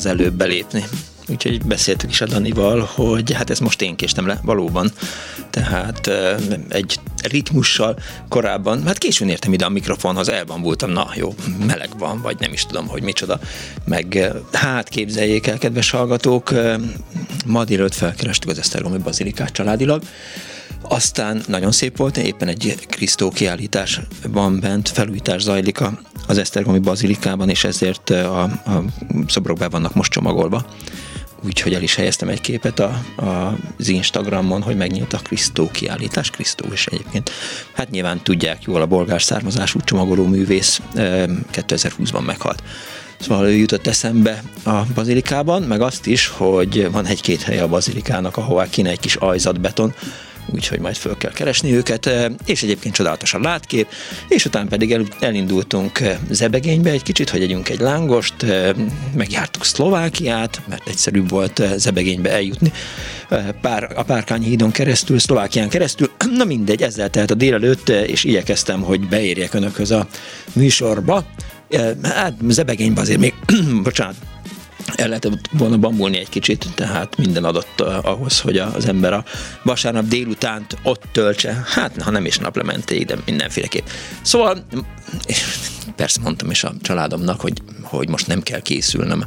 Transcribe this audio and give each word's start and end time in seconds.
Az 0.00 0.06
előbb 0.06 0.34
belépni. 0.34 0.84
Úgyhogy 1.28 1.64
beszéltük 1.64 2.10
is 2.10 2.20
a 2.20 2.26
Danival, 2.26 2.80
hogy 2.94 3.32
hát 3.32 3.50
ez 3.50 3.58
most 3.58 3.82
én 3.82 3.96
késtem 3.96 4.26
le, 4.26 4.40
valóban. 4.42 4.92
Tehát 5.50 6.10
egy 6.68 6.98
ritmussal 7.22 7.98
korábban, 8.28 8.86
hát 8.86 8.98
későn 8.98 9.28
értem 9.28 9.52
ide 9.52 9.64
a 9.64 9.68
mikrofonhoz, 9.68 10.28
elbambultam, 10.28 10.90
na 10.90 11.10
jó, 11.14 11.34
meleg 11.66 11.88
van, 11.98 12.20
vagy 12.22 12.36
nem 12.38 12.52
is 12.52 12.66
tudom, 12.66 12.88
hogy 12.88 13.02
micsoda. 13.02 13.40
Meg 13.84 14.32
hát 14.52 14.88
képzeljék 14.88 15.46
el, 15.46 15.58
kedves 15.58 15.90
hallgatók, 15.90 16.54
ma 17.46 17.64
délőtt 17.64 17.94
felkerestük 17.94 18.50
az 18.50 18.58
Esztergomi 18.58 18.98
Bazilikát 18.98 19.52
családilag, 19.52 20.02
aztán 20.82 21.42
nagyon 21.46 21.72
szép 21.72 21.96
volt, 21.96 22.16
éppen 22.16 22.48
egy 22.48 22.86
Krisztó 22.88 23.30
kiállítás 23.30 24.00
van 24.28 24.60
bent, 24.60 24.88
felújítás 24.88 25.42
zajlik 25.42 25.80
az 26.30 26.38
Esztergomi 26.38 26.78
Bazilikában, 26.78 27.48
és 27.48 27.64
ezért 27.64 28.10
a, 28.10 28.42
a 28.42 28.84
szobrok 29.26 29.58
be 29.58 29.68
vannak 29.68 29.94
most 29.94 30.12
csomagolva. 30.12 30.64
Úgyhogy 31.44 31.74
el 31.74 31.82
is 31.82 31.94
helyeztem 31.94 32.28
egy 32.28 32.40
képet 32.40 32.80
a, 32.80 33.02
a, 33.16 33.56
az 33.78 33.88
Instagramon, 33.88 34.62
hogy 34.62 34.76
megnyílt 34.76 35.12
a 35.12 35.18
Krisztó 35.18 35.70
kiállítás. 35.70 36.30
Krisztó 36.30 36.64
is 36.72 36.86
egyébként. 36.86 37.30
Hát 37.72 37.90
nyilván 37.90 38.22
tudják 38.22 38.62
jól, 38.62 38.80
a 38.80 38.86
bolgár 38.86 39.22
származású 39.22 39.80
csomagoló 39.80 40.26
művész 40.26 40.80
2020-ban 40.94 42.24
meghalt. 42.24 42.62
Szóval 43.20 43.46
ő 43.46 43.52
jutott 43.52 43.86
eszembe 43.86 44.42
a 44.62 44.82
bazilikában, 44.94 45.62
meg 45.62 45.80
azt 45.80 46.06
is, 46.06 46.26
hogy 46.26 46.90
van 46.90 47.06
egy-két 47.06 47.42
hely 47.42 47.58
a 47.60 47.68
bazilikának, 47.68 48.36
ahová 48.36 48.68
kéne 48.68 48.90
egy 48.90 49.00
kis 49.00 49.14
ajzatbeton, 49.14 49.94
úgyhogy 50.54 50.78
majd 50.78 50.96
föl 50.96 51.16
kell 51.16 51.32
keresni 51.32 51.74
őket, 51.74 52.06
eh, 52.06 52.26
és 52.44 52.62
egyébként 52.62 52.94
csodálatos 52.94 53.34
a 53.34 53.38
látkép, 53.38 53.88
és 54.28 54.44
utána 54.44 54.68
pedig 54.68 54.92
el, 54.92 55.02
elindultunk 55.20 56.00
eh, 56.00 56.18
Zebegénybe 56.30 56.90
egy 56.90 57.02
kicsit, 57.02 57.30
hogy 57.30 57.42
együnk 57.42 57.68
egy 57.68 57.80
lángost, 57.80 58.42
eh, 58.42 58.70
megjártuk 59.14 59.64
Szlovákiát, 59.64 60.60
mert 60.68 60.88
egyszerűbb 60.88 61.28
volt 61.28 61.62
Zebegénybe 61.76 62.30
eljutni, 62.30 62.72
pár, 63.60 63.92
a 63.96 64.02
Párkány 64.02 64.42
hídon 64.42 64.70
keresztül, 64.70 65.18
Szlovákián 65.18 65.68
keresztül, 65.68 66.10
na 66.38 66.44
mindegy, 66.44 66.82
ezzel 66.82 67.10
tehát 67.10 67.30
a 67.30 67.34
délelőtt, 67.34 67.88
és 67.88 68.24
igyekeztem, 68.24 68.82
hogy 68.82 69.08
beérjek 69.08 69.54
önökhöz 69.54 69.90
a 69.90 70.06
műsorba, 70.52 71.24
hát 72.02 72.34
Zebegénybe 72.48 73.00
azért 73.00 73.18
még, 73.18 73.34
bocsánat, 73.82 74.14
el 74.94 75.08
lehetett 75.08 75.50
volna 75.52 75.76
bambulni 75.76 76.18
egy 76.18 76.28
kicsit, 76.28 76.66
tehát 76.74 77.16
minden 77.16 77.44
adott 77.44 77.80
ahhoz, 77.80 78.40
hogy 78.40 78.56
az 78.56 78.86
ember 78.86 79.12
a 79.12 79.24
vasárnap 79.62 80.04
délutánt 80.04 80.76
ott 80.82 81.02
töltse. 81.12 81.62
Hát, 81.66 82.02
ha 82.02 82.10
nem 82.10 82.26
is 82.26 82.38
naplementéig, 82.38 83.06
de 83.06 83.16
mindenféleképp. 83.24 83.86
Szóval, 84.22 84.66
persze 86.00 86.20
mondtam 86.22 86.50
is 86.50 86.64
a 86.64 86.72
családomnak, 86.82 87.40
hogy 87.40 87.62
hogy 87.90 88.08
most 88.08 88.26
nem 88.26 88.42
kell 88.42 88.60
készülnöm 88.60 89.24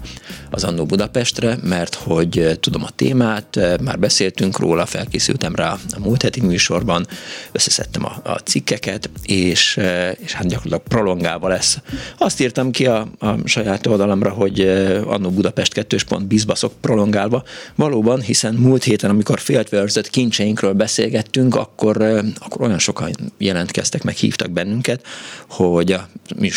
az 0.50 0.64
Annó 0.64 0.86
Budapestre, 0.86 1.58
mert 1.64 1.96
hogy 1.96 2.40
eh, 2.40 2.56
tudom 2.56 2.84
a 2.84 2.90
témát, 2.90 3.58
eh, 3.58 3.78
már 3.78 4.00
beszéltünk 4.00 4.60
róla, 4.60 4.86
felkészültem 4.86 5.56
rá 5.56 5.72
a 5.72 6.00
múlt 6.00 6.22
heti 6.22 6.42
műsorban, 6.42 7.08
összeszedtem 7.52 8.06
a, 8.06 8.30
a 8.30 8.38
cikkeket, 8.38 9.10
és, 9.24 9.78
eh, 9.78 10.12
és 10.20 10.34
hát 10.34 10.48
gyakorlatilag 10.48 10.84
prolongálva 10.88 11.48
lesz. 11.48 11.78
Azt 12.18 12.42
írtam 12.42 12.72
ki 12.72 12.86
a, 12.86 13.08
a 13.20 13.36
saját 13.46 13.88
oldalamra, 13.88 14.30
hogy 14.30 14.60
Annó 15.06 15.30
Budapest 15.30 15.74
2. 15.74 15.98
pont 16.08 16.28
bizbaszok 16.28 16.74
prolongálva. 16.82 17.44
Valóban, 17.76 18.22
hiszen 18.22 18.54
múlt 18.54 18.84
héten, 18.84 19.10
amikor 19.10 19.40
féltverzött 19.40 20.10
kincseinkről 20.10 20.74
beszélgettünk, 20.74 21.56
akkor, 21.56 22.02
akkor 22.40 22.62
olyan 22.62 22.80
sokan 22.80 23.12
jelentkeztek, 23.38 24.04
meg 24.04 24.16
hívtak 24.16 24.52
bennünket, 24.52 25.06
hogy 25.48 25.92
a 25.92 26.08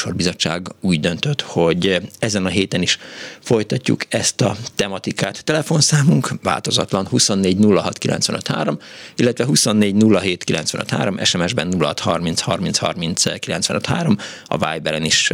műsorbizottság 0.07 0.69
úgy 0.81 1.01
döntött, 1.01 1.41
hogy 1.41 2.01
ezen 2.19 2.45
a 2.47 2.49
héten 2.49 2.83
is 2.83 2.99
folytatjuk 3.41 4.03
ezt 4.09 4.41
a 4.41 4.57
tematikát. 4.75 5.45
Telefonszámunk 5.45 6.29
változatlan 6.43 7.07
24 7.07 7.57
06 7.61 7.99
953, 7.99 8.79
illetve 9.17 9.45
24 9.45 10.05
07 10.21 10.45
953, 10.45 11.25
SMS-ben 11.25 11.81
06 11.81 12.01
30 12.01 12.41
30 12.41 12.79
30 12.79 13.23
953, 13.23 14.17
a 14.45 14.73
Viberen 14.73 15.05
is 15.05 15.31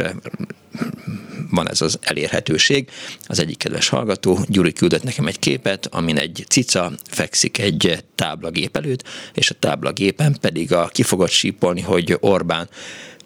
van 1.49 1.69
ez 1.69 1.81
az 1.81 1.99
elérhetőség. 2.01 2.89
Az 3.27 3.39
egyik 3.39 3.57
kedves 3.57 3.89
hallgató, 3.89 4.39
Gyuri 4.47 4.73
küldött 4.73 5.03
nekem 5.03 5.27
egy 5.27 5.39
képet, 5.39 5.87
amin 5.91 6.17
egy 6.17 6.45
cica 6.47 6.91
fekszik 7.09 7.57
egy 7.57 8.03
táblagép 8.15 8.77
előtt, 8.77 9.03
és 9.33 9.49
a 9.49 9.55
táblagépen 9.59 10.37
pedig 10.41 10.73
a 10.73 10.87
kifogott 10.87 11.29
sípolni, 11.29 11.81
hogy 11.81 12.17
Orbán 12.19 12.69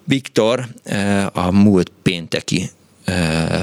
Viktor 0.08 0.68
a 1.32 1.50
múlt 1.50 1.92
pénteki 2.02 2.70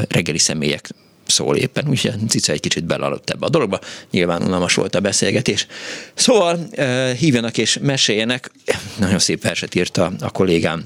reggeli 0.07 0.37
személyek 0.37 0.89
szól 1.27 1.55
éppen, 1.55 1.89
úgyhogy 1.89 2.29
Cica 2.29 2.51
egy 2.51 2.59
kicsit 2.59 2.83
belaludt 2.83 3.29
ebbe 3.29 3.45
a 3.45 3.49
dologba, 3.49 3.79
nyilván 4.11 4.43
unalmas 4.43 4.73
volt 4.73 4.95
a 4.95 4.99
beszélgetés. 4.99 5.67
Szóval 6.13 6.69
hívjanak 7.17 7.57
és 7.57 7.77
meséljenek, 7.81 8.51
nagyon 8.99 9.19
szép 9.19 9.41
verset 9.41 9.75
írta 9.75 10.11
a 10.19 10.29
kollégám 10.29 10.83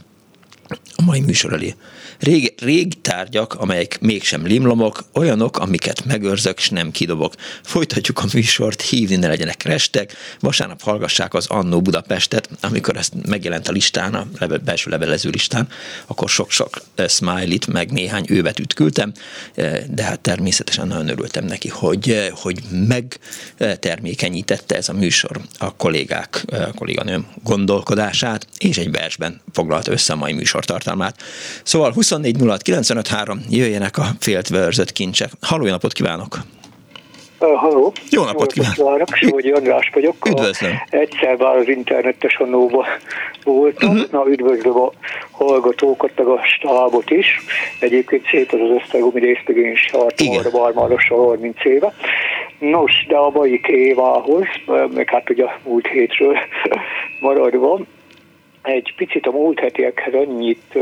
a 0.96 1.02
mai 1.02 1.20
műsor 1.20 1.54
elé. 1.54 1.76
Rég, 2.20 2.54
rég 2.58 3.02
tárgyak, 3.02 3.54
amelyek 3.54 4.00
mégsem 4.02 4.46
limlomok, 4.46 5.04
olyanok, 5.14 5.58
amiket 5.58 6.06
megőrzök, 6.06 6.58
és 6.58 6.70
nem 6.70 6.92
kidobok. 6.92 7.34
Folytatjuk 7.64 8.20
a 8.20 8.26
műsort, 8.34 8.82
hívni 8.82 9.16
ne 9.16 9.28
legyenek 9.28 9.64
restek. 9.64 10.14
Vasárnap 10.40 10.82
hallgassák 10.82 11.34
az 11.34 11.48
Annó 11.48 11.82
Budapestet, 11.82 12.50
amikor 12.62 12.98
ezt 12.98 13.14
megjelent 13.28 13.68
a 13.68 13.72
listán, 13.72 14.14
a 14.14 14.28
level, 14.40 14.58
belső 14.58 14.90
levelező 14.90 15.30
listán, 15.30 15.68
akkor 16.08 16.30
sok-sok 16.30 16.82
smiley-t, 17.08 17.68
meg 17.68 17.92
néhány 17.92 18.26
ővetűt 18.28 18.74
küldtem, 18.74 19.12
de 19.90 20.04
hát 20.04 20.20
természetesen 20.20 20.88
nagyon 20.88 21.10
örültem 21.10 21.46
neki, 21.46 21.68
hogy, 21.68 22.32
hogy 22.34 22.60
megtermékenyítette 22.88 24.76
ez 24.76 24.90
a 24.90 24.94
műsor 24.94 25.42
a 25.58 25.76
kollégák, 25.76 26.46
a 26.52 26.74
kolléganőm 26.76 27.28
gondolkodását, 27.44 28.48
és 28.58 28.78
egy 28.78 28.92
versben 28.92 29.42
foglalta 29.54 29.92
össze 29.92 30.14
a 30.14 30.16
mai 30.16 30.34
műsor 30.34 30.66
tartalmát. 30.66 31.22
Szóval 31.64 31.92
20 31.92 32.09
24 32.10 32.36
jöjjenek 33.50 33.98
a 33.98 34.04
féltvörzött 34.20 34.92
kincsek. 34.92 35.30
Halló, 35.42 35.66
jó 35.66 35.72
napot 35.72 35.94
kívánok! 35.94 36.38
Uh, 37.40 37.56
halló! 37.56 37.94
Jó 38.10 38.24
napot 38.24 38.52
kívánok! 38.52 39.08
Sógyi 39.14 39.52
András 39.52 39.90
vagyok. 39.94 40.28
Üdvözlöm! 40.30 40.72
Egyszer 40.90 41.36
már 41.36 41.56
az 41.56 41.68
internetes 41.68 42.36
annóba 42.36 42.86
voltam. 43.44 43.90
Uh-huh. 43.90 44.12
Na, 44.12 44.28
üdvözlöm 44.28 44.78
a 44.78 44.92
hallgatókat, 45.32 46.12
meg 46.16 46.28
a 46.28 46.40
stábot 46.44 47.10
is. 47.10 47.28
Egyébként 47.80 48.28
szép 48.28 48.52
az 48.52 48.60
az 48.60 48.82
Esztergomi 48.82 49.20
részlegény 49.20 49.76
Sartmarra, 49.76 50.50
Barmarosa 50.50 51.16
30 51.16 51.66
éve. 51.66 51.94
Nos, 52.60 53.06
de 53.08 53.16
a 53.16 53.30
mai 53.30 53.60
tévához, 53.60 54.46
meg 54.94 55.10
hát 55.10 55.30
ugye 55.30 55.44
a 55.44 55.60
múlt 55.64 55.88
hétről 55.88 56.38
maradva, 57.22 57.80
egy 58.62 58.94
picit 58.98 59.28
a 59.28 59.32
múlt 59.32 59.60
hetiekhez 59.60 60.14
annyit 60.14 60.78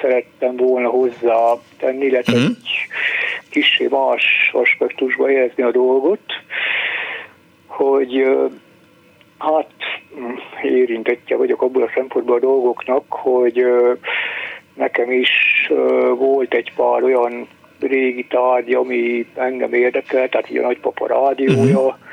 szerettem 0.00 0.56
volna 0.56 0.88
hozzá 0.88 1.54
tenni, 1.78 2.04
illetve 2.04 2.32
uh-huh. 2.32 2.48
egy 2.48 2.86
kicsi 3.50 3.88
más 3.90 4.50
aspektusba 4.52 5.26
helyezni 5.26 5.62
a 5.62 5.70
dolgot, 5.70 6.20
hogy 7.66 8.26
hát 9.38 9.70
érintettje 10.62 11.36
vagyok 11.36 11.62
abból 11.62 11.82
a 11.82 11.90
szempontból 11.94 12.36
a 12.36 12.40
dolgoknak, 12.40 13.04
hogy 13.08 13.64
nekem 14.74 15.10
is 15.10 15.30
volt 16.16 16.54
egy 16.54 16.72
pár 16.76 17.02
olyan 17.02 17.48
régi 17.80 18.26
tárgy, 18.26 18.74
ami 18.74 19.26
engem 19.34 19.72
érdekel, 19.74 20.28
tehát 20.28 20.50
így 20.50 20.56
a 20.56 20.62
nagypapa 20.62 21.06
rádiója, 21.06 21.78
uh-huh 21.78 22.06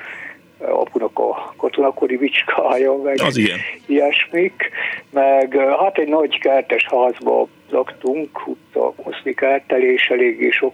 apunak 0.69 1.19
a 1.19 1.53
katonakori 1.57 2.17
bicskája, 2.17 2.95
meg 2.95 3.21
az 3.21 3.37
ilyen. 3.37 3.59
ilyesmik, 3.85 4.69
meg 5.09 5.57
hát 5.79 5.97
egy 5.97 6.07
nagy 6.07 6.39
kertes 6.39 6.87
házba 6.89 7.47
laktunk, 7.69 8.47
utca 8.47 8.93
Moszli 9.03 9.33
kertel, 9.33 9.81
és 9.81 10.07
eléggé 10.07 10.49
sok 10.49 10.73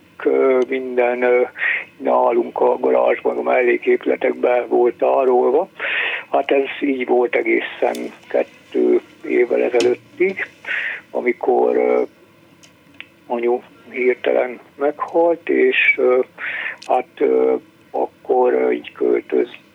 minden 0.68 1.48
nálunk 1.98 2.60
a 2.60 2.78
garázsban, 2.80 3.38
a 3.38 3.42
melléképületekben 3.42 4.68
volt 4.68 5.02
arról. 5.02 5.70
Hát 6.32 6.52
ez 6.52 6.68
így 6.82 7.08
volt 7.08 7.36
egészen 7.36 7.96
kettő 8.28 9.02
évvel 9.28 9.62
ezelőttig, 9.62 10.48
amikor 11.12 12.06
anyu 13.28 13.62
hirtelen 13.90 14.60
meghalt, 14.76 15.50
és 15.50 16.00
hát 16.88 17.22
akkor 17.92 18.72
így 18.72 18.92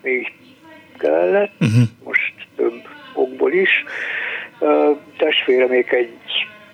költözni 0.06 0.32
kellett, 0.98 1.52
uh-huh. 1.60 1.88
most 2.04 2.34
több 2.56 2.82
okból 3.14 3.52
is. 3.52 3.84
Testvéremék 5.16 5.92
egy, 5.92 6.18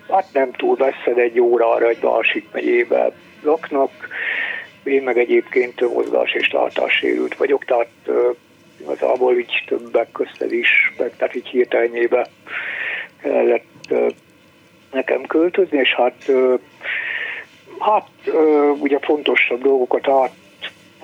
hát 0.09 0.25
nem 0.33 0.51
túl 0.51 0.75
messze, 0.79 1.13
de 1.13 1.21
egy 1.21 1.39
órára 1.39 1.87
egy 1.87 2.01
másik 2.01 2.47
megyébe 2.51 3.11
laknak. 3.41 3.91
Én 4.83 5.03
meg 5.03 5.17
egyébként 5.17 5.93
mozgás 5.93 6.33
és 6.33 6.47
tartássérült 6.47 7.35
vagyok, 7.35 7.65
tehát 7.65 7.89
igazából 8.81 9.37
így 9.37 9.63
többek 9.67 10.11
közted 10.11 10.51
is, 10.51 10.93
meg 10.97 11.15
tehát 11.17 11.35
így 11.35 11.47
hirtelenjébe 11.47 12.27
kellett 13.21 13.93
nekem 14.91 15.21
költözni, 15.21 15.77
és 15.77 15.93
hát 15.93 16.31
hát 17.79 18.09
ugye 18.79 18.99
fontosabb 19.01 19.61
dolgokat 19.61 20.07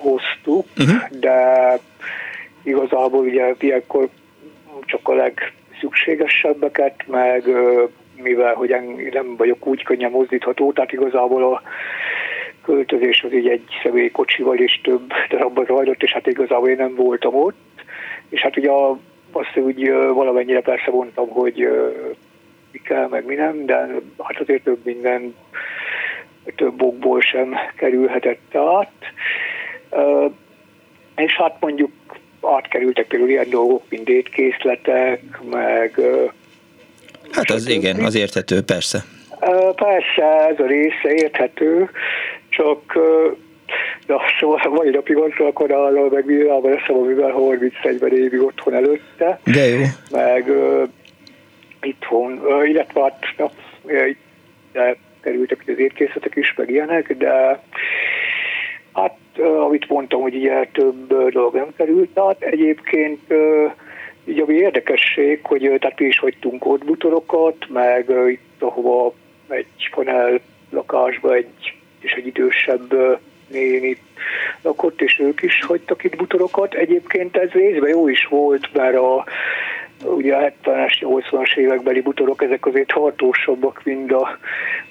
áthoztuk, 0.00 0.66
uh-huh. 0.78 1.18
de 1.20 1.78
igazából 2.62 3.24
ugye 3.24 3.54
ilyenkor 3.58 4.08
csak 4.84 5.08
a 5.08 5.14
legszükségesebbeket, 5.14 7.04
meg 7.06 7.44
mivel 8.16 8.54
hogy 8.54 8.76
nem 9.12 9.36
vagyok 9.36 9.66
úgy 9.66 9.82
könnyen 9.82 10.10
mozdítható, 10.10 10.72
tehát 10.72 10.92
igazából 10.92 11.52
a 11.54 11.62
költözés 12.64 13.22
az 13.22 13.32
így 13.32 13.48
egy 13.48 13.64
személykocsival 13.82 14.58
is 14.58 14.80
több 14.82 15.12
darabban 15.28 15.64
zajlott, 15.64 16.02
és 16.02 16.12
hát 16.12 16.26
igazából 16.26 16.68
én 16.68 16.76
nem 16.76 16.94
voltam 16.94 17.34
ott, 17.34 17.58
és 18.28 18.40
hát 18.40 18.56
ugye 18.56 18.70
azt 19.32 19.56
úgy 19.56 19.90
valamennyire 19.90 20.60
persze 20.60 20.90
mondtam, 20.90 21.28
hogy 21.28 21.68
mi 22.72 22.78
kell, 22.78 23.08
meg 23.08 23.24
mi 23.24 23.34
nem, 23.34 23.66
de 23.66 23.76
hát 24.18 24.40
azért 24.40 24.62
több 24.62 24.84
minden 24.84 25.34
több 26.56 26.82
okból 26.82 27.20
sem 27.20 27.54
kerülhetett 27.76 28.54
át. 28.54 28.92
És 31.16 31.32
hát 31.36 31.56
mondjuk 31.60 31.90
átkerültek 32.42 33.06
például 33.06 33.30
ilyen 33.30 33.50
dolgok, 33.50 33.82
mint 33.88 34.08
étkészletek, 34.08 35.40
meg... 35.50 36.00
Hát 37.30 37.50
az 37.50 37.68
igen, 37.68 38.04
az 38.04 38.14
érthető, 38.14 38.62
persze. 38.62 39.04
Persze, 39.74 40.46
ez 40.48 40.58
a 40.58 40.66
része 40.66 41.12
érthető, 41.14 41.90
csak 42.48 42.98
Na, 44.06 44.20
szóval 44.40 44.70
mai 44.70 44.90
napig 44.90 45.16
gondolkodálom, 45.16 46.08
meg 46.12 46.26
világban 46.26 46.70
leszem, 46.70 46.96
amivel 46.96 47.30
31 47.30 48.12
évig 48.12 48.42
otthon 48.42 48.74
előtte. 48.74 49.40
De 49.44 49.66
jó. 49.66 49.82
Meg 50.10 50.48
uh, 50.48 50.88
itthon, 51.82 52.32
uh, 52.32 52.68
illetve 52.68 53.02
hát, 53.02 53.24
na, 53.36 53.50
itt 54.06 54.18
kerültek 55.20 55.62
az 55.66 55.78
étkészletek 55.78 56.36
is, 56.36 56.54
meg 56.56 56.70
ilyenek, 56.70 57.16
de 57.16 57.60
hát 58.92 59.16
amit 59.40 59.88
mondtam, 59.88 60.20
hogy 60.20 60.34
ilyen 60.34 60.68
több 60.72 61.30
dolog 61.30 61.54
nem 61.54 61.74
került 61.76 62.18
át. 62.18 62.42
Egyébként 62.42 63.34
így 64.24 64.40
ami 64.40 64.54
érdekesség, 64.54 65.38
hogy 65.42 65.72
tehát 65.78 65.98
mi 65.98 66.06
is 66.06 66.18
hagytunk 66.18 66.66
ott 66.66 66.84
butorokat, 66.84 67.56
meg 67.68 68.10
itt 68.28 68.62
ahova 68.62 69.12
egy 69.48 69.90
panel 69.90 70.40
lakásba 70.70 71.34
egy 71.34 71.74
és 72.00 72.12
egy 72.12 72.26
idősebb 72.26 73.18
néni 73.48 73.96
lakott, 74.62 75.00
és 75.00 75.18
ők 75.18 75.42
is 75.42 75.64
hagytak 75.64 76.04
itt 76.04 76.16
butorokat. 76.16 76.74
Egyébként 76.74 77.36
ez 77.36 77.50
részben 77.50 77.88
jó 77.88 78.08
is 78.08 78.26
volt, 78.26 78.68
mert 78.72 78.96
a 78.96 79.24
ugye 80.04 80.34
a 80.34 80.52
70-es, 80.62 80.92
80-as 81.00 81.56
évekbeli 81.56 82.00
butorok, 82.00 82.42
ezek 82.42 82.66
azért 82.66 82.92
tartósabbak, 82.92 83.80
mint 83.84 84.12
a 84.12 84.38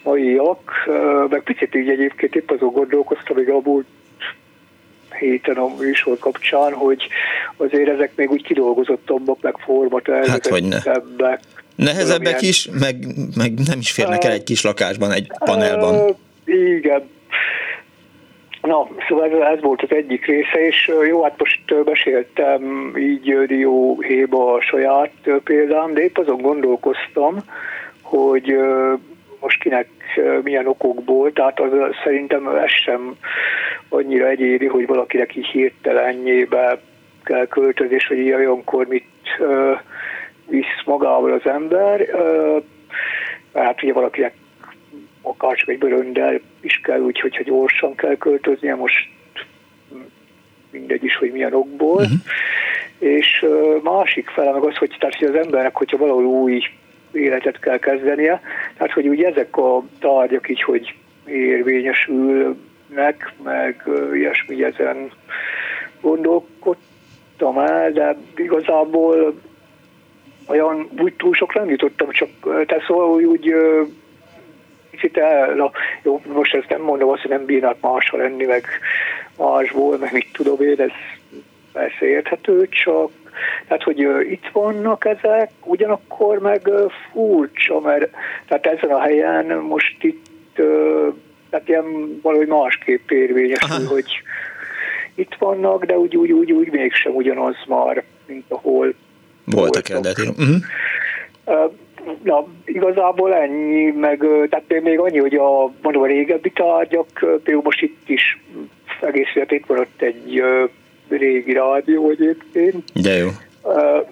maiak. 0.03 0.89
Meg 1.29 1.43
picit 1.43 1.75
így 1.75 1.89
egyébként 1.89 2.35
épp 2.35 2.51
azon 2.51 2.71
gondolkoztam, 2.71 3.37
még 3.37 3.49
a 3.49 3.59
múlt 3.63 3.85
héten 5.13 5.55
a 5.55 5.67
műsor 5.79 6.19
kapcsán, 6.19 6.73
hogy 6.73 7.07
azért 7.57 7.89
ezek 7.89 8.11
még 8.15 8.29
úgy 8.29 8.43
kidolgozottabbak, 8.43 9.41
meg 9.41 9.55
formatervezettebbek. 9.57 11.29
Hát, 11.29 11.39
Nehezebbek 11.75 12.41
is, 12.41 12.69
meg, 12.79 12.95
meg 13.37 13.53
nem 13.67 13.79
is 13.79 13.91
férnek 13.91 14.23
el 14.23 14.31
egy 14.31 14.43
kis 14.43 14.63
lakásban, 14.63 15.11
egy 15.11 15.31
panelban. 15.45 16.15
Igen, 16.45 17.03
Na, 18.61 18.87
szóval 19.07 19.45
ez, 19.53 19.61
volt 19.61 19.81
az 19.81 19.91
egyik 19.91 20.25
része, 20.25 20.67
és 20.67 20.91
jó, 21.07 21.23
hát 21.23 21.35
most 21.37 21.83
beszéltem 21.83 22.93
így 22.97 23.37
dióhéjba 23.47 24.53
a 24.53 24.61
saját 24.61 25.11
példám, 25.43 25.93
de 25.93 26.01
épp 26.01 26.17
azon 26.17 26.41
gondolkoztam, 26.41 27.37
hogy 28.01 28.55
most 29.39 29.59
kinek 29.59 29.87
milyen 30.43 30.67
okokból, 30.67 31.33
tehát 31.33 31.59
az 31.59 31.69
szerintem 32.03 32.47
ez 32.47 32.71
sem 32.71 33.15
annyira 33.89 34.27
egyéni, 34.27 34.65
hogy 34.65 34.87
valakinek 34.87 35.35
így 35.35 35.45
hirtelenjébe 35.45 36.79
kell 37.23 37.47
költözni, 37.47 37.95
és 37.95 38.07
hogy 38.07 38.31
olyankor 38.31 38.87
mit 38.87 39.05
visz 40.45 40.83
magával 40.85 41.31
az 41.31 41.51
ember. 41.51 42.07
Hát 43.53 43.83
ugye 43.83 43.93
valakinek 43.93 44.33
akár 45.21 45.55
csak 45.55 45.69
egy 45.69 45.77
bőröndel 45.77 46.39
is 46.61 46.81
kell, 46.83 46.99
úgyhogy 46.99 47.35
ha 47.35 47.43
gyorsan 47.43 47.95
kell 47.95 48.17
költöznie, 48.17 48.75
most 48.75 49.09
mindegy 50.71 51.03
is, 51.03 51.15
hogy 51.15 51.31
milyen 51.31 51.53
okból. 51.53 52.01
Uh-huh. 52.01 52.19
És 52.99 53.45
másik 53.83 54.29
fele 54.29 54.51
meg 54.51 54.63
az, 54.63 54.75
hogy, 54.75 54.95
tehát, 54.99 55.15
hogy 55.15 55.27
az 55.27 55.45
embernek, 55.45 55.75
hogyha 55.75 55.97
valahol 55.97 56.25
új 56.25 56.61
életet 57.11 57.59
kell 57.59 57.77
kezdenie, 57.77 58.41
tehát 58.77 58.93
hogy 58.93 59.07
úgy 59.07 59.23
ezek 59.23 59.57
a 59.57 59.83
tárgyak 59.99 60.49
így, 60.49 60.61
hogy 60.61 60.95
érvényesülnek, 61.25 63.33
meg 63.43 63.83
ilyesmi 64.13 64.63
ezen 64.63 65.11
gondolkodtam 66.01 67.57
el, 67.57 67.91
de 67.91 68.17
igazából 68.35 69.39
olyan 70.47 70.89
úgy 70.97 71.13
túl 71.13 71.33
sok 71.33 71.53
nem 71.53 71.69
jutottam, 71.69 72.11
csak 72.11 72.29
te 72.65 72.83
szóval 72.87 73.09
úgy 73.09 73.53
kicsit 74.91 75.17
el, 75.17 75.71
jó, 76.03 76.21
most 76.33 76.53
ezt 76.53 76.69
nem 76.69 76.81
mondom 76.81 77.09
azt, 77.09 77.21
hogy 77.21 77.31
nem 77.31 77.45
bírnak 77.45 77.81
máshol 77.81 78.19
lenni, 78.19 78.45
meg 78.45 78.65
másból, 79.37 79.97
meg 79.97 80.13
mit 80.13 80.27
tudom 80.33 80.61
én, 80.61 80.81
ez 80.81 80.91
persze 81.73 82.05
érthető, 82.05 82.67
csak 82.69 83.09
tehát, 83.67 83.83
hogy 83.83 83.99
itt 84.31 84.49
vannak 84.53 85.05
ezek, 85.05 85.51
ugyanakkor 85.63 86.39
meg 86.39 86.69
furcsa, 87.11 87.79
mert 87.79 88.09
tehát 88.47 88.65
ezen 88.65 88.89
a 88.89 88.99
helyen 88.99 89.45
most 89.45 90.03
itt 90.03 90.27
tehát 91.49 91.67
ilyen 91.67 92.19
valahogy 92.21 92.47
másképp 92.47 93.11
érvényesül, 93.11 93.85
hogy 93.85 94.21
itt 95.15 95.35
vannak, 95.39 95.85
de 95.85 95.97
úgy, 95.97 96.17
úgy, 96.17 96.31
úgy, 96.31 96.51
úgy 96.51 96.71
mégsem 96.71 97.15
ugyanaz 97.15 97.55
már, 97.67 98.03
mint 98.27 98.45
ahol 98.47 98.93
voltak 99.45 99.89
eredetileg. 99.89 100.33
Uh-huh. 100.37 100.55
Uh, 101.45 101.71
na, 102.23 102.47
igazából 102.65 103.33
ennyi, 103.33 103.91
meg 103.91 104.25
tehát 104.49 104.81
még 104.83 104.99
annyi, 104.99 105.17
hogy 105.17 105.35
a, 105.35 105.71
mondom, 105.81 106.01
a 106.01 106.05
régebbi 106.05 106.51
tárgyak, 106.51 107.07
például 107.19 107.61
most 107.63 107.81
itt 107.81 108.09
is 108.09 108.41
egész 109.01 109.27
itt 109.49 109.65
van 109.65 109.79
ott 109.79 110.01
egy 110.01 110.43
régi 111.17 111.53
rádió 111.53 112.09
egyébként. 112.09 113.01
De 113.01 113.13
jó. 113.13 113.27
Uh, 113.63 114.07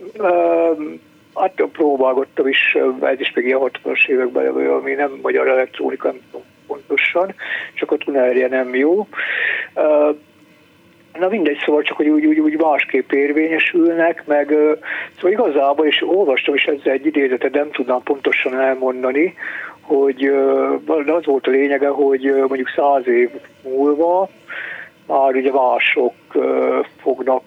próbálgattam 1.72 2.48
is, 2.48 2.78
ez 3.02 3.20
is 3.20 3.32
még 3.34 3.46
ilyen 3.46 3.60
60-as 3.62 4.08
években, 4.08 4.56
ami 4.56 4.94
nem 4.94 5.20
magyar 5.22 5.48
elektronika, 5.48 6.08
nem 6.08 6.22
tudom 6.32 6.46
pontosan, 6.68 7.34
csak 7.74 7.92
a 7.92 7.98
tunelje 7.98 8.48
nem 8.48 8.76
jó. 8.76 9.08
Uh, 9.76 10.16
Na 11.20 11.28
mindegy, 11.28 11.62
szóval 11.66 11.82
csak, 11.82 11.98
hogy 11.98 12.08
úgy, 12.08 12.26
úgy, 12.26 12.40
úgy 12.40 12.58
másképp 12.58 13.12
érvényesülnek, 13.12 14.24
meg 14.26 14.54
szóval 15.16 15.32
igazából, 15.32 15.86
és 15.86 16.04
olvastam 16.08 16.56
is 16.56 16.64
ezzel 16.64 16.94
egy 16.94 17.06
idézetet, 17.06 17.54
nem 17.54 17.72
tudnám 17.72 18.02
pontosan 18.04 18.60
elmondani, 18.60 19.34
hogy 19.82 20.26
az 21.06 21.26
volt 21.26 21.48
a 21.48 21.52
lényege, 21.52 21.88
hogy 21.88 22.34
mondjuk 22.48 22.72
száz 22.76 23.08
év 23.08 23.30
múlva 23.64 24.30
már 25.08 25.36
ugye 25.36 25.52
mások 25.52 26.14
fognak 27.02 27.44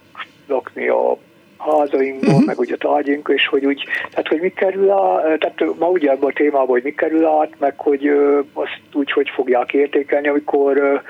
lakni 0.47 0.89
a 0.89 1.17
házainkban, 1.59 2.31
uh-huh. 2.31 2.47
meg 2.47 2.59
ugye 2.59 2.75
a 2.79 2.89
tárgyunk, 2.89 3.31
és 3.35 3.47
hogy 3.47 3.67
úgy, 3.67 3.85
tehát 4.11 4.29
hogy 4.29 4.41
mi 4.41 4.49
kerül 4.49 4.91
át, 4.91 5.23
tehát 5.23 5.79
ma 5.79 5.87
ugye 5.89 6.11
ebben 6.11 6.29
a 6.29 6.33
témában, 6.33 6.67
hogy 6.67 6.83
mi 6.83 6.95
kerül 6.95 7.27
át, 7.27 7.51
meg 7.59 7.75
hogy 7.77 8.09
azt 8.53 8.81
úgy, 8.93 9.13
hogy 9.13 9.29
fogják 9.35 9.73
értékelni, 9.73 10.29
amikor 10.29 11.03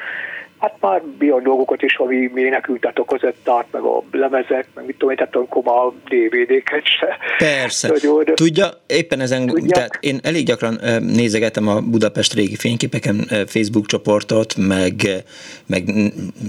Hát 0.61 0.77
már 0.81 1.03
olyan 1.21 1.43
dolgokat 1.43 1.83
is, 1.83 1.97
ami 1.97 2.31
ménekült, 2.35 2.81
tehát 2.81 2.99
a 2.99 3.05
kazettát, 3.05 3.67
meg 3.71 3.83
a 3.83 4.03
lemezek, 4.11 4.67
meg 4.75 4.87
mit 4.87 4.97
tudom 4.97 5.11
én, 5.11 5.17
tehát 5.17 5.37
akkor 5.37 5.63
a 5.67 5.93
DVD-ket 6.09 6.85
se. 6.85 7.17
Persze. 7.39 7.89
Nagyon, 7.89 8.25
Tudja, 8.25 8.69
éppen 8.87 9.21
ezen, 9.21 9.47
Tudják? 9.47 9.73
tehát 9.75 9.99
én 10.01 10.19
elég 10.23 10.45
gyakran 10.45 10.81
nézegetem 11.01 11.69
a 11.69 11.81
Budapest 11.81 12.35
régi 12.35 12.57
fényképeken 12.57 13.29
Facebook 13.47 13.87
csoportot, 13.87 14.55
meg, 14.57 15.25
meg 15.67 15.83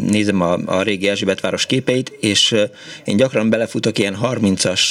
nézem 0.10 0.42
a, 0.42 0.58
a 0.66 0.82
régi 0.82 1.08
Erzsébetváros 1.08 1.66
képeit, 1.66 2.10
és 2.20 2.56
én 3.06 3.18
gyakran 3.18 3.50
belefutok 3.50 4.00
ilyen 4.00 4.18
30-as, 4.24 4.82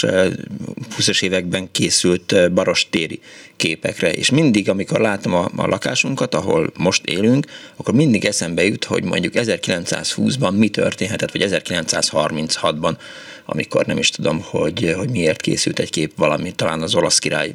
20-as 0.98 1.22
években 1.22 1.68
készült 1.72 2.52
barostéri 2.52 3.20
képekre, 3.60 4.12
és 4.12 4.30
mindig, 4.30 4.68
amikor 4.68 5.00
látom 5.00 5.34
a, 5.34 5.50
a 5.56 5.66
lakásunkat, 5.66 6.34
ahol 6.34 6.72
most 6.76 7.06
élünk, 7.06 7.46
akkor 7.76 7.94
mindig 7.94 8.24
eszembe 8.24 8.64
jut, 8.64 8.84
hogy 8.84 9.04
mondjuk 9.04 9.32
1920-ban 9.36 10.56
mi 10.56 10.68
történhetett, 10.68 11.32
vagy 11.32 11.44
1936-ban, 11.48 12.96
amikor 13.44 13.86
nem 13.86 13.98
is 13.98 14.10
tudom, 14.10 14.40
hogy, 14.42 14.94
hogy 14.96 15.10
miért 15.10 15.40
készült 15.40 15.78
egy 15.78 15.90
kép 15.90 16.12
valami, 16.16 16.52
talán 16.52 16.82
az 16.82 16.94
olasz 16.94 17.18
király 17.18 17.52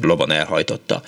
lovan 0.00 0.30
elhajtotta 0.30 1.02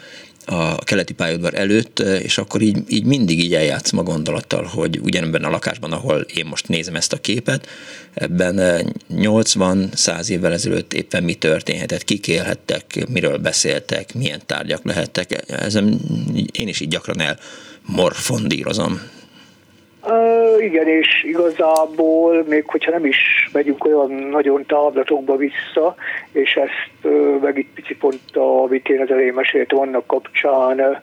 a 0.46 0.76
keleti 0.76 1.12
pályaudvar 1.12 1.54
előtt, 1.54 1.98
és 1.98 2.38
akkor 2.38 2.62
így, 2.62 2.78
így 2.88 3.04
mindig 3.04 3.38
így 3.38 3.54
eljátszom 3.54 3.98
a 3.98 4.02
gondolattal, 4.02 4.64
hogy 4.64 5.00
ugyanebben 5.02 5.44
a 5.44 5.50
lakásban, 5.50 5.92
ahol 5.92 6.20
én 6.20 6.46
most 6.46 6.68
nézem 6.68 6.94
ezt 6.94 7.12
a 7.12 7.20
képet, 7.20 7.68
ebben 8.14 8.86
80-100 9.14 10.28
évvel 10.28 10.52
ezelőtt 10.52 10.92
éppen 10.92 11.22
mi 11.22 11.34
történhetett, 11.34 12.04
kik 12.04 12.28
élhettek, 12.28 13.06
miről 13.08 13.38
beszéltek, 13.38 14.14
milyen 14.14 14.40
tárgyak 14.46 14.84
lehettek. 14.84 15.44
Ezen 15.48 16.00
én 16.52 16.68
is 16.68 16.80
így 16.80 16.88
gyakran 16.88 17.38
elmorfondírozom. 17.86 19.00
Igen, 20.60 20.88
és 20.88 21.24
igazából, 21.24 22.44
még 22.48 22.64
hogyha 22.66 22.90
nem 22.90 23.04
is 23.04 23.48
megyünk 23.52 23.84
olyan 23.84 24.10
nagyon 24.10 24.64
távlatokba 24.66 25.36
vissza, 25.36 25.94
és 26.32 26.54
ezt 26.54 27.12
uh, 27.14 27.40
meg 27.40 27.58
itt 27.58 27.74
pici 27.74 27.96
pont, 27.96 28.36
amit 28.62 28.88
én 28.88 29.00
az 29.00 29.10
elején 29.10 29.32
meséltem, 29.32 29.78
annak 29.78 30.06
kapcsán 30.06 30.80
uh, 30.80 30.96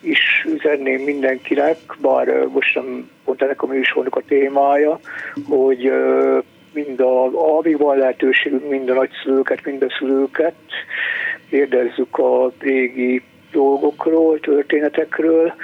is 0.00 0.46
üzenném 0.54 1.02
mindenkinek, 1.02 1.76
bár 2.00 2.46
most 2.52 2.74
nem 2.74 3.10
pont 3.24 3.42
ennek 3.42 3.62
a 3.62 3.66
műsornak 3.66 4.16
a 4.16 4.22
témája, 4.28 5.00
hogy 5.48 5.92
mind 6.72 7.00
a, 7.00 7.24
amíg 7.56 7.78
van 7.78 7.98
lehetőségünk, 7.98 8.68
mind 8.68 8.90
a 8.90 8.94
nagyszülőket, 8.94 9.64
mind 9.64 9.82
a 9.82 9.94
szülőket, 9.98 10.54
kérdezzük 11.48 12.18
a 12.18 12.52
régi 12.58 13.22
dolgokról, 13.52 14.40
történetekről, 14.40 15.54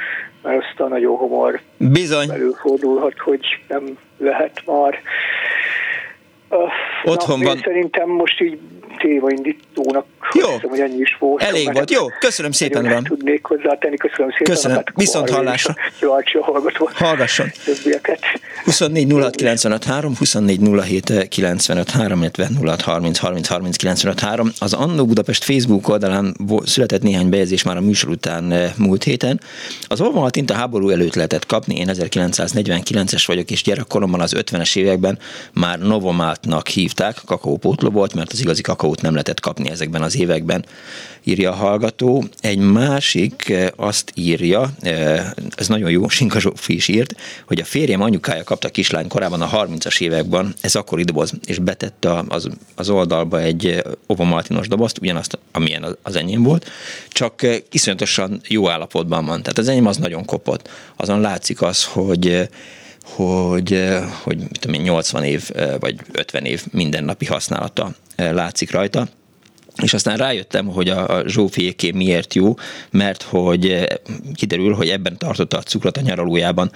mert 0.43 0.65
aztán 0.65 0.89
nagyon 0.89 1.17
hamar 1.17 1.61
Bizony. 1.77 2.31
előfordulhat, 2.31 3.19
hogy 3.19 3.41
nem 3.69 3.99
lehet 4.19 4.63
már. 4.67 5.01
Otthon 7.05 7.39
Na, 7.39 7.45
van. 7.45 7.59
Szerintem 7.59 8.09
most 8.09 8.41
így 8.41 8.59
témaindítónak 8.99 10.07
jó. 10.35 10.53
Hiszem, 10.53 10.71
hogy 10.71 10.81
ennyi 10.81 10.99
is 10.99 11.17
volt. 11.19 11.43
Elég 11.43 11.73
volt. 11.73 11.91
Jó, 11.91 12.07
köszönöm 12.19 12.53
szépen, 12.53 12.85
uram. 12.85 13.05
Tudnék 13.05 13.45
hozzátenni, 13.45 13.97
köszönöm 13.97 14.31
szépen. 14.31 14.55
Köszönöm. 14.55 14.77
Hát 14.77 14.87
Viszont 14.95 15.31
hallásra. 15.31 15.75
Kíváncsi 15.99 16.39
a 16.39 16.45
hallgató. 16.45 16.91
Hallgasson. 16.95 17.47
Többieket. 17.65 18.21
24 18.65 19.13
06 19.13 19.35
95 19.35 19.85
3, 19.85 20.17
24 20.17 20.61
07 20.83 21.29
95 21.29 21.91
3, 21.91 22.21
illetve 22.21 22.49
06 22.63 22.81
30 22.81 23.19
30 23.19 23.49
30 23.49 23.77
95 23.77 24.21
3. 24.21 24.51
Az 24.59 24.73
Annó 24.73 25.07
Budapest 25.07 25.45
Facebook 25.45 25.89
oldalán 25.89 26.37
született 26.65 27.03
néhány 27.03 27.29
bejegyzés 27.29 27.63
már 27.63 27.77
a 27.77 27.81
műsor 27.81 28.11
után 28.11 28.53
eh, 28.53 28.73
múlt 28.77 29.03
héten. 29.03 29.41
Az 29.87 30.01
Olvamatint 30.01 30.51
a 30.51 30.55
háború 30.55 30.89
előtt 30.89 31.15
lehetett 31.15 31.47
kapni, 31.47 31.77
én 31.77 31.89
1949-es 31.91 33.23
vagyok, 33.27 33.51
és 33.51 33.63
gyerekkoromban 33.63 34.21
az 34.21 34.35
50-es 34.37 34.77
években 34.77 35.19
már 35.53 35.79
Novomáltnak 35.79 36.69
hívták, 36.69 37.17
kakaópótló 37.27 37.91
volt, 37.91 38.15
mert 38.15 38.33
az 38.33 38.41
igazi 38.41 38.63
kakaót 38.63 39.03
nem 39.03 39.13
lehetett 39.13 39.41
kapni 39.41 39.71
ezekben 39.71 40.03
az 40.03 40.10
években, 40.15 40.65
írja 41.25 41.51
a 41.51 41.55
hallgató. 41.55 42.25
Egy 42.41 42.59
másik 42.59 43.49
eh, 43.49 43.69
azt 43.77 44.13
írja, 44.15 44.71
eh, 44.81 45.31
ez 45.55 45.69
nagyon 45.69 45.91
jó, 45.91 46.09
Sinka 46.19 46.41
Zsófi 46.41 46.75
is 46.75 46.89
írt, 46.89 47.15
hogy 47.47 47.61
a 47.61 47.65
férjem 47.65 48.01
anyukája 48.01 48.45
kapta 48.45 48.69
kislány 48.69 49.09
korában 49.09 49.43
a 49.43 49.67
30-as 49.67 50.01
években, 50.01 50.55
ez 50.61 50.75
akkori 50.75 51.03
doboz, 51.03 51.33
és 51.47 51.59
betette 51.59 52.25
az, 52.29 52.49
az 52.75 52.89
oldalba 52.91 53.41
egy 53.41 53.67
eh, 53.67 53.81
ovomaltinos 54.07 54.69
dobozt, 54.69 54.99
ugyanazt, 54.99 55.39
amilyen 55.53 55.97
az 56.03 56.17
enyém 56.17 56.43
volt, 56.43 56.71
csak 57.09 57.47
iszonyatosan 57.71 58.41
jó 58.49 58.69
állapotban 58.69 59.25
van. 59.25 59.43
Tehát 59.43 59.59
az 59.59 59.69
enyém 59.69 59.87
az 59.87 59.97
nagyon 59.97 60.25
kopott. 60.25 60.69
Azon 60.97 61.21
látszik 61.21 61.63
az, 61.63 61.85
hogy 61.85 62.49
hogy, 63.03 63.89
hogy 64.23 64.37
mit 64.39 64.59
tudom 64.61 64.81
én, 64.81 64.83
80 64.83 65.25
év 65.25 65.51
vagy 65.81 65.97
50 66.13 66.45
év 66.45 66.65
mindennapi 66.71 67.27
használata 67.27 67.95
látszik 68.17 68.71
rajta. 68.71 69.09
És 69.83 69.95
aztán 69.95 70.17
rájöttem, 70.17 70.67
hogy 70.67 70.89
a 70.89 71.23
Zsófiéké 71.27 71.91
miért 71.91 72.35
jó, 72.35 72.55
mert 72.91 73.23
hogy 73.23 73.87
kiderül, 74.35 74.75
hogy 74.75 74.89
ebben 74.89 75.19
tartotta 75.19 75.59
a 75.59 75.63
cukrot 75.63 75.97
a 75.97 76.01
nyaralójában 76.01 76.71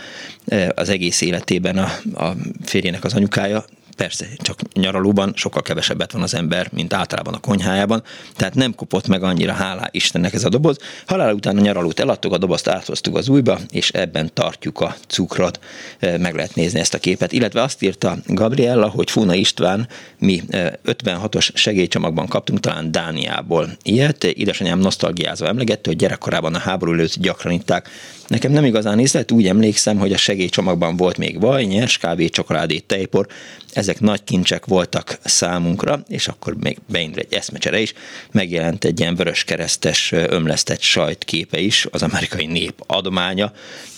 az 0.74 0.88
egész 0.88 1.20
életében 1.20 1.78
a, 1.78 1.92
a 2.24 2.36
férjének 2.64 3.04
az 3.04 3.14
anyukája, 3.14 3.64
Persze, 3.96 4.26
csak 4.36 4.60
nyaralóban 4.72 5.32
sokkal 5.36 5.62
kevesebbet 5.62 6.12
van 6.12 6.22
az 6.22 6.34
ember, 6.34 6.68
mint 6.72 6.92
általában 6.92 7.34
a 7.34 7.38
konyhájában, 7.38 8.02
tehát 8.36 8.54
nem 8.54 8.74
kopott 8.74 9.06
meg 9.06 9.22
annyira, 9.22 9.52
hálá 9.52 9.88
Istennek 9.90 10.32
ez 10.32 10.44
a 10.44 10.48
doboz. 10.48 10.76
Halál 11.06 11.34
után 11.34 11.56
a 11.56 11.60
nyaralót 11.60 12.00
eladtuk, 12.00 12.32
a 12.32 12.38
dobozt 12.38 12.68
áthoztuk 12.68 13.16
az 13.16 13.28
újba, 13.28 13.58
és 13.70 13.90
ebben 13.90 14.30
tartjuk 14.32 14.80
a 14.80 14.96
cukrot. 15.08 15.60
Meg 16.00 16.34
lehet 16.34 16.54
nézni 16.54 16.80
ezt 16.80 16.94
a 16.94 16.98
képet. 16.98 17.32
Illetve 17.32 17.62
azt 17.62 17.82
írta 17.82 18.16
Gabriella, 18.26 18.88
hogy 18.88 19.10
Funa 19.10 19.34
István, 19.34 19.88
mi 20.18 20.42
56-os 20.84 21.48
segélycsomagban 21.54 22.26
kaptunk, 22.26 22.60
talán 22.60 22.90
Dániából 22.90 23.76
ilyet. 23.82 24.24
Édesanyám 24.24 24.78
nosztalgiázva 24.78 25.46
emlegette, 25.46 25.88
hogy 25.88 25.98
gyerekkorában 25.98 26.54
a 26.54 26.58
háború 26.58 26.92
előtt 26.92 27.14
gyakran 27.18 27.52
itták 27.52 27.88
Nekem 28.26 28.52
nem 28.52 28.64
igazán 28.64 28.98
ízlett, 28.98 29.32
úgy 29.32 29.46
emlékszem, 29.46 29.98
hogy 29.98 30.12
a 30.12 30.16
segélycsomagban 30.16 30.96
volt 30.96 31.18
még 31.18 31.40
vaj, 31.40 31.64
nyers 31.64 31.98
kávé, 31.98 32.28
csokoládé, 32.28 32.78
tejpor. 32.78 33.26
Ezek 33.74 34.00
nagy 34.00 34.24
kincsek 34.24 34.66
voltak 34.66 35.18
számunkra, 35.24 35.98
és 36.08 36.28
akkor 36.28 36.54
még 36.56 36.78
beindul 36.92 37.20
egy 37.20 37.32
eszmecsere 37.32 37.80
is. 37.80 37.92
Megjelent 38.32 38.84
egy 38.84 39.00
ilyen 39.00 39.14
vörös 39.14 39.44
keresztes 39.44 40.12
ömlesztett 40.12 40.80
sajtképe 40.80 41.58
is, 41.58 41.86
az 41.90 42.02
amerikai 42.02 42.46
nép 42.46 42.74
adománya, 42.86 43.52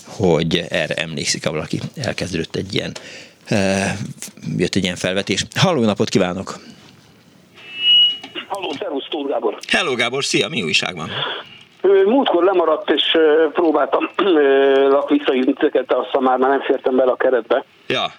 hogy 0.07 0.65
erre 0.69 0.95
emlékszik, 0.95 1.45
valaki 1.45 1.81
elkezdődött 1.97 2.57
egy 2.57 2.75
ilyen, 2.75 2.93
jött 4.57 4.75
egy 4.75 4.83
ilyen 4.83 4.97
felvetés. 4.97 5.45
Halló, 5.55 5.85
napot 5.85 6.09
kívánok! 6.09 6.59
Halló, 8.49 8.73
szervusz, 8.79 9.07
Tóth 9.11 9.31
Gábor! 9.31 9.59
Hello 9.69 9.95
Gábor, 9.95 10.25
szia, 10.25 10.49
mi 10.49 10.63
újság 10.63 10.97
van? 10.97 11.11
Múltkor 12.05 12.45
lemaradt, 12.45 12.91
és 12.91 13.03
próbáltam 13.53 14.11
visszaírni 15.09 15.53
ezeket, 15.57 15.93
aztán 15.93 16.23
már 16.23 16.39
nem 16.39 16.63
fértem 16.63 16.97
bele 16.97 17.11
a 17.11 17.17
keretbe. 17.17 17.65
Ja. 17.87 18.13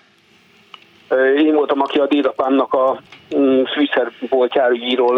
Én 1.37 1.53
voltam, 1.53 1.81
aki 1.81 1.99
a 1.99 2.07
dédapámnak 2.07 2.73
a 2.73 3.01
mm, 3.37 3.63
fűszerboltjárügyiről 3.63 5.17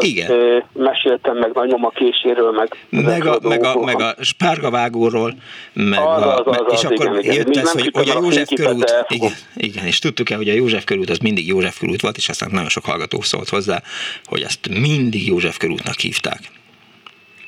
meséltem, 0.74 1.38
meg 1.38 1.52
nagymama 1.54 1.90
késéről, 1.90 2.52
meg... 2.52 2.76
Meg 2.90 3.26
a, 3.26 3.38
meg 3.42 3.64
a, 3.64 3.80
meg 3.80 4.02
a 4.02 4.14
spárgavágóról, 4.20 5.34
meg 5.74 6.00
az, 6.00 6.22
a, 6.22 6.38
az, 6.38 6.58
az, 6.66 6.74
és 6.74 6.84
az, 6.84 6.92
akkor 6.92 7.20
igen, 7.20 7.36
jött 7.36 7.56
ez, 7.56 7.72
hogy, 7.72 7.90
hogy 7.94 8.10
a 8.10 8.20
József 8.22 8.50
körút, 8.56 9.06
igen, 9.08 9.32
igen, 9.56 9.86
és 9.86 10.00
tudtuk-e, 10.00 10.36
hogy 10.36 10.50
a 10.50 10.54
József 10.54 10.84
körút 10.84 11.10
az 11.10 11.18
mindig 11.18 11.48
József 11.48 11.80
körút 11.80 12.02
volt, 12.02 12.18
és 12.18 12.30
aztán 12.30 12.50
nagyon 12.52 12.70
sok 12.70 12.86
hallgató 12.86 13.22
szólt 13.22 13.50
hozzá, 13.50 13.82
hogy 14.26 14.42
ezt 14.42 14.70
mindig 14.70 15.28
József 15.28 15.58
körútnak 15.58 16.00
hívták. 16.00 16.40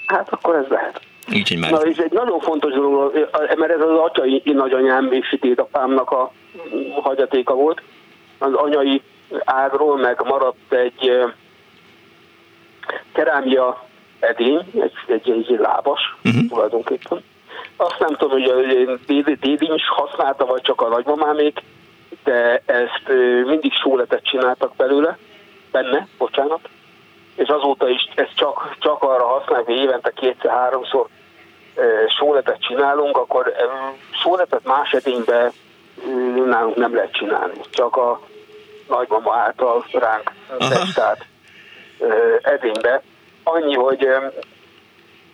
Hát 0.06 0.28
akkor 0.30 0.56
ez 0.56 0.66
lehet. 0.70 1.02
Már... 1.60 1.72
Na, 1.72 1.78
és 1.78 1.98
egy 1.98 2.12
nagyon 2.12 2.40
fontos 2.40 2.74
dolog, 2.74 3.30
mert 3.56 3.72
ez 3.72 3.82
az 3.82 3.98
atyai 3.98 4.42
nagyanyám 4.46 5.12
és 5.12 5.38
dédapámnak 5.40 6.12
a 6.12 6.32
hagyatéka 7.02 7.54
volt. 7.54 7.82
Az 8.42 8.54
anyai 8.54 9.02
ágról 9.46 9.98
meg 9.98 10.22
maradt 10.24 10.74
egy 10.74 11.26
kerámia 13.14 13.88
edény, 14.20 14.66
egy, 14.74 14.94
egy, 15.08 15.30
egy 15.30 15.60
lábas 15.60 16.16
uh-huh. 16.24 16.48
tulajdonképpen. 16.50 17.24
Azt 17.76 18.00
nem 18.00 18.16
tudom, 18.16 18.42
hogy 18.42 19.00
dédény 19.40 19.74
is 19.74 19.88
használta, 19.88 20.46
vagy 20.46 20.62
csak 20.62 20.82
a 20.82 20.88
nagymamámék, 20.88 21.60
de 22.24 22.62
ezt 22.66 23.08
mindig 23.46 23.74
sóletet 23.74 24.24
csináltak 24.24 24.76
belőle, 24.76 25.18
benne, 25.72 26.08
bocsánat 26.18 26.70
és 27.36 27.48
azóta 27.48 27.90
is 27.90 28.10
ezt 28.16 28.36
csak, 28.36 28.76
csak 28.80 29.04
arra 29.04 29.28
használjuk, 29.28 29.68
hogy 29.68 29.78
évente 29.78 30.12
kétszer-háromszor 30.12 31.08
sóletet 32.18 32.62
csinálunk, 32.62 33.18
akkor 33.18 33.54
sóletet 34.24 34.64
más 34.64 34.92
edénybe 34.92 35.52
nálunk 36.46 36.76
nem 36.76 36.96
lehet 36.96 37.12
csinálni. 37.12 37.60
Csak 37.70 37.96
a 37.96 38.22
nagymama 38.92 39.36
által 39.36 39.86
ránk 39.92 40.32
testált 40.58 41.26
edénybe. 42.42 43.02
Annyi, 43.44 43.74
hogy 43.74 44.08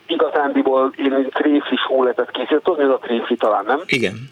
igazándiból 0.06 0.92
én 0.96 1.28
tréfli 1.30 1.76
sóletet 1.86 2.30
készítettem, 2.30 2.60
tudod, 2.62 2.80
ez 2.80 2.90
a 2.90 2.98
tréfli 2.98 3.36
talán, 3.36 3.64
nem? 3.64 3.82
Igen. 3.86 4.30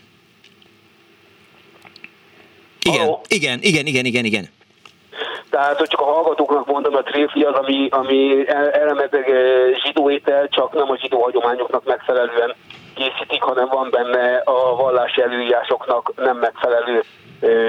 Igen, 2.83 3.09
igen, 3.29 3.59
igen, 3.63 3.87
igen, 3.87 4.05
igen, 4.05 4.25
igen. 4.25 4.49
Tehát, 5.51 5.79
hogy 5.79 5.89
csak 5.89 6.01
a 6.01 6.05
hallgatóknak 6.05 6.67
mondom, 6.67 6.95
a 6.95 7.03
tréfli 7.03 7.43
az, 7.43 7.55
ami, 7.55 7.89
ami 7.91 8.49
elemeteg 8.73 9.27
zsidó 9.85 10.11
étel, 10.11 10.49
csak 10.49 10.73
nem 10.73 10.91
a 10.91 10.97
zsidó 10.97 11.23
hagyományoknak 11.23 11.85
megfelelően 11.85 12.55
készítik, 12.95 13.43
hanem 13.43 13.69
van 13.69 13.91
benne 13.91 14.37
a 14.37 14.77
vallási 14.77 15.23
előírásoknak 15.23 16.13
nem 16.17 16.37
megfelelő 16.37 17.05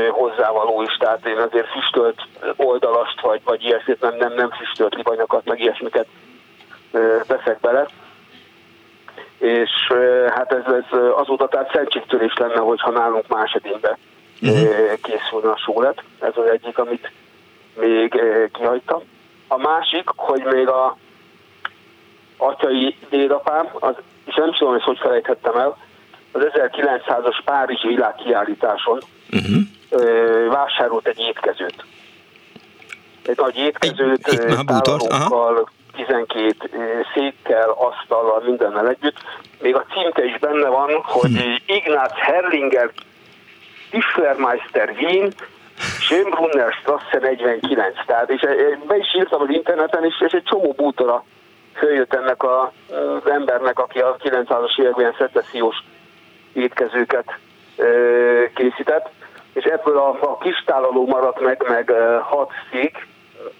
hozzávaló 0.09 0.81
is, 0.81 0.97
tehát 0.97 1.27
én 1.27 1.37
azért 1.37 1.67
füstölt 1.67 2.21
oldalast, 2.55 3.21
vagy, 3.21 3.41
vagy 3.43 3.63
ilyesmit, 3.63 4.01
nem, 4.01 4.15
nem, 4.15 4.33
nem 4.33 4.49
füstölt 4.49 4.93
libanyakat, 4.93 5.45
meg 5.45 5.59
ilyesmiket 5.59 6.07
veszek 7.27 7.59
bele. 7.59 7.87
És 9.37 9.71
hát 10.29 10.51
ez, 10.51 10.73
ez 10.73 10.99
azóta 11.15 11.47
tehát 11.47 11.71
szentségtörés 11.73 12.33
lenne, 12.33 12.59
hogyha 12.59 12.91
nálunk 12.91 13.27
más 13.27 13.51
edénybe 13.51 13.97
uh-huh. 14.41 14.93
készülne 15.01 15.49
a 15.49 15.57
sólet. 15.57 16.03
Ez 16.19 16.33
az 16.35 16.49
egyik, 16.49 16.77
amit 16.77 17.11
még 17.75 18.21
kihagytam. 18.53 19.01
A 19.47 19.57
másik, 19.57 20.09
hogy 20.15 20.43
még 20.43 20.67
a 20.67 20.97
atyai 22.37 22.95
dédapám, 23.09 23.69
az, 23.73 23.95
és 24.25 24.35
nem 24.35 24.53
tudom, 24.53 24.73
hogy 24.73 24.83
hogy 24.83 24.97
felejthettem 24.97 25.55
el, 25.55 25.77
az 26.31 26.41
1900-as 26.53 27.39
Párizsi 27.45 27.87
világkiállításon 27.87 28.99
uh-huh. 29.31 30.51
vásárolt 30.51 31.07
egy 31.07 31.19
étkezőt. 31.19 31.85
Egy 33.25 33.37
nagy 33.37 33.57
étkezőt, 33.57 34.27
egy, 34.27 34.65
tálalókkal, 34.65 35.69
12 35.95 36.55
székkel, 37.13 37.69
asztallal, 37.69 38.41
mindennel 38.45 38.87
együtt. 38.87 39.17
Még 39.61 39.75
a 39.75 39.85
címke 39.93 40.25
is 40.25 40.39
benne 40.39 40.67
van, 40.67 40.89
hogy 41.03 41.29
hmm. 41.29 41.55
Ignaz 41.65 42.11
Herlinger 42.13 42.91
Tischlermeister 43.89 44.95
Wien, 44.99 45.33
Schönbrunner 45.99 46.73
Strasse 46.73 47.19
49. 47.19 48.05
Tehát, 48.05 48.29
és 48.29 48.41
be 48.87 48.97
is 48.97 49.15
írtam 49.15 49.41
az 49.41 49.49
interneten, 49.49 50.05
és, 50.05 50.21
és 50.25 50.31
egy 50.31 50.43
csomó 50.43 50.73
bútora 50.77 51.23
följött 51.73 52.13
ennek 52.13 52.43
a, 52.43 52.71
az 52.89 53.29
embernek, 53.29 53.79
aki 53.79 53.99
a 53.99 54.15
900-as 54.23 54.79
években 54.79 55.15
szecessziós 55.17 55.75
étkezőket 56.53 57.37
ebből 59.97 60.19
a, 60.21 60.31
a 60.31 60.37
kis 60.37 60.63
tálaló 60.65 61.05
maradt 61.05 61.39
meg, 61.39 61.65
meg 61.67 61.93
hat 62.21 62.51
szék, 62.71 63.07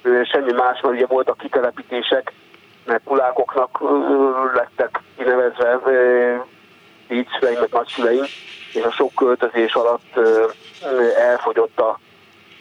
semmi 0.04 0.52
más, 0.52 0.82
mert 0.82 0.96
ugye 0.96 1.06
voltak 1.06 1.38
kitelepítések, 1.38 2.34
mert 2.86 3.04
pulákoknak 3.04 3.80
lettek 4.54 5.02
kinevezve 5.18 5.80
így 7.10 7.28
meg 7.42 7.68
nagyszüleim, 7.72 8.24
és 8.74 8.84
a 8.84 8.92
sok 8.92 9.14
költözés 9.16 9.74
alatt 9.74 10.20
elfogyott 11.18 11.80
a, 11.80 12.00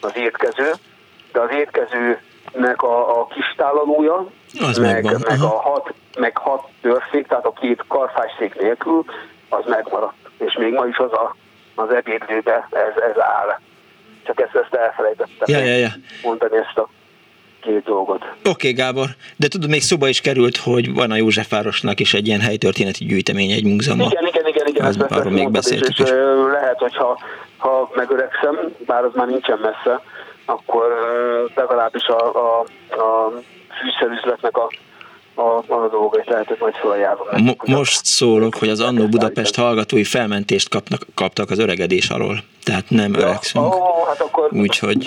az 0.01 0.13
étkező, 0.17 0.71
de 1.33 1.41
az 1.41 1.51
étkezőnek 1.51 2.83
a, 2.83 3.21
a 3.21 3.27
kis 3.27 3.55
tálalója, 3.57 4.27
az 4.61 4.79
meg, 4.79 5.05
meg, 5.29 5.41
a 5.43 5.61
hat, 5.61 5.95
meg 6.19 6.37
hat 6.37 6.69
törszék, 6.81 7.27
tehát 7.27 7.45
a 7.45 7.53
két 7.53 7.85
karfásszék 7.89 8.61
nélkül, 8.61 9.05
az 9.49 9.65
megmaradt. 9.67 10.15
És 10.39 10.55
még 10.55 10.73
ma 10.73 10.87
is 10.87 10.97
az 10.97 11.13
a, 11.13 11.37
az 11.77 11.91
ebédlőbe 11.91 12.69
ez, 12.71 13.03
ez 13.03 13.23
áll. 13.23 13.59
Csak 14.25 14.41
ezt, 14.41 14.55
ezt 14.55 14.75
elfelejtettem 14.75 15.47
ja, 15.47 15.59
ja, 15.59 15.77
ja. 15.77 15.89
mondani 16.23 16.57
ezt 16.57 16.79
a 16.79 16.89
két 17.61 17.85
dolgot. 17.85 18.23
Oké, 18.23 18.49
okay, 18.51 18.73
Gábor, 18.73 19.09
de 19.37 19.49
tudod, 19.49 19.71
még 19.71 19.83
szóba 19.83 20.09
is 20.09 20.21
került, 20.21 20.57
hogy 20.57 20.95
van 20.95 21.11
a 21.11 21.17
Józsefvárosnak 21.17 22.01
is 22.01 22.15
egy 22.15 22.27
ilyen 22.27 22.41
helytörténeti 22.41 23.05
gyűjtemény, 23.05 23.51
egy 23.51 23.65
múzeum. 23.65 24.01
Igen, 24.01 24.27
igen, 24.27 24.47
igen, 24.47 24.67
igen, 24.67 24.87
ezt, 24.87 25.01
arról 25.01 25.33
még 25.33 25.51
beszéltük 25.51 25.99
és, 25.99 25.99
is. 25.99 26.11
lehet, 26.53 26.79
hogyha 26.79 27.19
ha 27.57 27.91
megöregszem, 27.95 28.75
bár 28.87 29.05
az 29.05 29.11
már 29.15 29.27
nincsen 29.27 29.59
messze, 29.59 30.01
akkor 30.45 30.87
legalábbis 31.55 32.07
a, 32.07 32.35
a, 32.35 32.61
a 33.03 33.33
fűszerüzletnek 33.81 34.57
a 34.57 34.71
a, 35.37 35.65
lehetett 36.25 36.59
majd. 36.59 36.75
Mo- 37.43 37.67
most 37.67 38.05
szólok, 38.05 38.55
hogy 38.55 38.69
az 38.69 38.81
Annó 38.81 39.09
Budapest 39.09 39.57
hallgatói 39.57 40.05
felmentést 40.05 40.69
kapnak, 40.69 41.07
kaptak 41.15 41.51
az 41.51 41.59
öregedés 41.59 42.09
alól. 42.09 42.39
Tehát 42.65 42.85
nem 42.89 43.13
ja, 43.13 43.19
öregszünk. 43.19 43.75
Ó, 43.75 44.05
hát 44.07 44.21
akkor... 44.21 44.49
Úgyhogy... 44.53 45.07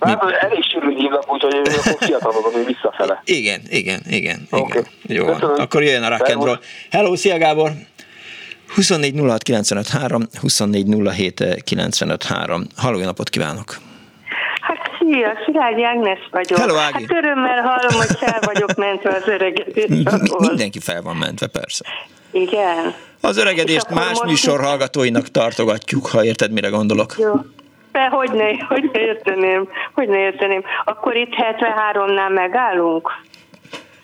Hát 0.00 0.24
mi... 0.24 0.32
elég 0.40 0.64
sűrűn 0.64 0.96
hívnak, 0.96 1.32
úgyhogy 1.32 1.54
akkor 1.54 1.96
fiatalodom 1.98 2.52
még 2.54 2.66
visszafele. 2.66 3.22
Igen, 3.24 3.60
igen, 3.68 4.00
igen. 4.08 4.46
Okay. 4.50 4.68
igen. 4.68 4.86
Jó, 5.02 5.24
Köszönöm. 5.24 5.54
akkor 5.58 5.82
jöjjön 5.82 6.02
a 6.02 6.08
rock 6.08 6.28
and 6.28 6.44
roll. 6.44 6.58
Hello, 6.90 7.16
szia 7.16 7.38
Gábor! 7.38 7.70
24 8.74 9.18
06 9.18 9.42
95 9.42 9.88
3, 9.88 10.22
24 10.40 10.86
07 11.14 11.62
95 11.64 12.22
3. 12.22 12.66
Halló, 12.76 12.98
napot 12.98 13.28
kívánok! 13.28 13.76
Szia, 15.12 15.32
Szilágyi 15.44 15.84
Ágnes 15.84 16.18
vagyok. 16.30 16.58
Hello, 16.58 16.76
Ági. 16.76 17.06
Hát 17.08 17.24
örömmel 17.24 17.62
hallom, 17.62 18.06
hogy 18.06 18.16
fel 18.18 18.40
vagyok 18.40 18.74
mentve 18.74 19.14
az 19.14 19.28
öregedés. 19.28 19.84
Mindenki 20.38 20.78
fel 20.78 21.02
van 21.02 21.16
mentve, 21.16 21.46
persze. 21.46 21.84
Igen. 22.30 22.94
Az 23.20 23.36
öregedést 23.36 23.88
más 23.88 24.22
műsor 24.24 24.60
hallgatóinak 24.60 25.28
tartogatjuk, 25.28 26.06
ha 26.06 26.24
érted, 26.24 26.52
mire 26.52 26.68
gondolok. 26.68 27.14
Jó. 27.18 27.34
De 27.92 28.08
hogy 28.08 28.30
ne, 28.30 28.64
hogy 28.68 28.90
ne 28.92 29.00
érteném, 29.00 29.68
hogy 29.94 30.08
ne 30.08 30.18
érteném. 30.18 30.62
Akkor 30.84 31.16
itt 31.16 31.32
73-nál 31.32 32.34
megállunk? 32.34 33.10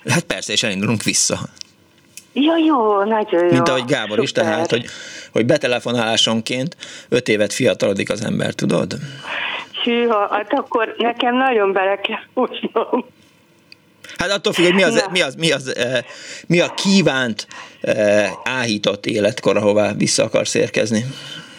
Hát 0.09 0.23
persze, 0.23 0.53
és 0.53 0.63
elindulunk 0.63 1.03
vissza. 1.03 1.39
Jó, 2.33 2.57
jó, 2.57 3.03
nagyon 3.03 3.45
jó. 3.45 3.51
Mint 3.51 3.69
ahogy 3.69 3.85
Gábor 3.85 4.09
Super. 4.09 4.23
is, 4.23 4.33
tehát, 4.33 4.71
hogy, 4.71 4.85
hogy 5.33 5.47
betelefonálásonként 5.47 6.77
öt 7.09 7.29
évet 7.29 7.53
fiatalodik 7.53 8.11
az 8.11 8.25
ember, 8.25 8.53
tudod? 8.53 8.95
Hűha, 9.89 10.29
hát 10.31 10.53
akkor 10.53 10.95
nekem 10.99 11.37
nagyon 11.37 11.73
bele 11.73 12.01
kell 12.01 12.23
húznom. 12.35 13.05
Hát 14.19 14.31
attól 14.31 14.53
függ, 14.53 14.65
hogy 14.65 14.75
mi 14.75 14.83
az, 14.83 15.09
mi 15.11 15.21
az, 15.21 15.35
mi 15.35 15.53
az, 15.53 15.77
eh, 15.77 16.05
mi 16.47 16.61
a 16.61 16.75
kívánt 16.75 17.47
eh, 17.81 18.31
áhított 18.45 19.07
életkor, 19.07 19.57
ahová 19.57 19.93
vissza 19.93 20.25
akarsz 20.25 20.55
érkezni? 20.55 21.05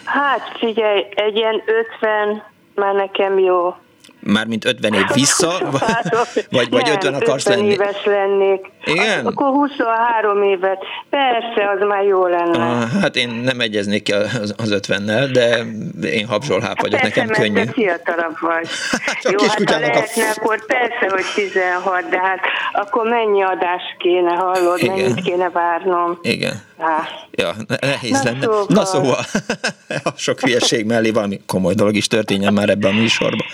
Hát 0.04 0.58
figyelj, 0.58 1.06
egy 1.16 1.36
ilyen 1.36 1.64
50 2.00 2.44
már 2.76 2.94
nekem 2.94 3.40
jó. 3.40 3.76
Mármint 4.20 4.66
50 4.66 4.94
év 4.94 5.06
vissza, 5.14 5.58
vagy, 6.50 6.70
vagy 6.70 6.84
nem, 6.84 6.94
50 6.94 7.14
akarsz 7.14 7.46
50 7.46 7.58
lenni? 7.58 7.72
éves 7.72 8.06
lennék. 8.06 8.72
Igen? 8.86 9.26
Akkor 9.26 9.48
23 9.48 10.44
évet. 10.44 10.84
Persze, 11.10 11.70
az 11.76 11.88
már 11.88 12.04
jó 12.04 12.26
lenne. 12.28 12.58
Ah, 12.58 12.90
hát 13.02 13.16
én 13.16 13.30
nem 13.30 13.60
egyeznék 13.60 14.04
ki 14.04 14.12
az, 14.12 14.54
az 14.58 14.80
50-nel, 14.82 15.30
de 15.32 15.58
én 16.08 16.28
habzsolháp 16.28 16.82
vagyok, 16.82 17.00
persze, 17.00 17.22
nekem 17.22 17.36
könnyű. 17.36 17.54
Persze, 17.54 17.72
fiatalabb 17.72 18.40
vagy. 18.40 18.68
Csak 19.22 19.32
jó, 19.32 19.48
hát 19.48 19.70
ha 19.70 19.80
lehetne, 19.80 20.24
a... 20.24 20.34
akkor 20.36 20.66
persze, 20.66 21.08
hogy 21.10 21.26
16, 21.36 22.10
de 22.10 22.20
hát 22.20 22.40
akkor 22.72 23.10
mennyi 23.10 23.44
adás 23.44 23.82
kéne, 23.98 24.34
hallod, 24.34 24.80
Igen. 24.80 24.96
mennyit 24.96 25.22
kéne 25.22 25.50
várnom. 25.50 26.20
Igen. 26.22 26.62
Hát. 26.78 27.10
Ja, 27.32 27.54
nehéz 27.82 28.12
Na 28.12 28.24
lenne. 28.24 28.42
Szóval. 28.42 28.66
Na 28.68 28.86
szóval, 28.86 29.18
a 30.04 30.12
sok 30.26 30.40
hülyeség 30.40 30.86
mellé 30.86 31.10
valami 31.10 31.42
komoly 31.46 31.74
dolog 31.74 31.96
is 31.96 32.08
történjen 32.08 32.54
már 32.54 32.70
ebben 32.70 32.92
a 32.92 32.96
műsorban. 32.96 33.46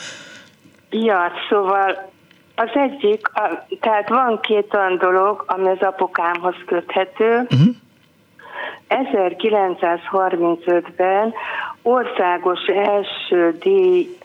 Ja, 1.04 1.32
szóval 1.50 2.12
az 2.56 2.70
egyik, 2.74 3.28
a, 3.34 3.66
tehát 3.80 4.10
van 4.10 4.40
két 4.42 4.74
olyan 4.74 4.98
dolog, 4.98 5.44
ami 5.48 5.68
az 5.68 5.82
apukámhoz 5.82 6.56
köthető. 6.66 7.40
Uh-huh. 7.40 7.76
1935-ben 8.90 11.34
országos 11.82 12.66
első 12.66 13.58
díj 13.60 14.18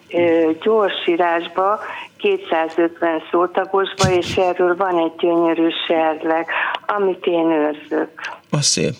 gyorsírásba 0.63 1.81
250 2.17 3.23
szótagosba, 3.31 4.11
és 4.11 4.37
erről 4.37 4.77
van 4.77 4.99
egy 4.99 5.15
gyönyörű 5.19 5.69
serleg, 5.87 6.47
amit 6.87 7.27
én 7.27 7.51
őrzök. 7.51 8.11
Az 8.51 8.65
szép. 8.65 8.95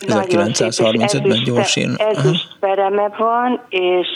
1935-ben 0.00 1.42
gyorsír. 1.44 1.88
Ezüst 1.96 2.56
pereme 2.60 3.08
van, 3.18 3.60
és 3.68 4.08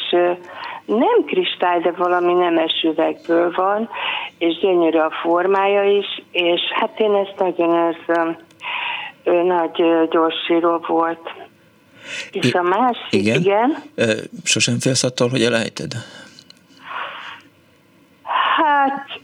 nem 0.84 1.24
kristály, 1.26 1.80
de 1.80 1.90
valami 1.90 2.32
nemes 2.32 2.72
üvegből 2.82 3.52
van, 3.56 3.88
és 4.38 4.58
gyönyörű 4.58 4.98
a 4.98 5.10
formája 5.22 5.84
is, 5.84 6.22
és 6.30 6.60
hát 6.80 7.00
én 7.00 7.14
ezt 7.14 7.34
nagyon 7.38 7.92
érzem. 7.92 8.38
Ő 9.24 9.42
nagy 9.42 10.08
gyorsíró 10.10 10.84
volt. 10.86 11.30
És 12.30 12.54
a 12.54 12.62
másik, 12.62 13.12
igen? 13.12 13.40
igen. 13.40 13.82
Sosem 14.44 14.78
félsz 14.78 15.02
attól, 15.02 15.28
hogy 15.28 15.42
elejted? 15.42 15.92
Hát 18.56 19.20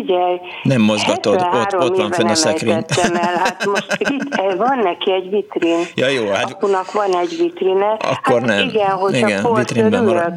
figyelj, 0.00 0.40
nem 0.62 0.80
mozgatod, 0.80 1.46
ott, 1.52 1.78
ott 1.78 1.96
van 1.96 2.10
fenn 2.10 2.28
a 2.28 2.34
szekrény. 2.34 2.84
El. 3.12 3.36
Hát 3.36 3.66
most 3.66 3.96
vit, 4.08 4.56
van 4.56 4.78
neki 4.78 5.12
egy 5.12 5.30
vitrin. 5.30 5.78
Ja, 5.94 6.08
jó, 6.08 6.30
hát... 6.30 6.52
Apunak 6.52 6.92
van 6.92 7.16
egy 7.16 7.36
vitrine. 7.38 7.90
Akkor 7.90 8.40
hát 8.40 8.44
nem. 8.44 8.68
Igen, 8.68 8.90
hogy 8.90 9.14
igen, 9.14 9.44
a 9.44 9.54
vitrinben 9.54 10.04
marad. 10.04 10.32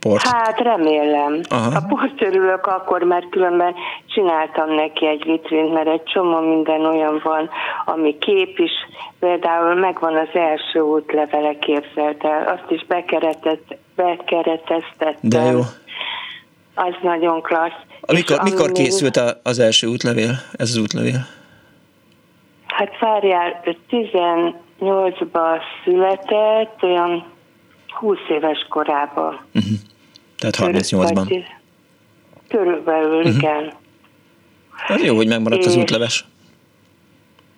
Port. 0.00 0.26
Hát 0.26 0.60
remélem. 0.60 1.40
Aha. 1.48 1.76
A 1.76 1.82
port 1.88 2.22
örülök 2.22 2.66
akkor, 2.66 3.02
mert 3.02 3.28
különben 3.30 3.74
csináltam 4.06 4.74
neki 4.74 5.06
egy 5.06 5.24
vitrint, 5.24 5.72
mert 5.72 5.88
egy 5.88 6.02
csomó 6.02 6.40
minden 6.40 6.84
olyan 6.84 7.20
van, 7.24 7.50
ami 7.84 8.18
kép 8.18 8.58
is. 8.58 8.72
Például 9.18 9.74
megvan 9.74 10.16
az 10.16 10.28
első 10.32 10.80
útlevele 10.80 11.58
képzelt 11.58 12.24
el, 12.24 12.46
azt 12.46 12.70
is 12.70 12.86
bekereteztettem. 13.96 15.14
De 15.20 15.42
jó. 15.42 15.60
Az 16.74 16.94
nagyon 17.02 17.42
klassz. 17.42 17.91
Mikor, 18.06 18.42
mikor 18.42 18.72
készült 18.72 19.16
az 19.42 19.58
első 19.58 19.86
útlevél, 19.86 20.30
ez 20.52 20.68
az 20.68 20.76
útlevél? 20.76 21.26
Hát 22.66 22.98
várjál, 22.98 23.62
18-ban 23.90 25.58
született, 25.84 26.82
olyan 26.82 27.26
20 27.88 28.18
éves 28.28 28.66
korában. 28.68 29.40
Uh-huh. 29.54 29.72
Tehát 30.38 30.74
38-ban. 30.76 31.44
Körülbelül, 32.48 33.18
uh-huh. 33.18 33.34
igen. 33.34 33.72
Az 34.88 35.02
jó, 35.02 35.16
hogy 35.16 35.28
megmaradt 35.28 35.64
az 35.64 35.76
útleves. 35.76 36.24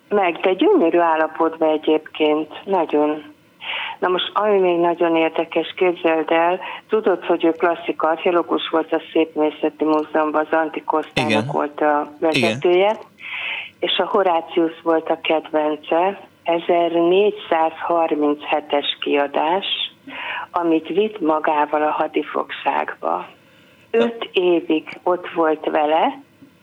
Meg, 0.09 0.39
de 0.39 0.53
gyönyörű 0.53 0.99
állapotban 0.99 1.69
egyébként, 1.69 2.65
nagyon. 2.65 3.33
Na 3.99 4.07
most, 4.07 4.31
ami 4.33 4.59
még 4.59 4.79
nagyon 4.79 5.15
érdekes, 5.15 5.73
képzeld 5.77 6.31
el, 6.31 6.59
tudod, 6.89 7.25
hogy 7.25 7.45
ő 7.45 7.51
klasszik 7.51 8.01
archeológus 8.01 8.69
volt 8.69 8.93
a 8.93 9.01
Szépművészeti 9.11 9.83
Múzeumban, 9.83 10.47
az 10.49 10.57
Antikosztának 10.57 11.51
volt 11.51 11.81
a 11.81 12.11
vezetője, 12.19 12.75
Igen. 12.75 12.97
és 13.79 13.97
a 13.97 14.05
Horácius 14.05 14.81
volt 14.83 15.09
a 15.09 15.19
kedvence, 15.21 16.27
1437-es 16.45 18.85
kiadás, 18.99 19.65
amit 20.51 20.87
vitt 20.87 21.19
magával 21.19 21.81
a 21.81 21.91
hadifogságba. 21.91 23.27
Öt 23.91 24.29
évig 24.31 24.99
ott 25.03 25.29
volt 25.29 25.65
vele, 25.65 26.19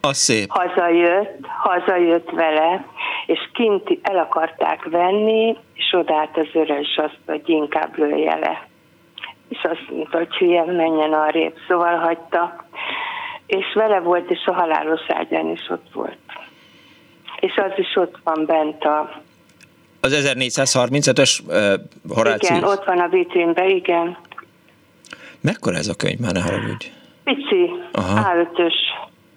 a 0.09 0.13
szép. 0.13 0.51
Hazajött, 0.51 1.47
hazajött 1.47 2.31
vele, 2.31 2.87
és 3.27 3.39
kint 3.53 3.99
el 4.03 4.19
akarták 4.19 4.85
venni, 4.85 5.57
és 5.75 5.93
odállt 5.93 6.37
az 6.37 6.49
örös 6.53 6.97
azt, 6.97 7.19
hogy 7.27 7.43
inkább 7.45 7.99
lője 7.99 8.35
le. 8.35 8.67
És 9.49 9.59
azt 9.63 9.91
mondta, 9.91 10.19
hogy 10.19 10.37
hülye, 10.37 10.65
menjen 10.65 11.13
arrébb, 11.13 11.55
szóval 11.69 11.97
hagyta. 11.97 12.67
És 13.47 13.73
vele 13.75 14.01
volt, 14.01 14.31
és 14.31 14.45
a 14.45 14.53
halálos 14.53 15.01
ágyán 15.09 15.49
is 15.49 15.69
ott 15.71 15.87
volt. 15.93 16.19
És 17.41 17.57
az 17.57 17.73
is 17.77 17.97
ott 17.97 18.19
van 18.25 18.47
bent 18.47 18.85
a 18.85 19.21
az 20.05 20.35
1435-ös 20.37 21.41
uh, 21.47 22.15
Horácius? 22.15 22.59
Igen, 22.59 22.65
ott 22.65 22.85
van 22.85 22.99
a 22.99 23.09
vitrínben, 23.09 23.69
igen. 23.69 24.17
Mekkora 25.41 25.77
ez 25.77 25.89
a 25.89 25.95
könyv, 25.95 26.19
már 26.19 26.33
ne 26.33 26.41
haragudj? 26.41 26.93
Pici, 27.25 27.71
a 27.93 28.01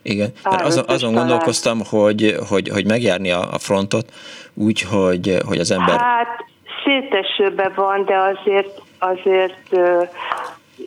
Igen, 0.08 0.32
mert 0.44 0.62
azon, 0.62 0.84
azon 0.88 1.14
gondolkoztam, 1.14 1.82
hogy, 1.90 2.36
hogy, 2.50 2.70
hogy 2.70 2.86
megjárni 2.86 3.32
a, 3.32 3.54
a 3.54 3.58
frontot 3.58 4.12
úgy, 4.54 4.82
hogy, 4.82 5.38
hogy 5.46 5.60
az 5.60 5.72
ember... 5.72 6.00
Hát 6.00 6.46
szétesőben 6.84 7.72
van, 7.76 8.06
de 8.06 8.18
azért, 8.18 8.82
azért 9.00 9.68
ö, 9.70 10.04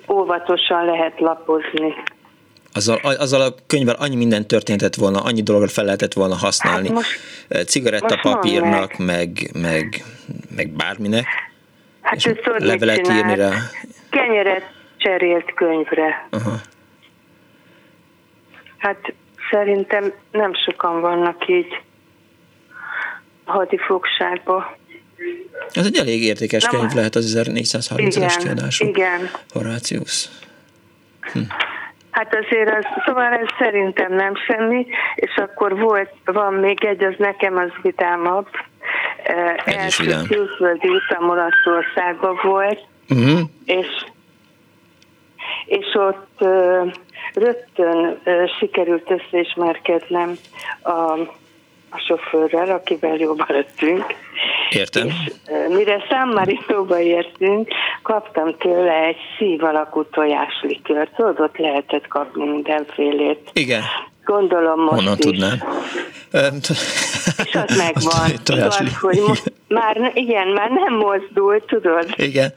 óvatosan 0.09 0.85
lehet 0.85 1.21
lapozni 1.21 1.95
azzal, 2.73 2.97
azzal 3.03 3.41
a 3.41 3.55
könyvvel 3.67 3.95
annyi 3.99 4.17
minden 4.17 4.47
történhetett 4.47 4.95
volna, 4.95 5.21
annyi 5.21 5.43
dologra 5.43 5.69
fel 5.69 5.85
lehetett 5.85 6.13
volna 6.13 6.35
használni. 6.35 6.89
Hát 6.89 6.97
most, 6.97 7.21
Cigarettapapírnak, 7.67 8.97
meg, 8.99 9.51
meg, 9.53 10.05
meg 10.57 10.71
bárminek. 10.71 11.27
Hát 12.01 12.15
és 12.15 12.31
levelet 12.59 13.09
írni 13.09 13.35
rá. 13.35 13.51
Kenyeret 14.11 14.63
cserélt 14.97 15.55
könyvre. 15.55 16.29
Aha. 16.31 16.61
Hát 18.79 19.15
szerintem 19.51 20.13
nem 20.31 20.55
sokan 20.55 21.01
vannak 21.01 21.49
így 21.49 21.81
hadifogságban. 23.45 24.67
Ez 25.73 25.87
egy 25.87 25.97
elég 25.97 26.23
értékes 26.23 26.65
Nem, 26.65 26.81
könyv 26.81 26.93
lehet 26.93 27.15
az 27.15 27.43
1430-es 27.45 28.35
kiadású. 28.39 28.87
Igen. 28.87 29.31
Horácius. 29.51 30.29
Hm. 31.33 31.41
Hát 32.11 32.35
azért 32.35 32.77
az, 32.77 32.85
szóval 33.07 33.33
ez 33.33 33.47
szerintem 33.59 34.15
nem 34.15 34.33
semmi, 34.47 34.87
és 35.15 35.35
akkor 35.37 35.79
volt, 35.79 36.11
van 36.25 36.55
még 36.55 36.85
egy, 36.85 37.05
az 37.05 37.15
nekem 37.19 37.57
az 37.57 37.71
vitámabb. 37.83 38.49
Egy 39.65 39.75
Első 39.75 40.15
külföldi 40.29 40.89
utam 40.89 41.29
Olaszországban 41.29 42.41
volt, 42.43 42.81
uh-huh. 43.09 43.41
és, 43.65 43.87
és 45.67 45.87
ott 45.95 46.45
rögtön 47.35 48.21
sikerült 48.59 49.11
összeismerkednem 49.11 50.39
a 50.83 51.19
a 51.91 51.99
sofőrrel, 51.99 52.71
akivel 52.71 53.17
jobban 53.17 53.47
lettünk. 53.49 54.05
Értem. 54.71 55.07
És 55.07 55.33
mire 55.69 56.05
Marino-ba 56.35 57.01
értünk, 57.01 57.69
kaptam 58.03 58.57
tőle 58.57 58.93
egy 58.93 59.17
szív 59.39 59.65
alakú 59.65 60.05
tojáslikört. 60.05 61.15
Tudod, 61.15 61.41
ott 61.41 61.57
lehetett 61.57 62.07
kapni 62.07 62.49
mindenfélét. 62.49 63.51
Igen. 63.53 63.83
Gondolom 64.29 64.81
most 64.81 64.95
Honnan 64.95 65.17
is. 65.19 65.25
tudnám? 65.25 65.63
És 67.45 67.55
az 67.55 67.77
megvan. 67.77 68.31
Tudod, 68.43 68.73
hogy 68.73 69.23
most 69.27 69.53
már, 69.69 70.13
igen, 70.15 70.49
már 70.49 70.71
nem 70.71 70.95
mozdul, 70.95 71.65
tudod? 71.67 72.07
Igen. 72.17 72.53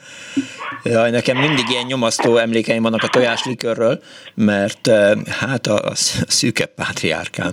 Jaj, 0.84 1.12
nekem 1.12 1.38
mindig 1.38 1.70
ilyen 1.70 1.86
nyomasztó 1.86 2.38
emlékeim 2.38 2.84
vannak 2.84 3.04
a 3.04 3.08
tojáslikörről, 3.08 4.02
mert 4.34 4.90
hát 5.30 5.68
a, 5.68 5.76
a 5.76 5.96
szűke 6.28 6.66
pátriárkám 6.66 7.52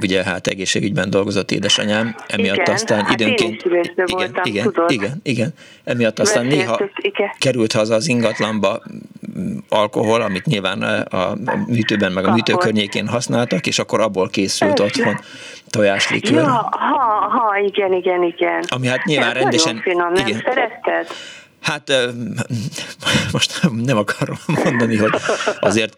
ugye 0.00 0.22
hát 0.24 0.46
egészségügyben 0.46 1.10
dolgozott 1.10 1.50
édesanyám, 1.50 2.16
emiatt 2.26 2.56
igen, 2.56 2.74
aztán 2.74 3.04
hát 3.04 3.20
időnként... 3.20 3.64
igen, 3.64 4.06
voltam, 4.06 4.44
igen, 4.44 4.64
tudod. 4.64 4.90
igen, 4.90 5.20
igen, 5.22 5.54
emiatt 5.84 6.18
aztán 6.18 6.46
néha 6.46 6.80
igen. 6.96 7.28
került 7.38 7.72
haza 7.72 7.94
az 7.94 8.08
ingatlanba 8.08 8.82
alkohol, 9.68 10.20
amit 10.20 10.44
nyilván 10.44 10.82
a 10.82 11.34
műtőben 11.66 12.12
meg 12.12 12.24
a 12.24 12.32
műtő 12.32 12.54
környékén 12.54 13.08
használtak, 13.08 13.66
és 13.66 13.78
akkor 13.78 14.00
abból 14.00 14.28
készült 14.28 14.80
otthon 14.80 15.20
tojáslikőr. 15.70 16.32
Ja, 16.32 16.68
ha, 16.70 17.28
ha, 17.28 17.58
igen, 17.58 17.92
igen, 17.92 18.22
igen. 18.22 18.64
Ami 18.68 18.86
hát 18.86 19.04
nyilván 19.04 19.36
Ez 19.36 19.42
rendesen... 19.42 19.80
Finom, 19.82 20.12
nem 20.12 20.26
igen. 20.26 20.42
szeretted? 20.44 21.06
Hát 21.66 21.92
most 23.32 23.60
nem 23.84 23.96
akarom 23.96 24.36
mondani, 24.46 24.96
hogy 24.96 25.12
azért 25.60 25.96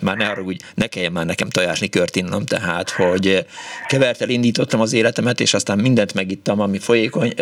már 0.00 0.16
ne 0.16 0.26
arra 0.28 0.42
úgy, 0.42 0.62
ne 0.74 0.86
kelljen 0.86 1.12
már 1.12 1.26
nekem 1.26 1.48
tojásni 1.48 1.88
kört 1.88 2.16
innom, 2.16 2.44
tehát, 2.44 2.90
hogy 2.90 3.46
kevertel 3.86 4.28
indítottam 4.28 4.80
az 4.80 4.92
életemet, 4.92 5.40
és 5.40 5.54
aztán 5.54 5.78
mindent 5.78 6.14
megittam, 6.14 6.60
ami 6.60 6.78
folyékony. 6.78 7.34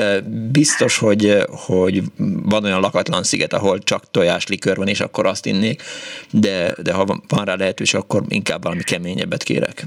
Biztos, 0.51 0.99
hogy, 0.99 1.39
hogy 1.49 2.03
van 2.43 2.65
olyan 2.65 2.81
lakatlan 2.81 3.23
sziget, 3.23 3.53
ahol 3.53 3.79
csak 3.79 4.11
tojáslikör 4.11 4.77
van, 4.77 4.89
és 4.89 5.01
akkor 5.01 5.27
azt 5.27 5.47
innék, 5.47 5.83
de, 6.31 6.75
de 6.83 6.93
ha 6.93 7.21
van 7.29 7.45
rá 7.45 7.55
lehetőség, 7.55 8.01
akkor 8.01 8.23
inkább 8.29 8.63
valami 8.63 8.83
keményebbet 8.83 9.43
kérek. 9.43 9.87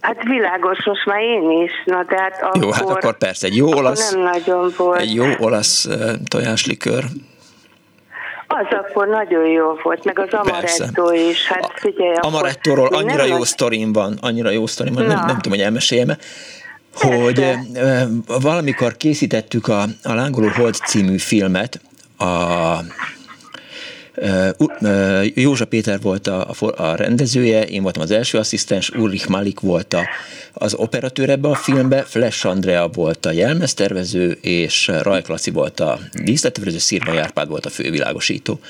Hát 0.00 0.22
világos, 0.22 0.84
most 0.84 1.06
már 1.06 1.20
én 1.20 1.50
is. 1.64 1.72
Na, 1.84 2.04
de 2.08 2.16
hát 2.20 2.42
akkor, 2.42 2.62
jó, 2.62 2.70
hát 2.70 2.88
akkor 2.88 3.18
persze, 3.18 3.46
egy 3.46 3.56
jó 3.56 3.66
olasz, 3.66 4.12
nem 4.12 4.22
nagyon 4.22 4.72
volt. 4.76 5.00
egy 5.00 5.14
jó 5.14 5.26
olasz 5.38 5.88
tojáslikör. 6.28 7.04
Az 8.46 8.66
akkor 8.70 9.08
nagyon 9.08 9.46
jó 9.46 9.78
volt, 9.82 10.04
meg 10.04 10.18
az 10.18 10.32
amaretto 10.32 11.04
persze. 11.04 11.28
is. 11.28 11.48
Hát 11.48 11.72
figyelj, 11.74 12.14
Amarettóról 12.14 12.86
annyira 12.86 13.24
jó 13.24 13.44
sztorim 13.44 13.92
van, 13.92 14.18
annyira 14.20 14.50
jó 14.50 14.66
sztorim 14.66 14.94
van, 14.94 15.04
nem, 15.04 15.18
nem 15.26 15.36
tudom, 15.36 15.52
hogy 15.52 15.60
elmeséljem 15.60 16.16
hogy 16.94 17.54
valamikor 18.26 18.96
készítettük 18.96 19.68
a, 19.68 19.82
a 20.02 20.14
Lángoló 20.14 20.48
Hold 20.48 20.74
című 20.74 21.18
filmet, 21.18 21.80
a 22.18 22.74
Józsa 25.34 25.64
Péter 25.64 26.00
volt 26.00 26.26
a, 26.26 26.54
a 26.76 26.94
rendezője, 26.94 27.64
én 27.64 27.82
voltam 27.82 28.02
az 28.02 28.10
első 28.10 28.38
asszisztens, 28.38 28.90
Ulrich 28.90 29.28
Malik 29.28 29.60
volt 29.60 29.94
a, 29.94 30.08
az 30.52 30.74
operatőr 30.74 31.30
ebbe 31.30 31.48
a 31.48 31.54
filmbe, 31.54 32.02
Flash 32.02 32.46
Andrea 32.46 32.88
volt 32.88 33.26
a 33.26 33.30
jelmeztervező, 33.30 34.38
és 34.40 34.90
Rajk 35.02 35.26
Laci 35.26 35.50
volt 35.50 35.80
a 35.80 35.98
díszlettervező, 36.12 36.78
Szirma 36.78 37.12
Járpád 37.12 37.48
volt 37.48 37.66
a 37.66 37.70
fővilágosító 37.70 38.60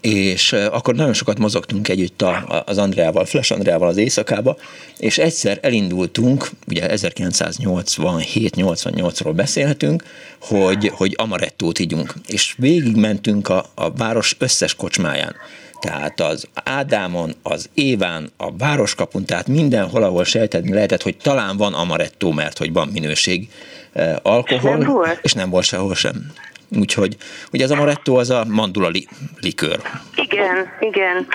és 0.00 0.52
akkor 0.52 0.94
nagyon 0.94 1.12
sokat 1.12 1.38
mozogtunk 1.38 1.88
együtt 1.88 2.22
a, 2.22 2.62
az 2.66 2.78
Andreával, 2.78 3.24
Flash 3.24 3.52
Andreával 3.52 3.88
az 3.88 3.96
éjszakába, 3.96 4.56
és 4.98 5.18
egyszer 5.18 5.58
elindultunk, 5.62 6.50
ugye 6.66 6.86
1987-88-ról 6.90 9.32
beszélhetünk, 9.34 10.04
hogy, 10.40 10.90
hogy 10.94 11.14
amarettót 11.18 11.78
ígyunk, 11.78 12.14
és 12.26 12.54
végigmentünk 12.58 13.48
a, 13.48 13.64
a 13.74 13.90
város 13.90 14.36
összes 14.38 14.74
kocsmáján. 14.74 15.36
Tehát 15.80 16.20
az 16.20 16.48
Ádámon, 16.54 17.34
az 17.42 17.70
Éván, 17.74 18.30
a 18.36 18.56
Városkapun, 18.56 19.24
tehát 19.24 19.46
mindenhol, 19.46 20.02
ahol 20.02 20.24
sejtetni 20.24 20.72
lehetett, 20.72 21.02
hogy 21.02 21.16
talán 21.16 21.56
van 21.56 21.74
amaretto, 21.74 22.30
mert 22.30 22.58
hogy 22.58 22.72
van 22.72 22.88
minőség 22.88 23.48
eh, 23.92 24.16
alkohol, 24.22 24.76
nem 24.76 24.88
volt. 24.88 25.18
és 25.22 25.32
nem 25.32 25.50
volt 25.50 25.64
sehol 25.64 25.94
sem. 25.94 26.32
Úgyhogy 26.76 27.16
ugye 27.52 27.64
az 27.64 27.70
amaretto 27.70 28.14
az 28.18 28.30
a 28.30 28.44
mandula 28.48 28.88
li- 28.88 29.08
likőr. 29.40 29.80
Igen, 30.14 30.68
igen. 30.80 31.26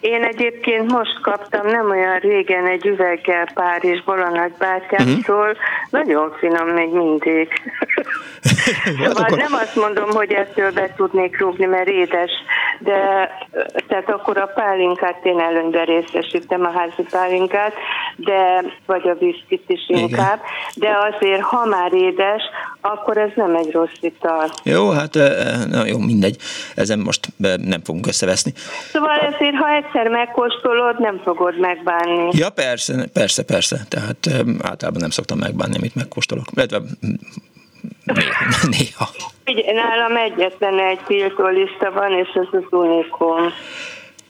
Én 0.00 0.24
egyébként 0.24 0.92
most 0.92 1.20
kaptam 1.20 1.66
nem 1.66 1.90
olyan 1.90 2.18
régen 2.18 2.66
egy 2.66 2.86
üveggel 2.86 3.48
Párizsból 3.54 4.20
a 4.22 4.30
nagybátyámtól, 4.30 5.48
uh-huh. 5.48 5.56
nagyon 5.90 6.34
finom 6.38 6.68
még 6.68 6.88
mindig. 6.92 7.48
szóval 9.04 9.22
akkor... 9.22 9.38
nem 9.38 9.52
azt 9.52 9.76
mondom, 9.76 10.10
hogy 10.10 10.32
ettől 10.32 10.72
be 10.72 10.92
tudnék 10.96 11.38
rúgni, 11.40 11.64
mert 11.64 11.88
édes, 11.88 12.30
de 12.78 13.30
tehát 13.88 14.10
akkor 14.10 14.38
a 14.38 14.46
pálinkát 14.46 15.24
én 15.24 15.40
előnyben 15.40 15.84
részesítem, 15.84 16.64
a 16.64 16.70
házi 16.78 17.02
pálinkát, 17.10 17.74
de 18.16 18.64
vagy 18.86 19.08
a 19.08 19.14
viszkit 19.14 19.64
is 19.66 19.84
inkább, 19.86 20.40
Igen. 20.74 20.90
de 20.90 20.98
azért, 21.10 21.42
ha 21.42 21.64
már 21.64 21.92
édes, 21.92 22.42
akkor 22.80 23.16
ez 23.16 23.30
nem 23.34 23.54
egy 23.54 23.72
rossz 23.72 23.98
ital. 24.00 24.50
Jó, 24.62 24.90
hát 24.90 25.14
na 25.70 25.86
jó, 25.86 25.98
mindegy, 25.98 26.36
ezen 26.74 26.98
most 26.98 27.26
nem 27.64 27.80
fogunk 27.84 28.06
összeveszni. 28.06 28.52
Szóval 28.92 29.18
ezért, 29.18 29.56
ha 29.56 29.65
egyszer 29.68 30.08
megkóstolod, 30.08 31.00
nem 31.00 31.20
fogod 31.24 31.58
megbánni. 31.58 32.28
Ja, 32.32 32.50
persze, 32.50 33.06
persze, 33.12 33.44
persze, 33.44 33.80
tehát 33.88 34.28
általában 34.62 35.00
nem 35.00 35.10
szoktam 35.10 35.38
megbánni, 35.38 35.76
amit 35.76 35.94
megkóstolok. 35.94 36.44
Illetve 36.54 36.78
néha. 38.04 38.32
néha. 38.78 39.08
Ugye, 39.46 39.72
nálam 39.72 40.16
egyetlen 40.16 40.78
egy 40.78 41.00
tiltólista 41.06 41.92
van, 41.92 42.12
és 42.12 42.28
ez 42.34 42.60
az 42.60 42.64
unikum. 42.70 43.52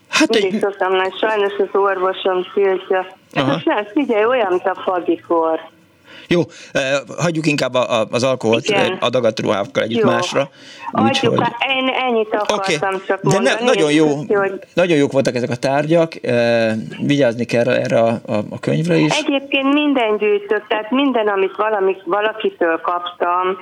Hát 0.08 0.28
Mindig 0.28 0.54
egy... 0.54 0.60
szoktam, 0.60 0.92
sajnos 1.20 1.52
az 1.58 1.80
orvosom 1.80 2.46
tiltja. 2.54 3.06
Hát 3.34 3.64
nem, 3.64 3.84
figyelj, 3.84 4.24
olyan, 4.24 4.48
mint 4.48 4.66
a 4.66 4.74
fagikor. 4.84 5.60
Jó, 6.28 6.40
hagyjuk 7.18 7.46
inkább 7.46 7.74
az 8.10 8.22
alkoholt 8.22 8.64
Igen. 8.64 8.96
adagat 9.00 9.40
ruhákkal 9.40 9.82
együtt 9.82 10.02
jó. 10.02 10.10
másra. 10.10 10.48
Úgyhogy... 10.92 11.36
Hogy... 11.36 11.46
Én 11.76 11.88
ennyit 11.88 12.34
akartam 12.34 12.94
okay. 12.94 13.06
csak 13.06 13.22
mondani. 13.22 13.44
De 13.44 13.54
ne, 13.58 13.64
nagyon, 13.64 13.92
jó, 13.92 14.06
hogy... 14.28 14.52
nagyon 14.74 14.96
jók 14.96 15.12
voltak 15.12 15.34
ezek 15.34 15.50
a 15.50 15.56
tárgyak, 15.56 16.12
vigyázni 16.98 17.44
kell 17.44 17.68
erre 17.68 18.00
a, 18.00 18.20
a, 18.26 18.34
a 18.50 18.58
könyvre 18.60 18.96
is. 18.96 19.18
Egyébként 19.18 19.72
minden 19.72 20.16
gyűjtök, 20.16 20.66
tehát 20.68 20.90
minden, 20.90 21.28
amit 21.28 21.56
valami, 21.56 21.96
valakitől 22.04 22.80
kaptam, 22.80 23.56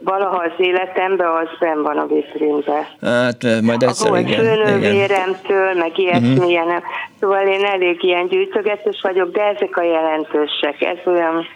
valaha 0.00 0.36
az 0.36 0.52
életemben, 0.56 1.26
az 1.26 1.48
benn 1.58 1.82
van 1.82 1.98
a 1.98 2.06
vitrínben. 2.06 2.86
Hát 3.00 3.62
majd 3.62 3.82
egyszer, 3.82 4.12
a 4.12 4.18
igen. 4.18 4.38
főnővéremtől, 4.38 5.74
meg 5.74 5.98
ilyesmilyen. 5.98 6.66
Uh-huh. 6.66 6.82
Szóval 7.20 7.46
én 7.46 7.64
elég 7.64 8.02
ilyen 8.02 8.28
gyűjtögetős 8.28 9.00
vagyok, 9.02 9.32
de 9.32 9.42
ezek 9.42 9.76
a 9.76 9.82
jelentősek. 9.82 10.82
Ez 10.82 10.98
olyan 11.06 11.46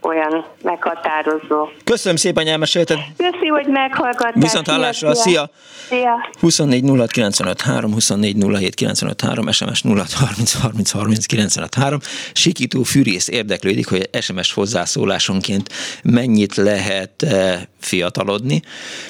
olyan 0.00 0.44
meghatározó. 0.62 1.68
Köszönöm 1.84 2.16
szépen, 2.16 2.42
hogy 2.42 2.52
elmesélted. 2.52 2.98
Köszi, 3.16 3.46
hogy 3.46 3.66
meghallgattál. 3.66 4.32
Viszont 4.34 4.68
hallásra, 4.68 5.14
szia! 5.14 5.50
Szia! 5.88 6.30
24 6.40 6.84
06 6.88 7.10
95 7.10 7.60
3, 7.60 7.92
24 7.92 8.36
07 8.58 8.74
95 8.74 9.20
3, 9.20 9.50
SMS 9.50 9.82
06 9.82 10.12
30 10.12 10.52
30 10.52 10.90
30 10.90 11.26
95 11.26 11.74
3. 11.74 11.98
Sikító 12.32 12.82
fűrész 12.82 13.28
érdeklődik, 13.28 13.88
hogy 13.88 14.08
SMS 14.20 14.52
hozzászólásonként 14.52 15.68
mennyit 16.02 16.54
lehet 16.54 17.22
eh, 17.22 17.60
fiatalodni. 17.80 18.62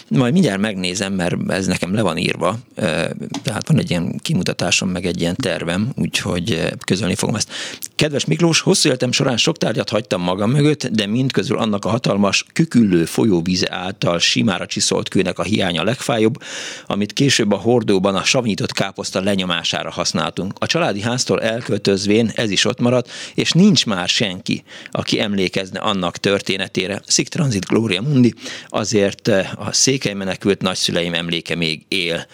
Majd 0.09 0.33
mindjárt 0.33 0.61
megnézem, 0.61 1.12
mert 1.12 1.35
ez 1.49 1.66
nekem 1.66 1.94
le 1.94 2.03
van 2.03 2.16
írva, 2.16 2.55
eh, 2.75 3.05
tehát 3.42 3.68
van 3.68 3.79
egy 3.79 3.90
ilyen 3.90 4.20
kimutatásom, 4.22 4.88
meg 4.88 5.07
egy 5.07 5.20
ilyen 5.20 5.37
tervem, 5.37 5.88
úgyhogy 5.96 6.51
eh, 6.53 6.68
közölni 6.85 7.14
fogom 7.14 7.35
ezt. 7.35 7.51
Kedves 7.94 8.25
Miklós, 8.25 8.61
hosszú 8.61 8.88
életem 8.88 9.12
során 9.12 9.37
sok 9.37 9.57
tárgyat 9.57 9.90
hagytam 9.90 10.22
magam 10.22 10.51
mögött, 10.51 10.75
de 10.84 11.06
mindközül 11.06 11.58
annak 11.58 11.84
a 11.84 11.88
hatalmas 11.88 12.44
küküllő 12.52 13.04
folyóvíze 13.04 13.66
által 13.70 14.18
simára 14.18 14.66
csiszolt 14.66 15.08
kőnek 15.08 15.38
a 15.38 15.42
hiánya 15.42 15.84
legfájóbb, 15.84 16.42
amit 16.86 17.12
később 17.12 17.52
a 17.52 17.56
hordóban 17.56 18.14
a 18.14 18.24
savnyított 18.24 18.72
káposzta 18.72 19.20
lenyomására 19.20 19.90
használtunk. 19.90 20.52
A 20.58 20.66
családi 20.66 21.00
háztól 21.00 21.42
elköltözvén 21.42 22.30
ez 22.34 22.50
is 22.50 22.64
ott 22.64 22.80
maradt, 22.80 23.10
és 23.34 23.52
nincs 23.52 23.86
már 23.86 24.08
senki, 24.08 24.64
aki 24.90 25.20
emlékezne 25.20 25.80
annak 25.80 26.16
történetére. 26.16 27.00
Szik 27.06 27.28
Transit 27.28 27.66
Gloria 27.66 28.02
Mundi, 28.02 28.34
azért 28.68 29.28
a 29.56 29.72
székely 29.72 30.14
menekült 30.14 30.62
nagyszüleim 30.62 31.14
emléke 31.14 31.54
még 31.54 31.84
él. 31.88 32.26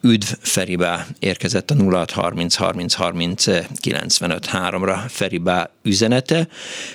Üdv 0.00 0.26
Feribá 0.40 1.06
érkezett 1.18 1.70
a 1.70 1.74
0630 1.74 2.54
30 2.54 2.94
30 2.94 3.44
95 3.80 4.48
3-ra 4.52 4.98
Feribá 5.08 5.70
üzenete. 5.82 6.48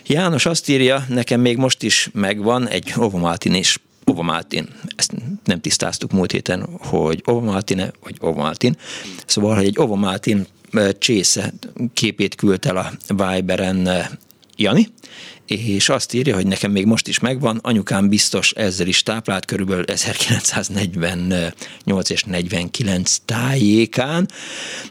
János 0.05 0.45
azt 0.45 0.69
írja, 0.69 1.05
nekem 1.09 1.39
még 1.39 1.57
most 1.57 1.83
is 1.83 2.09
megvan 2.13 2.67
egy 2.67 2.93
Ovomaltin 2.95 3.53
és 3.53 3.79
Ovomaltin. 4.05 4.67
Ezt 4.95 5.13
nem 5.43 5.61
tisztáztuk 5.61 6.11
múlt 6.11 6.31
héten, 6.31 6.69
hogy 6.79 7.21
Ovomaltine 7.25 7.91
vagy 8.03 8.15
Ovomaltin. 8.19 8.77
Szóval, 9.25 9.55
hogy 9.55 9.65
egy 9.65 9.79
Ovomaltin 9.79 10.47
csésze 10.99 11.53
képét 11.93 12.35
küldt 12.35 12.65
el 12.65 12.77
a 12.77 12.91
Viberen 13.07 13.89
Jani, 14.55 14.87
és 15.45 15.89
azt 15.89 16.13
írja, 16.13 16.36
hogy 16.36 16.47
nekem 16.47 16.71
még 16.71 16.86
most 16.86 17.08
is 17.08 17.19
megvan, 17.19 17.60
anyukám 17.62 18.10
biztos 18.10 18.51
ezzel 18.51 18.88
is 18.88 19.03
táplált 19.03 19.45
körülbelül 19.45 19.84
1948 19.84 22.10
és 22.10 22.23
49 22.23 23.17
tájékán. 23.25 24.29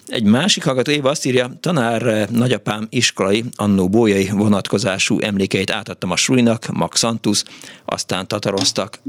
Egy 0.06 0.22
másik 0.22 0.64
hallgató 0.64 0.90
éve 0.90 1.08
azt 1.08 1.26
írja, 1.26 1.58
tanár 1.60 2.30
nagyapám 2.30 2.86
iskolai, 2.90 3.44
annó 3.54 3.88
bójai 3.88 4.28
vonatkozású 4.32 5.20
emlékeit 5.20 5.70
átadtam 5.70 6.10
a 6.10 6.16
Sulinak, 6.16 6.66
Max 6.72 6.98
Santus, 6.98 7.42
aztán 7.84 8.28
tataroztak, 8.28 9.00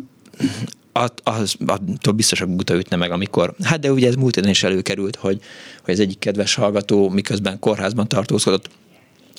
att, 0.91 1.21
az, 1.23 1.55
attól 1.65 2.13
biztos 2.13 2.41
a 2.41 2.45
guta 2.45 2.75
ütne 2.75 2.95
meg, 2.95 3.11
amikor, 3.11 3.55
hát 3.63 3.79
de 3.79 3.91
ugye 3.91 4.07
ez 4.07 4.15
múlt 4.15 4.45
is 4.45 4.63
előkerült, 4.63 5.15
hogy, 5.15 5.39
hogy 5.83 5.93
az 5.93 5.99
egyik 5.99 6.19
kedves 6.19 6.55
hallgató 6.55 7.09
miközben 7.09 7.59
kórházban 7.59 8.07
tartózkodott, 8.07 8.69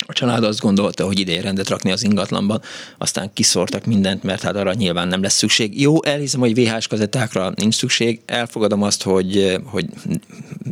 a 0.05 0.13
család 0.13 0.43
azt 0.43 0.59
gondolta, 0.59 1.05
hogy 1.05 1.19
ideje 1.19 1.41
rendet 1.41 1.69
rakni 1.69 1.91
az 1.91 2.03
ingatlanban, 2.03 2.61
aztán 2.97 3.33
kiszórtak 3.33 3.85
mindent, 3.85 4.23
mert 4.23 4.41
hát 4.41 4.55
arra 4.55 4.73
nyilván 4.73 5.07
nem 5.07 5.21
lesz 5.21 5.35
szükség. 5.35 5.81
Jó, 5.81 6.03
elhiszem, 6.03 6.39
hogy 6.39 6.55
VHS 6.55 6.87
kazettákra 6.87 7.53
nincs 7.55 7.75
szükség, 7.75 8.19
elfogadom 8.25 8.81
azt, 8.81 9.03
hogy, 9.03 9.59
hogy 9.65 9.85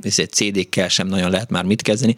CD-kkel 0.10 0.90
sem 0.90 1.08
nagyon 1.08 1.30
lehet 1.30 1.50
már 1.50 1.64
mit 1.64 1.82
kezdeni. 1.82 2.16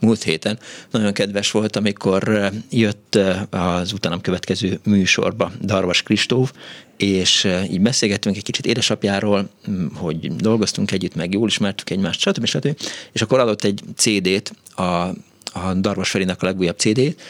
Múlt 0.00 0.22
héten 0.22 0.58
nagyon 0.90 1.12
kedves 1.12 1.50
volt, 1.50 1.76
amikor 1.76 2.50
jött 2.70 3.18
az 3.50 3.92
utánam 3.92 4.20
következő 4.20 4.80
műsorba 4.84 5.52
Darvas 5.62 6.02
Kristóf, 6.02 6.52
és 6.96 7.48
így 7.70 7.80
beszélgettünk 7.80 8.36
egy 8.36 8.42
kicsit 8.42 8.66
édesapjáról, 8.66 9.48
hogy 9.94 10.36
dolgoztunk 10.36 10.90
együtt, 10.90 11.14
meg 11.14 11.32
jól 11.32 11.48
ismertük 11.48 11.90
egymást, 11.90 12.20
stb. 12.20 12.44
stb. 12.44 12.76
És 13.12 13.22
akkor 13.22 13.38
adott 13.38 13.64
egy 13.64 13.82
CD-t 13.96 14.52
a 14.78 15.12
a 15.52 15.74
Darvas 15.74 16.10
Ferinek 16.10 16.42
a 16.42 16.46
legújabb 16.46 16.78
CD-t, 16.78 17.20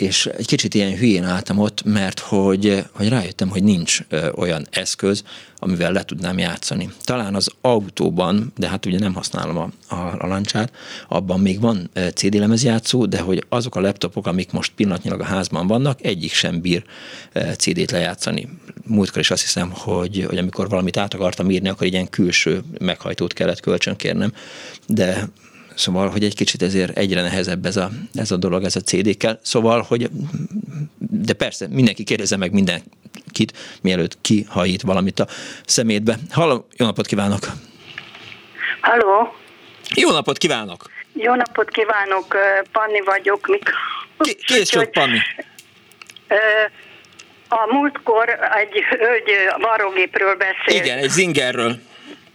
és 0.00 0.26
egy 0.26 0.46
kicsit 0.46 0.74
ilyen 0.74 0.96
hülyén 0.96 1.24
álltam 1.24 1.58
ott, 1.58 1.82
mert 1.84 2.18
hogy, 2.18 2.84
hogy 2.92 3.08
rájöttem, 3.08 3.48
hogy 3.48 3.62
nincs 3.62 3.98
olyan 4.34 4.66
eszköz, 4.70 5.22
amivel 5.58 5.92
le 5.92 6.04
tudnám 6.04 6.38
játszani. 6.38 6.90
Talán 7.02 7.34
az 7.34 7.50
autóban, 7.60 8.52
de 8.56 8.68
hát 8.68 8.86
ugye 8.86 8.98
nem 8.98 9.14
használom 9.14 9.56
a, 9.56 9.94
a, 9.94 10.16
a 10.18 10.26
lancsát, 10.26 10.72
abban 11.08 11.40
még 11.40 11.60
van 11.60 11.90
CD 12.14 12.34
lemezjátszó, 12.34 13.06
de 13.06 13.20
hogy 13.20 13.44
azok 13.48 13.76
a 13.76 13.80
laptopok, 13.80 14.26
amik 14.26 14.52
most 14.52 14.72
pillanatnyilag 14.76 15.20
a 15.20 15.24
házban 15.24 15.66
vannak, 15.66 16.04
egyik 16.04 16.32
sem 16.32 16.60
bír 16.60 16.84
CD-t 17.56 17.90
lejátszani. 17.90 18.48
Múltkor 18.86 19.20
is 19.20 19.30
azt 19.30 19.42
hiszem, 19.42 19.70
hogy, 19.74 20.24
hogy 20.28 20.38
amikor 20.38 20.68
valamit 20.68 20.96
át 20.96 21.14
akartam 21.14 21.50
írni, 21.50 21.68
akkor 21.68 21.86
ilyen 21.86 22.08
külső 22.08 22.62
meghajtót 22.78 23.32
kellett 23.32 23.60
kölcsönkérnem, 23.60 24.32
de 24.86 25.28
Szóval, 25.74 26.08
hogy 26.08 26.24
egy 26.24 26.34
kicsit 26.34 26.62
ezért 26.62 26.98
egyre 26.98 27.22
nehezebb 27.22 27.66
ez 27.66 27.76
a, 27.76 27.90
ez 28.14 28.30
a 28.30 28.36
dolog, 28.36 28.64
ez 28.64 28.76
a 28.76 28.80
CD-kkel. 28.80 29.38
Szóval, 29.42 29.84
hogy 29.88 30.10
de 30.98 31.32
persze, 31.32 31.66
mindenki 31.68 32.04
kérdezze 32.04 32.36
meg 32.36 32.52
mindenkit, 32.52 33.52
mielőtt 33.82 34.20
kihajít 34.20 34.82
valamit 34.82 35.20
a 35.20 35.26
szemétbe. 35.66 36.16
Halló, 36.30 36.66
jó 36.76 36.86
napot 36.86 37.06
kívánok! 37.06 37.46
Halló! 38.80 39.34
Jó 39.94 40.10
napot 40.10 40.38
kívánok! 40.38 40.90
Jó 41.12 41.34
napot 41.34 41.70
kívánok, 41.70 42.36
Panni 42.72 43.00
vagyok. 43.00 43.46
Mik... 43.46 43.70
Kész 44.46 44.68
csak, 44.68 44.90
Panni. 44.90 45.18
A 47.48 47.72
múltkor 47.72 48.28
egy 48.54 48.84
hölgy 48.98 49.30
varrógépről 49.60 50.36
beszél. 50.36 50.82
Igen, 50.82 50.98
egy 50.98 51.08
zingerről. 51.08 51.78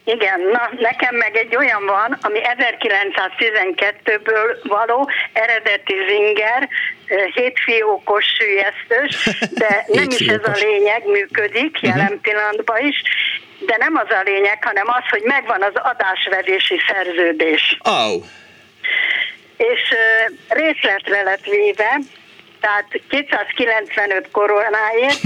Igen, 0.06 0.40
na 0.40 0.70
nekem 0.78 1.16
meg 1.16 1.36
egy 1.36 1.56
olyan 1.56 1.86
van, 1.86 2.18
ami 2.22 2.40
1912-ből 2.44 4.58
való, 4.64 5.10
eredeti 5.34 5.96
zinger, 6.08 6.70
hétfiókos 7.34 8.26
sülyeztős, 8.26 9.30
de 9.52 9.86
nem 10.00 10.10
is 10.10 10.28
ez 10.28 10.44
a 10.44 10.58
lényeg, 10.60 11.06
működik 11.06 11.82
jelen 11.82 12.20
pillanatban 12.22 12.86
is, 12.86 13.02
de 13.60 13.76
nem 13.78 13.96
az 13.96 14.10
a 14.10 14.22
lényeg, 14.24 14.64
hanem 14.64 14.88
az, 14.88 15.04
hogy 15.10 15.22
megvan 15.24 15.62
az 15.62 15.74
adásvedési 15.74 16.80
szerződés. 16.88 17.78
Oh. 17.84 18.24
És 19.58 19.94
részletre 20.48 21.24
lett 21.24 21.46
véve, 21.46 22.00
tehát 22.66 22.88
295 23.10 24.28
koronáért, 24.32 25.22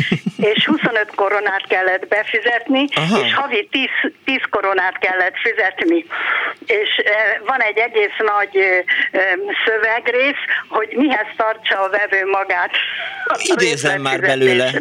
és 0.51 0.65
25 0.65 1.11
koronát 1.15 1.63
kellett 1.67 2.07
befizetni, 2.07 2.85
Aha. 2.93 3.25
és 3.25 3.33
havi 3.33 3.67
10, 3.71 3.87
10 4.25 4.37
koronát 4.49 4.97
kellett 4.99 5.35
fizetni. 5.45 6.05
És 6.65 6.89
van 7.45 7.59
egy 7.61 7.77
egész 7.77 8.17
nagy 8.33 8.55
szövegrész, 9.65 10.43
hogy 10.67 10.89
mihez 10.95 11.27
tartsa 11.37 11.79
a 11.81 11.89
vevő 11.89 12.25
magát. 12.25 12.71
Idézem 13.43 14.01
már 14.01 14.19
belőle. 14.19 14.71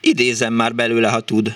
Idézem 0.00 0.52
már 0.52 0.74
belőle, 0.74 1.08
ha 1.08 1.20
tud. 1.20 1.48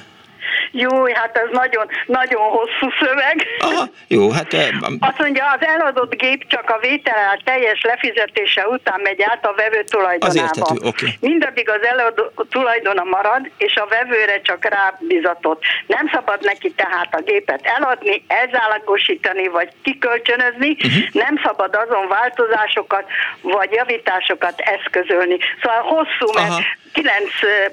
Jó, 0.85 1.05
hát 1.05 1.37
ez 1.37 1.49
nagyon, 1.53 1.87
nagyon 2.07 2.43
hosszú 2.43 2.87
szöveg. 3.01 3.47
Aha, 3.59 3.85
jó, 4.09 4.31
hát... 4.31 4.55
Azt 5.01 5.19
mondja, 5.19 5.45
az 5.51 5.67
eladott 5.67 6.15
gép 6.15 6.47
csak 6.49 6.71
a 6.71 6.79
vétel 6.81 7.39
teljes 7.45 7.81
lefizetése 7.83 8.67
után 8.69 9.01
megy 9.03 9.23
át 9.23 9.47
a 9.47 9.55
vevő 9.57 9.83
tulajdonába. 9.83 10.67
Az 10.67 10.83
okay. 10.83 11.11
Mindaddig 11.21 11.69
az 11.71 11.83
eladó 11.83 12.33
tulajdona 12.51 13.05
marad, 13.05 13.51
és 13.57 13.75
a 13.77 13.87
vevőre 13.87 14.41
csak 14.41 14.65
rábizatott. 14.65 15.63
Nem 15.87 16.11
szabad 16.13 16.45
neki 16.45 16.71
tehát 16.71 17.15
a 17.15 17.21
gépet 17.21 17.61
eladni, 17.63 18.25
elzállagosítani, 18.27 19.49
vagy 19.49 19.69
kikölcsönözni, 19.83 20.71
uh-huh. 20.71 21.03
nem 21.13 21.41
szabad 21.45 21.75
azon 21.75 22.09
változásokat, 22.09 23.05
vagy 23.41 23.73
javításokat 23.73 24.61
eszközölni. 24.61 25.37
Szóval 25.63 25.83
hosszú, 25.83 26.33
mert 26.35 26.49
Aha 26.49 26.61
kilenc 26.93 27.31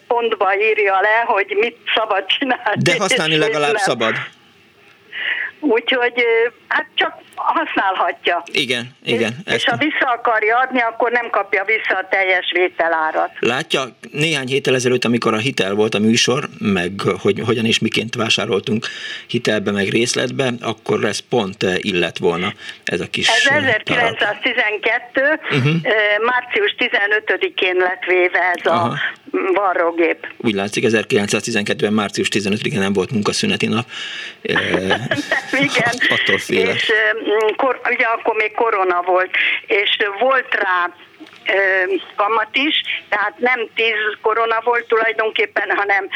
pontba 0.07 0.55
írja 0.55 0.99
le, 1.01 1.23
hogy 1.25 1.55
mit 1.59 1.77
szabad 1.95 2.25
csinálni. 2.25 2.81
De 2.81 2.95
használni 2.97 3.37
legalább 3.37 3.75
szabad. 3.75 4.15
Úgyhogy 5.59 6.23
hát 6.67 6.85
csak 6.93 7.13
használhatja. 7.35 8.43
Igen, 8.51 8.95
igen. 9.03 9.35
És, 9.45 9.53
és 9.53 9.65
ha 9.65 9.77
vissza 9.77 10.11
akarja 10.15 10.57
adni, 10.57 10.81
akkor 10.81 11.11
nem 11.11 11.29
kapja 11.29 11.63
vissza 11.63 11.97
a 11.97 12.07
teljes 12.09 12.51
vételárat. 12.53 13.31
Látja, 13.39 13.83
néhány 14.11 14.47
héttel 14.47 14.75
ezelőtt, 14.75 15.05
amikor 15.05 15.33
a 15.33 15.37
hitel 15.37 15.73
volt 15.73 15.95
a 15.95 15.99
műsor, 15.99 16.49
meg 16.59 16.91
hogy 17.21 17.41
hogyan 17.45 17.65
és 17.65 17.79
miként 17.79 18.15
vásároltunk 18.15 18.85
hitelbe, 19.27 19.71
meg 19.71 19.89
részletbe, 19.89 20.51
akkor 20.61 21.03
ez 21.03 21.19
pont 21.19 21.63
illet 21.77 22.17
volna 22.17 22.53
ez 22.83 22.99
a 22.99 23.07
kis 23.09 23.27
Ez 23.27 23.45
1912. 23.47 25.39
Uh-huh. 25.51 25.75
március 26.25 26.75
15-én 26.77 27.75
lett 27.75 28.03
véve 28.07 28.39
ez 28.39 28.65
Aha. 28.65 28.87
a 28.87 28.99
varrógép. 29.53 30.27
Úgy 30.37 30.53
látszik, 30.53 30.83
1912-ben 30.87 31.93
március 31.93 32.27
15-én 32.31 32.79
nem 32.79 32.93
volt 32.93 33.11
munkaszüneti 33.11 33.65
nap. 33.65 33.85
Igen. 35.65 35.93
Attól 36.15 36.37
félek. 36.37 36.75
És 36.75 36.91
kor, 37.55 37.81
ugye 37.89 38.05
akkor 38.05 38.35
még 38.35 38.51
korona 38.51 39.01
volt, 39.01 39.29
és 39.67 39.97
volt 40.19 40.53
rá 40.53 40.93
kamat 42.15 42.49
is, 42.51 42.81
tehát 43.09 43.33
nem 43.37 43.59
10 43.75 43.93
korona 44.21 44.61
volt 44.63 44.87
tulajdonképpen, 44.87 45.69
hanem 45.75 46.07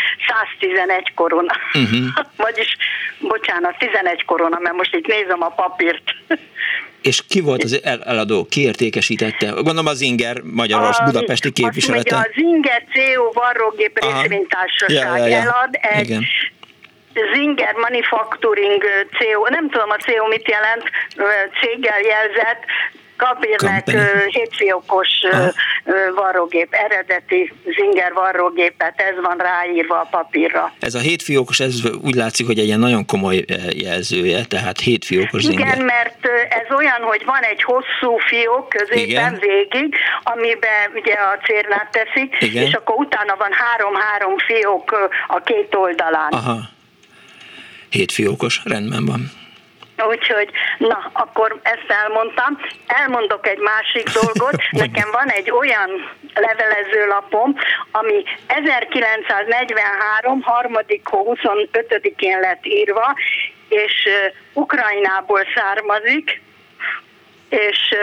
111 0.59 1.13
korona. 1.15 1.53
Uh-huh. 1.73 2.25
Vagyis, 2.45 2.77
bocsánat, 3.19 3.77
11 3.77 4.25
korona, 4.25 4.59
mert 4.59 4.75
most 4.75 4.95
itt 4.95 5.07
nézem 5.07 5.41
a 5.43 5.49
papírt. 5.49 6.03
És 7.01 7.21
ki 7.29 7.41
volt 7.41 7.63
az 7.63 7.83
eladó? 7.83 8.45
Ki 8.49 8.61
értékesítette? 8.61 9.49
Gondolom 9.49 9.85
az 9.85 10.01
Inger 10.01 10.41
Magyaros 10.41 10.97
a, 10.97 11.03
Budapesti 11.03 11.51
képviselete. 11.51 12.15
Az 12.15 12.31
Inger 12.33 12.83
CO 12.93 13.31
varrógép 13.31 13.99
részvénytársaság 14.03 15.07
ja, 15.07 15.17
ja, 15.17 15.25
ja. 15.25 15.35
elad 15.35 15.79
egy 15.81 16.09
Igen. 16.09 16.25
Zinger 17.33 17.75
Manufacturing 17.75 18.83
CO, 19.17 19.47
nem 19.49 19.69
tudom 19.69 19.89
a 19.89 19.97
CO 20.05 20.27
mit 20.27 20.47
jelent, 20.47 20.83
céggel 21.61 22.01
jelzett, 22.01 22.63
Kabirnek 23.19 23.89
hétfiókos 24.27 25.07
varrógép, 26.15 26.67
eredeti 26.73 27.53
Zinger 27.65 28.13
varrógépet, 28.13 28.93
ez 28.95 29.15
van 29.21 29.37
ráírva 29.37 29.99
a 29.99 30.07
papírra. 30.11 30.73
Ez 30.79 30.93
a 30.93 30.99
hétfiókos, 30.99 31.59
ez 31.59 31.81
úgy 32.01 32.15
látszik, 32.15 32.45
hogy 32.45 32.59
egy 32.59 32.65
ilyen 32.65 32.79
nagyon 32.79 33.05
komoly 33.05 33.45
jelzője, 33.69 34.45
tehát 34.45 34.79
hétfiókos 34.79 35.43
Igen, 35.43 35.55
Zinger. 35.55 35.83
mert 35.83 36.25
ez 36.49 36.75
olyan, 36.75 37.01
hogy 37.01 37.25
van 37.25 37.41
egy 37.41 37.63
hosszú 37.63 38.17
fiók 38.17 38.69
középen 38.69 39.03
Igen. 39.03 39.37
végig, 39.39 39.95
amiben 40.23 40.91
ugye 40.95 41.13
a 41.13 41.39
cérnát 41.45 41.91
teszik, 41.91 42.35
Igen. 42.39 42.63
és 42.63 42.73
akkor 42.73 42.95
utána 42.95 43.35
van 43.37 43.51
három-három 43.51 44.37
fiók 44.37 45.09
a 45.27 45.39
két 45.43 45.75
oldalán. 45.75 46.31
Aha 46.31 46.77
hétfiókos, 47.89 48.61
rendben 48.63 49.05
van. 49.05 49.31
Úgyhogy, 50.07 50.49
na, 50.77 51.11
akkor 51.13 51.59
ezt 51.63 51.85
elmondtam. 51.87 52.59
Elmondok 52.87 53.47
egy 53.47 53.57
másik 53.57 54.09
dolgot. 54.09 54.55
Nekem 54.85 55.09
van 55.11 55.27
egy 55.27 55.51
olyan 55.51 55.89
levelezőlapom, 56.33 57.55
ami 57.91 58.23
1943. 58.47 60.41
harmadik 60.41 61.07
25-én 61.11 62.39
lett 62.39 62.65
írva, 62.65 63.15
és 63.69 64.07
Ukrajnából 64.53 65.41
származik, 65.55 66.41
és 67.49 67.95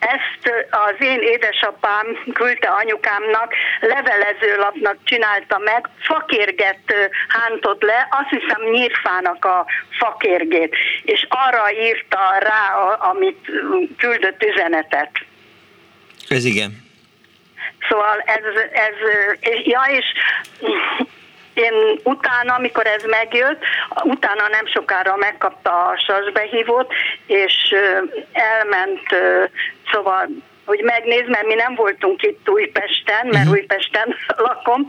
ezt 0.00 0.68
az 0.70 0.94
én 0.98 1.20
édesapám 1.20 2.06
küldte 2.32 2.68
anyukámnak, 2.68 3.54
levelezőlapnak 3.80 4.96
csinálta 5.04 5.58
meg, 5.58 5.88
fakérget 5.98 7.10
hántott 7.28 7.82
le, 7.82 8.08
azt 8.10 8.28
hiszem 8.28 8.70
nyírfának 8.70 9.44
a 9.44 9.66
fakérgét, 9.98 10.76
és 11.02 11.26
arra 11.28 11.72
írta 11.72 12.18
rá, 12.38 12.74
amit 12.98 13.50
küldött 13.96 14.42
üzenetet. 14.42 15.10
Ez 16.28 16.44
igen. 16.44 16.88
Szóval 17.88 18.18
ez, 18.26 18.44
ez 18.72 18.94
ja, 19.64 19.82
és 19.88 20.04
én 21.60 22.00
utána, 22.02 22.54
amikor 22.54 22.86
ez 22.86 23.02
megjött, 23.04 23.62
utána 24.04 24.48
nem 24.48 24.66
sokára 24.66 25.16
megkapta 25.16 25.70
a 25.70 25.98
sasbehívót, 26.06 26.92
és 27.26 27.74
elment, 28.32 29.00
szóval 29.92 30.28
hogy 30.64 30.80
megnéz, 30.82 31.26
mert 31.26 31.46
mi 31.46 31.54
nem 31.54 31.74
voltunk 31.74 32.22
itt 32.22 32.48
Újpesten, 32.48 33.26
mert 33.26 33.36
uh-huh. 33.36 33.52
Újpesten 33.52 34.14
lakom, 34.48 34.86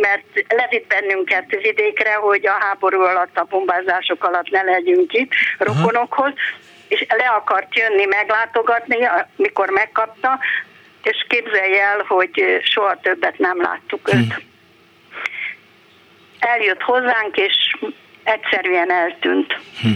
mert 0.00 0.24
levitt 0.48 0.86
bennünket 0.86 1.60
vidékre, 1.62 2.14
hogy 2.14 2.46
a 2.46 2.56
háború 2.60 3.00
alatt, 3.00 3.38
a 3.38 3.46
bombázások 3.48 4.24
alatt 4.24 4.50
ne 4.50 4.62
legyünk 4.62 5.12
itt 5.12 5.32
rokonokhoz, 5.58 6.32
és 6.88 7.06
le 7.08 7.26
akart 7.26 7.76
jönni 7.76 8.04
meglátogatni, 8.04 8.96
mikor 9.36 9.70
megkapta, 9.70 10.38
és 11.02 11.26
képzelj 11.28 11.78
el, 11.78 12.04
hogy 12.08 12.60
soha 12.62 13.00
többet 13.00 13.38
nem 13.38 13.60
láttuk 13.60 14.08
őt. 14.08 14.14
Uh-huh 14.14 14.52
eljött 16.44 16.80
hozzánk, 16.80 17.36
és 17.36 17.76
egyszerűen 18.22 18.90
eltűnt. 18.90 19.52
Hm. 19.80 19.88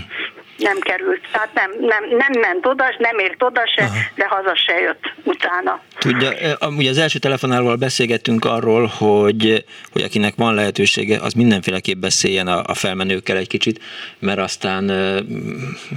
Nem 0.58 0.78
került. 0.78 1.20
Tehát 1.32 1.50
nem, 1.54 1.70
nem, 1.80 2.04
nem 2.08 2.40
ment 2.40 2.66
oda, 2.66 2.84
nem 2.98 3.18
ért 3.18 3.42
oda 3.42 3.60
se, 3.76 3.82
Aha. 3.82 3.94
de 4.14 4.26
haza 4.26 4.56
se 4.56 4.78
jött 4.80 5.12
utána. 5.24 5.80
Tudja, 5.98 6.54
amúgy 6.58 6.86
az 6.86 6.98
első 6.98 7.18
telefonálval 7.18 7.76
beszélgettünk 7.76 8.44
arról, 8.44 8.86
hogy, 8.86 9.64
hogy 9.92 10.02
akinek 10.02 10.34
van 10.36 10.54
lehetősége, 10.54 11.18
az 11.18 11.32
mindenféleképp 11.32 11.98
beszéljen 11.98 12.46
a, 12.46 12.62
a 12.66 12.74
felmenőkkel 12.74 13.36
egy 13.36 13.48
kicsit, 13.48 13.80
mert 14.18 14.38
aztán 14.38 14.90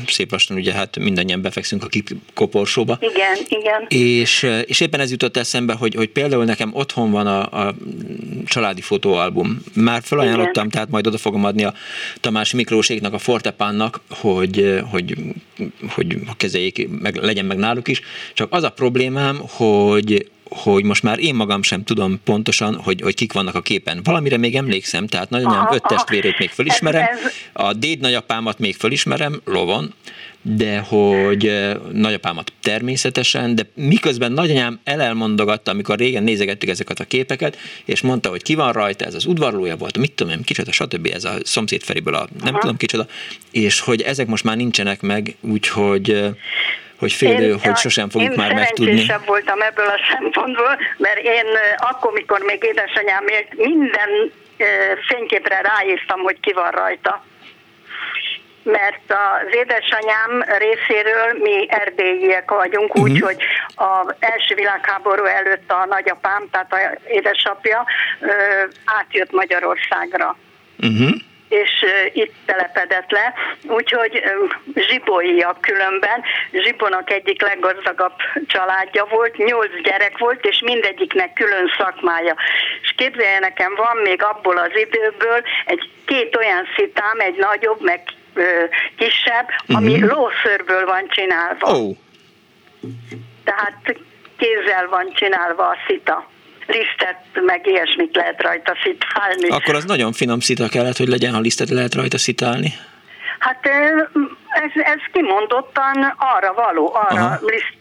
szép 0.07 0.31
lassan 0.31 0.57
ugye 0.57 0.73
hát 0.73 0.99
mindannyian 0.99 1.41
befekszünk 1.41 1.83
a 1.83 1.87
koporsóba. 2.33 2.97
Igen, 2.99 3.37
igen. 3.47 3.85
És, 3.87 4.47
és 4.65 4.79
éppen 4.79 4.99
ez 4.99 5.11
jutott 5.11 5.37
eszembe, 5.37 5.73
hogy, 5.73 5.95
hogy 5.95 6.09
például 6.09 6.45
nekem 6.45 6.69
otthon 6.73 7.11
van 7.11 7.27
a, 7.27 7.67
a 7.67 7.75
családi 8.45 8.81
fotóalbum. 8.81 9.61
Már 9.73 10.01
felajánlottam, 10.03 10.53
igen. 10.53 10.69
tehát 10.69 10.89
majd 10.89 11.07
oda 11.07 11.17
fogom 11.17 11.45
adni 11.45 11.63
a 11.63 11.73
Tamás 12.19 12.53
Miklóséknak, 12.53 13.13
a 13.13 13.17
Fortepánnak, 13.17 14.01
hogy, 14.09 14.50
hogy, 14.89 15.17
hogy 15.89 16.19
kezeljék, 16.37 16.89
meg, 16.99 17.15
legyen 17.15 17.45
meg 17.45 17.57
náluk 17.57 17.87
is. 17.87 18.01
Csak 18.33 18.53
az 18.53 18.63
a 18.63 18.69
problémám, 18.69 19.39
hogy 19.39 19.91
hogy 20.01 20.29
hogy 20.63 20.83
most 20.83 21.03
már 21.03 21.19
én 21.19 21.35
magam 21.35 21.63
sem 21.63 21.83
tudom 21.83 22.19
pontosan, 22.23 22.75
hogy, 22.75 23.01
hogy 23.01 23.15
kik 23.15 23.33
vannak 23.33 23.55
a 23.55 23.61
képen. 23.61 23.99
Valamire 24.03 24.37
még 24.37 24.55
emlékszem, 24.55 25.07
tehát 25.07 25.29
nagyanyám 25.29 25.67
öt 25.71 25.81
testvérét 25.81 26.39
még 26.39 26.49
fölismerem, 26.49 27.05
a 27.53 27.73
déd 27.73 27.99
nagyapámat 27.99 28.59
még 28.59 28.75
fölismerem, 28.75 29.41
lovon, 29.45 29.93
de 30.41 30.79
hogy 30.79 31.71
nagyapámat 31.91 32.51
természetesen, 32.61 33.55
de 33.55 33.63
miközben 33.73 34.31
nagyanyám 34.31 34.79
elelmondogatta, 34.83 35.71
amikor 35.71 35.97
régen 35.97 36.23
nézegettük 36.23 36.69
ezeket 36.69 36.99
a 36.99 37.03
képeket, 37.03 37.57
és 37.85 38.01
mondta, 38.01 38.29
hogy 38.29 38.43
ki 38.43 38.55
van 38.55 38.71
rajta, 38.71 39.05
ez 39.05 39.13
az 39.13 39.25
udvarlója 39.25 39.75
volt, 39.75 39.97
mit 39.97 40.11
tudom 40.11 40.33
én, 40.33 40.43
kicsoda, 40.43 40.71
stb. 40.71 41.09
ez 41.13 41.23
a 41.23 41.33
szomszéd 41.43 41.83
Feriből 41.83 42.13
a 42.13 42.27
nem 42.43 42.53
Aha. 42.53 42.59
tudom 42.59 42.77
kicsoda, 42.77 43.05
és 43.51 43.79
hogy 43.79 44.01
ezek 44.01 44.27
most 44.27 44.43
már 44.43 44.55
nincsenek 44.55 45.01
meg, 45.01 45.35
úgyhogy 45.41 46.33
hogy 46.97 47.13
félő, 47.13 47.51
én, 47.51 47.59
hogy 47.59 47.75
sosem 47.75 48.09
fogjuk 48.09 48.35
már 48.35 48.53
megtudni. 48.53 48.99
Én 48.99 49.21
voltam 49.25 49.61
ebből 49.61 49.85
a 49.85 49.99
szempontból, 50.11 50.77
mert 50.97 51.19
én 51.19 51.45
akkor, 51.77 52.11
mikor 52.11 52.39
még 52.39 52.63
édesanyám 52.63 53.27
élt, 53.27 53.47
minden 53.55 54.31
fényképre 55.07 55.61
ráírtam, 55.61 56.19
hogy 56.19 56.39
ki 56.39 56.51
van 56.53 56.71
rajta 56.71 57.23
mert 58.63 59.01
az 59.07 59.55
édesanyám 59.55 60.43
részéről 60.57 61.33
mi 61.41 61.65
erdélyiek 61.69 62.51
vagyunk, 62.51 62.95
uh-huh. 62.95 63.11
úgyhogy 63.11 63.37
az 63.75 64.13
első 64.19 64.55
világháború 64.55 65.23
előtt 65.23 65.71
a 65.71 65.85
nagyapám, 65.85 66.47
tehát 66.51 66.73
a 66.73 66.97
édesapja 67.07 67.85
átjött 68.85 69.31
Magyarországra. 69.31 70.37
Uh-huh 70.79 71.11
és 71.51 71.85
itt 72.13 72.33
telepedett 72.45 73.11
le, 73.11 73.33
úgyhogy 73.67 74.23
zsibóiak 74.75 75.61
különben. 75.61 76.23
Zsibónak 76.51 77.11
egyik 77.11 77.41
leggazdagabb 77.41 78.13
családja 78.47 79.05
volt, 79.05 79.37
nyolc 79.37 79.81
gyerek 79.83 80.17
volt, 80.17 80.45
és 80.45 80.61
mindegyiknek 80.65 81.33
külön 81.33 81.71
szakmája. 81.77 82.35
És 82.81 82.93
képzelje 82.97 83.39
nekem, 83.39 83.75
van 83.75 83.97
még 84.03 84.23
abból 84.23 84.57
az 84.57 84.71
időből 84.73 85.41
egy 85.65 85.89
két 86.05 86.35
olyan 86.35 86.67
szitám, 86.75 87.19
egy 87.19 87.37
nagyobb, 87.37 87.81
meg 87.81 88.01
kisebb, 88.97 89.47
ami 89.67 89.93
uh-huh. 89.93 90.09
lószörből 90.09 90.85
van 90.85 91.07
csinálva. 91.09 91.67
Oh. 91.71 91.95
Tehát 93.43 93.99
kézzel 94.37 94.87
van 94.89 95.11
csinálva 95.13 95.67
a 95.67 95.77
szita 95.87 96.29
lisztet, 96.67 97.19
meg 97.33 97.67
ilyesmit 97.67 98.15
lehet 98.15 98.41
rajta 98.41 98.75
szitálni. 98.83 99.49
Akkor 99.49 99.75
az 99.75 99.85
nagyon 99.85 100.11
finom 100.11 100.39
szita 100.39 100.67
kellett, 100.67 100.97
hogy 100.97 101.07
legyen, 101.07 101.33
ha 101.33 101.39
lisztet 101.39 101.69
lehet 101.69 101.93
rajta 101.95 102.17
szitálni. 102.17 102.73
Hát 103.39 103.65
ez, 104.49 104.71
ez 104.73 104.99
kimondottan 105.11 106.15
arra 106.17 106.53
való, 106.53 106.93
arra 106.93 107.25
Aha. 107.25 107.39
liszt, 107.41 107.77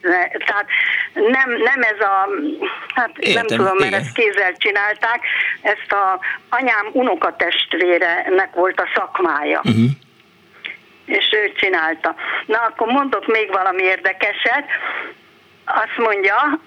tehát 0.47 0.67
nem, 1.15 1.51
nem 1.51 1.83
ez 1.83 2.01
a, 2.01 2.29
hát 2.95 3.19
Értem, 3.19 3.35
nem 3.47 3.59
tudom, 3.59 3.77
mert 3.79 3.91
igen. 3.91 4.01
ezt 4.01 4.13
kézzel 4.13 4.53
csinálták, 4.57 5.21
ezt 5.61 5.93
a 5.93 6.21
anyám 6.49 6.89
unokatestvérenek 6.93 8.55
volt 8.55 8.81
a 8.81 8.89
szakmája. 8.95 9.61
Uh-huh 9.65 9.91
és 11.11 11.31
ő 11.33 11.53
csinálta. 11.53 12.15
Na, 12.47 12.59
akkor 12.59 12.87
mondok 12.87 13.27
még 13.27 13.51
valami 13.53 13.83
érdekeset 13.83 14.65
azt 15.75 15.97
mondja, 15.97 16.61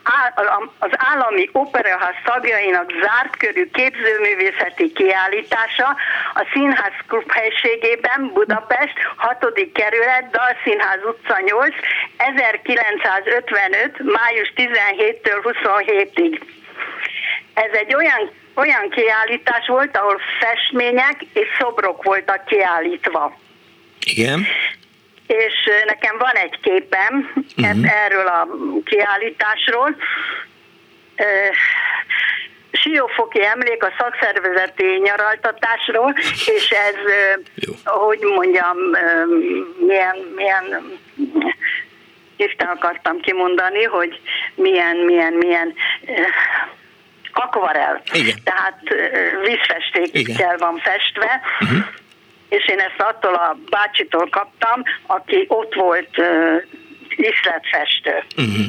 az 0.79 0.91
állami 0.97 1.49
operaház 1.51 2.15
tagjainak 2.23 2.91
zárt 3.01 3.37
körű 3.37 3.69
képzőművészeti 3.71 4.91
kiállítása 4.91 5.95
a 6.33 6.47
Színház 6.53 6.93
Klub 7.07 7.31
helységében 7.31 8.31
Budapest 8.33 8.93
6. 9.15 9.69
kerület 9.73 10.29
Dalszínház 10.31 10.99
utca 11.03 11.39
8 11.39 11.75
1955. 12.17 13.99
május 13.99 14.53
17-től 14.55 15.39
27-ig. 15.43 16.41
Ez 17.53 17.71
egy 17.71 17.95
olyan, 17.95 18.31
olyan 18.55 18.89
kiállítás 18.89 19.67
volt, 19.67 19.97
ahol 19.97 20.19
festmények 20.39 21.21
és 21.33 21.47
szobrok 21.59 22.03
voltak 22.03 22.45
kiállítva. 22.45 23.41
Igen 24.03 24.45
és 25.27 25.69
nekem 25.85 26.17
van 26.17 26.35
egy 26.35 26.59
képem 26.61 27.33
uh-huh. 27.57 28.03
erről 28.03 28.27
a 28.27 28.47
kiállításról. 28.85 29.95
Siófoki 32.71 33.45
emlék 33.45 33.83
a 33.83 33.93
szakszervezeti 33.97 34.85
nyaraltatásról, 35.03 36.15
és 36.45 36.69
ez, 36.69 36.95
Jó. 37.55 37.73
hogy 37.83 38.19
mondjam, 38.35 38.77
milyen, 39.85 40.15
milyen 40.35 40.99
Isten 42.35 42.67
akartam 42.67 43.19
kimondani, 43.19 43.83
hogy 43.83 44.19
milyen, 44.55 44.95
milyen, 44.97 45.33
milyen 45.33 45.73
akvarel. 47.31 48.01
Igen. 48.13 48.35
Tehát 48.43 48.79
vízfestékkel 49.43 50.57
van 50.57 50.77
festve. 50.77 51.41
Uh-huh 51.59 51.85
és 52.53 52.67
én 52.67 52.79
ezt 52.79 53.01
attól 53.01 53.33
a 53.33 53.57
bácsitól 53.69 54.29
kaptam, 54.29 54.83
aki 55.07 55.45
ott 55.47 55.73
volt 55.73 56.17
uh, 56.17 56.63
iszletfestő. 57.09 58.23
Uh-huh. 58.37 58.65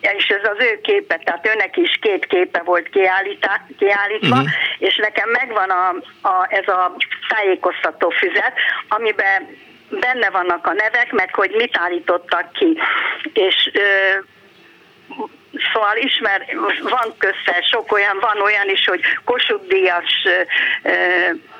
Ja, 0.00 0.10
és 0.10 0.26
ez 0.28 0.50
az 0.50 0.64
ő 0.64 0.80
képe, 0.80 1.20
tehát 1.24 1.48
őnek 1.54 1.76
is 1.76 1.98
két 2.00 2.26
képe 2.26 2.62
volt 2.64 2.88
kiállítá, 2.88 3.66
kiállítva, 3.78 4.36
uh-huh. 4.36 4.50
és 4.78 4.96
nekem 4.96 5.28
megvan 5.28 5.70
a, 5.70 5.88
a, 6.28 6.46
ez 6.48 6.68
a 6.68 6.96
tájékoztató 7.28 8.10
füzet, 8.10 8.52
amiben 8.88 9.56
benne 9.88 10.30
vannak 10.30 10.66
a 10.66 10.72
nevek, 10.72 11.12
meg 11.12 11.34
hogy 11.34 11.50
mit 11.50 11.76
állítottak 11.78 12.52
ki. 12.52 12.78
És 13.32 13.70
ö, 13.72 13.80
Szóval 15.72 15.96
ismer, 15.96 16.46
van 16.82 17.14
közte 17.18 17.62
sok 17.70 17.92
olyan, 17.92 18.18
van 18.20 18.40
olyan 18.40 18.68
is, 18.68 18.84
hogy 18.84 19.00
Kossuth 19.24 19.66
Díjas 19.66 20.26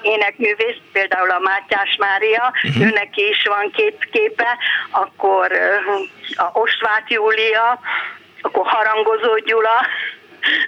énekművész, 0.03 0.77
például 0.93 1.31
a 1.31 1.39
Mátyás 1.39 1.97
Mária, 1.99 2.53
uh-huh. 2.63 2.87
őnek 2.87 3.17
is 3.17 3.43
van 3.45 3.71
két 3.71 4.09
képe, 4.13 4.59
akkor 4.91 5.53
a 6.35 6.51
Ostvát 6.53 7.11
Júlia, 7.11 7.81
akkor 8.41 8.67
Harangozó 8.67 9.37
Gyula, 9.37 9.87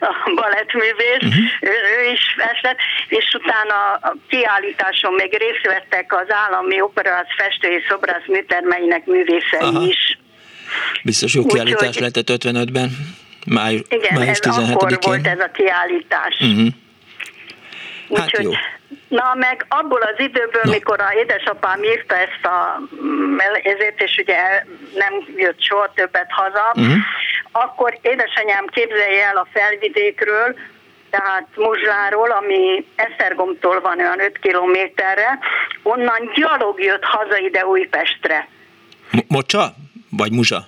a 0.00 0.32
balettművész, 0.34 1.22
uh-huh. 1.22 1.44
ő, 1.60 1.74
ő 1.98 2.10
is 2.12 2.34
festett, 2.38 2.78
és 3.08 3.34
utána 3.34 3.92
a 3.92 4.14
kiállításon 4.28 5.12
még 5.12 5.36
részt 5.38 5.66
vettek 5.66 6.14
az 6.14 6.26
állami 6.28 6.80
operász 6.80 7.34
festő 7.36 7.68
és 7.68 7.84
szobrász 7.88 8.26
műtermeinek 8.26 9.06
művészei 9.06 9.60
Aha. 9.60 9.86
is. 9.86 10.18
Biztos 11.04 11.34
jó 11.34 11.46
kiállítás 11.46 11.88
Úgy, 11.88 11.98
lehetett 11.98 12.28
55-ben, 12.30 12.90
május, 13.46 13.82
igen, 13.88 14.18
május 14.18 14.38
17-én. 14.38 14.72
akkor 14.72 14.98
volt 15.02 15.26
ez 15.26 15.40
a 15.40 15.50
kiállítás. 15.50 16.36
Uh-huh. 16.40 16.68
Hát 18.14 18.24
Úgyhogy, 18.24 18.44
jó. 18.44 18.50
Na, 19.08 19.34
meg 19.34 19.66
abból 19.68 20.00
az 20.00 20.14
időből, 20.18 20.62
Na. 20.62 20.70
mikor 20.70 21.00
a 21.00 21.12
édesapám 21.14 21.82
írta 21.82 22.14
ezt 22.14 22.44
a, 22.44 22.80
ezért, 23.62 24.02
és 24.02 24.18
ugye 24.18 24.64
nem 24.94 25.12
jött 25.36 25.62
soha 25.62 25.92
többet 25.94 26.30
haza, 26.30 26.72
uh-huh. 26.74 26.96
akkor 27.52 27.98
édesanyám 28.02 28.66
képzelje 28.66 29.24
el 29.26 29.36
a 29.36 29.46
felvidékről, 29.52 30.54
tehát 31.10 31.48
Muzsáról, 31.56 32.30
ami 32.30 32.84
Esztergomtól 32.94 33.80
van 33.80 33.98
olyan 33.98 34.20
5 34.20 34.38
kilométerre, 34.38 35.38
onnan 35.82 36.30
gyalog 36.34 36.80
jött 36.80 37.04
haza 37.04 37.36
ide 37.36 37.66
Újpestre. 37.66 38.48
Mocsa? 39.28 39.74
Vagy 40.10 40.32
Muzsa? 40.32 40.66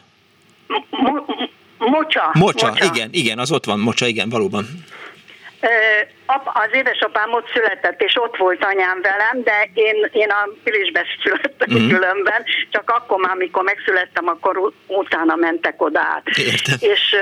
Mocsa. 1.78 2.30
Mocsa, 2.32 2.66
Mocsa. 2.68 2.84
igen, 2.95 3.09
igen, 3.12 3.39
az 3.39 3.53
ott 3.53 3.64
van, 3.64 3.78
Mocsa, 3.78 4.07
igen, 4.07 4.28
valóban. 4.28 4.66
Az 6.45 6.68
édesapám 6.72 7.32
ott 7.32 7.51
született, 7.53 8.03
és 8.03 8.16
ott 8.20 8.36
volt 8.36 8.64
anyám 8.64 9.01
velem, 9.01 9.43
de 9.45 9.70
én, 9.74 10.09
én 10.12 10.30
a 10.30 10.49
Pilisbe 10.64 11.05
születtem 11.22 11.68
uh-huh. 11.74 11.91
különben, 11.91 12.45
csak 12.70 12.91
akkor 12.91 13.18
már, 13.20 13.30
amikor 13.30 13.62
megszülettem, 13.62 14.28
akkor 14.28 14.72
utána 14.86 15.34
mentek 15.34 15.82
oda 15.82 16.01
át. 16.01 16.28
Értem. 16.36 16.76
És 16.80 17.16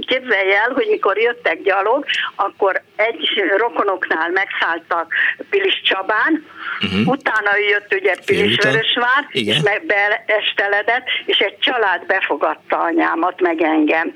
képzelj 0.00 0.52
el, 0.54 0.70
hogy 0.74 0.86
mikor 0.90 1.18
jöttek 1.18 1.62
gyalog, 1.62 2.04
akkor 2.36 2.82
egy 2.96 3.42
rokonoknál 3.56 4.30
megszálltak 4.30 5.14
Pilis 5.50 5.82
Csabán, 5.84 6.46
uh-huh. 6.80 7.08
utána 7.08 7.56
jött 7.70 7.94
ugye 7.94 8.14
Pilis 8.26 8.56
Vörösvár, 8.62 9.26
és 9.30 9.60
meg 9.60 9.86
beesteledett, 9.86 11.04
és 11.26 11.38
egy 11.38 11.58
család 11.58 12.06
befogadta 12.06 12.78
anyámat, 12.78 13.40
meg 13.40 13.62
engem 13.62 14.12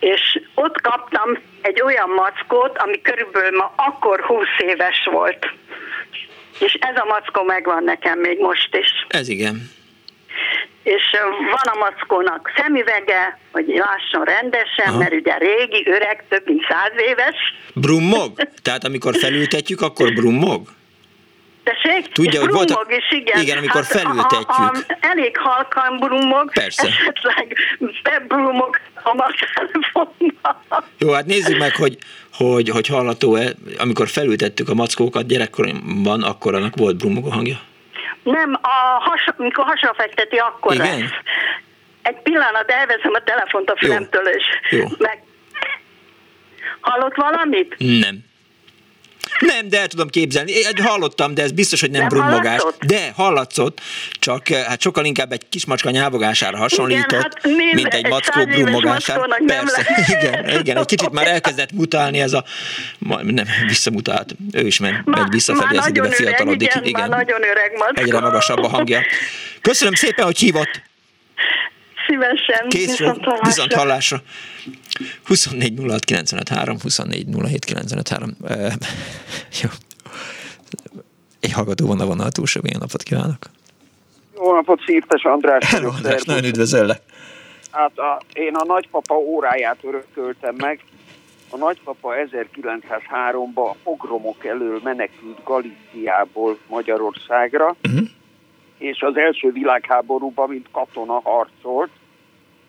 és 0.00 0.40
ott 0.54 0.80
kaptam 0.80 1.38
egy 1.62 1.80
olyan 1.80 2.08
mackót, 2.08 2.78
ami 2.78 3.00
körülbelül 3.00 3.56
ma 3.56 3.72
akkor 3.76 4.20
20 4.20 4.46
éves 4.58 5.08
volt. 5.12 5.46
És 6.58 6.76
ez 6.80 6.96
a 6.96 7.04
mackó 7.04 7.42
megvan 7.42 7.84
nekem 7.84 8.18
még 8.18 8.38
most 8.38 8.76
is. 8.76 9.06
Ez 9.08 9.28
igen 9.28 9.78
és 10.82 11.02
van 11.50 11.74
a 11.74 11.78
mackónak 11.78 12.50
szemüvege, 12.56 13.38
hogy 13.52 13.66
lásson 13.66 14.24
rendesen, 14.24 14.86
Aha. 14.86 14.98
mert 14.98 15.12
ugye 15.12 15.36
régi, 15.38 15.82
öreg, 15.86 16.24
több 16.28 16.42
mint 16.46 16.66
száz 16.68 16.92
éves. 17.08 17.36
Brummog? 17.74 18.32
Tehát 18.62 18.84
amikor 18.84 19.16
felültetjük, 19.16 19.80
akkor 19.80 20.12
brummog? 20.12 20.68
Tessék? 21.62 22.12
Tudja, 22.12 22.40
hogy 22.40 22.50
volt 22.50 22.70
a... 22.70 22.86
is, 22.88 23.18
igen. 23.18 23.40
Igen, 23.40 23.58
amikor 23.58 23.82
hát, 23.82 24.00
felültetjük. 24.00 24.48
A, 24.48 24.64
a, 24.64 24.96
elég 25.00 25.36
halkan 25.36 25.98
brummog. 25.98 26.52
Persze. 26.52 26.86
Esetleg 26.86 27.56
bebrummog 28.02 28.78
a 28.94 29.34
telefonban. 29.54 30.14
Jó, 30.98 31.12
hát 31.12 31.26
nézzük 31.26 31.58
meg, 31.58 31.76
hogy, 31.76 31.98
hogy, 32.32 32.68
hogy 32.68 32.86
hallható-e, 32.86 33.52
amikor 33.78 34.08
felültettük 34.08 34.68
a 34.68 34.74
mackókat 34.74 35.26
gyerekkoromban, 35.26 36.22
akkor 36.22 36.54
annak 36.54 36.76
volt 36.76 36.96
brummogó 36.96 37.28
hangja? 37.30 37.60
Nem, 38.22 38.58
a 38.62 39.00
has, 39.00 39.24
mikor 39.36 39.64
hasra 39.64 39.94
fekteti, 39.96 40.36
akkor 40.36 40.74
Igen? 40.74 40.98
lesz. 40.98 41.10
Egy 42.02 42.22
pillanat, 42.22 42.70
elveszem 42.70 43.12
a 43.14 43.22
telefont 43.24 43.70
a 43.70 43.76
fülemtől, 43.76 44.26
és 44.26 44.44
Jó. 44.70 44.86
meg... 44.98 45.22
Hallott 46.80 47.14
valamit? 47.14 47.74
Nem. 47.78 48.28
Nem, 49.38 49.68
de 49.68 49.80
el 49.80 49.86
tudom 49.86 50.08
képzelni. 50.08 50.52
Én 50.52 50.64
hallottam, 50.82 51.34
de 51.34 51.42
ez 51.42 51.52
biztos, 51.52 51.80
hogy 51.80 51.90
nem, 51.90 52.00
nem 52.00 52.08
brummogás. 52.08 52.62
De 52.86 53.12
hallatszott, 53.16 53.80
csak 54.12 54.48
hát 54.48 54.80
sokkal 54.80 55.04
inkább 55.04 55.32
egy 55.32 55.48
kismacska 55.48 55.90
nyávogására 55.90 56.56
hasonlított, 56.56 57.10
igen, 57.10 57.20
hát 57.20 57.42
nézd, 57.42 57.74
mint 57.74 57.94
egy, 57.94 58.04
egy 58.04 58.10
mackó 58.10 58.44
brummogására. 58.44 59.26
Persze, 59.46 59.86
igen, 60.18 60.60
igen, 60.60 60.76
egy 60.76 60.86
kicsit 60.86 61.10
már 61.10 61.26
elkezdett 61.26 61.72
mutálni 61.72 62.20
ez 62.20 62.32
a, 62.32 62.44
nem, 63.22 63.46
visszamutált, 63.66 64.36
ő 64.52 64.66
is 64.66 64.78
megy, 64.78 64.94
megy 65.04 65.30
visszafelé 65.30 65.78
az 65.78 65.88
időbe, 65.88 66.10
fiatalodik. 66.10 66.68
Igen, 66.68 66.84
igen. 66.84 67.08
Már 67.08 67.18
nagyon 67.18 67.42
öreg 67.42 67.72
macska. 67.76 68.00
Egyre 68.00 68.20
magasabb 68.20 68.62
a 68.62 68.68
hangja. 68.68 69.00
Köszönöm 69.60 69.94
szépen, 69.94 70.24
hogy 70.24 70.38
hívott. 70.38 70.89
Szívesen. 72.10 72.68
Kész, 72.68 72.98
viszont 72.98 73.24
hallásra. 73.24 73.46
Viszont 73.46 73.72
hallásra. 73.72 74.22
24 75.24 75.78
06 75.86 76.04
953, 76.04 76.76
24 76.82 77.26
07 77.48 77.64
953. 77.64 78.36
Uh, 78.40 78.72
jó. 79.62 79.68
Egy 81.40 81.52
hallgató 81.52 81.86
van 81.86 82.00
a 82.00 82.06
vonal 82.06 82.30
túlsó, 82.30 82.60
jó 82.72 82.78
napot 82.78 83.02
kívánok. 83.02 83.38
Jó 84.34 84.54
napot, 84.54 84.80
Szírtes 84.86 85.22
András. 85.22 85.70
Hello, 85.70 85.88
András, 85.88 86.22
nagyon 86.22 86.44
üdvözöllek. 86.44 87.00
Hát 87.70 87.98
a, 87.98 88.20
én 88.32 88.54
a 88.54 88.64
nagypapa 88.64 89.14
óráját 89.14 89.78
örököltem 89.82 90.54
meg. 90.54 90.84
A 91.50 91.56
nagypapa 91.56 92.12
1903-ban 92.14 93.70
a 93.70 93.76
pogromok 93.82 94.44
elől 94.44 94.80
menekült 94.84 95.44
Galíciából 95.44 96.58
Magyarországra, 96.68 97.76
uh-huh. 97.82 98.08
és 98.78 99.00
az 99.00 99.16
első 99.16 99.52
világháborúban, 99.52 100.48
mint 100.48 100.68
katona 100.72 101.20
harcolt, 101.20 101.90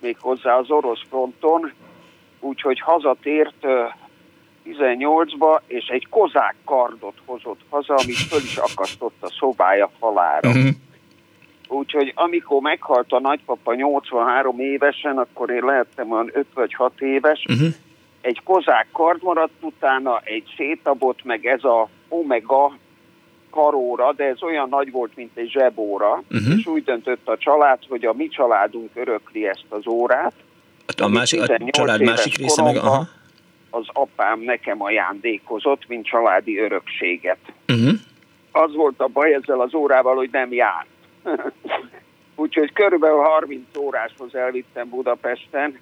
méghozzá 0.01 0.57
az 0.57 0.71
orosz 0.71 1.01
fronton, 1.09 1.71
úgyhogy 2.39 2.79
hazatért 2.79 3.65
18-ba, 4.65 5.61
és 5.67 5.87
egy 5.87 6.07
kozák 6.09 6.55
kardot 6.65 7.17
hozott 7.25 7.59
haza, 7.69 7.93
amit 7.93 8.15
föl 8.15 8.39
is 8.39 8.57
akasztott 8.57 9.15
a 9.19 9.29
szobája 9.39 9.89
falára. 9.99 10.49
Uh-huh. 10.49 10.69
Úgyhogy 11.67 12.11
amikor 12.15 12.61
meghalt 12.61 13.11
a 13.11 13.19
nagypapa 13.19 13.73
83 13.73 14.59
évesen, 14.59 15.17
akkor 15.17 15.49
én 15.49 15.63
lehettem 15.63 16.11
olyan 16.11 16.29
5 16.33 16.45
vagy 16.53 16.73
6 16.73 17.01
éves, 17.01 17.45
uh-huh. 17.49 17.67
egy 18.21 18.41
kozák 18.43 18.87
kard 18.91 19.23
maradt 19.23 19.53
utána, 19.61 20.19
egy 20.23 20.53
szétabot, 20.57 21.23
meg 21.23 21.45
ez 21.45 21.63
a 21.63 21.89
omega 22.09 22.77
karóra, 23.51 24.13
de 24.13 24.23
ez 24.23 24.43
olyan 24.43 24.69
nagy 24.69 24.91
volt, 24.91 25.15
mint 25.15 25.37
egy 25.37 25.49
zsebóra, 25.49 26.23
uh-huh. 26.31 26.57
és 26.57 26.65
úgy 26.65 26.83
döntött 26.83 27.27
a 27.27 27.37
család, 27.37 27.79
hogy 27.89 28.05
a 28.05 28.13
mi 28.13 28.27
családunk 28.27 28.89
örökli 28.93 29.47
ezt 29.47 29.65
az 29.69 29.87
órát. 29.87 30.33
A, 30.97 31.07
másik, 31.07 31.41
a 31.41 31.57
család 31.69 32.01
másik 32.01 32.37
része 32.37 32.63
meg... 32.63 32.75
Aha. 32.75 33.07
Az 33.69 33.85
apám 33.87 34.39
nekem 34.39 34.81
ajándékozott, 34.81 35.87
mint 35.87 36.05
családi 36.05 36.59
örökséget. 36.59 37.37
Uh-huh. 37.67 37.91
Az 38.51 38.75
volt 38.75 38.99
a 38.99 39.07
baj 39.07 39.33
ezzel 39.33 39.59
az 39.59 39.73
órával, 39.73 40.15
hogy 40.15 40.29
nem 40.31 40.53
járt. 40.53 40.87
Úgyhogy 42.35 42.73
körülbelül 42.73 43.17
30 43.17 43.77
óráshoz 43.77 44.35
elvittem 44.35 44.89
Budapesten. 44.89 45.79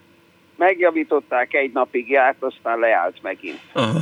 Megjavították, 0.55 1.53
egy 1.53 1.71
napig 1.71 2.09
járt, 2.09 2.43
aztán 2.43 2.79
leállt 2.79 3.21
megint. 3.21 3.59
Aha. 3.73 3.99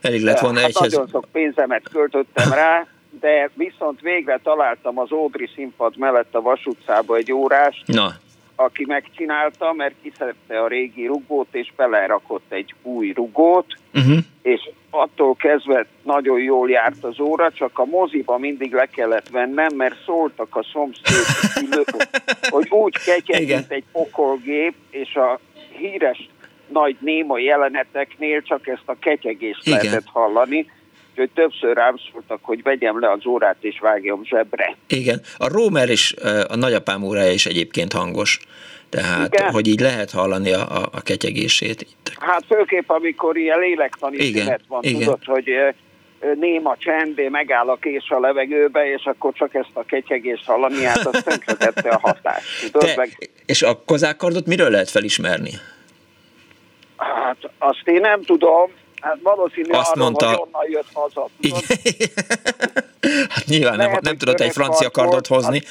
Elég 0.00 0.22
lett 0.22 0.38
volna 0.38 0.60
hát 0.60 0.68
egyhez... 0.68 0.92
Nagyon 0.92 1.08
sok 1.08 1.26
pénzemet 1.32 1.88
költöttem 1.88 2.52
rá, 2.52 2.86
de 3.20 3.50
viszont 3.54 4.00
végre 4.00 4.40
találtam 4.42 4.98
az 4.98 5.12
Ódri 5.12 5.50
színpad 5.54 5.96
mellett 5.96 6.34
a 6.34 6.40
Vas 6.40 6.66
utcába 6.66 7.16
egy 7.16 7.32
órás, 7.32 7.82
Na. 7.86 8.12
aki 8.54 8.84
megcsinálta, 8.86 9.72
mert 9.72 9.94
kiszedte 10.02 10.60
a 10.60 10.68
régi 10.68 11.06
rugót, 11.06 11.48
és 11.50 11.72
belerakott 11.76 12.52
egy 12.52 12.74
új 12.82 13.12
rugót, 13.12 13.66
uh-huh. 13.94 14.18
és 14.42 14.70
attól 14.90 15.34
kezdve 15.34 15.86
nagyon 16.02 16.40
jól 16.40 16.70
járt 16.70 17.04
az 17.04 17.20
óra, 17.20 17.52
csak 17.52 17.78
a 17.78 17.84
moziba 17.84 18.38
mindig 18.38 18.72
le 18.72 18.86
kellett 18.86 19.28
vennem, 19.28 19.74
mert 19.74 20.02
szóltak 20.04 20.56
a 20.56 20.64
szomszédok, 20.72 21.88
hogy 22.54 22.68
úgy 22.70 22.96
ketyeg, 23.04 23.46
mint 23.46 23.70
egy 23.70 23.84
pokolgép, 23.92 24.74
és 24.90 25.14
a 25.14 25.40
híres 25.78 26.28
nagy 26.68 26.96
néma 27.00 27.38
jeleneteknél 27.38 28.42
csak 28.42 28.66
ezt 28.66 28.82
a 28.84 28.96
ketyegést 28.98 29.66
Igen. 29.66 29.78
lehetett 29.78 30.06
hallani, 30.06 30.70
hogy 31.16 31.30
többször 31.34 31.76
rám 31.76 31.94
szóltak, 32.12 32.38
hogy 32.42 32.62
vegyem 32.62 33.00
le 33.00 33.10
az 33.10 33.26
órát 33.26 33.56
és 33.60 33.78
vágjam 33.80 34.24
zsebre. 34.24 34.76
Igen, 34.88 35.20
a 35.36 35.48
Rómer 35.48 35.90
is, 35.90 36.14
a 36.48 36.56
nagyapám 36.56 37.02
órája 37.02 37.32
is 37.32 37.46
egyébként 37.46 37.92
hangos. 37.92 38.40
Tehát, 38.88 39.34
Igen. 39.34 39.50
hogy 39.50 39.66
így 39.66 39.80
lehet 39.80 40.10
hallani 40.10 40.52
a, 40.52 40.60
a, 40.60 40.88
a 40.92 41.00
ketyegését. 41.00 41.86
Hát 42.20 42.44
főképp, 42.48 42.90
amikor 42.90 43.36
ilyen 43.36 43.58
lélektani 43.58 44.16
Igen. 44.16 44.60
van, 44.68 44.82
Igen. 44.82 45.00
tudod, 45.00 45.24
hogy 45.24 45.50
néma 46.34 46.76
csend, 46.78 47.30
megáll 47.30 47.68
a 47.68 47.76
kés 47.76 48.08
a 48.08 48.20
levegőbe, 48.20 48.92
és 48.92 49.04
akkor 49.04 49.32
csak 49.32 49.54
ezt 49.54 49.70
a 49.72 49.84
ketyegést 49.84 50.44
hallani, 50.44 50.84
hát 50.84 51.06
az 51.06 51.22
tönkretette 51.28 51.88
a 51.88 51.98
hatást. 52.02 52.72
Tudod, 52.72 52.88
Te, 52.88 52.96
meg... 52.96 53.30
És 53.46 53.62
a 53.62 53.82
kozákkardot 53.84 54.46
miről 54.46 54.70
lehet 54.70 54.90
felismerni? 54.90 55.50
Hát 56.96 57.36
azt 57.58 57.82
én 57.84 58.00
nem 58.00 58.22
tudom, 58.22 58.70
Hát 59.06 59.18
valószínű 59.22 59.70
Azt 59.70 59.90
arra, 59.90 60.02
mondta... 60.02 60.28
hogy 60.28 60.36
onnan 60.38 60.70
jött 60.70 60.88
haza. 60.92 61.28
hát 63.34 63.44
nyilván 63.46 63.76
nem, 63.76 63.98
nem 64.00 64.16
tudott 64.16 64.40
egy 64.40 64.52
francia 64.52 64.90
kardot 64.90 65.26
hozni. 65.26 65.62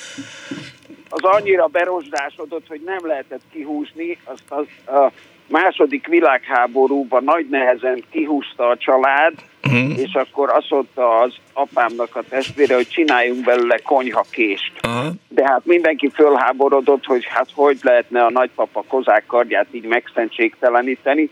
Az, 1.09 1.23
az 1.23 1.23
annyira 1.23 1.67
berosdásodott, 1.67 2.67
hogy 2.67 2.81
nem 2.85 3.07
lehetett 3.07 3.41
kihúzni, 3.51 4.17
azt 4.23 4.43
az, 4.47 4.65
a 4.95 5.11
második 5.47 6.07
világháborúban 6.07 7.23
nagy 7.23 7.47
nehezen 7.49 8.03
kihúzta 8.11 8.67
a 8.67 8.77
család, 8.77 9.33
uh-huh. 9.63 9.99
és 9.99 10.13
akkor 10.13 10.49
azt 10.49 10.69
mondta 10.69 11.19
az 11.19 11.33
apámnak 11.53 12.15
a 12.15 12.23
testvére, 12.29 12.75
hogy 12.75 12.87
csináljunk 12.87 13.43
belőle 13.43 13.77
konyhakést. 13.77 14.71
Uh-huh. 14.87 15.13
De 15.27 15.43
hát 15.45 15.65
mindenki 15.65 16.09
fölháborodott, 16.09 17.05
hogy 17.05 17.25
hát 17.25 17.49
hogy 17.53 17.77
lehetne 17.81 18.23
a 18.23 18.31
nagypapa 18.31 18.83
kozák 18.87 19.25
kardját 19.25 19.67
így 19.71 19.85
megszentségteleníteni, 19.85 21.29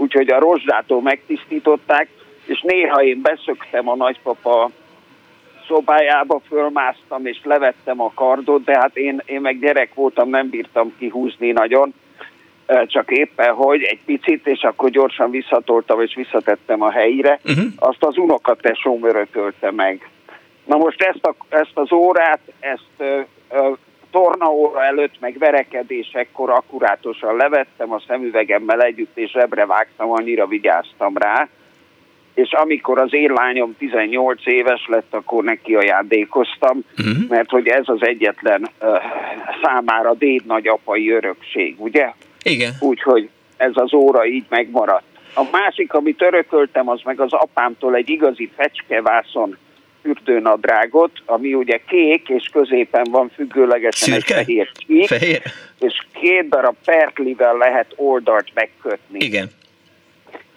úgyhogy 0.00 0.30
a 0.30 0.38
rozsdától 0.38 1.02
megtisztították, 1.02 2.08
és 2.46 2.60
néha 2.60 3.02
én 3.02 3.20
beszöktem 3.22 3.88
a 3.88 3.96
nagypapa 3.96 4.70
szobájába, 5.66 6.40
fölmásztam 6.48 7.26
és 7.26 7.40
levettem 7.42 8.00
a 8.00 8.12
kardot, 8.14 8.64
de 8.64 8.78
hát 8.78 8.96
én, 8.96 9.22
én 9.24 9.40
meg 9.40 9.58
gyerek 9.58 9.94
voltam, 9.94 10.28
nem 10.28 10.48
bírtam 10.48 10.94
kihúzni 10.98 11.50
nagyon, 11.50 11.94
csak 12.86 13.10
éppen 13.10 13.54
hogy 13.54 13.82
egy 13.82 14.00
picit, 14.04 14.46
és 14.46 14.62
akkor 14.62 14.90
gyorsan 14.90 15.30
visszatoltam 15.30 16.00
és 16.00 16.14
visszatettem 16.14 16.82
a 16.82 16.90
helyére, 16.90 17.40
uh-huh. 17.44 17.64
azt 17.76 18.04
az 18.04 18.16
unokatesóm 18.16 19.04
örökölte 19.04 19.70
meg. 19.70 20.08
Na 20.64 20.76
most 20.76 21.02
ezt, 21.02 21.26
a, 21.26 21.34
ezt 21.48 21.74
az 21.74 21.92
órát, 21.92 22.40
ezt 22.60 22.90
ö, 22.98 23.20
ö, 23.50 23.70
tornaóra 24.10 24.84
előtt, 24.84 25.14
meg 25.20 25.38
verekedésekkor 25.38 26.50
akkurátosan 26.50 27.36
levettem 27.36 27.92
a 27.92 28.02
szemüvegemmel 28.06 28.82
együtt, 28.82 29.18
és 29.18 29.30
zsebre 29.30 29.66
vágtam, 29.66 30.10
annyira 30.10 30.46
vigyáztam 30.46 31.16
rá. 31.16 31.48
És 32.34 32.52
amikor 32.52 32.98
az 32.98 33.14
én 33.14 33.32
lányom 33.32 33.76
18 33.78 34.46
éves 34.46 34.86
lett, 34.86 35.14
akkor 35.14 35.44
neki 35.44 35.74
ajándékoztam, 35.74 36.84
uh-huh. 36.98 37.28
mert 37.28 37.50
hogy 37.50 37.68
ez 37.68 37.84
az 37.84 37.98
egyetlen 38.00 38.70
uh, 38.80 38.96
számára 39.62 40.14
déd 40.14 40.46
nagyapai 40.46 41.10
örökség, 41.10 41.74
ugye? 41.78 42.12
Igen. 42.42 42.72
Úgyhogy 42.80 43.28
ez 43.56 43.72
az 43.74 43.94
óra 43.94 44.26
így 44.26 44.44
megmaradt. 44.48 45.04
A 45.34 45.42
másik, 45.52 45.92
amit 45.92 46.22
örököltem, 46.22 46.88
az 46.88 47.00
meg 47.04 47.20
az 47.20 47.32
apámtól 47.32 47.94
egy 47.94 48.08
igazi 48.08 48.50
fecskevászon 48.56 49.56
fürdőnadrágot, 50.02 51.10
ami 51.26 51.54
ugye 51.54 51.80
kék, 51.88 52.28
és 52.28 52.48
középen 52.52 53.06
van 53.10 53.30
függőlegesen 53.34 54.12
Szürke? 54.14 54.36
egy 54.36 54.44
fehér 54.44 54.70
csík, 54.72 55.06
fehér. 55.06 55.42
és 55.78 56.04
két 56.12 56.48
darab 56.48 56.74
perklivel 56.84 57.56
lehet 57.56 57.92
oldalt 57.96 58.50
megkötni. 58.54 59.24
Igen. 59.24 59.50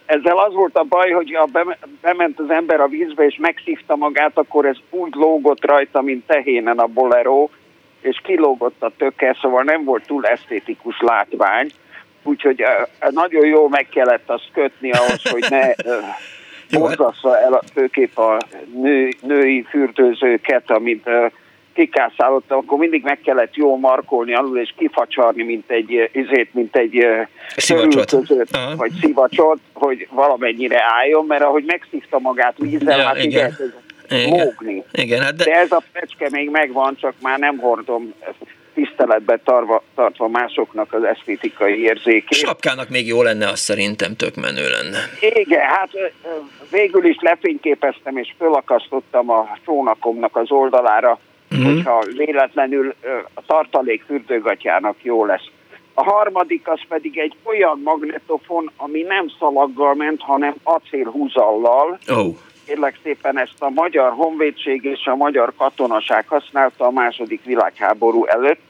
Ezzel 0.05 0.37
az 0.37 0.53
volt 0.53 0.75
a 0.75 0.83
baj, 0.83 1.11
hogy 1.11 1.35
ha 1.35 1.49
bement 2.01 2.39
az 2.39 2.49
ember 2.49 2.79
a 2.79 2.87
vízbe, 2.87 3.25
és 3.25 3.37
megszívta 3.39 3.95
magát, 3.95 4.37
akkor 4.37 4.65
ez 4.65 4.77
úgy 4.89 5.13
lógott 5.13 5.65
rajta, 5.65 6.01
mint 6.01 6.25
tehénen 6.25 6.79
a 6.79 6.87
bolero, 6.87 7.49
és 8.01 8.19
kilógott 8.23 8.83
a 8.83 8.91
töke, 8.97 9.37
szóval 9.41 9.63
nem 9.63 9.83
volt 9.83 10.05
túl 10.05 10.25
esztétikus 10.25 10.99
látvány, 10.99 11.71
úgyhogy 12.23 12.63
nagyon 13.09 13.45
jó 13.45 13.67
meg 13.67 13.87
kellett 13.89 14.29
azt 14.29 14.49
kötni 14.53 14.91
ahhoz, 14.91 15.29
hogy 15.29 15.45
ne 15.49 15.71
borzasztva 16.80 17.39
el 17.39 17.61
főképp 17.74 18.17
a 18.17 18.38
nő, 18.82 19.09
női 19.21 19.65
fürdőzőket, 19.69 20.71
amit 20.71 21.09
kikászálottam, 21.74 22.57
akkor 22.57 22.78
mindig 22.78 23.03
meg 23.03 23.19
kellett 23.24 23.55
jól 23.55 23.78
markolni 23.78 24.34
alul, 24.34 24.59
és 24.59 24.74
kifacsarni, 24.78 25.43
mint 25.43 25.69
egy, 25.71 26.09
izét, 26.11 26.53
mint 26.53 26.76
egy 26.76 27.07
szivacsot. 27.55 28.28
vagy 28.76 28.91
szivacsot, 29.01 29.59
hogy 29.74 30.07
valamennyire 30.11 30.84
álljon, 30.99 31.26
mert 31.26 31.43
ahogy 31.43 31.63
megszívta 31.65 32.19
magát 32.19 32.55
vízzel, 32.57 32.97
ja, 32.97 33.05
hát 33.05 33.24
igen. 33.24 33.57
igen. 34.09 34.30
mógni. 34.30 34.84
Igen, 34.91 35.21
hát 35.21 35.36
de... 35.36 35.43
de 35.43 35.51
ez 35.51 35.71
a 35.71 35.84
fecske 35.93 36.28
még 36.32 36.49
megvan, 36.49 36.95
csak 36.95 37.13
már 37.21 37.39
nem 37.39 37.57
hordom 37.57 38.13
tiszteletben 38.74 39.41
tarva, 39.43 39.84
tartva 39.95 40.28
másoknak 40.28 40.93
az 40.93 41.03
esztétikai 41.03 41.82
érzékét. 41.82 42.38
Sapkának 42.38 42.89
még 42.89 43.07
jó 43.07 43.21
lenne, 43.21 43.47
azt 43.47 43.63
szerintem 43.63 44.15
tök 44.15 44.36
menő 44.36 44.69
lenne. 44.69 44.97
Igen, 45.19 45.61
hát 45.61 45.89
végül 46.71 47.05
is 47.05 47.17
lefényképeztem 47.19 48.17
és 48.17 48.34
fölakasztottam 48.38 49.30
a 49.30 49.57
csónakomnak 49.65 50.36
az 50.36 50.51
oldalára, 50.51 51.19
uh-huh. 51.51 51.74
hogyha 51.74 52.03
véletlenül 52.17 52.95
a 53.34 53.41
tartalék 53.45 54.03
fürdőgatjának 54.07 54.95
jó 55.01 55.26
lesz. 55.26 55.45
A 55.93 56.03
harmadik 56.03 56.67
az 56.67 56.80
pedig 56.88 57.17
egy 57.17 57.36
olyan 57.43 57.82
magnetofon, 57.84 58.71
ami 58.78 59.01
nem 59.01 59.32
szalaggal 59.39 59.93
ment, 59.93 60.21
hanem 60.21 60.55
acélhúzallal. 60.63 61.99
Oh. 62.09 62.36
Kérlek 62.66 62.99
szépen 63.03 63.39
ezt 63.39 63.61
a 63.61 63.70
magyar 63.70 64.11
honvédség 64.11 64.84
és 64.84 65.05
a 65.05 65.16
magyar 65.16 65.53
katonaság 65.57 66.28
használta 66.28 66.86
a 66.86 66.91
második 66.91 67.43
világháború 67.43 68.26
előtt. 68.26 68.61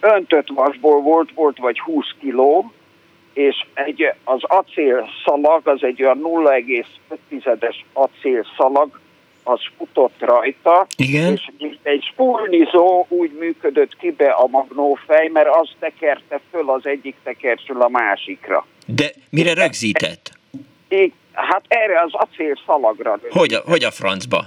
Öntött 0.00 0.48
vasból 0.48 1.00
volt, 1.00 1.30
volt 1.34 1.58
vagy 1.58 1.80
20 1.80 2.06
kiló, 2.20 2.72
és 3.32 3.64
egy, 3.74 4.12
az 4.24 4.40
acél 4.42 5.08
szalag, 5.24 5.68
az 5.68 5.82
egy 5.82 6.02
olyan 6.02 6.20
0,5-es 6.22 7.76
acél 7.92 8.46
szalag, 8.56 9.00
az 9.44 9.60
futott 9.76 10.14
rajta, 10.18 10.86
Igen. 10.96 11.40
és 11.58 11.76
egy 11.82 12.02
spulnizó 12.12 13.06
úgy 13.08 13.32
működött 13.38 13.96
ki 13.96 14.10
be 14.10 14.30
a 14.30 14.46
magnófej, 14.46 15.28
mert 15.28 15.48
az 15.48 15.68
tekerte 15.78 16.40
föl 16.50 16.70
az 16.70 16.86
egyik 16.86 17.16
tekercsül 17.22 17.82
a 17.82 17.88
másikra. 17.88 18.66
De 18.86 19.10
mire 19.30 19.54
rögzített? 19.54 20.32
Hát 21.32 21.62
erre 21.68 22.00
az 22.00 22.10
acél 22.12 22.58
szalagra. 22.66 23.18
Hogy 23.30 23.52
a, 23.52 23.62
hogy 23.66 23.84
a 23.84 23.90
francba? 23.90 24.44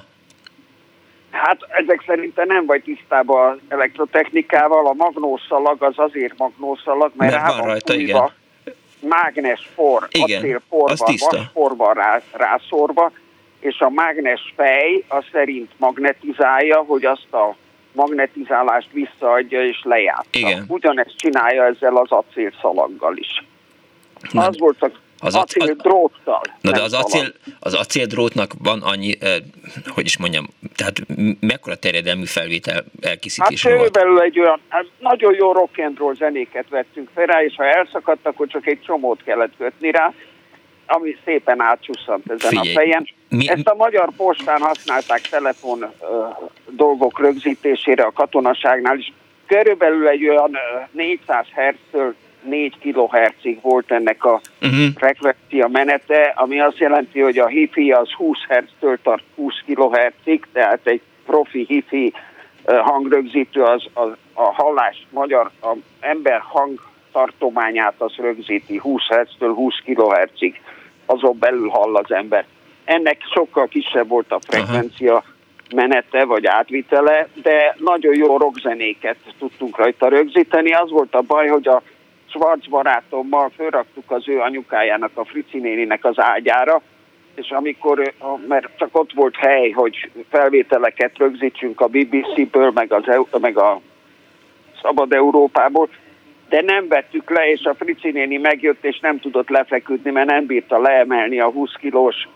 Hát 1.32 1.58
ezek 1.70 2.04
szerint 2.08 2.46
nem 2.46 2.66
vagy 2.66 2.84
tisztában 2.84 3.52
az 3.52 3.58
elektrotechnikával, 3.68 4.88
a 4.88 4.94
magnószalag 4.94 5.84
az 5.84 5.94
azért 5.96 6.38
magnószalag, 6.38 7.12
mert, 7.16 7.32
mert 7.32 7.48
van 7.48 7.66
rajta, 7.66 7.94
igen. 7.94 8.32
mágnes 9.00 9.70
for, 9.76 10.08
igen, 10.12 10.38
acél 10.38 10.62
van 11.54 11.94
rá, 11.94 12.22
rászorva, 12.32 13.12
és 13.60 13.80
a 13.80 13.90
mágnes 13.90 14.54
fej 14.56 15.04
az 15.08 15.24
szerint 15.32 15.72
magnetizálja, 15.78 16.78
hogy 16.78 17.06
azt 17.06 17.34
a 17.34 17.56
magnetizálást 17.92 18.92
visszaadja 18.92 19.66
és 19.66 19.82
lejátsza. 19.84 20.28
Igen. 20.32 20.66
Ugyanezt 20.68 21.18
csinálja 21.18 21.66
ezzel 21.66 21.96
az 21.96 22.12
acélszalaggal 22.12 23.18
is. 23.18 23.46
Na, 24.32 24.46
az 24.46 24.60
volt 24.60 24.84
a 24.84 24.92
az 25.20 25.36
acél 25.36 25.74
dróttal. 25.74 26.42
Na 26.62 26.72
de 26.72 26.82
az 26.82 26.94
acél, 26.94 27.34
az 27.60 27.74
acél 27.74 28.06
drótnak 28.06 28.52
van 28.64 28.82
annyi, 28.82 29.16
eh, 29.20 29.36
hogy 29.88 30.06
is 30.06 30.18
mondjam, 30.18 30.48
tehát 30.76 30.96
mekkora 31.40 31.76
terjedelmű 31.76 32.26
felvétel 32.26 32.84
elkészítés 33.02 33.64
hát 33.64 33.78
volt? 33.78 33.92
belül 33.92 34.22
egy 34.22 34.40
olyan, 34.40 34.60
hát 34.68 34.86
nagyon 35.00 35.34
jó 35.34 35.52
rock 35.52 35.78
and 35.78 35.98
roll 35.98 36.16
zenéket 36.16 36.70
vettünk 36.70 37.10
fel 37.14 37.26
rá, 37.26 37.44
és 37.44 37.56
ha 37.56 37.66
elszakadt, 37.66 38.28
akkor 38.28 38.48
csak 38.48 38.68
egy 38.68 38.82
csomót 38.82 39.24
kellett 39.24 39.54
kötni 39.58 39.92
rá, 39.92 40.14
ami 40.86 41.18
szépen 41.26 41.62
átcsusszant 41.62 42.32
ezen 42.32 42.50
Figyelj, 42.50 42.70
a 42.70 42.80
fejen. 42.80 43.08
Mi... 43.30 43.50
Ezt 43.50 43.68
a 43.68 43.76
magyar 43.76 44.10
postán 44.18 44.62
használták 44.62 45.22
telefon 45.22 45.84
uh, 45.84 45.90
dolgok 46.70 47.20
rögzítésére 47.20 48.04
a 48.04 48.12
katonaságnál 48.12 48.98
is. 48.98 49.14
Körülbelül 49.46 50.08
egy 50.08 50.28
olyan 50.28 50.58
400 50.92 51.46
Hz-től 51.56 52.16
4 52.44 52.74
kHz-ig 52.80 53.62
volt 53.62 53.92
ennek 53.92 54.26
a 54.26 54.42
uh-huh. 54.62 54.86
frekvencia 54.96 55.68
menete, 55.68 56.34
ami 56.36 56.60
azt 56.60 56.78
jelenti, 56.78 57.20
hogy 57.20 57.38
a 57.38 57.48
hifi 57.48 57.92
az 57.92 58.10
20 58.12 58.38
Hz-től 58.48 58.98
tart 59.04 59.24
20 59.36 59.54
kHz-ig, 59.66 60.46
tehát 60.54 60.80
egy 60.84 61.02
profi 61.26 61.66
hifi 61.68 62.14
hangrögzítő 62.66 63.64
az, 63.64 63.84
az 63.94 64.10
a 64.34 64.54
hallás 64.54 65.08
magyar, 65.10 65.52
a 65.62 65.74
ember 66.00 66.40
hang 66.40 66.80
tartományát 67.12 67.96
az 67.98 68.14
rögzíti 68.18 68.78
20 68.78 69.02
Hz-től 69.08 69.54
20 69.54 69.74
kHz-ig, 69.86 70.62
azon 71.06 71.38
belül 71.40 71.70
hall 71.70 71.96
az 71.96 72.12
ember. 72.12 72.46
Ennek 72.84 73.22
sokkal 73.34 73.68
kisebb 73.68 74.08
volt 74.08 74.32
a 74.32 74.40
frekvencia 74.48 75.14
uh-huh. 75.14 75.32
menete 75.76 76.26
vagy 76.26 76.46
átvitele, 76.46 77.28
de 77.42 77.76
nagyon 77.78 78.16
jó 78.16 78.38
rockzenéket 78.38 79.18
tudtunk 79.40 79.78
rajta 79.78 80.08
rögzíteni. 80.08 80.74
Az 80.74 80.90
volt 80.90 81.16
a 81.16 81.22
baj, 81.22 81.48
hogy 81.48 81.68
a 81.68 81.82
Schwarz 82.30 82.68
barátommal 82.68 83.52
fölraktuk 83.56 84.12
az 84.12 84.28
ő 84.28 84.40
anyukájának, 84.40 85.12
a 85.14 85.26
Frici 85.26 85.60
néninek 85.60 86.06
az 86.06 86.20
ágyára, 86.20 86.82
és 87.36 87.50
amikor, 87.50 88.14
mert 88.48 88.68
csak 88.78 88.90
ott 88.92 89.14
volt 89.14 89.36
hely, 89.36 89.70
hogy 89.70 90.10
felvételeket 90.30 91.18
rögzítsünk 91.18 91.82
a 91.82 91.88
BBC-ből, 91.88 92.72
meg, 92.72 92.94
az, 92.94 93.04
meg 93.42 93.58
a 93.58 93.82
Szabad 94.82 95.14
Európából, 95.14 95.90
de 96.50 96.62
nem 96.62 96.88
vettük 96.88 97.30
le, 97.30 97.52
és 97.52 97.64
a 97.64 97.76
Frici 97.76 98.12
néni 98.12 98.38
megjött, 98.38 98.86
és 98.86 99.00
nem 99.00 99.20
tudott 99.20 99.50
lefeküdni, 99.50 100.12
mert 100.12 100.30
nem 100.30 100.46
bírta 100.46 100.80
leemelni 100.80 101.40
a 101.40 101.50
20 101.50 101.72
kilós 101.80 102.28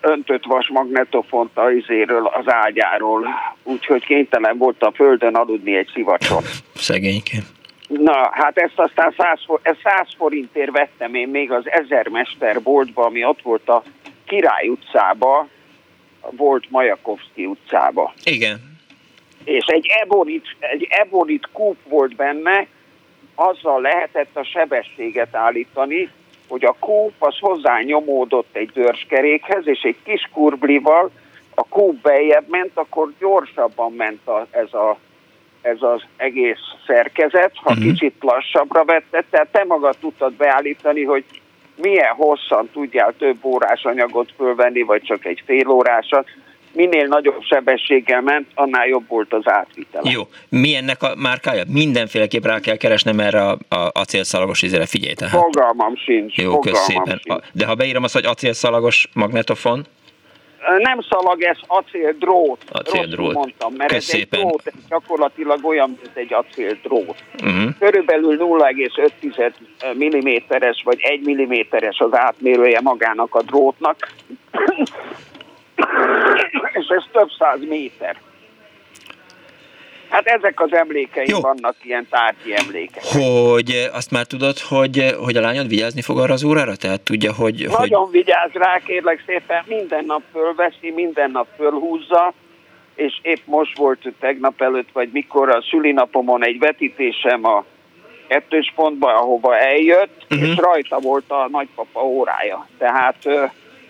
öntött 0.00 0.44
vas 0.44 0.68
magnetofont 0.68 1.50
az 1.54 1.72
izéről, 1.72 2.26
az 2.26 2.44
ágyáról, 2.46 3.26
úgyhogy 3.62 4.04
kénytelen 4.04 4.58
volt 4.58 4.82
a 4.82 4.92
földön 4.94 5.34
aludni 5.34 5.76
egy 5.76 5.90
szivacson. 5.94 6.42
Szegényként. 6.74 7.44
Na, 7.88 8.30
hát 8.32 8.58
ezt 8.58 8.78
aztán 8.78 9.14
100, 9.16 9.38
ezt 9.62 9.80
100 9.82 10.08
forintért 10.16 10.70
vettem 10.70 11.14
én 11.14 11.28
még 11.28 11.52
az 11.52 11.70
Ezermester 11.70 12.62
boltba, 12.62 13.04
ami 13.04 13.24
ott 13.24 13.42
volt 13.42 13.68
a 13.68 13.82
Király 14.26 14.68
utcába, 14.68 15.48
volt 16.30 16.70
Majakovszki 16.70 17.46
utcába. 17.46 18.12
Igen. 18.24 18.78
És 19.44 19.64
egy 19.66 19.86
ebonit, 20.02 20.56
egy 20.58 20.86
ebonit 20.90 21.48
kúp 21.52 21.76
volt 21.88 22.16
benne, 22.16 22.66
azzal 23.34 23.80
lehetett 23.80 24.36
a 24.36 24.44
sebességet 24.44 25.34
állítani, 25.34 26.10
hogy 26.48 26.64
a 26.64 26.76
kúp 26.78 27.12
az 27.18 27.38
hozzá 27.38 27.80
nyomódott 27.80 28.56
egy 28.56 28.70
dörskerékhez, 28.70 29.66
és 29.66 29.80
egy 29.82 29.96
kis 30.04 30.28
kurblival 30.32 31.10
a 31.54 31.64
kúp 31.68 32.00
bejebb 32.00 32.48
ment, 32.48 32.70
akkor 32.74 33.12
gyorsabban 33.18 33.92
ment 33.92 34.26
a, 34.26 34.46
ez 34.50 34.72
a 34.72 34.98
ez 35.64 35.82
az 35.82 36.02
egész 36.16 36.60
szerkezet, 36.86 37.52
ha 37.54 37.70
uh-huh. 37.70 37.84
kicsit 37.84 38.14
lassabbra 38.20 38.84
vette, 38.84 39.24
tehát 39.30 39.48
te 39.52 39.64
magad 39.64 39.96
tudtad 40.00 40.32
beállítani, 40.32 41.02
hogy 41.04 41.24
milyen 41.76 42.14
hosszan 42.14 42.68
tudjál 42.72 43.14
több 43.18 43.44
órás 43.44 43.84
anyagot 43.84 44.32
fölvenni, 44.36 44.82
vagy 44.82 45.02
csak 45.02 45.24
egy 45.24 45.42
fél 45.46 45.68
órásat. 45.68 46.26
Minél 46.72 47.06
nagyobb 47.06 47.42
sebességgel 47.42 48.20
ment, 48.20 48.46
annál 48.54 48.86
jobb 48.86 49.08
volt 49.08 49.32
az 49.32 49.42
átvitele. 49.44 50.10
Jó. 50.10 50.22
Mi 50.48 50.74
ennek 50.74 51.02
a 51.02 51.14
márkája? 51.16 51.62
Mindenféleképp 51.68 52.44
rá 52.44 52.60
kell 52.60 52.76
keresnem 52.76 53.20
erre 53.20 53.46
a, 53.46 53.58
a 53.68 53.90
acélszalagos 53.92 54.62
izére, 54.62 54.86
figyelj 54.86 55.14
tehát. 55.14 55.34
Fogalmam 55.34 55.96
sincs. 55.96 56.36
Jó, 56.36 56.58
köszönöm. 56.58 57.18
De 57.52 57.66
ha 57.66 57.74
beírom 57.74 58.02
azt, 58.02 58.14
hogy 58.14 58.24
acélszalagos 58.24 59.08
magnetofon, 59.12 59.86
nem 60.78 61.00
szalag, 61.08 61.42
ez 61.42 61.56
acéldrót. 61.66 62.64
Acéldrót. 62.72 63.32
mondtam, 63.32 63.74
mert 63.74 63.92
Kösz 63.92 63.98
ez 63.98 64.04
szépen. 64.04 64.40
egy 64.40 64.46
drót, 64.46 64.66
ez 64.66 64.72
gyakorlatilag 64.88 65.64
olyan, 65.64 65.88
mint 65.88 66.16
egy 66.16 66.32
acéldrót. 66.32 67.22
Uh-huh. 67.42 67.78
Körülbelül 67.78 68.36
0,5 68.38 69.52
mm-es 69.96 70.82
vagy 70.84 70.98
1 71.00 71.20
mm-es 71.30 71.98
az 71.98 72.16
átmérője 72.16 72.80
magának 72.80 73.34
a 73.34 73.42
drótnak, 73.42 74.12
és 76.78 76.86
ez 76.88 77.04
több 77.12 77.28
száz 77.38 77.60
méter. 77.68 78.16
Hát 80.14 80.26
ezek 80.26 80.60
az 80.60 80.72
emlékeim 80.72 81.26
Jó. 81.28 81.40
vannak, 81.40 81.76
ilyen 81.82 82.06
tárgyi 82.10 82.54
emlékek. 82.56 83.02
Hogy 83.02 83.88
azt 83.92 84.10
már 84.10 84.24
tudod, 84.26 84.58
hogy, 84.58 85.14
hogy 85.24 85.36
a 85.36 85.40
lányod 85.40 85.68
vigyázni 85.68 86.02
fog 86.02 86.18
arra 86.18 86.32
az 86.32 86.44
órára? 86.44 86.76
Tehát 86.76 87.00
tudja, 87.00 87.32
hogy... 87.32 87.66
Nagyon 87.78 88.02
hogy... 88.02 88.12
vigyáz 88.12 88.50
rá, 88.52 88.78
kérlek 88.78 89.22
szépen, 89.26 89.64
minden 89.66 90.04
nap 90.04 90.22
fölveszi, 90.32 90.90
minden 90.94 91.30
nap 91.30 91.46
fölhúzza, 91.56 92.32
és 92.94 93.18
épp 93.22 93.40
most 93.44 93.76
volt 93.76 94.12
tegnap 94.20 94.62
előtt, 94.62 94.88
vagy 94.92 95.08
mikor 95.12 95.48
a 95.48 95.62
szülinapomon 95.70 96.44
egy 96.44 96.58
vetítésem 96.58 97.44
a 97.44 97.64
kettős 98.26 98.72
pontba, 98.74 99.14
ahova 99.14 99.58
eljött, 99.58 100.26
uh-huh. 100.30 100.48
és 100.48 100.56
rajta 100.56 100.98
volt 100.98 101.30
a 101.30 101.48
nagypapa 101.50 102.02
órája. 102.04 102.68
Tehát 102.78 103.26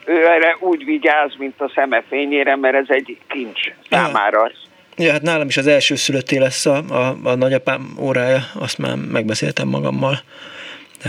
ő 0.04 0.26
erre 0.26 0.56
úgy 0.60 0.84
vigyáz, 0.84 1.34
mint 1.38 1.60
a 1.60 1.70
szeme 1.74 2.02
fényére, 2.08 2.56
mert 2.56 2.74
ez 2.74 2.86
egy 2.88 3.18
kincs 3.26 3.60
számára. 3.90 4.40
Ja, 4.40 4.52
hát 4.98 5.22
nálam 5.22 5.48
is 5.48 5.56
az 5.56 5.66
első 5.66 5.94
szülötté 5.94 6.38
lesz 6.38 6.66
a, 6.66 6.76
a, 6.88 7.16
a 7.24 7.34
nagyapám 7.34 7.96
órája, 8.00 8.40
azt 8.58 8.78
már 8.78 8.96
megbeszéltem 8.96 9.68
magammal. 9.68 10.18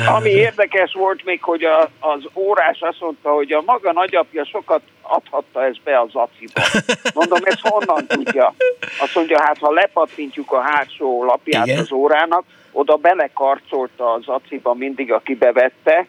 Ami 0.08 0.30
érdekes 0.30 0.94
volt 0.94 1.26
még, 1.26 1.44
hogy 1.44 1.64
a, 1.64 1.90
az 2.00 2.24
órás 2.34 2.80
azt 2.80 3.00
mondta, 3.00 3.30
hogy 3.30 3.52
a 3.52 3.62
maga 3.66 3.92
nagyapja 3.92 4.46
sokat 4.46 4.82
adhatta 5.02 5.66
ezt 5.66 5.82
be 5.84 6.00
az 6.00 6.10
aciba. 6.14 6.62
Mondom, 7.14 7.40
ez 7.44 7.60
honnan 7.62 8.08
tudja? 8.08 8.54
Azt 9.00 9.16
mondja, 9.16 9.42
hát 9.42 9.58
ha 9.58 9.72
lepattintjuk 9.72 10.52
a 10.52 10.60
hátsó 10.60 11.24
lapját 11.24 11.68
Igen. 11.68 11.80
az 11.80 11.92
órának, 11.92 12.44
oda 12.72 12.96
belekarcolta 12.96 14.14
az 14.14 14.24
aciba 14.26 14.74
mindig, 14.74 15.12
aki 15.12 15.36
bevette, 15.36 16.08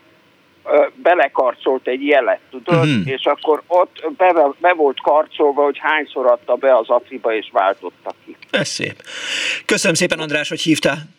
belekarcolt 0.95 1.87
egy 1.87 2.07
jelet, 2.07 2.41
tudod, 2.51 2.87
uh-huh. 2.87 3.09
és 3.09 3.25
akkor 3.25 3.62
ott 3.67 4.07
be, 4.17 4.35
be 4.61 4.73
volt 4.73 5.01
karcolva, 5.01 5.64
hogy 5.64 5.79
hányszor 5.79 6.27
adta 6.27 6.55
be 6.55 6.77
az 6.77 6.89
afiba, 6.89 7.35
és 7.35 7.49
váltotta 7.53 8.14
ki. 8.25 8.37
Ez 8.51 8.69
szép. 8.69 9.03
Köszönöm 9.64 9.95
szépen, 9.95 10.19
András, 10.19 10.49
hogy 10.49 10.61
hívtál. 10.61 11.16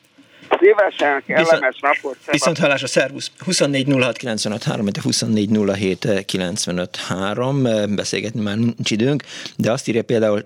Szívesen, 0.60 1.24
kellemes 1.26 1.50
viszont, 1.50 1.82
napot. 1.82 2.18
Viszont 2.32 2.58
hallás 2.58 2.84
a 2.84 2.88
szervusz. 2.88 3.32
24 3.46 3.88
06 4.00 4.18
95 4.18 4.64
3, 4.64 4.88
24 5.04 5.50
07 5.76 6.26
95 6.26 6.96
3, 6.96 7.64
beszélgetni 7.96 8.42
már 8.42 8.58
nincs 8.58 8.92
időnk, 8.92 9.24
de 9.58 9.72
azt 9.72 9.88
írja 9.88 10.04
például 10.04 10.44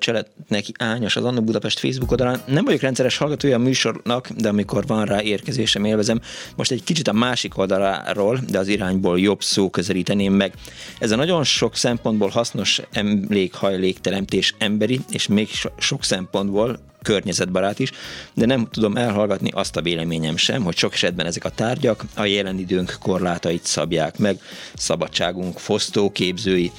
neki 0.47 0.71
Ányos 0.77 1.15
az 1.15 1.23
Anno 1.23 1.41
Budapest 1.41 1.79
Facebook 1.79 2.11
oldalán. 2.11 2.41
Nem 2.45 2.65
vagyok 2.65 2.81
rendszeres 2.81 3.17
hallgatója 3.17 3.55
a 3.55 3.59
műsornak, 3.59 4.29
de 4.29 4.49
amikor 4.49 4.85
van 4.87 5.05
rá 5.05 5.21
érkezésem, 5.21 5.85
élvezem. 5.85 6.19
Most 6.55 6.71
egy 6.71 6.83
kicsit 6.83 7.07
a 7.07 7.13
másik 7.13 7.57
oldaláról, 7.57 8.39
de 8.49 8.59
az 8.59 8.67
irányból 8.67 9.19
jobb 9.19 9.41
szó 9.41 9.69
közelíteném 9.69 10.33
meg. 10.33 10.53
Ez 10.99 11.11
a 11.11 11.15
nagyon 11.15 11.43
sok 11.43 11.75
szempontból 11.75 12.29
hasznos 12.29 12.81
emlékhajlékteremtés 12.91 14.55
emberi, 14.57 14.99
és 15.09 15.27
még 15.27 15.49
sok 15.77 16.03
szempontból 16.03 16.79
környezetbarát 17.01 17.79
is, 17.79 17.91
de 18.33 18.45
nem 18.45 18.67
tudom 18.71 18.97
elhallgatni 18.97 19.49
azt 19.53 19.75
a 19.75 19.81
véleményem 19.81 20.37
sem, 20.37 20.63
hogy 20.63 20.77
sok 20.77 20.93
esetben 20.93 21.25
ezek 21.25 21.43
a 21.43 21.49
tárgyak 21.49 22.03
a 22.15 22.25
jelen 22.25 22.59
időnk 22.59 22.97
korlátait 23.01 23.65
szabják 23.65 24.17
meg, 24.17 24.39
szabadságunk 24.73 25.59
fosztóképzői. 25.59 26.71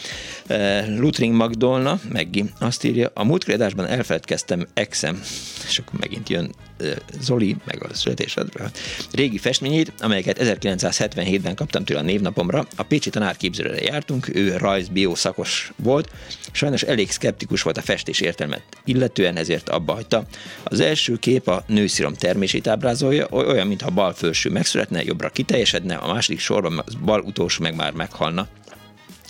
Eh, 0.46 0.86
Lutring 0.98 1.34
Magdolna, 1.34 2.00
Meggi 2.08 2.44
azt 2.58 2.84
írja, 2.84 3.10
a 3.14 3.24
múltkor 3.24 3.60
elfeledkeztem 3.60 4.66
exem, 4.74 5.22
és 5.68 5.78
akkor 5.78 6.00
megint 6.00 6.28
jön 6.28 6.54
Zoli, 7.20 7.56
meg 7.64 7.84
a 7.84 7.94
születésedről 7.94 8.70
régi 9.12 9.38
festményét, 9.38 9.92
amelyeket 10.00 10.38
1977-ben 10.40 11.54
kaptam 11.54 11.84
tőle 11.84 12.00
a 12.00 12.02
névnapomra. 12.02 12.66
A 12.76 12.82
Pécsi 12.82 13.10
tanárképzőre 13.10 13.82
jártunk, 13.82 14.34
ő 14.34 14.56
rajz-bio 14.56 15.14
szakos 15.14 15.72
volt, 15.76 16.10
sajnos 16.52 16.82
elég 16.82 17.10
szkeptikus 17.10 17.62
volt 17.62 17.76
a 17.76 17.82
festés 17.82 18.20
értelmet, 18.20 18.62
illetően 18.84 19.36
ezért 19.36 19.68
abba 19.68 19.92
hagyta. 19.92 20.11
Az 20.62 20.80
első 20.80 21.16
kép 21.16 21.48
a 21.48 21.64
nőszirom 21.66 22.14
termését 22.14 22.66
ábrázolja, 22.66 23.26
olyan, 23.30 23.66
mintha 23.66 23.90
bal 23.90 24.12
felső 24.12 24.50
megszületne, 24.50 25.04
jobbra 25.04 25.28
kiteljesedne, 25.28 25.94
a 25.94 26.12
második 26.12 26.40
sorban 26.40 26.82
az 26.86 26.94
bal 26.94 27.20
utolsó 27.20 27.62
meg 27.62 27.74
már 27.74 27.92
meghalna. 27.92 28.46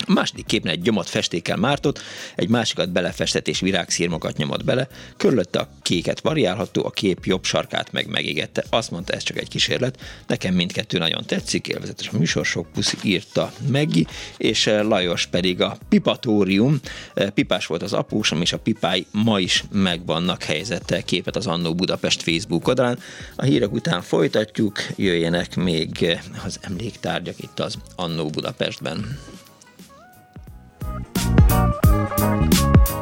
A 0.07 0.13
második 0.13 0.47
képen 0.47 0.73
egy 0.73 0.83
gyomot 0.83 1.09
festékkel 1.09 1.57
mártott, 1.57 2.01
egy 2.35 2.49
másikat 2.49 2.93
belefestett 2.93 3.49
és 3.49 3.61
virágszírmokat 3.61 4.37
nyomott 4.37 4.65
bele, 4.65 4.89
körülötte 5.17 5.59
a 5.59 5.69
kéket 5.83 6.21
variálható, 6.21 6.85
a 6.85 6.91
kép 6.91 7.25
jobb 7.25 7.45
sarkát 7.45 7.93
meg 7.93 8.07
megégette. 8.07 8.65
Azt 8.71 8.91
mondta, 8.91 9.13
ez 9.13 9.23
csak 9.23 9.39
egy 9.39 9.49
kísérlet. 9.49 10.01
Nekem 10.27 10.55
mindkettő 10.55 10.99
nagyon 10.99 11.25
tetszik, 11.27 11.69
élvezetes 11.69 12.09
a 12.09 12.19
műsor, 12.19 12.47
sok 12.47 12.73
puszi 12.73 12.97
írta 13.03 13.53
Meggi, 13.69 14.07
és 14.37 14.67
eh, 14.67 14.83
Lajos 14.83 15.27
pedig 15.27 15.61
a 15.61 15.77
Pipatórium. 15.89 16.81
Eh, 17.15 17.31
pipás 17.31 17.67
volt 17.67 17.83
az 17.83 17.93
apósom, 17.93 18.41
és 18.41 18.53
a 18.53 18.59
pipái 18.59 19.07
ma 19.11 19.39
is 19.39 19.65
megvannak 19.71 20.43
helyzette 20.43 21.03
képet 21.03 21.37
az 21.37 21.47
Annó 21.47 21.75
Budapest 21.75 22.23
Facebook 22.23 22.69
oldalán. 22.69 22.99
A 23.37 23.45
hírek 23.45 23.73
után 23.73 24.03
folytatjuk, 24.03 24.83
jöjjenek 24.97 25.57
még 25.57 26.03
eh, 26.03 26.21
az 26.45 26.59
emléktárgyak 26.61 27.39
itt 27.39 27.61
az 27.61 27.77
Annó 27.97 28.31
Budapestben. 28.31 29.19
Thank 30.83 32.61
you. 32.91 33.02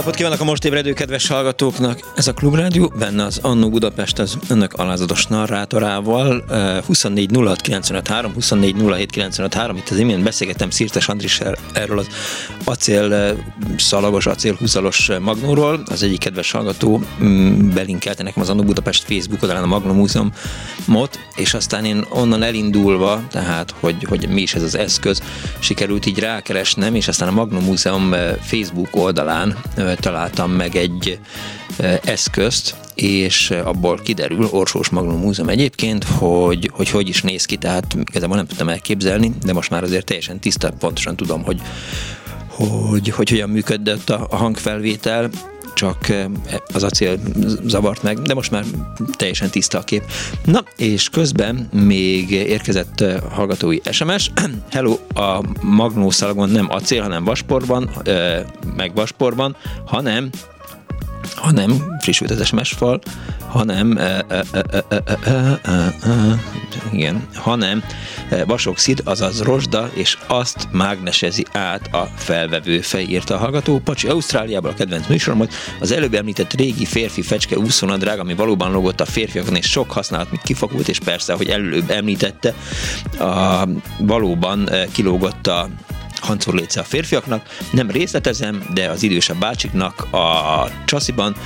Napot 0.00 0.14
kívánok 0.14 0.40
a 0.40 0.44
most 0.44 0.64
ébredő 0.64 0.92
kedves 0.92 1.28
hallgatóknak! 1.28 2.12
Ez 2.16 2.26
a 2.26 2.32
Klubrádió, 2.32 2.92
benne 2.98 3.24
az 3.24 3.38
Annó 3.42 3.68
Budapest 3.68 4.18
az 4.18 4.38
önök 4.48 4.72
alázatos 4.72 5.26
narrátorával. 5.26 6.44
24 6.86 7.30
06 7.36 7.60
953, 7.60 8.32
24 8.32 8.74
07 8.74 9.10
953, 9.10 9.76
itt 9.76 9.88
az 9.88 9.98
imént 9.98 10.22
beszélgettem 10.22 10.70
Szirtes 10.70 11.08
Andrissel 11.08 11.56
erről 11.72 11.98
az 11.98 12.06
acél 12.64 13.36
szalagos, 13.76 14.26
acél 14.26 14.54
húzalos 14.54 15.10
magnóról. 15.20 15.82
Az 15.86 16.02
egyik 16.02 16.18
kedves 16.18 16.50
hallgató 16.50 17.02
mm, 17.22 17.70
belinkelte 17.70 18.22
nekem 18.22 18.42
az 18.42 18.50
Annó 18.50 18.62
Budapest 18.62 19.02
Facebook 19.02 19.42
oldalán 19.42 19.62
a 19.62 19.66
Magnum 19.66 19.96
Múzeumot, 19.96 21.18
és 21.36 21.54
aztán 21.54 21.84
én 21.84 22.04
onnan 22.10 22.42
elindulva, 22.42 23.22
tehát 23.30 23.74
hogy, 23.80 24.04
hogy 24.04 24.28
mi 24.28 24.40
is 24.40 24.54
ez 24.54 24.62
az 24.62 24.74
eszköz, 24.74 25.22
sikerült 25.58 26.06
így 26.06 26.18
rákeresnem, 26.18 26.94
és 26.94 27.08
aztán 27.08 27.28
a 27.28 27.32
Magnum 27.32 27.64
Múzeum 27.64 28.14
Facebook 28.40 28.96
oldalán 28.96 29.56
találtam 29.94 30.50
meg 30.50 30.76
egy 30.76 31.18
eszközt, 32.04 32.74
és 32.94 33.50
abból 33.50 34.00
kiderül, 34.02 34.48
Orsós 34.50 34.88
Magnum 34.88 35.20
Múzeum 35.20 35.48
egyébként, 35.48 36.04
hogy, 36.04 36.70
hogy 36.72 36.90
hogy 36.90 37.08
is 37.08 37.22
néz 37.22 37.44
ki, 37.44 37.56
tehát 37.56 37.96
igazából 38.10 38.36
nem 38.36 38.46
tudtam 38.46 38.68
elképzelni, 38.68 39.32
de 39.42 39.52
most 39.52 39.70
már 39.70 39.82
azért 39.82 40.04
teljesen 40.04 40.38
tiszta, 40.38 40.72
pontosan 40.78 41.16
tudom, 41.16 41.44
hogy 41.44 41.60
hogy, 42.48 43.08
hogy 43.08 43.28
hogyan 43.28 43.50
működött 43.50 44.10
a, 44.10 44.26
a 44.30 44.36
hangfelvétel, 44.36 45.30
csak 45.74 46.12
az 46.74 46.82
acél 46.82 47.18
zavart 47.64 48.02
meg, 48.02 48.18
de 48.18 48.34
most 48.34 48.50
már 48.50 48.64
teljesen 49.16 49.50
tiszta 49.50 49.78
a 49.78 49.82
kép. 49.82 50.04
Na, 50.44 50.64
és 50.76 51.08
közben 51.08 51.68
még 51.72 52.30
érkezett 52.30 53.04
hallgatói 53.30 53.78
SMS. 53.90 54.30
Hello, 54.70 54.98
a 55.14 55.42
magnószalagon 55.60 56.48
nem 56.48 56.66
acél, 56.70 57.02
hanem 57.02 57.24
vasporban, 57.24 57.90
meg 58.76 58.94
vasporban, 58.94 59.56
hanem 59.86 60.30
hanem 61.34 61.96
frissült 62.00 62.30
az 62.30 62.46
SMS 62.46 62.72
fal, 62.72 63.00
hanem 63.48 63.98
igen, 66.92 67.28
hanem 67.34 67.84
vasoxid, 68.46 69.00
azaz 69.04 69.42
rozsda, 69.42 69.90
és 69.94 70.18
azt 70.26 70.68
mágnesezi 70.72 71.44
át 71.52 71.94
a 71.94 72.08
felvevő 72.16 72.80
fej, 72.80 73.02
írta 73.02 73.34
a 73.34 73.38
hallgató. 73.38 73.78
Pacsi 73.78 74.08
Ausztráliából 74.08 74.70
a 74.70 74.74
kedvenc 74.74 75.06
műsoromat, 75.06 75.52
az 75.80 75.90
előbb 75.90 76.14
említett 76.14 76.52
régi 76.52 76.84
férfi 76.84 77.22
fecske 77.22 77.58
úszónadrág, 77.58 78.18
ami 78.18 78.34
valóban 78.34 78.72
logott 78.72 79.00
a 79.00 79.04
férfiakon, 79.04 79.56
és 79.56 79.70
sok 79.70 79.90
használat 79.90 80.30
még 80.30 80.40
kifakult, 80.40 80.88
és 80.88 80.98
persze, 80.98 81.32
ahogy 81.32 81.48
előbb 81.48 81.90
említette, 81.90 82.54
a, 83.18 83.68
valóban 83.98 84.70
kilógott 84.92 85.46
a 85.46 85.68
Hancor 86.16 86.54
Léce 86.54 86.80
a 86.80 86.84
férfiaknak, 86.84 87.46
nem 87.72 87.90
részletezem, 87.90 88.64
de 88.74 88.88
az 88.88 89.02
idősebb 89.02 89.38
bácsiknak 89.38 90.12
a 90.12 90.70
csasziban, 90.84 91.36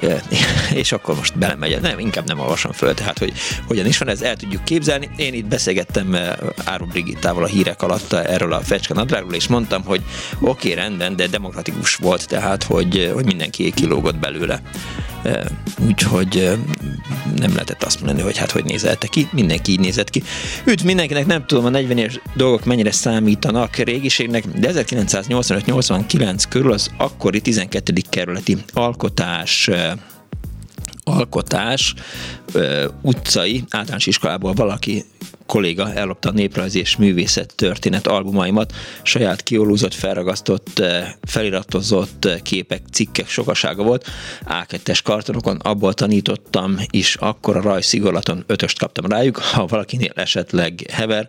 és 0.82 0.92
akkor 0.92 1.16
most 1.16 1.38
belemegy, 1.38 1.80
nem, 1.80 1.98
inkább 1.98 2.26
nem 2.26 2.38
olvasom 2.38 2.72
föl, 2.72 2.94
tehát 2.94 3.18
hogy 3.18 3.32
hogyan 3.66 3.86
is 3.86 3.98
van, 3.98 4.08
ez 4.08 4.20
el 4.20 4.36
tudjuk 4.36 4.64
képzelni. 4.64 5.10
Én 5.16 5.34
itt 5.34 5.46
beszélgettem 5.46 6.16
Áron 6.64 6.88
Brigittával 6.88 7.42
a 7.42 7.46
hírek 7.46 7.82
alatt 7.82 8.12
erről 8.12 8.52
a 8.52 8.60
fecske 8.60 8.94
nadrágról, 8.94 9.34
és 9.34 9.48
mondtam, 9.48 9.84
hogy 9.84 10.02
oké, 10.40 10.70
okay, 10.70 10.82
rendben, 10.82 11.16
de 11.16 11.26
demokratikus 11.26 11.94
volt, 11.94 12.28
tehát 12.28 12.62
hogy, 12.62 13.10
hogy 13.14 13.24
mindenki 13.24 13.72
kilógott 13.72 14.16
belőle. 14.16 14.62
Úgyhogy 15.86 16.58
nem 17.36 17.52
lehetett 17.52 17.82
azt 17.82 18.00
mondani, 18.00 18.22
hogy 18.22 18.36
hát 18.36 18.50
hogy 18.50 18.64
nézelte 18.64 19.06
ki, 19.06 19.28
mindenki 19.32 19.72
így 19.72 19.80
nézett 19.80 20.10
ki. 20.10 20.22
Üdv 20.64 20.84
mindenkinek, 20.84 21.26
nem 21.26 21.46
tudom 21.46 21.64
a 21.64 21.68
40 21.68 21.98
éves 21.98 22.20
dolgok 22.34 22.64
mennyire 22.64 22.92
számítanak 22.92 23.76
régiségnek, 23.76 24.46
de 24.46 24.70
1985-89 24.74 26.42
körül 26.48 26.72
az 26.72 26.90
akkori 26.96 27.40
12. 27.40 27.92
kerületi 28.10 28.56
alkotás 28.72 29.70
alkotás 31.04 31.94
utcai 33.02 33.64
általános 33.70 34.06
iskolából 34.06 34.52
valaki 34.52 35.04
kolléga 35.46 35.92
ellopta 35.92 36.28
a 36.28 36.32
néprajz 36.32 36.74
és 36.74 36.96
művészet 36.96 37.54
történet 37.54 38.06
albumaimat, 38.06 38.74
saját 39.02 39.42
kiolúzott, 39.42 39.94
felragasztott, 39.94 40.78
eh, 40.78 41.12
feliratozott 41.22 42.24
eh, 42.24 42.38
képek, 42.42 42.82
cikkek 42.92 43.28
sokasága 43.28 43.82
volt, 43.82 44.06
A2-es 44.44 45.00
kartonokon, 45.04 45.56
abból 45.56 45.94
tanítottam 45.94 46.76
is, 46.90 47.14
akkor 47.14 47.56
a 47.56 47.60
rajszigorlaton 47.60 48.44
ötöst 48.46 48.78
kaptam 48.78 49.06
rájuk, 49.06 49.36
ha 49.36 49.66
valakinél 49.66 50.12
esetleg 50.14 50.82
hever, 50.90 51.28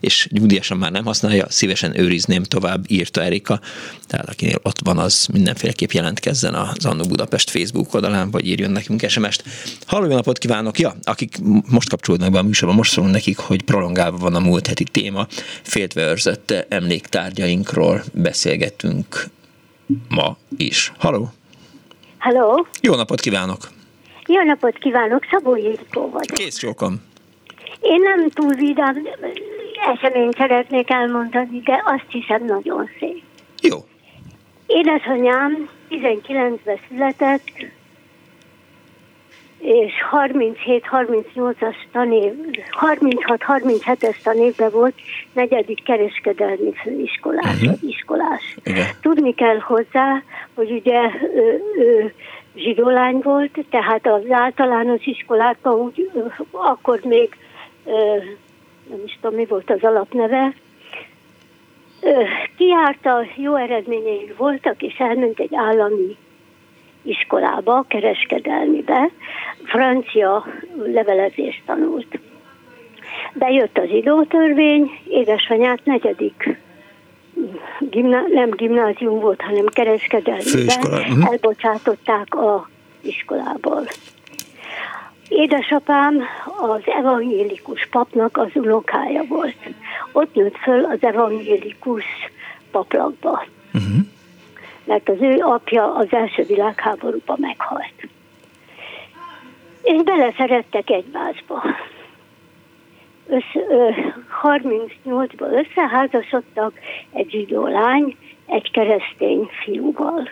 és 0.00 0.28
nyugdíjasan 0.30 0.78
már 0.78 0.92
nem 0.92 1.04
használja, 1.04 1.46
szívesen 1.48 2.00
őrizném 2.00 2.42
tovább, 2.42 2.84
írta 2.88 3.22
Erika, 3.22 3.60
tehát 4.06 4.28
akinél 4.28 4.58
ott 4.62 4.78
van, 4.84 4.98
az 4.98 5.26
mindenféleképp 5.32 5.90
jelentkezzen 5.90 6.54
az 6.54 6.84
Annó 6.84 7.04
Budapest 7.04 7.50
Facebook 7.50 7.94
oldalán, 7.94 8.30
vagy 8.30 8.46
írjon 8.46 8.70
nekünk 8.70 9.08
SMS-t. 9.08 9.44
Halló, 9.86 10.06
napot 10.06 10.38
kívánok! 10.38 10.78
Ja, 10.78 10.96
akik 11.02 11.38
most 11.68 11.88
kapcsolódnak 11.88 12.30
be 12.30 12.38
a 12.38 12.42
műsorban, 12.42 12.76
most 12.76 12.92
szólunk 12.92 13.12
nekik, 13.12 13.38
hogy 13.52 13.62
prolongálva 13.62 14.16
van 14.16 14.34
a 14.34 14.40
múlt 14.40 14.66
heti 14.66 14.84
téma, 14.84 15.26
féltve 15.62 16.02
őrzött 16.02 16.50
emléktárgyainkról 16.68 18.02
beszélgetünk 18.12 19.24
ma 20.08 20.36
is. 20.56 20.92
Haló! 20.98 21.28
Halló! 22.18 22.66
Jó 22.80 22.94
napot 22.94 23.20
kívánok! 23.20 23.70
Jó 24.26 24.42
napot 24.42 24.78
kívánok, 24.78 25.24
Szabó 25.30 25.56
Ildikó 25.56 26.10
vagyok. 26.10 26.36
Kész 26.36 26.58
sokan. 26.58 27.02
Én 27.80 28.00
nem 28.00 28.28
túl 28.28 28.54
vidám 28.54 28.96
eseményt 29.94 30.36
szeretnék 30.36 30.90
elmondani, 30.90 31.60
de 31.64 31.82
azt 31.84 32.06
hiszem 32.08 32.44
nagyon 32.44 32.88
szép. 32.98 33.22
Jó. 33.62 33.78
Édesanyám 34.66 35.68
19-ben 35.90 36.78
született, 36.88 37.44
és 39.62 39.92
37-38-as 40.10 41.76
tanév, 41.92 42.32
36-37-es 42.80 44.22
tanévben 44.22 44.70
volt 44.70 44.94
negyedik 45.32 45.82
kereskedelmi 45.82 46.72
főiskolás, 46.82 47.60
uh-huh. 47.62 47.82
iskolás. 47.82 48.56
Igen. 48.64 48.86
Tudni 49.00 49.34
kell 49.34 49.58
hozzá, 49.58 50.22
hogy 50.54 50.70
ugye 50.70 51.00
ő, 51.34 51.62
ő 51.78 52.14
zsidó 52.54 52.88
lány 52.88 53.20
volt, 53.22 53.64
tehát 53.70 54.06
az 54.06 54.22
általános 54.30 55.06
iskolákban 55.06 55.74
úgy, 55.74 56.10
akkor 56.50 57.00
még 57.04 57.36
nem 58.88 59.00
is 59.04 59.18
tudom, 59.20 59.36
mi 59.36 59.44
volt 59.44 59.70
az 59.70 59.82
alapneve, 59.82 60.54
kiárta, 62.56 63.24
jó 63.36 63.56
eredményei 63.56 64.32
voltak, 64.36 64.82
és 64.82 64.94
elment 64.98 65.38
egy 65.38 65.54
állami 65.54 66.16
iskolába, 67.02 67.84
kereskedelmibe, 67.88 69.10
francia 69.64 70.46
levelezést 70.84 71.62
tanult. 71.66 72.18
Bejött 73.32 73.78
az 73.78 73.88
idótörvény, 73.90 74.90
édesanyát 75.08 75.84
negyedik 75.84 76.56
gimná- 77.78 78.28
nem 78.28 78.50
gimnázium 78.50 79.20
volt, 79.20 79.40
hanem 79.40 79.66
kereskedelmiben 79.66 80.78
uh-huh. 80.82 81.30
elbocsátották 81.30 82.34
a 82.34 82.68
iskolából. 83.00 83.86
Édesapám 85.28 86.22
az 86.60 86.80
evangélikus 86.84 87.88
papnak 87.90 88.36
az 88.36 88.48
unokája 88.54 89.22
volt. 89.28 89.56
Ott 90.12 90.34
nőtt 90.34 90.56
föl 90.56 90.84
az 90.84 90.98
evangélikus 91.00 92.04
paplakba. 92.70 93.44
Mert 94.84 95.08
az 95.08 95.20
ő 95.20 95.38
apja 95.40 95.94
az 95.94 96.06
első 96.10 96.42
világháborúban 96.42 97.36
meghalt. 97.40 98.08
És 99.82 100.02
beleszerettek 100.02 100.90
egymásba. 100.90 101.62
Össze, 103.26 103.66
ö, 103.68 103.90
38-ban 104.42 105.64
összeházasodtak 105.64 106.72
egy 107.12 107.30
zsidó 107.30 107.66
lány, 107.66 108.16
egy 108.46 108.70
keresztény 108.70 109.48
fiúval. 109.64 110.28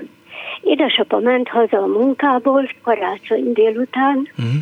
Édesapa 0.61 1.18
ment 1.18 1.48
haza 1.48 1.78
a 1.78 1.86
munkából 1.86 2.70
karácsony 2.82 3.53
délután, 3.53 4.28
uh-huh. 4.38 4.55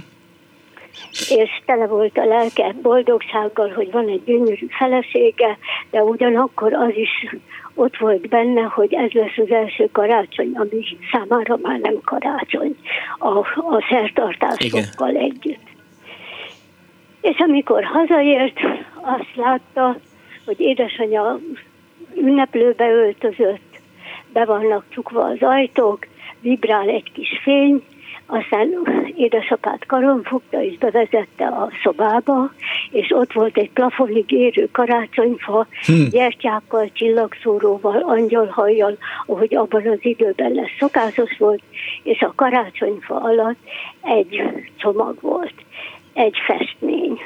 és 1.28 1.62
tele 1.66 1.86
volt 1.86 2.18
a 2.18 2.24
lelke 2.24 2.74
boldogsággal, 2.82 3.68
hogy 3.68 3.90
van 3.90 4.08
egy 4.08 4.24
gyönyörű 4.24 4.66
felesége, 4.68 5.58
de 5.90 6.02
ugyanakkor 6.02 6.72
az 6.72 6.92
is 6.94 7.36
ott 7.78 7.96
volt 7.96 8.28
benne, 8.28 8.60
hogy 8.60 8.94
ez 8.94 9.10
lesz 9.10 9.36
az 9.36 9.50
első 9.50 9.88
karácsony, 9.92 10.50
ami 10.54 10.84
számára 11.12 11.58
már 11.62 11.78
nem 11.78 12.00
karácsony, 12.04 12.76
a, 13.18 13.38
a 13.38 13.86
szertartásokkal 13.90 15.10
Igen. 15.10 15.22
együtt. 15.22 15.66
És 17.20 17.38
amikor 17.38 17.84
hazaért, 17.84 18.60
azt 19.02 19.34
látta, 19.34 19.96
hogy 20.44 20.60
édesanyja 20.60 21.38
ünneplőbe 22.14 22.90
öltözött, 22.90 23.80
be 24.32 24.44
vannak 24.44 24.84
csukva 24.88 25.24
az 25.24 25.38
ajtók, 25.40 26.06
vibrál 26.40 26.88
egy 26.88 27.12
kis 27.12 27.40
fény, 27.42 27.82
aztán 28.30 28.68
édesapát 29.14 29.86
karon 29.86 30.22
fogta 30.22 30.62
és 30.62 30.78
bevezette 30.78 31.46
a 31.46 31.68
szobába, 31.82 32.50
és 32.90 33.10
ott 33.10 33.32
volt 33.32 33.56
egy 33.56 33.70
plafonig 33.70 34.30
érő 34.30 34.68
karácsonyfa, 34.72 35.66
hmm. 35.86 36.08
gyertyákkal, 36.10 36.90
csillagszóróval, 36.92 38.02
angyalhajjal, 38.02 38.96
ahogy 39.26 39.54
abban 39.54 39.86
az 39.86 39.98
időben 40.00 40.52
lesz 40.52 40.76
szokásos 40.78 41.36
volt, 41.38 41.62
és 42.02 42.20
a 42.20 42.32
karácsonyfa 42.36 43.20
alatt 43.20 43.58
egy 44.02 44.42
csomag 44.76 45.20
volt, 45.20 45.54
egy 46.12 46.36
festmény. 46.46 47.20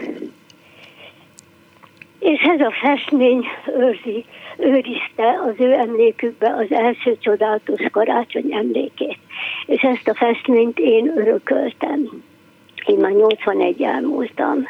És 2.23 2.43
ez 2.43 2.61
a 2.61 2.73
festmény 2.83 3.47
őrzi, 3.79 4.25
őrizte 4.59 5.41
az 5.47 5.55
ő 5.59 5.73
emlékükbe 5.73 6.55
az 6.55 6.73
első 6.73 7.17
csodálatos 7.21 7.81
karácsony 7.91 8.53
emlékét. 8.53 9.19
És 9.67 9.83
ezt 9.83 10.09
a 10.09 10.15
festményt 10.15 10.79
én 10.79 11.13
örököltem. 11.17 12.23
Én 12.87 12.99
már 12.99 13.11
81 13.13 13.83
elmúltam. 13.83 14.69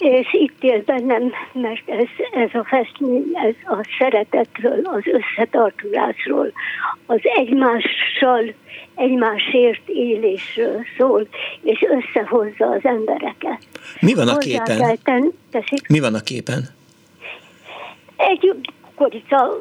És 0.00 0.26
itt 0.32 0.62
él 0.62 0.82
bennem, 0.86 1.32
mert 1.52 1.88
ez, 1.88 2.06
ez 2.32 2.48
a 2.52 2.64
festmény, 2.64 3.24
ez 3.32 3.54
a 3.78 3.86
szeretetről, 3.98 4.80
az 4.84 5.02
összetartulásról, 5.04 6.52
az 7.06 7.20
egymással, 7.22 8.54
egymásért 8.94 9.88
élésről 9.88 10.84
szól, 10.98 11.28
és 11.62 11.84
összehozza 11.88 12.66
az 12.66 12.80
embereket. 12.82 13.58
Mi 14.00 14.14
van 14.14 14.28
a 14.28 14.38
képen? 14.38 14.98
Ten, 15.02 15.32
Mi 15.88 16.00
van 16.00 16.14
a 16.14 16.20
képen? 16.20 16.68
Egy 18.16 18.54
kukorica 18.84 19.58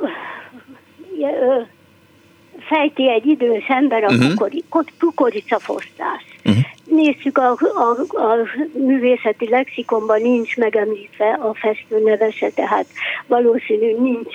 fejti 2.59 3.09
egy 3.09 3.25
idős 3.25 3.67
ember 3.67 4.03
a 4.03 4.13
uh-huh. 4.13 4.51
kukoricafosztás. 4.99 6.23
Uh-huh. 6.45 6.63
Nézzük, 6.89 7.37
a, 7.37 7.51
a, 7.51 8.17
a 8.19 8.35
művészeti 8.73 9.49
lexikonban 9.49 10.21
nincs 10.21 10.57
megemlítve 10.57 11.39
a 11.41 11.53
festő 11.53 12.03
nevese, 12.03 12.49
tehát 12.49 12.85
valószínű 13.27 13.95
nincs 13.99 14.33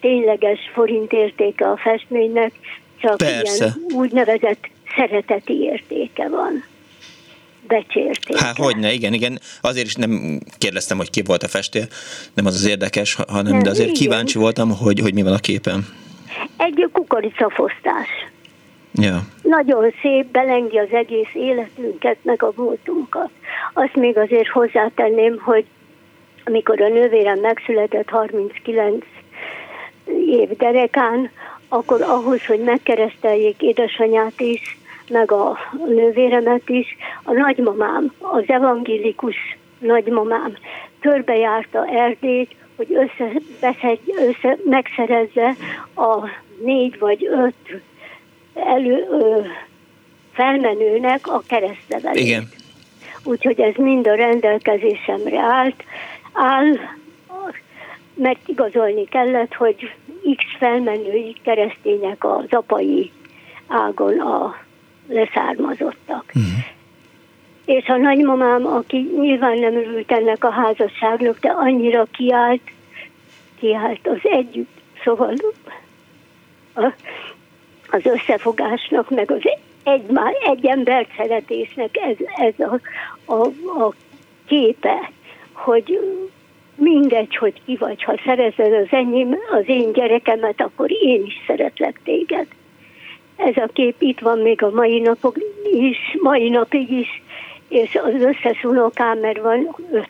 tényleges 0.00 0.58
forintértéke 0.72 1.70
a 1.70 1.76
festménynek, 1.76 2.52
csak 3.00 3.16
Persze. 3.16 3.64
ilyen 3.64 3.86
úgynevezett 3.94 4.68
szereteti 4.96 5.62
értéke 5.62 6.28
van 6.28 6.64
becsérték. 7.66 8.36
Hát 8.36 8.56
hogyne, 8.56 8.92
igen, 8.92 9.12
igen. 9.12 9.40
Azért 9.60 9.86
is 9.86 9.94
nem 9.94 10.40
kérdeztem, 10.58 10.96
hogy 10.96 11.10
ki 11.10 11.22
volt 11.22 11.42
a 11.42 11.48
festő, 11.48 11.82
nem 12.34 12.46
az 12.46 12.54
az 12.54 12.66
érdekes, 12.66 13.14
hanem 13.14 13.52
nem, 13.52 13.62
de 13.62 13.70
azért 13.70 13.88
igen. 13.88 14.00
kíváncsi 14.00 14.38
voltam, 14.38 14.76
hogy, 14.76 15.00
hogy 15.00 15.14
mi 15.14 15.22
van 15.22 15.32
a 15.32 15.38
képen. 15.38 15.86
Egy 16.56 16.88
kukoricafosztás. 16.92 18.08
Ja. 18.94 19.20
Nagyon 19.42 19.92
szép, 20.02 20.26
belengi 20.26 20.78
az 20.78 20.92
egész 20.92 21.34
életünket, 21.34 22.16
meg 22.22 22.42
a 22.42 22.52
múltunkat. 22.56 23.30
Azt 23.72 23.94
még 23.94 24.18
azért 24.18 24.48
hozzátenném, 24.48 25.38
hogy 25.40 25.64
amikor 26.44 26.80
a 26.80 26.88
nővérem 26.88 27.38
megszületett 27.38 28.08
39 28.08 29.04
év 30.26 30.48
derekán, 30.56 31.30
akkor 31.68 32.02
ahhoz, 32.02 32.46
hogy 32.46 32.60
megkereszteljék 32.60 33.62
édesanyát 33.62 34.40
is, 34.40 34.78
meg 35.08 35.32
a 35.32 35.58
nővéremet 35.86 36.68
is, 36.68 36.96
a 37.22 37.32
nagymamám, 37.32 38.12
az 38.18 38.44
evangélikus 38.46 39.36
nagymamám 39.78 40.56
körbejárta 41.00 41.86
Erdélyt, 41.86 42.54
hogy 42.76 42.86
össze, 42.90 43.32
össze, 44.28 44.56
megszerezze 44.64 45.56
a 45.94 46.28
négy 46.64 46.98
vagy 46.98 47.26
öt 47.26 47.82
elő, 48.54 49.06
ö, 49.10 49.40
felmenőnek 50.32 51.26
a 51.26 51.42
keresztnevelést. 51.46 52.26
Igen. 52.26 52.48
Úgyhogy 53.24 53.60
ez 53.60 53.74
mind 53.76 54.06
a 54.06 54.14
rendelkezésemre 54.14 55.40
állt, 55.40 55.84
áll, 56.32 56.78
mert 58.14 58.48
igazolni 58.48 59.04
kellett, 59.04 59.54
hogy 59.54 59.94
X 60.36 60.44
felmenői 60.58 61.36
keresztények 61.42 62.24
az 62.24 62.46
apai 62.50 63.10
ágon 63.66 64.20
a 64.20 64.56
leszármazottak. 65.08 66.24
Uh-huh. 66.34 66.64
És 67.64 67.86
a 67.86 67.96
nagymamám, 67.96 68.66
aki 68.66 69.10
nyilván 69.18 69.58
nem 69.58 69.74
örült 69.74 70.12
ennek 70.12 70.44
a 70.44 70.50
házasságnak, 70.50 71.38
de 71.38 71.48
annyira 71.48 72.06
kiállt, 72.10 72.70
kiállt 73.58 74.06
az 74.06 74.20
együtt, 74.22 74.80
szóval 75.04 75.34
a, 76.74 76.92
az 77.92 78.04
összefogásnak, 78.04 79.10
meg 79.10 79.30
az 79.30 79.40
egy, 79.84 80.02
egy 80.44 80.66
ember 80.66 81.06
szeretésnek 81.16 81.96
ez, 81.96 82.16
ez 82.36 82.66
a, 82.66 82.80
a, 83.32 83.46
a 83.84 83.94
képe, 84.46 85.10
hogy 85.52 86.00
mindegy, 86.74 87.36
hogy 87.36 87.60
ki 87.64 87.76
vagy, 87.76 88.02
ha 88.02 88.14
szerezed 88.24 88.72
az 88.72 88.86
enyém, 88.90 89.36
az 89.50 89.64
én 89.66 89.92
gyerekemet, 89.92 90.60
akkor 90.60 90.90
én 90.90 91.24
is 91.24 91.34
szeretlek 91.46 92.00
téged. 92.04 92.46
Ez 93.36 93.56
a 93.56 93.68
kép 93.72 93.94
itt 93.98 94.20
van 94.20 94.38
még 94.38 94.62
a 94.62 94.70
mai 94.70 95.00
napok 95.00 95.36
is, 95.72 95.98
mai 96.22 96.48
napig 96.48 96.90
is, 96.90 97.22
és 97.68 97.94
az 97.94 98.14
összes 98.14 98.64
unokám, 98.64 99.18
mert 99.18 99.40
van 99.40 99.76
öt. 99.92 100.08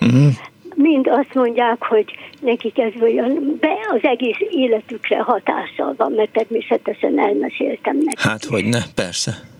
Uh-huh. 0.00 0.32
Mind 0.74 1.06
azt 1.08 1.34
mondják, 1.34 1.82
hogy 1.82 2.04
nekik 2.40 2.78
ez 2.78 2.92
olyan, 3.02 3.56
be 3.60 3.74
az 3.94 4.00
egész 4.02 4.38
életükre 4.50 5.18
hatással 5.18 5.94
van, 5.96 6.12
mert 6.12 6.32
természetesen 6.32 7.18
elmeséltem 7.18 7.96
nekik. 7.96 8.20
Hát, 8.20 8.44
hogy 8.44 8.64
ne, 8.64 8.80
persze 8.94 9.50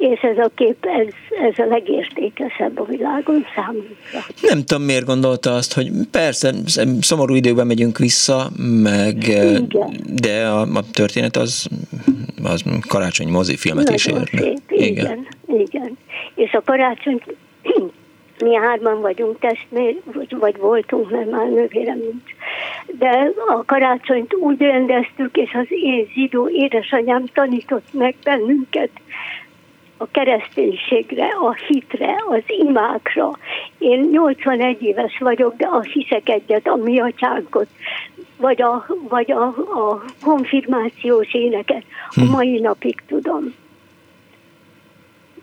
és 0.00 0.20
ez 0.20 0.38
a 0.38 0.50
kép, 0.54 0.86
ez, 0.86 1.06
ez 1.48 1.58
a 1.58 1.68
legértékesebb 1.68 2.78
a 2.78 2.84
világon 2.84 3.46
számunkra. 3.54 4.24
Nem 4.42 4.64
tudom, 4.64 4.82
miért 4.82 5.04
gondolta 5.04 5.54
azt, 5.54 5.74
hogy 5.74 5.90
persze, 6.10 6.54
szomorú 7.00 7.34
időben 7.34 7.66
megyünk 7.66 7.98
vissza, 7.98 8.50
meg, 8.82 9.16
Igen. 9.16 9.72
de 10.22 10.46
a, 10.46 10.60
a 10.60 10.82
történet 10.92 11.36
az, 11.36 11.68
az 12.42 12.64
karácsony 12.88 13.28
mozifilmet 13.28 13.88
Nagyon 13.88 14.22
is. 14.22 14.30
Szép. 14.30 14.60
Igen. 14.68 14.92
Igen, 14.92 15.26
igen. 15.46 15.98
És 16.34 16.52
a 16.52 16.62
karácsony 16.64 17.22
mi 18.40 18.54
hárman 18.54 19.00
vagyunk 19.00 19.38
testmér, 19.38 19.96
vagy, 20.04 20.36
vagy 20.38 20.56
voltunk, 20.56 21.10
mert 21.10 21.30
már 21.30 21.48
nővérem 21.48 21.98
nincs. 21.98 22.34
De 22.98 23.30
a 23.46 23.64
karácsonyt 23.64 24.34
úgy 24.34 24.60
rendeztük, 24.60 25.36
és 25.36 25.54
az 25.54 25.66
én 25.68 26.06
zsidó 26.14 26.48
édesanyám 26.48 27.24
tanított 27.32 27.86
meg 27.92 28.14
bennünket, 28.24 28.90
a 30.02 30.10
kereszténységre, 30.10 31.26
a 31.26 31.54
hitre, 31.66 32.14
az 32.28 32.42
imákra. 32.46 33.30
Én 33.78 34.08
81 34.12 34.82
éves 34.82 35.18
vagyok, 35.18 35.56
de 35.56 35.66
a 35.66 35.80
hiszek 35.80 36.28
egyet, 36.28 36.66
a 36.66 36.76
mi 36.76 37.00
atyánkot, 37.00 37.68
vagy 38.36 38.62
a, 38.62 38.86
vagy 39.08 39.32
a, 39.32 39.44
a 39.46 40.04
konfirmációs 40.22 41.34
éneket 41.34 41.84
a 42.08 42.20
hm. 42.20 42.30
mai 42.30 42.60
napig 42.60 43.02
tudom. 43.06 43.54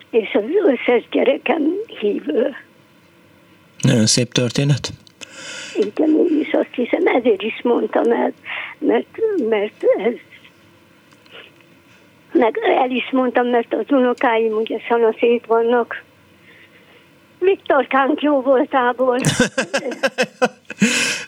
És 0.09 0.33
az 0.33 0.43
összes 0.65 1.03
gyerekem 1.11 1.61
hívő. 1.99 2.55
Nagyon 3.81 4.05
szép 4.05 4.31
történet. 4.31 4.89
Igen, 5.75 6.09
én 6.09 6.39
is 6.39 6.51
azt 6.51 6.69
hiszem, 6.71 7.05
ezért 7.05 7.41
is 7.41 7.59
mondtam 7.63 8.11
el, 8.11 8.33
mert, 8.79 9.17
mert 9.49 9.83
ez 10.05 10.13
meg 12.31 12.59
el 12.79 12.89
is 12.89 13.09
mondtam, 13.11 13.47
mert 13.47 13.73
az 13.73 13.85
unokáim 13.89 14.51
ugye 14.51 14.77
szét 15.19 15.45
vannak. 15.45 16.03
Viktorkánk 17.39 18.21
jó 18.21 18.41
voltából. 18.41 19.19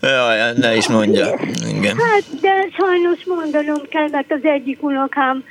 Jaj, 0.02 0.54
ne 0.58 0.76
is 0.76 0.88
mondja. 0.88 1.40
Igen. 1.68 1.98
Hát, 1.98 2.24
de 2.42 2.68
sajnos 2.78 3.24
mondanom 3.26 3.82
kell, 3.90 4.08
mert 4.12 4.32
az 4.32 4.44
egyik 4.44 4.84
unokám 4.84 5.44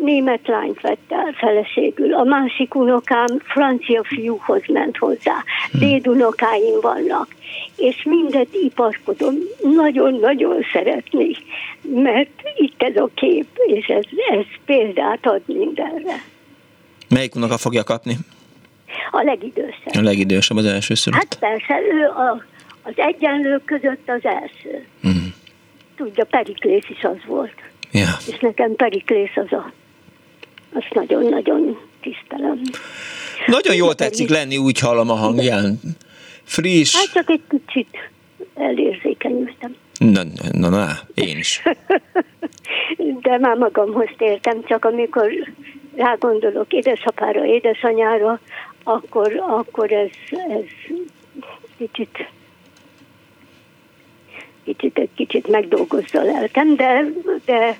német 0.00 0.46
lányt 0.46 0.80
vett 0.80 1.04
el 1.08 1.32
feleségül, 1.36 2.14
a 2.14 2.24
másik 2.24 2.74
unokám 2.74 3.26
francia 3.44 4.04
fiúhoz 4.04 4.62
ment 4.66 4.96
hozzá, 4.96 5.44
hm. 5.72 5.78
dédunokáim 5.78 6.80
vannak, 6.80 7.28
és 7.76 8.02
mindet 8.04 8.48
iparkodom, 8.52 9.34
nagyon-nagyon 9.62 10.56
szeretni, 10.72 11.36
mert 11.82 12.30
itt 12.56 12.82
ez 12.82 12.96
a 12.96 13.08
kép, 13.14 13.46
és 13.66 13.86
ez, 13.86 14.04
ez 14.30 14.44
példát 14.64 15.26
ad 15.26 15.42
mindenre. 15.46 16.22
Melyik 17.08 17.34
unoka 17.34 17.56
fogja 17.56 17.84
kapni? 17.84 18.16
A 19.10 19.22
legidősebb. 19.22 19.94
A 19.94 20.02
legidősebb 20.02 20.56
az 20.56 20.64
első 20.64 20.94
szülött. 20.94 21.20
Hát 21.20 21.38
persze, 21.38 21.80
ő 21.92 22.04
a, 22.06 22.44
az 22.82 22.92
egyenlők 22.96 23.64
között 23.64 24.08
az 24.08 24.24
első. 24.24 24.86
Uh-huh. 25.02 25.22
Tudja, 25.96 26.24
Periklész 26.24 26.88
is 26.88 27.02
az 27.02 27.16
volt. 27.26 27.54
Ja. 27.92 28.08
És 28.26 28.38
nekem 28.38 28.76
Periklész 28.76 29.36
az 29.36 29.52
a 29.52 29.72
azt 30.72 30.94
nagyon-nagyon 30.94 31.78
tisztelem. 32.00 32.60
Nagyon 33.46 33.74
jól 33.74 33.94
tetszik 33.94 34.28
lenni, 34.28 34.56
úgy 34.56 34.78
hallom 34.78 35.10
a 35.10 35.14
hangján. 35.14 35.80
Friss. 36.42 36.96
Hát 36.96 37.12
csak 37.12 37.30
egy 37.30 37.42
kicsit 37.48 38.10
elérzékenyültem. 38.54 39.76
Na, 39.98 40.22
na, 40.52 40.68
na, 40.68 40.86
én 41.14 41.38
is. 41.38 41.62
De 43.22 43.38
már 43.38 43.56
magamhoz 43.56 44.08
tértem, 44.16 44.64
csak 44.64 44.84
amikor 44.84 45.30
rágondolok 45.96 46.72
édesapára, 46.72 47.46
édesanyára, 47.46 48.40
akkor, 48.84 49.42
akkor 49.46 49.92
ez, 49.92 50.10
ez 50.30 50.94
kicsit 51.78 52.28
kicsit, 54.64 54.98
egy 54.98 55.10
kicsit 55.14 55.48
megdolgozza 55.48 56.22
lelkem, 56.22 56.76
de, 56.76 57.04
de 57.44 57.78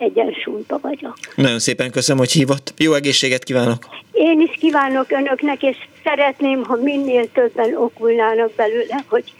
egyensúlyba 0.00 0.78
vagyok. 0.82 1.16
Nagyon 1.34 1.58
szépen 1.58 1.90
köszönöm, 1.90 2.18
hogy 2.18 2.32
hívott. 2.32 2.74
Jó 2.76 2.92
egészséget 2.92 3.44
kívánok! 3.44 3.88
Én 4.12 4.40
is 4.40 4.56
kívánok 4.58 5.10
önöknek, 5.10 5.62
és 5.62 5.76
szeretném, 6.04 6.64
ha 6.64 6.76
minél 6.76 7.32
többen 7.32 7.76
okulnának 7.76 8.52
belőle, 8.54 9.04
hogy 9.08 9.32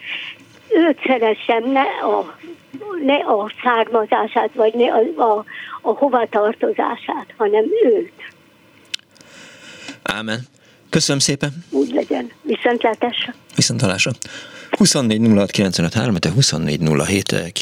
őt 0.68 0.98
szeressem, 1.06 1.70
ne 1.70 1.80
a, 1.80 2.36
ne 3.04 3.14
a 3.14 3.52
származását, 3.62 4.50
vagy 4.54 4.74
ne 4.74 4.92
a, 4.92 5.22
a, 5.22 5.44
a 5.82 5.90
hovatartozását, 5.90 7.34
hanem 7.36 7.64
őt. 7.84 8.12
Ámen. 10.02 10.40
Köszönöm 10.90 11.20
szépen. 11.20 11.50
Úgy 11.70 11.92
legyen. 11.92 12.30
Viszontlátásra. 12.70 13.34
Viszontlátásra. 13.54 14.12
24 14.70 15.20
06 15.34 15.50
95 15.50 15.94
24 16.34 16.80
07 17.06 17.52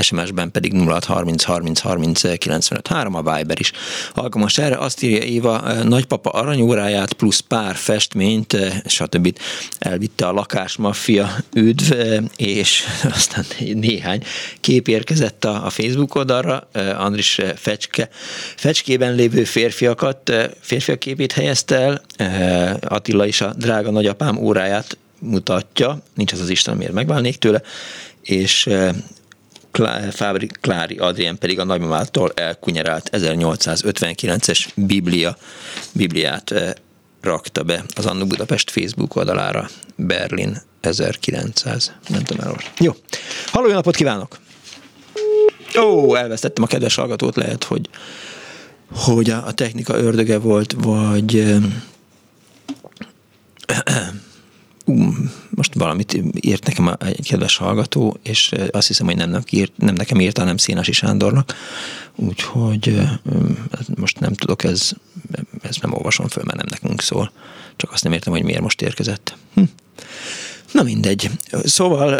SMS-ben 0.00 0.50
pedig 0.50 0.72
06 0.72 1.04
30 1.04 1.42
30 1.42 1.80
30 1.80 2.38
95 2.38 2.86
3, 2.88 3.14
a 3.14 3.36
Viber 3.36 3.60
is 3.60 3.72
alkalmas 4.14 4.58
erre. 4.58 4.76
Azt 4.76 5.02
írja 5.02 5.22
Éva, 5.22 5.82
nagypapa 5.82 6.30
aranyóráját 6.30 7.12
plusz 7.12 7.38
pár 7.38 7.76
festményt, 7.76 8.56
stb. 8.86 9.38
elvitte 9.78 10.26
a 10.26 10.32
lakásmafia 10.32 11.36
üdv, 11.54 11.94
és 12.36 12.84
aztán 13.16 13.44
néhány 13.74 14.22
kép 14.60 14.88
érkezett 14.88 15.44
a, 15.44 15.64
a 15.64 15.70
Facebook 15.70 16.14
oldalra, 16.14 16.68
Andris 16.98 17.40
Fecske, 17.56 18.08
Fecskében 18.56 19.14
lévő 19.14 19.44
férfiakat, 19.44 20.32
férfiak 20.60 20.98
képét 20.98 21.32
helyezte 21.32 21.76
el, 21.76 22.02
Attila 23.10 23.26
is 23.26 23.40
a 23.40 23.52
drága 23.56 23.90
nagyapám 23.90 24.36
óráját 24.36 24.98
mutatja, 25.18 26.02
nincs 26.14 26.32
az 26.32 26.40
az 26.40 26.48
Isten, 26.48 26.76
miért 26.76 26.92
megválnék 26.92 27.36
tőle, 27.36 27.62
és 28.22 28.66
eh, 28.66 28.94
Fábri 30.10 30.46
Klári 30.60 30.96
Adrien 30.96 31.38
pedig 31.38 31.58
a 31.58 31.64
nagymamától 31.64 32.32
elkunyerált 32.34 33.10
1859-es 33.12 34.68
Biblia, 34.74 35.36
Bibliát 35.92 36.54
rakta 37.20 37.62
be 37.62 37.84
az 37.96 38.06
Annu 38.06 38.26
Budapest 38.26 38.70
Facebook 38.70 39.16
oldalára, 39.16 39.68
Berlin 39.96 40.62
1900, 40.80 41.92
nem 42.08 42.22
tudom 42.22 42.46
el. 42.46 42.56
Jó, 42.78 42.92
halló, 43.46 43.68
jó 43.68 43.74
napot 43.74 43.96
kívánok! 43.96 44.38
Ó, 45.78 46.14
elvesztettem 46.14 46.64
a 46.64 46.66
kedves 46.66 46.94
hallgatót, 46.94 47.36
lehet, 47.36 47.64
hogy, 47.64 47.88
hogy 48.94 49.30
a 49.30 49.52
technika 49.52 49.98
ördöge 49.98 50.38
volt, 50.38 50.74
vagy 50.78 51.58
valamit 55.74 56.22
írt 56.40 56.66
nekem 56.66 56.96
egy 56.98 57.28
kedves 57.28 57.56
hallgató, 57.56 58.16
és 58.22 58.52
azt 58.70 58.86
hiszem, 58.86 59.06
hogy 59.06 59.16
nem, 59.16 59.42
írt, 59.50 59.72
nem 59.76 59.94
nekem 59.94 60.20
írta, 60.20 60.40
hanem 60.40 60.56
Szénasi 60.56 60.92
Sándornak, 60.92 61.54
úgyhogy 62.14 63.00
most 63.96 64.20
nem 64.20 64.32
tudok, 64.32 64.64
ez, 64.64 64.90
ezt 65.62 65.82
nem 65.82 65.92
olvasom 65.92 66.28
föl, 66.28 66.44
mert 66.46 66.58
nem 66.58 66.66
nekünk 66.70 67.02
szól. 67.02 67.32
Csak 67.76 67.92
azt 67.92 68.04
nem 68.04 68.12
értem, 68.12 68.32
hogy 68.32 68.42
miért 68.42 68.60
most 68.60 68.82
érkezett. 68.82 69.36
Hm. 69.54 69.62
Na 70.72 70.82
mindegy. 70.82 71.30
Szóval 71.64 72.18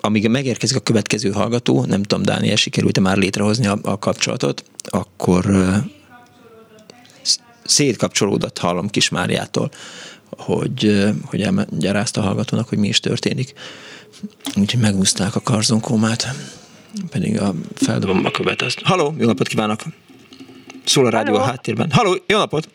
amíg 0.00 0.28
megérkezik 0.28 0.76
a 0.76 0.80
következő 0.80 1.30
hallgató, 1.30 1.84
nem 1.84 2.02
tudom, 2.02 2.24
Dániel, 2.24 2.56
sikerült-e 2.56 3.00
már 3.00 3.16
létrehozni 3.16 3.66
a, 3.66 3.78
a 3.82 3.98
kapcsolatot, 3.98 4.64
akkor 4.84 5.44
szétkapcsolódott 7.72 8.58
hallom 8.58 8.88
Kismáriától, 8.88 9.70
hogy, 10.36 11.10
hogy 11.24 11.42
elmagyarázta 11.42 12.20
a 12.20 12.24
hallgatónak, 12.24 12.68
hogy 12.68 12.78
mi 12.78 12.88
is 12.88 13.00
történik. 13.00 13.52
Úgyhogy 14.56 14.80
megúzták 14.80 15.34
a 15.34 15.40
karzonkómát, 15.40 16.28
pedig 17.10 17.40
a 17.40 17.54
feldobom 17.74 18.24
a 18.24 18.30
követ. 18.30 18.62
Azt. 18.62 18.80
Haló, 18.82 19.14
jó 19.18 19.26
napot 19.26 19.48
kívánok! 19.48 19.80
Szól 20.84 21.06
a 21.06 21.10
rádió 21.10 21.34
Halló. 21.34 21.44
a 21.44 21.48
háttérben. 21.48 21.90
Haló, 21.90 22.16
jó 22.26 22.38
napot! 22.38 22.68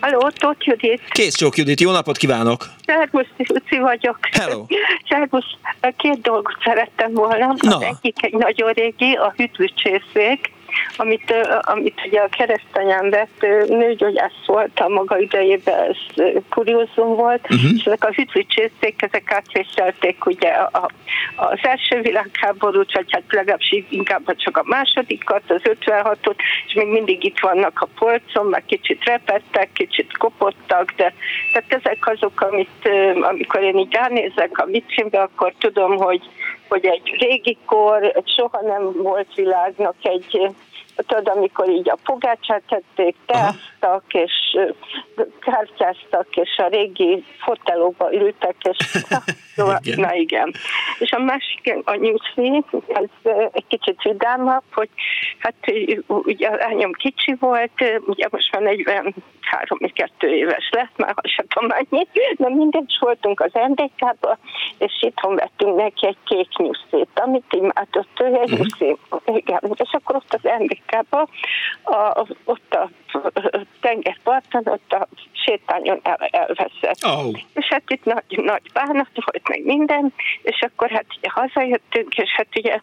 Halló, 0.00 0.30
Tóth 0.30 0.66
Judit. 0.66 1.00
Kész 1.08 1.34
csók 1.34 1.56
Judit, 1.56 1.80
jó 1.80 1.90
napot 1.90 2.16
kívánok! 2.16 2.70
Szervusz, 2.86 3.26
Luci 3.36 3.78
vagyok. 3.78 4.18
Hello! 4.32 4.66
Szervusz, 5.08 5.56
két 5.96 6.20
dolgot 6.20 6.56
szerettem 6.64 7.12
volna. 7.12 7.54
Na. 7.56 7.76
Az 7.76 7.82
egyik 7.82 8.24
egy 8.24 8.32
nagyon 8.32 8.72
régi, 8.72 9.12
a 9.12 9.34
hűtőcsészék 9.36 10.52
amit, 10.96 11.34
amit 11.60 12.00
ugye 12.06 12.20
a 12.20 12.28
keresztanyám 12.28 13.10
vett, 13.10 13.46
nőgyógyász 13.68 14.46
volt 14.46 14.80
a 14.80 14.88
maga 14.88 15.18
idejében, 15.18 15.78
ez 15.88 16.24
kuriózum 16.50 17.14
volt, 17.16 17.42
uh-huh. 17.42 17.70
és 17.76 17.84
ezek 17.84 18.04
a 18.04 18.12
hütvicsészék, 18.12 19.02
ezek 19.02 19.32
átvéselték 19.32 20.26
ugye 20.26 20.48
a, 20.48 20.90
az 21.36 21.58
első 21.62 22.00
világháborút, 22.00 22.92
vagy 22.92 23.06
hát 23.08 23.22
legalábbis 23.28 23.84
inkább 23.88 24.36
csak 24.36 24.56
a 24.56 24.62
másodikat, 24.66 25.42
az 25.46 25.60
56-ot, 25.64 26.36
és 26.66 26.74
még 26.74 26.86
mindig 26.86 27.24
itt 27.24 27.38
vannak 27.40 27.80
a 27.80 27.88
polcon, 27.98 28.46
meg 28.46 28.64
kicsit 28.64 29.04
repettek, 29.04 29.68
kicsit 29.72 30.16
kopottak, 30.16 30.92
de 30.96 31.14
tehát 31.52 31.84
ezek 31.84 32.06
azok, 32.06 32.40
amit 32.40 32.88
amikor 33.20 33.62
én 33.62 33.78
így 33.78 33.92
ránézek 33.92 34.58
a 34.58 34.64
vitrínbe, 34.64 35.20
akkor 35.20 35.52
tudom, 35.58 35.96
hogy 35.96 36.22
hogy 36.72 36.86
egy 36.86 37.16
régi 37.18 37.58
kor, 37.66 38.02
egy 38.04 38.28
soha 38.36 38.60
nem 38.62 38.92
volt 38.92 39.34
világnak 39.34 39.94
egy 40.02 40.54
tudod, 40.96 41.28
amikor 41.28 41.68
így 41.68 41.90
a 41.90 41.98
pogácsát 42.04 42.62
tették, 42.68 43.16
teáztak, 43.82 44.04
és 44.12 44.58
kártyáztak, 45.40 46.26
és 46.30 46.56
a 46.56 46.66
régi 46.66 47.24
fotelóba 47.38 48.12
ültek, 48.12 48.56
és 48.62 48.76
szóval, 49.56 49.78
igen. 49.82 50.00
na 50.00 50.14
igen. 50.14 50.54
És 50.98 51.10
a 51.12 51.18
másik, 51.18 51.74
a 51.84 51.94
nyuszi, 51.94 52.64
ez 52.88 53.32
egy 53.52 53.66
kicsit 53.68 54.02
vidámabb, 54.02 54.62
hogy 54.72 54.88
hát 55.38 55.54
ugye 56.06 56.48
a 56.48 56.56
lányom 56.56 56.92
kicsi 56.92 57.36
volt, 57.40 58.00
ugye 58.06 58.26
most 58.30 58.52
már 58.52 58.62
43 58.62 59.78
2 59.94 60.28
éves 60.28 60.70
lett, 60.70 60.96
már 60.96 61.14
sem 61.22 61.46
tudom 61.46 61.70
annyi, 61.70 62.06
de 62.36 62.48
mindegy, 62.48 62.96
voltunk 63.00 63.40
az 63.40 63.52
ndk 63.52 64.26
és 64.78 64.92
itthon 65.00 65.34
vettünk 65.34 65.76
neki 65.76 66.06
egy 66.06 66.16
kék 66.24 66.56
nyuszét, 66.56 67.08
amit 67.14 67.52
imádott 67.52 68.20
ő, 68.20 68.24
egy 68.24 68.50
nyuszi, 68.58 68.96
igen, 69.24 69.60
és 69.74 69.90
akkor 69.92 70.16
ott 70.16 70.38
az 70.42 70.50
NDK 70.58 71.14
a, 71.82 72.26
ott 72.44 72.74
a 72.74 72.90
tengerparton, 73.80 74.62
ott 74.66 74.92
a 74.92 75.08
sétányon 75.32 76.00
el, 76.02 76.28
elveszett. 76.30 77.04
Oh. 77.06 77.38
És 77.54 77.66
hát 77.66 77.82
itt 77.86 78.04
nagy, 78.04 78.24
nagy 78.28 78.70
bánat 78.72 79.08
volt, 79.14 79.48
meg 79.48 79.64
minden, 79.64 80.12
és 80.42 80.60
akkor 80.60 80.90
hát 80.90 81.06
ugye 81.18 81.28
hazajöttünk, 81.30 82.16
és 82.16 82.30
hát 82.30 82.46
ugye 82.56 82.80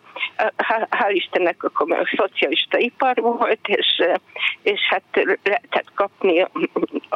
hál' 0.90 1.12
Istennek 1.12 1.64
akkor 1.64 1.92
a 1.92 2.10
szocialista 2.16 2.78
ipar 2.78 3.18
volt, 3.18 3.68
és, 3.68 4.04
és 4.62 4.80
hát 4.90 5.04
lehetett 5.44 5.92
kapni 5.96 6.46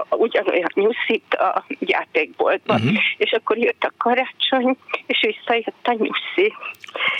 ugyanolyan 0.10 0.72
nyuszit 0.74 1.34
a 1.34 1.66
játékboltban. 1.80 2.82
Uh-huh. 2.82 2.98
És 3.18 3.32
akkor 3.32 3.58
jött 3.58 3.84
a 3.84 3.92
karácsony, 3.98 4.78
és 5.06 5.20
visszajött 5.22 5.88
a 5.88 5.92
nyuszi. 5.92 6.54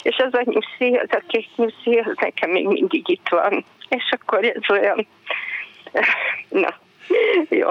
És 0.02 0.18
az 0.18 0.34
a 0.34 0.42
nyuszi, 0.46 0.96
az 0.96 1.10
a 1.10 1.22
kék 1.28 1.50
nyuszi, 1.56 1.98
az 1.98 2.14
nekem 2.16 2.50
még 2.50 2.68
mindig 2.68 3.10
itt 3.10 3.28
van 3.30 3.66
és 3.96 4.12
akkor 4.20 4.44
ez 4.44 4.70
olyan, 4.70 5.08
na, 6.64 6.76
jó. 7.50 7.70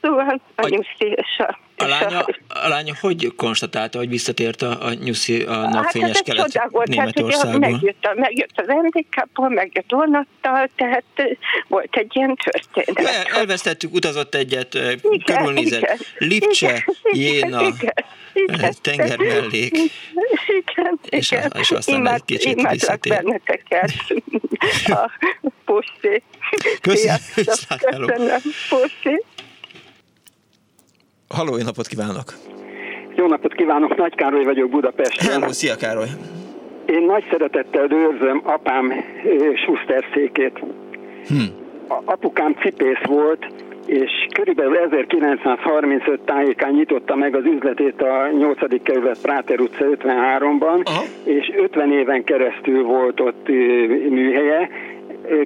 Szóval 0.00 0.40
a 0.54 0.68
nyuszi 0.68 1.06
és 1.14 1.38
a... 1.38 1.58
A 1.80 1.86
lánya, 1.86 2.24
a 2.48 2.68
lánya 2.68 2.94
hogy 3.00 3.32
konstatálta, 3.36 3.98
hogy 3.98 4.08
visszatért 4.08 4.62
a, 4.62 4.84
a 4.84 4.92
nyuszi 4.92 5.42
a 5.42 5.54
hát 5.54 5.70
napfényes 5.70 6.16
hát 6.16 6.22
kelet 6.22 6.56
hát, 6.56 6.86
Németországból? 6.86 7.60
Hát, 7.60 7.70
megjött, 7.70 8.04
a, 8.04 8.12
megjött 8.14 8.52
az 8.54 8.66
NDK-ból, 8.66 9.48
megjött 9.48 9.90
vonattal, 9.90 10.68
tehát 10.76 11.04
volt 11.68 11.96
egy 11.96 12.16
ilyen 12.16 12.36
történet. 12.44 13.14
El, 13.14 13.38
elvesztettük, 13.38 13.94
utazott 13.94 14.34
egyet, 14.34 14.74
igen, 14.74 15.00
körülnézett. 15.24 15.80
Igen, 15.80 15.98
Lipcse, 16.18 16.84
igen, 17.02 17.32
Jéna, 17.32 17.62
igen, 17.62 18.04
igen, 18.32 18.72
tenger 18.82 19.18
mellék. 19.18 19.76
Igen, 20.46 20.98
és, 21.08 21.30
igen. 21.30 21.52
és 21.58 21.70
aztán 21.70 21.96
Imád, 21.96 22.14
egy 22.14 22.24
kicsit 22.24 22.70
visszatér. 22.70 23.14
benneteket. 23.14 23.92
A 24.86 25.10
Puszi. 25.68 26.22
Köszönöm. 26.88 27.16
Köszönöm. 28.06 28.38
Puszi. 28.68 29.22
Halló, 31.28 31.56
jó 31.56 31.64
napot 31.64 31.86
kívánok! 31.86 32.32
Jó 33.16 33.26
napot 33.26 33.54
kívánok, 33.54 33.96
Nagy 33.96 34.14
Károly 34.14 34.44
vagyok 34.44 34.70
Budapesten. 34.70 35.32
Hello, 35.32 35.52
szia 35.52 35.76
Károly! 35.76 36.08
Én 36.86 37.02
nagy 37.02 37.24
szeretettel 37.30 37.92
őrzöm 37.92 38.40
apám 38.44 38.92
Schuster 39.54 40.04
székét. 40.14 40.58
Hm. 41.26 41.34
A 41.88 42.02
apukám 42.04 42.56
cipész 42.60 43.02
volt, 43.04 43.46
és 43.86 44.10
körülbelül 44.34 44.76
1935 44.76 46.20
tájékán 46.20 46.72
nyitotta 46.72 47.16
meg 47.16 47.36
az 47.36 47.44
üzletét 47.44 48.02
a 48.02 48.30
8. 48.38 48.82
kerület 48.82 49.20
Práter 49.20 49.60
utca 49.60 49.84
53-ban, 49.84 50.84
Aha. 50.84 51.02
és 51.24 51.52
50 51.56 51.92
éven 51.92 52.24
keresztül 52.24 52.82
volt 52.82 53.20
ott 53.20 53.48
műhelye, 54.08 54.68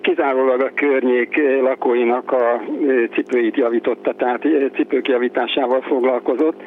kizárólag 0.01 0.61
a 0.61 0.71
környék 0.75 1.43
lakóinak 1.61 2.33
a 2.33 2.63
cipőit 3.13 3.57
javította, 3.57 4.13
tehát 4.13 4.47
cipők 4.75 5.09
javításával 5.09 5.81
foglalkozott, 5.81 6.63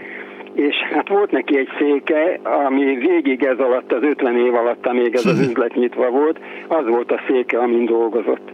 és 0.54 0.76
hát 0.94 1.10
volt 1.10 1.32
neki 1.32 1.58
egy 1.58 1.70
széke, 1.80 2.40
ami 2.44 2.96
végig 2.96 3.44
ez 3.44 3.60
alatt, 3.60 3.92
az 3.92 4.04
50 4.04 4.38
év 4.38 4.54
alatt, 4.54 4.88
amíg 4.88 5.16
ez 5.16 5.26
az 5.26 5.40
üzlet 5.50 5.76
nyitva 5.76 6.10
volt, 6.10 6.40
az 6.68 6.88
volt 6.88 7.12
a 7.12 7.22
széke, 7.28 7.58
amin 7.58 7.86
dolgozott. 7.86 8.54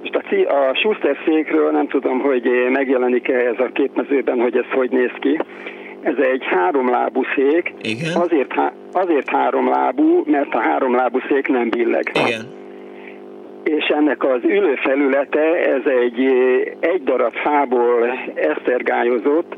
Most 0.00 0.14
a, 0.14 0.54
a 0.54 0.74
Schuster 0.74 1.16
székről 1.26 1.70
nem 1.70 1.88
tudom, 1.88 2.20
hogy 2.20 2.50
megjelenik-e 2.72 3.34
ez 3.34 3.58
a 3.58 3.70
képmezőben, 3.72 4.40
hogy 4.40 4.56
ez 4.56 4.70
hogy 4.72 4.90
néz 4.90 5.12
ki. 5.20 5.38
Ez 6.00 6.16
egy 6.32 6.44
háromlábú 6.44 7.22
szék. 7.34 7.74
Igen. 7.80 8.20
Azért, 8.20 8.54
azért 8.92 9.28
háromlábú, 9.28 10.22
mert 10.26 10.54
a 10.54 10.60
háromlábú 10.60 11.18
szék 11.28 11.48
nem 11.48 11.68
billeg. 11.68 12.10
Igen 12.26 12.60
és 13.64 13.84
ennek 13.84 14.24
az 14.24 14.40
ülőfelülete, 14.44 15.40
ez 15.54 15.82
egy 16.02 16.24
egy 16.80 17.02
darab 17.02 17.32
fából 17.32 18.08
esztergályozott, 18.34 19.56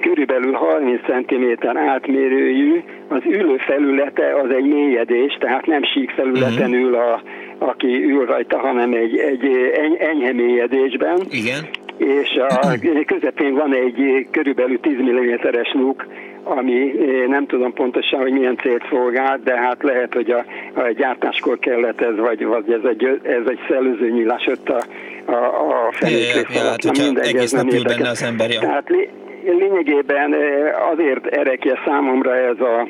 körülbelül 0.00 0.52
30 0.52 1.00
cm 1.02 1.68
átmérőjű, 1.76 2.82
az 3.08 3.22
ülőfelülete 3.24 4.34
az 4.44 4.50
egy 4.50 4.64
mélyedés, 4.64 5.36
tehát 5.40 5.66
nem 5.66 5.82
sík 5.82 6.10
felületen 6.10 6.70
mhm. 6.70 6.78
ül, 6.78 6.94
a, 6.94 7.22
aki 7.58 8.04
ül 8.04 8.26
rajta, 8.26 8.58
hanem 8.58 8.92
egy, 8.92 9.16
egy 9.16 9.72
enyhe 9.98 10.32
mélyedésben. 10.32 11.18
Igen. 11.30 11.60
És 11.96 12.40
a 12.48 12.78
közepén 13.12 13.54
van 13.54 13.74
egy 13.74 14.26
körülbelül 14.30 14.80
10 14.80 14.96
mm-es 14.96 15.72
luk, 15.72 16.06
ami 16.48 16.92
nem 17.26 17.46
tudom 17.46 17.72
pontosan, 17.72 18.20
hogy 18.20 18.32
milyen 18.32 18.56
célt 18.56 18.86
szolgál, 18.90 19.40
de 19.44 19.56
hát 19.56 19.82
lehet, 19.82 20.14
hogy 20.14 20.30
a, 20.30 20.44
a 20.74 20.90
gyártáskor 20.96 21.58
kellett 21.58 22.00
ez, 22.00 22.16
vagy, 22.16 22.44
vagy 22.44 22.72
ez 22.72 22.84
egy, 22.88 23.20
ez 23.22 23.42
egy 23.46 23.58
szellőző 23.68 24.10
nyílás 24.10 24.46
ott 24.46 24.68
a, 24.68 24.82
a, 25.32 25.86
a 25.86 25.92
fenékrész 25.92 26.54
ja, 26.54 26.60
hát, 26.60 26.84
hogyha 26.84 27.04
mindegy, 27.04 27.26
egész 27.26 27.50
nap 27.50 27.72
ül 27.72 27.82
benne 27.82 28.08
az 28.08 28.22
ember, 28.22 28.50
ja. 28.50 28.60
Tehát 28.60 28.88
lényegében 29.44 30.34
azért 30.92 31.26
erekje 31.26 31.80
számomra 31.84 32.36
ez 32.36 32.60
a, 32.60 32.80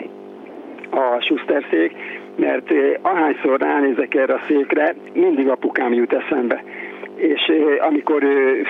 a 0.91 1.21
Schuster 1.21 1.65
szék, 1.71 1.93
mert 2.37 2.73
ahányszor 3.03 3.61
ránézek 3.61 4.15
erre 4.15 4.35
a 4.35 4.41
székre, 4.47 4.95
mindig 5.13 5.49
apukám 5.49 5.93
jut 5.93 6.13
eszembe 6.13 6.63
és 7.17 7.53
amikor 7.79 8.23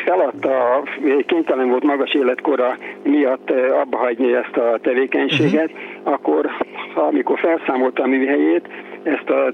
feladta, 0.05 0.83
kénytelen 1.27 1.69
volt 1.69 1.83
magas 1.83 2.15
életkora 2.15 2.77
miatt 3.03 3.51
abba 3.83 3.97
hagyni 3.97 4.35
ezt 4.35 4.57
a 4.57 4.79
tevékenységet, 4.83 5.71
uh-huh. 5.71 6.13
akkor 6.13 6.51
amikor 6.95 7.39
felszámolta 7.39 8.03
a 8.03 8.07
műhelyét, 8.07 8.69
ezt 9.03 9.31
a 9.31 9.53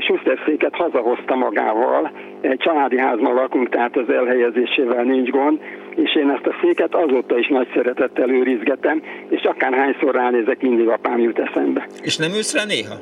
Schuster 0.00 0.38
széket 0.46 0.74
hazahozta 0.74 1.34
magával, 1.34 2.10
egy 2.40 2.58
családi 2.58 2.98
házban 2.98 3.34
lakunk, 3.34 3.68
tehát 3.68 3.96
az 3.96 4.10
elhelyezésével 4.10 5.02
nincs 5.02 5.30
gond, 5.30 5.60
és 5.94 6.16
én 6.16 6.30
ezt 6.30 6.46
a 6.46 6.54
széket 6.62 6.94
azóta 6.94 7.38
is 7.38 7.48
nagy 7.48 7.68
szeretettel 7.74 8.30
őrizgetem, 8.30 9.02
és 9.28 9.42
akárhányszor 9.42 10.14
ránézek, 10.14 10.62
mindig 10.62 10.88
apám 10.88 11.18
jut 11.18 11.38
eszembe. 11.38 11.86
És 12.02 12.16
nem 12.16 12.30
ülsz 12.30 12.54
rá 12.54 12.64
néha? 12.64 12.94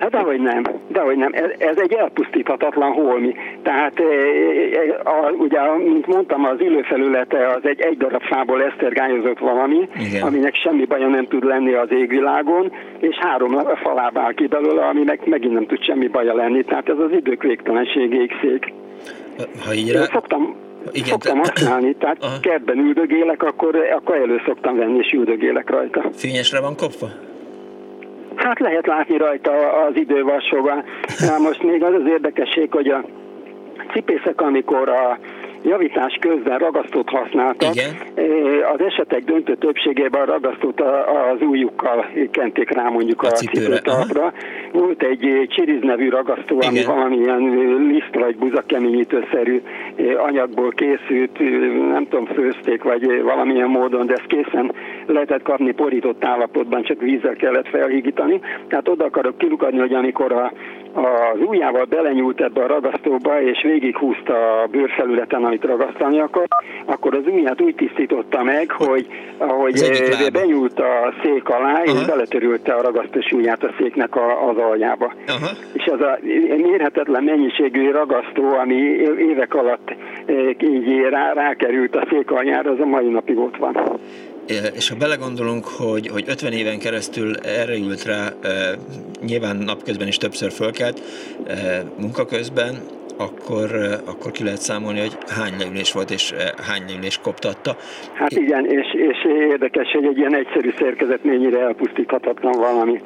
Hát 0.00 0.10
dehogy 0.10 0.40
nem, 0.40 0.62
dehogy 0.88 1.16
nem. 1.16 1.32
Ez, 1.32 1.50
ez 1.58 1.76
egy 1.76 1.92
elpusztíthatatlan 1.92 2.92
holmi. 2.92 3.34
Tehát 3.62 4.00
e, 4.00 4.02
e, 4.02 5.10
a, 5.10 5.30
ugye, 5.30 5.60
mint 5.76 6.06
mondtam, 6.06 6.44
az 6.44 6.60
ülőfelülete 6.60 7.48
az 7.48 7.60
egy 7.62 7.80
egy 7.80 7.96
darab 7.96 8.22
fából 8.22 8.62
esztergányozott 8.62 9.38
valami, 9.38 9.88
Igen. 9.98 10.22
aminek 10.22 10.54
semmi 10.54 10.84
baja 10.84 11.08
nem 11.08 11.26
tud 11.26 11.44
lenni 11.44 11.72
az 11.72 11.88
égvilágon, 11.92 12.72
és 12.98 13.16
három 13.16 13.58
faláb 13.82 14.18
áll 14.18 14.32
ki 14.32 14.46
belőle, 14.46 14.82
aminek 14.86 15.26
megint 15.26 15.52
nem 15.52 15.66
tud 15.66 15.82
semmi 15.82 16.08
baja 16.08 16.34
lenni. 16.34 16.64
Tehát 16.64 16.88
ez 16.88 16.98
az 16.98 17.12
idők 17.12 17.42
végtelenségéig 17.42 18.32
szék. 18.40 18.72
Ha 19.66 19.74
így 19.74 19.92
rá... 19.92 20.02
szoktam, 20.02 20.54
igen, 20.92 21.08
szoktam 21.08 21.38
használni, 21.38 21.94
tehát 21.94 22.16
Aha. 22.20 22.40
kertben 22.40 22.78
üldögélek, 22.78 23.42
akkor, 23.42 23.76
akkor 23.96 24.16
elő 24.16 24.40
szoktam 24.46 24.76
venni, 24.76 24.98
és 24.98 25.12
üldögélek 25.12 25.70
rajta. 25.70 26.10
Fényesre 26.12 26.60
van 26.60 26.76
kopva? 26.76 27.06
Hát 28.50 28.58
lehet 28.58 28.86
látni 28.86 29.16
rajta 29.16 29.52
az 29.72 29.96
idővasóban. 29.96 30.84
Most 31.38 31.62
még 31.62 31.82
az 31.82 31.94
az 31.94 32.06
érdekesség, 32.06 32.72
hogy 32.72 32.88
a 32.88 33.04
cipészek, 33.92 34.40
amikor 34.40 34.88
a 34.88 35.18
javítás 35.62 36.18
közben 36.20 36.58
ragasztót 36.58 37.08
használtak. 37.08 37.74
Igen. 37.74 37.94
Az 38.74 38.80
esetek 38.80 39.24
döntő 39.24 39.56
többségében 39.56 40.22
a 40.22 40.24
ragasztót 40.24 40.80
az 40.80 41.40
újukkal 41.40 42.06
kenték 42.30 42.70
rá 42.70 42.88
mondjuk 42.88 43.22
a, 43.22 43.26
a 43.26 43.30
cipőtalpra. 43.30 44.32
Volt 44.72 45.02
egy 45.02 45.46
csiriz 45.48 45.82
nevű 45.82 46.08
ragasztó, 46.08 46.56
Igen. 46.56 46.68
ami 46.68 46.84
valamilyen 46.84 47.40
liszt 47.86 48.14
vagy 48.14 48.36
buzakeményítőszerű 48.36 49.62
anyagból 50.16 50.70
készült, 50.70 51.38
nem 51.92 52.06
tudom, 52.08 52.26
főzték 52.26 52.82
vagy 52.82 53.22
valamilyen 53.22 53.68
módon, 53.68 54.06
de 54.06 54.12
ezt 54.12 54.26
készen 54.26 54.72
lehetett 55.12 55.42
kapni 55.42 55.72
porított 55.72 56.24
állapotban, 56.24 56.82
csak 56.82 57.00
vízzel 57.00 57.34
kellett 57.34 57.68
felhígítani. 57.68 58.40
Tehát 58.68 58.88
oda 58.88 59.04
akarok 59.04 59.38
kilukadni, 59.38 59.78
hogy 59.78 59.94
amikor 59.94 60.32
a 60.32 60.52
az 60.92 61.40
ujjával 61.46 61.84
belenyúlt 61.84 62.40
ebbe 62.40 62.62
a 62.62 62.66
ragasztóba, 62.66 63.42
és 63.42 63.62
végighúzta 63.62 64.62
a 64.62 64.66
bőrfelületen, 64.66 65.44
amit 65.44 65.64
ragasztani 65.64 66.20
akar, 66.20 66.46
akkor 66.84 67.14
az 67.14 67.26
ujját 67.26 67.60
úgy 67.60 67.74
tisztította 67.74 68.42
meg, 68.42 68.70
hogy 68.70 69.06
ahogy 69.38 70.30
benyúlt 70.32 70.80
a 70.80 71.14
szék 71.22 71.48
alá, 71.48 71.72
Aha. 71.72 71.82
és 71.84 72.06
beletörülte 72.06 72.72
a 72.72 72.82
ragasztós 72.82 73.32
ujját 73.32 73.64
a 73.64 73.74
széknek 73.78 74.16
a, 74.16 74.48
az 74.48 74.56
aljába. 74.56 75.12
Aha. 75.26 75.50
És 75.72 75.84
az 75.84 76.00
a 76.00 76.18
mérhetetlen 76.56 77.24
mennyiségű 77.24 77.90
ragasztó, 77.90 78.44
ami 78.44 78.74
évek 79.18 79.54
alatt 79.54 79.94
így 80.60 81.00
rá, 81.10 81.32
rákerült 81.32 81.96
a 81.96 82.06
szék 82.10 82.30
aljára, 82.30 82.70
az 82.70 82.80
a 82.80 82.86
mai 82.86 83.08
napig 83.08 83.38
ott 83.38 83.56
van 83.56 83.98
és 84.74 84.88
ha 84.88 84.96
belegondolunk, 84.96 85.64
hogy, 85.64 86.08
hogy 86.08 86.24
50 86.26 86.52
éven 86.52 86.78
keresztül 86.78 87.36
erre 87.36 87.76
ült 87.76 88.04
rá, 88.04 88.32
nyilván 89.26 89.56
napközben 89.56 90.08
is 90.08 90.16
többször 90.16 90.52
fölkelt, 90.52 91.02
munkaközben, 91.98 92.78
akkor, 93.16 93.70
akkor 94.04 94.30
ki 94.30 94.44
lehet 94.44 94.60
számolni, 94.60 95.00
hogy 95.00 95.16
hány 95.28 95.52
leülés 95.58 95.92
volt, 95.92 96.10
és 96.10 96.34
hány 96.66 96.82
leülés 96.88 97.18
koptatta. 97.22 97.76
Hát 98.12 98.30
igen, 98.30 98.66
és, 98.66 98.94
és 98.94 99.24
érdekes, 99.50 99.90
hogy 99.92 100.04
egy 100.04 100.18
ilyen 100.18 100.34
egyszerű 100.34 100.70
szerkezet 100.78 101.24
mennyire 101.24 101.60
elpusztíthatatlan 101.60 102.58
valami. 102.58 103.00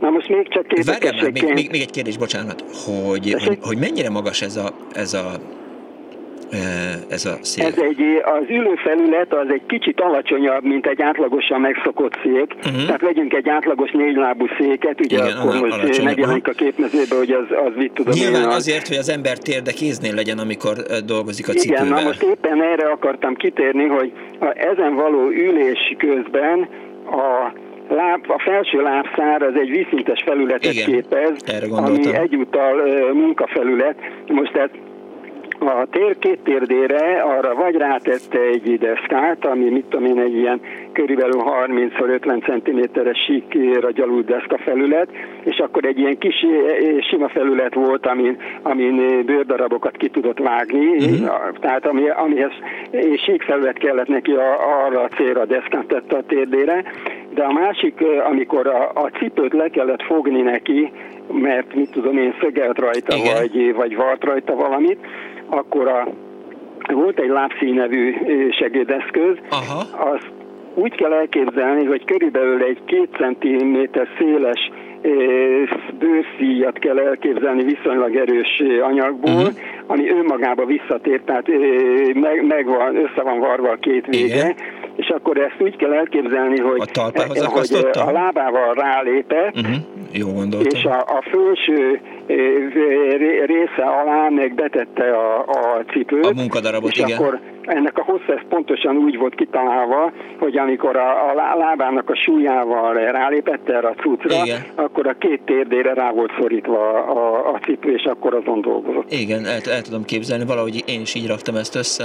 Na 0.00 0.10
most 0.10 0.28
még 0.28 0.48
csak 0.48 0.66
kérdésként... 0.66 1.02
Várjál 1.02 1.30
még, 1.30 1.54
még, 1.54 1.70
még 1.70 1.80
egy 1.80 1.90
kérdés, 1.90 2.16
bocsánat, 2.16 2.64
hogy, 2.86 3.34
hogy, 3.46 3.58
hogy 3.60 3.78
mennyire 3.78 4.10
magas 4.10 4.42
ez 4.42 4.56
a, 4.56 4.72
ez 4.92 5.14
a 5.14 5.32
ez 7.08 7.24
a 7.24 7.38
szék? 7.40 7.64
Ez 7.64 7.78
egy, 7.78 8.00
az 8.22 8.44
ülőfelület 8.48 9.34
az 9.34 9.46
egy 9.48 9.62
kicsit 9.66 10.00
alacsonyabb, 10.00 10.62
mint 10.64 10.86
egy 10.86 11.02
átlagosan 11.02 11.60
megszokott 11.60 12.14
szék. 12.22 12.54
Uh-huh. 12.56 12.84
Tehát 12.84 13.00
vegyünk 13.00 13.34
egy 13.34 13.48
átlagos 13.48 13.90
négylábú 13.90 14.46
széket, 14.58 15.00
ugye 15.00 15.16
Igen, 15.16 15.36
akkor 15.36 15.68
most 15.68 16.02
megjelenik 16.02 16.48
a 16.48 16.52
képmezőbe, 16.52 17.16
hogy 17.16 17.30
az, 17.30 17.46
az 17.66 17.72
mit 17.76 17.92
tudom 17.92 18.14
Nyilván 18.14 18.42
én, 18.42 18.48
azért, 18.48 18.88
hogy 18.88 18.96
az 18.96 19.08
ember 19.08 19.38
térde 19.38 19.72
kéznél 19.72 20.14
legyen, 20.14 20.38
amikor 20.38 20.76
dolgozik 21.06 21.48
a 21.48 21.52
cipővel. 21.52 21.86
Igen, 21.86 21.98
na 21.98 22.06
most 22.06 22.22
éppen 22.22 22.62
erre 22.62 22.86
akartam 22.90 23.34
kitérni, 23.34 23.86
hogy 23.86 24.12
a, 24.38 24.52
ezen 24.56 24.94
való 24.94 25.28
ülés 25.30 25.94
közben 25.98 26.68
a 27.10 27.52
láb, 27.94 28.30
a 28.30 28.38
felső 28.38 28.82
lábszár 28.82 29.42
az 29.42 29.54
egy 29.54 29.70
vízszintes 29.70 30.22
felületet 30.22 30.72
Igen, 30.72 30.84
képez, 30.84 31.36
ami 31.70 32.14
egyúttal 32.14 32.74
munkafelület. 33.12 33.96
Most 34.26 34.52
tehát 34.52 34.70
a 35.58 35.86
tér 35.90 36.18
két 36.18 36.38
térdére 36.40 37.22
arra 37.22 37.54
vagy 37.54 37.74
rátette 37.74 38.40
egy 38.40 38.78
deszkát, 38.78 39.46
ami 39.46 39.70
mit 39.70 39.84
tudom 39.84 40.06
én, 40.06 40.20
egy 40.20 40.34
ilyen 40.34 40.60
körülbelül 40.92 41.42
30-50 41.66 42.44
cm-es 42.46 43.18
sík 43.26 43.58
ragyalú 43.80 44.24
deszka 44.24 44.58
felület, 44.58 45.08
és 45.44 45.58
akkor 45.58 45.84
egy 45.84 45.98
ilyen 45.98 46.18
kis 46.18 46.34
eh, 46.40 47.02
sima 47.10 47.28
felület 47.28 47.74
volt, 47.74 48.06
amin, 48.06 48.36
amin 48.62 49.24
bőrdarabokat 49.24 49.96
ki 49.96 50.08
tudott 50.08 50.38
vágni, 50.38 50.86
uh-huh. 50.86 51.58
tehát 51.60 51.86
ami, 51.86 52.08
amihez 52.08 52.52
sík 53.24 53.42
felület 53.42 53.78
kellett 53.78 54.08
neki 54.08 54.32
a, 54.32 54.84
arra 54.86 55.02
a 55.02 55.08
célra 55.08 55.44
deszkát 55.44 55.86
tette 55.86 56.16
a 56.16 56.22
térdére, 56.26 56.84
de 57.34 57.42
a 57.42 57.52
másik, 57.52 58.00
eh, 58.00 58.28
amikor 58.28 58.66
a, 58.66 58.90
a 58.94 59.10
cipőt 59.18 59.52
le 59.52 59.68
kellett 59.68 60.02
fogni 60.02 60.40
neki, 60.40 60.92
mert 61.32 61.74
mit 61.74 61.90
tudom 61.90 62.18
én, 62.18 62.34
szögelt 62.40 62.78
rajta, 62.78 63.16
vagy, 63.38 63.74
vagy 63.74 63.96
vart 63.96 64.24
rajta 64.24 64.54
valamit, 64.54 64.98
akkor 65.48 65.88
a, 65.88 66.08
volt 66.92 67.18
egy 67.18 67.28
lábszínevű 67.28 68.14
segédeszköz, 68.50 69.36
Aha. 69.50 70.10
azt 70.10 70.30
úgy 70.74 70.94
kell 70.94 71.12
elképzelni, 71.12 71.84
hogy 71.84 72.04
körülbelül 72.04 72.62
egy 72.62 72.78
két 72.84 73.08
centiméter 73.16 74.08
széles 74.18 74.70
bőrszíjat 75.98 76.78
kell 76.78 76.98
elképzelni 76.98 77.62
viszonylag 77.62 78.16
erős 78.16 78.62
anyagból, 78.82 79.32
uh-huh. 79.32 79.54
ami 79.86 80.10
önmagába 80.10 80.64
visszatér, 80.64 81.20
tehát 81.24 81.46
meg, 82.14 82.46
meg 82.46 82.66
van, 82.66 82.96
össze 82.96 83.22
van 83.22 83.38
varva 83.38 83.70
a 83.70 83.76
két 83.76 84.06
vége, 84.06 84.34
Igen. 84.34 84.54
és 84.96 85.08
akkor 85.08 85.38
ezt 85.38 85.56
úgy 85.58 85.76
kell 85.76 85.92
elképzelni, 85.92 86.60
hogy, 86.60 86.90
a, 86.94 87.10
hogy 87.50 87.88
a 87.92 88.10
lábával 88.10 88.74
rálépett, 88.74 89.56
uh-huh. 89.56 89.76
Jó 90.12 90.28
és 90.62 90.84
a, 90.84 90.98
a 90.98 91.22
felső 91.30 92.00
része 93.46 93.82
alá 93.82 94.28
meg 94.28 94.54
betette 94.54 95.10
a, 95.10 95.38
a 95.38 95.84
cipőt. 95.92 96.26
A 96.26 96.32
munkadarabot, 96.34 96.90
és 96.90 96.98
igen. 96.98 97.18
akkor 97.18 97.40
ennek 97.62 97.98
a 97.98 98.02
hossz 98.02 98.40
pontosan 98.48 98.96
úgy 98.96 99.18
volt 99.18 99.34
kitalálva, 99.34 100.12
hogy 100.38 100.58
amikor 100.58 100.96
a, 100.96 101.30
a 101.30 101.56
lábának 101.56 102.10
a 102.10 102.16
súlyával 102.16 102.94
rálépett 102.94 103.68
erre 103.68 103.88
a 103.88 103.94
cuccra, 103.94 104.44
igen. 104.44 104.60
akkor 104.74 105.06
a 105.06 105.14
két 105.18 105.40
térdére 105.44 105.94
rá 105.94 106.10
volt 106.10 106.32
szorítva 106.40 107.04
a, 107.04 107.52
a 107.54 107.58
cipő, 107.58 107.92
és 107.92 108.04
akkor 108.04 108.34
azon 108.34 108.60
dolgozott. 108.60 109.12
Igen, 109.12 109.44
el, 109.44 109.72
el 109.72 109.82
tudom 109.82 110.04
képzelni, 110.04 110.44
valahogy 110.44 110.82
én 110.86 111.00
is 111.00 111.14
így 111.14 111.26
raktam 111.26 111.54
ezt 111.54 111.74
össze, 111.74 112.04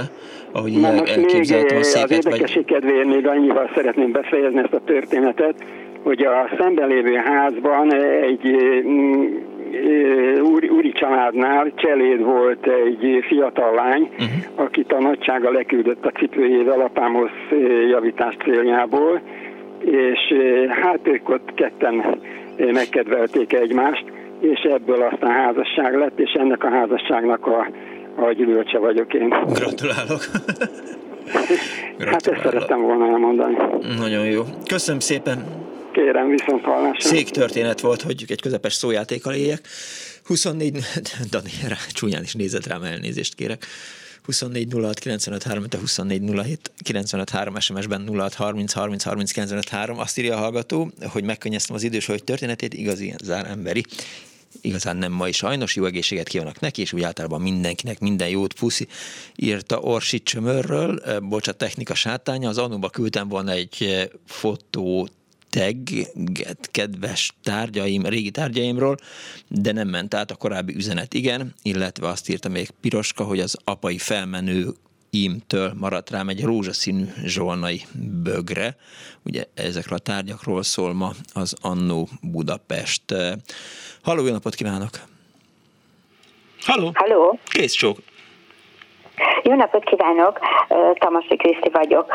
ahogy 0.52 0.84
el, 0.84 1.06
elképzeltem 1.06 1.78
a 1.78 1.82
széket. 1.82 2.10
Az 2.10 2.26
érdekesség 2.26 2.64
vagy... 2.68 2.72
kedvéért 2.72 3.06
még 3.06 3.26
annyival 3.26 3.70
szeretném 3.74 4.12
befejezni 4.12 4.58
ezt 4.58 4.72
a 4.72 4.80
történetet, 4.84 5.54
hogy 6.02 6.22
a 6.22 6.48
szemben 6.58 6.88
lévő 6.88 7.14
házban 7.14 7.94
egy 8.22 8.56
mm, 8.86 9.24
családnál 11.04 11.72
cseléd 11.74 12.22
volt 12.22 12.66
egy 12.66 13.24
fiatal 13.28 13.74
lány, 13.74 14.02
uh-huh. 14.02 14.64
akit 14.66 14.92
a 14.92 15.00
nagysága 15.00 15.50
leküldött 15.50 16.06
a 16.06 16.10
cipőjével 16.10 16.80
apámhoz 16.80 17.30
javítás 17.90 18.36
céljából, 18.44 19.20
és 19.80 20.34
hát 20.82 21.00
ők 21.02 21.28
ott 21.28 21.54
ketten 21.54 22.18
megkedvelték 22.72 23.52
egymást, 23.52 24.04
és 24.40 24.60
ebből 24.60 25.02
aztán 25.02 25.30
házasság 25.30 25.96
lett, 25.96 26.18
és 26.18 26.32
ennek 26.32 26.64
a 26.64 26.68
házasságnak 26.68 27.46
a, 27.46 27.68
a 28.14 28.32
gyümölcse 28.32 28.78
vagyok 28.78 29.14
én. 29.14 29.28
Gratulálok! 29.28 30.20
hát 32.10 32.26
ezt 32.26 32.42
szerettem 32.42 32.82
volna 32.82 33.06
elmondani. 33.06 33.56
Nagyon 33.98 34.26
jó. 34.26 34.42
Köszönöm 34.68 35.00
szépen! 35.00 35.44
Kérem, 35.92 36.28
viszont 36.28 36.64
hallásra. 36.64 37.08
Szék 37.08 37.28
történet 37.28 37.80
volt, 37.80 38.02
hogy 38.02 38.24
egy 38.28 38.40
közepes 38.40 38.72
szójátékkal 38.72 39.34
éljek. 39.34 39.60
24, 40.24 40.84
Dani, 41.30 41.50
rá, 41.68 41.76
csúnyán 41.88 42.22
is 42.22 42.34
nézett 42.34 42.66
rám, 42.66 42.82
elnézést 42.82 43.34
kérek. 43.34 43.66
24 44.24 44.72
06 44.72 44.98
95 44.98 45.42
3, 45.42 45.64
24 45.80 46.22
07 46.42 46.72
95 46.76 47.30
3 47.30 47.60
SMS-ben 47.60 48.08
06 48.08 48.34
30 48.34 48.72
30 48.72 49.02
30 49.02 49.30
95 49.32 49.68
3. 49.68 49.98
Azt 49.98 50.18
írja 50.18 50.36
a 50.36 50.38
hallgató, 50.38 50.90
hogy 51.08 51.24
megkönnyeztem 51.24 51.76
az 51.76 51.82
idős 51.82 52.06
hogy 52.06 52.24
történetét, 52.24 52.74
igazi 52.74 53.14
zár 53.22 53.46
emberi. 53.46 53.84
Igazán 54.60 54.96
nem 54.96 55.12
mai 55.12 55.32
sajnos, 55.32 55.76
jó 55.76 55.84
egészséget 55.84 56.28
kívánok 56.28 56.60
neki, 56.60 56.80
és 56.80 56.92
úgy 56.92 57.02
általában 57.02 57.40
mindenkinek 57.40 58.00
minden 58.00 58.28
jót 58.28 58.52
puszi, 58.52 58.88
írta 59.36 59.80
Orsi 59.80 60.22
Csömörről, 60.22 61.20
bocsát, 61.20 61.56
technika 61.56 61.94
sátánya, 61.94 62.48
az 62.48 62.58
anóba 62.58 62.88
küldtem 62.88 63.28
volna 63.28 63.50
egy 63.50 64.08
fotót 64.26 65.12
tagget 65.54 66.68
kedves 66.70 67.32
tárgyaim, 67.42 68.06
régi 68.06 68.30
tárgyaimról, 68.30 68.96
de 69.48 69.72
nem 69.72 69.88
ment 69.88 70.14
át 70.14 70.30
a 70.30 70.34
korábbi 70.34 70.74
üzenet, 70.74 71.14
igen, 71.14 71.54
illetve 71.62 72.08
azt 72.08 72.28
írta 72.28 72.48
még 72.48 72.70
Piroska, 72.80 73.24
hogy 73.24 73.40
az 73.40 73.58
apai 73.64 73.98
felmenő 73.98 74.68
imtől 75.10 75.72
maradt 75.76 76.10
rám 76.10 76.28
egy 76.28 76.42
rózsaszínű 76.42 77.04
zsolnai 77.24 77.82
bögre. 78.22 78.76
Ugye 79.22 79.44
ezekről 79.54 79.98
a 79.98 80.00
tárgyakról 80.00 80.62
szól 80.62 80.92
ma 80.92 81.12
az 81.32 81.54
Annó 81.60 82.08
Budapest. 82.22 83.02
Halló, 84.02 84.26
jó 84.26 84.32
napot 84.32 84.54
kívánok! 84.54 84.90
Halló! 86.60 86.92
Halló! 86.94 87.38
Kész 87.44 87.72
csók! 87.72 87.98
Jó 89.42 89.54
napot 89.54 89.84
kívánok, 89.84 90.38
Tamasi 90.94 91.36
Kriszti 91.36 91.70
vagyok. 91.72 92.12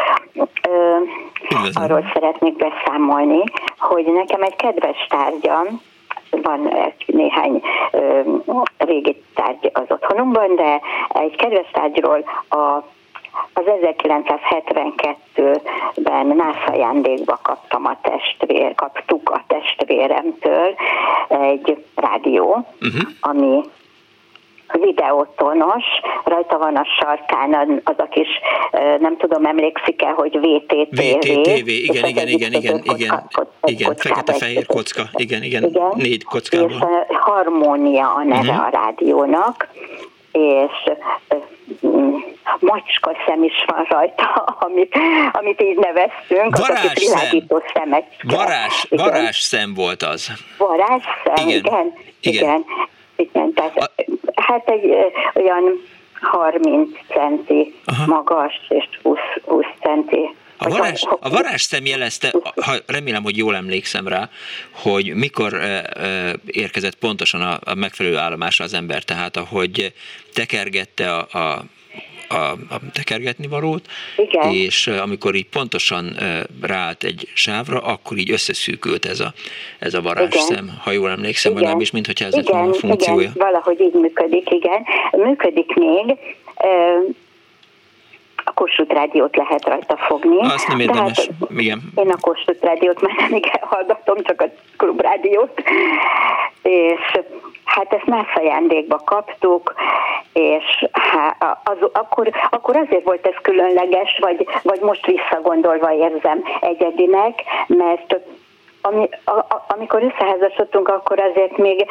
Üdvözlöm. 1.51 1.83
Arról 1.83 2.11
szeretnék 2.13 2.55
beszámolni, 2.55 3.43
hogy 3.77 4.05
nekem 4.05 4.41
egy 4.41 4.55
kedves 4.55 5.07
tárgyam, 5.09 5.81
van 6.29 6.73
egy 6.73 7.03
néhány 7.05 7.61
ö, 7.91 8.21
régi 8.77 9.23
tárgy 9.35 9.69
az 9.73 9.85
otthonunkban, 9.87 10.55
de 10.55 10.81
egy 11.09 11.35
kedves 11.35 11.69
tárgyról 11.71 12.23
a 12.49 12.83
az 13.53 13.63
1972-ben 13.65 16.27
NASA 16.27 16.71
ajándékba 16.71 17.39
kaptam 17.41 17.85
a 17.85 17.97
testvér, 18.01 18.75
kaptuk 18.75 19.29
a 19.29 19.43
testvéremtől 19.47 20.75
egy 21.27 21.85
rádió, 21.95 22.65
uh-huh. 22.81 23.01
ami 23.19 23.61
videótonos, 24.71 25.83
rajta 26.23 26.57
van 26.57 26.75
a 26.75 26.85
sarkán 26.99 27.81
az 27.83 27.95
a 27.97 28.07
kis, 28.07 28.27
nem 28.99 29.17
tudom, 29.17 29.45
emlékszik-e, 29.45 30.09
hogy 30.09 30.39
VTTV. 30.39 31.01
VTTV, 31.01 31.67
igen, 31.67 32.05
igen, 32.05 32.27
igen, 32.27 32.53
igen, 32.53 32.81
igen, 32.83 33.23
igen, 33.61 33.95
fekete-fehér 33.95 34.65
kocka, 34.65 35.03
igen, 35.13 35.43
igen, 35.43 35.63
igen, 35.63 35.93
négy 35.95 36.23
kockában. 36.23 36.71
És 37.09 37.15
Harmónia 37.19 38.13
a 38.13 38.23
neve 38.23 38.51
uh-huh. 38.51 38.65
a 38.65 38.69
rádiónak, 38.69 39.67
és 40.31 40.91
macska 42.59 43.11
szem 43.25 43.43
is 43.43 43.65
van 43.65 43.85
rajta, 43.89 44.25
amit, 44.65 44.95
amit 45.31 45.61
így 45.61 45.77
neveztünk. 45.77 46.57
Varázs 46.57 46.93
szem. 46.93 48.03
Varázs, 48.23 48.85
varázs 48.89 49.39
szem 49.39 49.73
volt 49.73 50.03
az. 50.03 50.31
Varázs 50.57 51.03
szem, 51.23 51.47
igen. 51.47 51.59
igen. 51.59 51.93
igen. 52.21 52.43
igen. 52.43 52.65
Igen, 53.19 53.53
tehát 53.53 53.77
a... 53.77 53.91
hát 54.35 54.69
egy 54.69 54.89
olyan 55.33 55.63
30 56.21 56.89
centi 57.07 57.73
Aha. 57.85 58.05
magas 58.05 58.53
és 58.69 58.85
20, 59.01 59.17
20 59.45 59.65
centi 59.81 60.29
a 60.61 60.69
varázs, 60.69 61.01
a 61.19 61.29
varázs 61.29 61.61
szem 61.61 61.85
jelezte, 61.85 62.33
ha, 62.55 62.73
remélem, 62.85 63.23
hogy 63.23 63.37
jól 63.37 63.55
emlékszem 63.55 64.07
rá, 64.07 64.29
hogy 64.71 65.13
mikor 65.15 65.59
érkezett 66.45 66.95
pontosan 66.95 67.41
a, 67.41 67.59
a 67.63 67.73
megfelelő 67.73 68.17
állomásra 68.17 68.65
az 68.65 68.73
ember, 68.73 69.03
tehát 69.03 69.37
ahogy 69.37 69.93
tekergette 70.33 71.15
a, 71.15 71.39
a 71.39 71.63
a, 72.29 72.35
a 72.69 72.79
tekergetni 72.93 73.47
valót, 73.47 73.85
Igen. 74.17 74.51
és 74.51 74.87
amikor 74.87 75.35
így 75.35 75.49
pontosan 75.49 76.15
ráállt 76.61 77.03
egy 77.03 77.27
sávra, 77.33 77.79
akkor 77.79 78.17
így 78.17 78.31
összeszűkült 78.31 79.05
ez 79.05 79.19
a, 79.19 79.33
ez 79.79 79.93
a 79.93 80.01
varázsszem, 80.01 80.79
ha 80.83 80.91
jól 80.91 81.09
emlékszem, 81.09 81.51
igen. 81.51 81.63
nem 81.63 81.79
is, 81.79 81.91
mintha 81.91 82.25
ez 82.25 82.37
igen, 82.37 82.65
lett 82.65 82.69
a 82.69 82.73
funkciója. 82.73 83.19
Igen, 83.19 83.33
valahogy 83.35 83.81
így 83.81 83.93
működik, 83.93 84.49
igen. 84.49 84.83
Működik 85.11 85.73
még, 85.73 86.17
a 88.49 88.53
Kossuth 88.53 88.93
rádiót 88.93 89.35
lehet 89.35 89.67
rajta 89.67 89.97
fogni. 89.97 90.39
Azt 90.39 90.67
nem 90.67 90.79
érdemes, 90.79 91.17
hát, 91.17 91.49
igen. 91.49 91.81
Én 91.95 92.09
a 92.09 92.17
Kossuth 92.21 92.63
rádiót 92.63 93.01
már 93.01 93.15
nem 93.17 93.33
igen 93.33 93.59
hallgatom, 93.61 94.23
csak 94.23 94.41
a 94.41 94.45
klubrádiót, 94.77 95.63
és 96.63 97.19
hát 97.65 97.93
ezt 97.93 98.05
más 98.05 98.33
ajándékba 98.33 99.01
kaptuk, 99.05 99.73
és 100.33 100.87
hát, 100.91 101.59
az, 101.63 101.89
akkor, 101.91 102.29
akkor 102.49 102.75
azért 102.75 103.03
volt 103.03 103.27
ez 103.27 103.35
különleges, 103.41 104.17
vagy, 104.21 104.47
vagy 104.63 104.79
most 104.81 105.05
visszagondolva 105.05 105.93
érzem 105.93 106.43
egyedinek, 106.61 107.43
mert 107.67 108.15
ami, 108.81 109.09
a, 109.23 109.31
a, 109.31 109.65
amikor 109.67 110.03
összeházasodtunk, 110.03 110.87
akkor 110.87 111.19
azért 111.19 111.57
még 111.57 111.85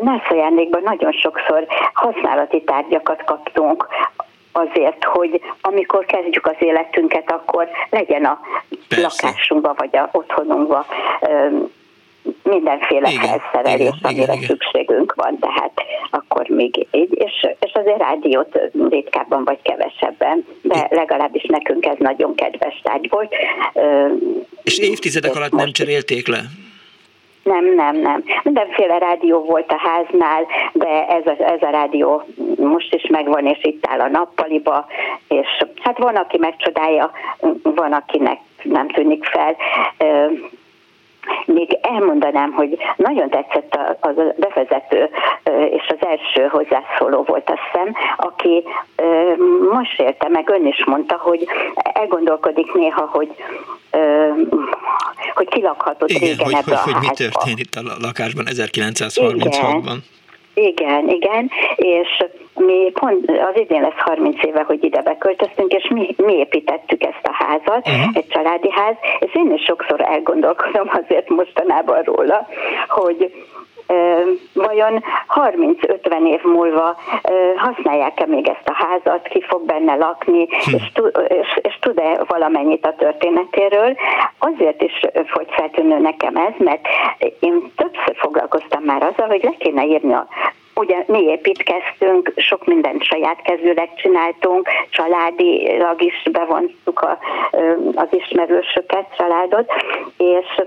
nász 0.00 0.30
ajándékban 0.30 0.82
nagyon 0.84 1.12
sokszor 1.12 1.66
használati 1.92 2.62
tárgyakat 2.62 3.24
kaptunk, 3.24 3.86
azért, 4.58 5.04
hogy 5.04 5.40
amikor 5.60 6.04
kezdjük 6.04 6.46
az 6.46 6.56
életünket, 6.58 7.30
akkor 7.30 7.68
legyen 7.90 8.24
a 8.24 8.40
Persze. 8.88 9.26
lakásunkban 9.26 9.74
vagy 9.76 9.96
a 9.96 10.08
otthonunkban 10.12 10.84
mindenféle 12.42 13.10
igen, 13.10 13.22
felszerelés, 13.22 13.80
igen, 13.80 13.98
amire 14.02 14.32
igen, 14.32 14.46
szükségünk 14.46 15.14
van, 15.14 15.38
tehát 15.38 15.72
akkor 16.10 16.48
még 16.48 16.86
így, 16.90 17.12
és, 17.14 17.46
és 17.60 17.72
azért 17.72 17.98
rádiót 17.98 18.58
ritkábban 18.88 19.44
vagy 19.44 19.58
kevesebben, 19.62 20.46
de 20.62 20.86
legalábbis 20.90 21.44
nekünk 21.44 21.86
ez 21.86 21.96
nagyon 21.98 22.34
kedves 22.34 22.80
tárgy 22.82 23.08
volt. 23.10 23.34
És 24.62 24.78
évtizedek 24.78 25.36
alatt 25.36 25.52
nem 25.52 25.72
cserélték 25.72 26.28
le? 26.28 26.40
Nem, 27.48 27.74
nem, 27.74 27.96
nem. 27.96 28.24
Mindenféle 28.42 28.98
rádió 28.98 29.44
volt 29.44 29.70
a 29.72 29.78
háznál, 29.78 30.46
de 30.72 31.06
ez 31.06 31.26
a, 31.26 31.44
ez 31.52 31.62
a 31.62 31.70
rádió 31.70 32.22
most 32.56 32.94
is 32.94 33.06
megvan, 33.06 33.46
és 33.46 33.58
itt 33.62 33.86
áll 33.86 34.00
a 34.00 34.08
nappaliba, 34.08 34.86
és 35.28 35.46
hát 35.82 35.98
van, 35.98 36.16
aki 36.16 36.38
megcsodálja, 36.38 37.10
van, 37.62 37.92
akinek 37.92 38.38
nem 38.62 38.88
tűnik 38.88 39.24
fel. 39.24 39.56
Még 41.44 41.78
elmondanám, 41.82 42.52
hogy 42.52 42.78
nagyon 42.96 43.30
tetszett 43.30 43.74
a, 43.74 44.06
a 44.06 44.12
bevezető 44.36 45.10
és 45.70 45.86
az 45.88 46.06
első 46.08 46.46
hozzászóló 46.46 47.22
volt 47.22 47.50
a 47.50 47.58
szem, 47.72 47.94
aki 48.16 48.64
most 49.72 50.00
érte 50.00 50.28
meg, 50.28 50.48
ön 50.48 50.66
is 50.66 50.84
mondta, 50.84 51.16
hogy 51.20 51.48
elgondolkodik 51.74 52.72
néha, 52.72 53.08
hogy 53.12 53.28
hogy 55.34 55.48
kilakhatott 55.48 56.08
Igen, 56.08 56.20
régen 56.20 56.44
hogy, 56.44 56.54
ebbe 56.54 56.76
hogy, 56.76 56.92
a 56.92 56.96
hogy 56.96 57.08
mi 57.08 57.14
történt 57.14 57.58
itt 57.58 57.74
a 57.74 57.82
lakásban 58.00 58.44
1936-ban. 58.48 59.96
Igen, 60.54 61.08
igen, 61.08 61.50
és 61.76 62.24
mi 62.58 62.90
pont 62.94 63.30
az 63.30 63.60
idén 63.60 63.80
lesz 63.80 63.98
30 63.98 64.44
éve, 64.44 64.62
hogy 64.66 64.84
ide 64.84 65.02
beköltöztünk, 65.02 65.72
és 65.72 65.88
mi, 65.88 66.14
mi 66.16 66.32
építettük 66.32 67.02
ezt 67.02 67.26
a 67.26 67.32
házat, 67.32 67.88
uh-huh. 67.88 68.10
egy 68.14 68.26
családi 68.28 68.70
ház, 68.70 68.94
és 69.18 69.34
én 69.34 69.52
is 69.52 69.62
sokszor 69.62 70.00
elgondolkodom 70.00 70.90
azért 71.02 71.28
mostanában 71.28 72.02
róla, 72.02 72.46
hogy 72.88 73.32
vajon 74.54 75.04
30-50 75.34 76.28
év 76.28 76.42
múlva 76.42 76.96
használják-e 77.56 78.26
még 78.26 78.48
ezt 78.48 78.68
a 78.68 78.74
házat, 78.74 79.28
ki 79.28 79.42
fog 79.48 79.64
benne 79.64 79.94
lakni, 79.94 80.46
hm. 80.48 80.74
és, 80.74 80.92
és, 81.28 81.58
és 81.62 81.78
tud-e 81.80 82.24
valamennyit 82.26 82.86
a 82.86 82.94
történetéről. 82.98 83.96
Azért 84.38 84.82
is 84.82 85.00
folyt 85.26 85.50
feltűnő 85.50 85.98
nekem 85.98 86.36
ez, 86.36 86.52
mert 86.58 86.86
én 87.40 87.72
többször 87.76 88.16
foglalkoztam 88.16 88.82
már 88.82 89.02
azzal, 89.02 89.28
hogy 89.28 89.42
le 89.42 89.54
kéne 89.58 89.84
írni 89.84 90.12
a 90.12 90.26
Ugye 90.78 91.04
mi 91.06 91.22
építkeztünk, 91.22 92.32
sok 92.36 92.66
mindent 92.66 93.04
saját 93.04 93.42
kezűleg 93.42 93.94
csináltunk, 93.94 94.68
családilag 94.90 96.02
is 96.02 96.22
bevontuk 96.32 97.00
a, 97.00 97.18
az 97.94 98.06
ismerősöket, 98.10 99.14
családot, 99.16 99.72
és 100.16 100.62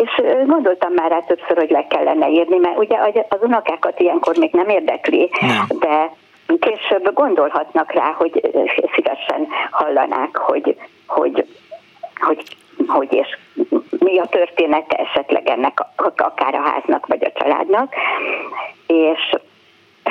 és 0.00 0.22
gondoltam 0.46 0.92
már 0.92 1.10
rá 1.10 1.18
többször, 1.18 1.56
hogy 1.56 1.70
le 1.70 1.86
kellene 1.86 2.28
írni, 2.28 2.56
mert 2.56 2.78
ugye 2.78 2.98
az 3.28 3.38
unokákat 3.40 4.00
ilyenkor 4.00 4.36
még 4.36 4.52
nem 4.52 4.68
érdekli, 4.68 5.30
nem. 5.40 5.78
de 5.78 6.12
később 6.58 7.14
gondolhatnak 7.14 7.92
rá, 7.92 8.14
hogy 8.18 8.50
szívesen 8.94 9.48
hallanák, 9.70 10.36
hogy, 10.36 10.76
hogy, 11.06 11.46
hogy, 12.20 12.56
hogy 12.86 13.12
és 13.12 13.38
mi 13.98 14.18
a 14.18 14.26
története 14.26 14.96
esetleg 14.96 15.48
ennek 15.48 15.84
akár 16.16 16.54
a 16.54 16.60
háznak 16.60 17.06
vagy 17.06 17.24
a 17.24 17.32
családnak, 17.38 17.94
és 18.86 19.34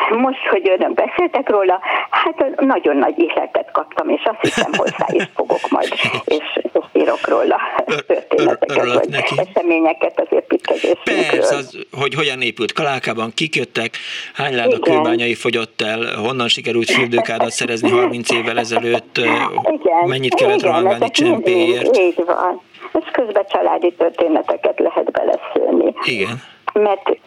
most, 0.09 0.47
hogy 0.49 0.69
önök 0.69 0.93
beszéltek 0.93 1.49
róla, 1.49 1.79
hát 2.09 2.59
nagyon 2.59 2.97
nagy 2.97 3.19
ihletet 3.19 3.71
kaptam, 3.71 4.09
és 4.09 4.21
azt 4.23 4.41
hiszem 4.41 4.71
hozzá 4.77 5.05
is 5.07 5.23
fogok 5.35 5.69
majd, 5.69 5.93
és, 6.25 6.59
és 6.61 6.69
írok 6.93 7.27
róla 7.27 7.59
történeteket, 8.07 8.93
vagy 8.93 9.09
neki. 9.09 9.35
eseményeket 9.37 10.19
az 10.19 10.27
építkezésünkről. 10.29 11.25
Persze, 11.29 11.55
az, 11.55 11.77
hogy 11.91 12.13
hogyan 12.13 12.41
épült 12.41 12.73
Kalákában, 12.73 13.31
kiköttek, 13.35 13.97
hány 14.33 14.55
láda 14.55 14.79
kőbányai 14.79 15.33
fogyott 15.33 15.81
el, 15.81 16.15
honnan 16.15 16.47
sikerült 16.47 16.91
fürdőkádat 16.91 17.51
szerezni 17.51 17.89
30 17.89 18.31
évvel 18.31 18.59
ezelőtt, 18.59 19.17
igen, 19.17 20.07
mennyit 20.07 20.33
kellett 20.33 20.61
rohangálni 20.61 21.09
csempéért. 21.09 21.97
Így 21.97 22.23
van. 22.25 22.61
És 22.99 23.11
közben 23.11 23.45
családi 23.49 23.93
történeteket 23.97 24.79
lehet 24.79 25.11
beleszülni. 25.11 25.93
Igen 26.03 26.41
mert, 26.73 27.17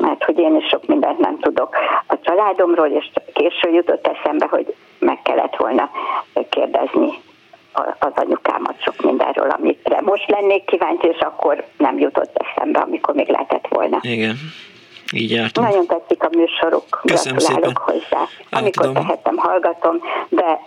mert 0.00 0.24
hogy 0.24 0.38
én 0.38 0.56
is 0.56 0.66
sok 0.68 0.86
mindent 0.86 1.18
nem 1.18 1.38
tudok 1.38 1.76
a 2.06 2.18
családomról, 2.20 2.86
és 2.86 3.10
késő 3.32 3.70
jutott 3.70 4.06
eszembe, 4.06 4.46
hogy 4.50 4.74
meg 4.98 5.22
kellett 5.22 5.56
volna 5.56 5.90
kérdezni 6.48 7.20
az 7.98 8.12
anyukámat 8.14 8.74
sok 8.82 9.02
mindenről, 9.02 9.50
amire 9.50 10.00
most 10.00 10.30
lennék 10.30 10.64
kíváncsi, 10.64 11.06
és 11.06 11.18
akkor 11.18 11.64
nem 11.78 11.98
jutott 11.98 12.36
eszembe, 12.36 12.78
amikor 12.78 13.14
még 13.14 13.28
lehetett 13.28 13.66
volna. 13.68 13.98
Igen. 14.00 14.36
Így 15.12 15.30
jártunk. 15.30 15.66
Nagyon 15.66 15.86
tetszik 15.86 16.22
a 16.24 16.28
műsoruk, 16.36 17.00
Köszönöm 17.04 17.38
gratulálok 17.38 17.82
szépen. 17.86 18.00
hozzá. 18.10 18.28
Amikor 18.50 18.86
Átadom. 18.86 19.06
tehetem, 19.06 19.36
hallgatom, 19.36 20.00
de 20.28 20.60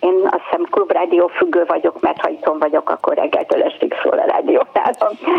én 0.00 0.14
azt 0.30 0.42
hiszem 0.50 0.64
klubrádió 0.70 1.26
függő 1.26 1.64
vagyok, 1.66 2.00
mert 2.00 2.20
ha 2.20 2.28
itthon 2.28 2.58
vagyok, 2.58 2.90
akkor 2.90 3.14
reggeltől 3.14 3.62
estig 3.62 3.94
szól 4.02 4.18
a 4.18 4.24
rádió 4.26 4.66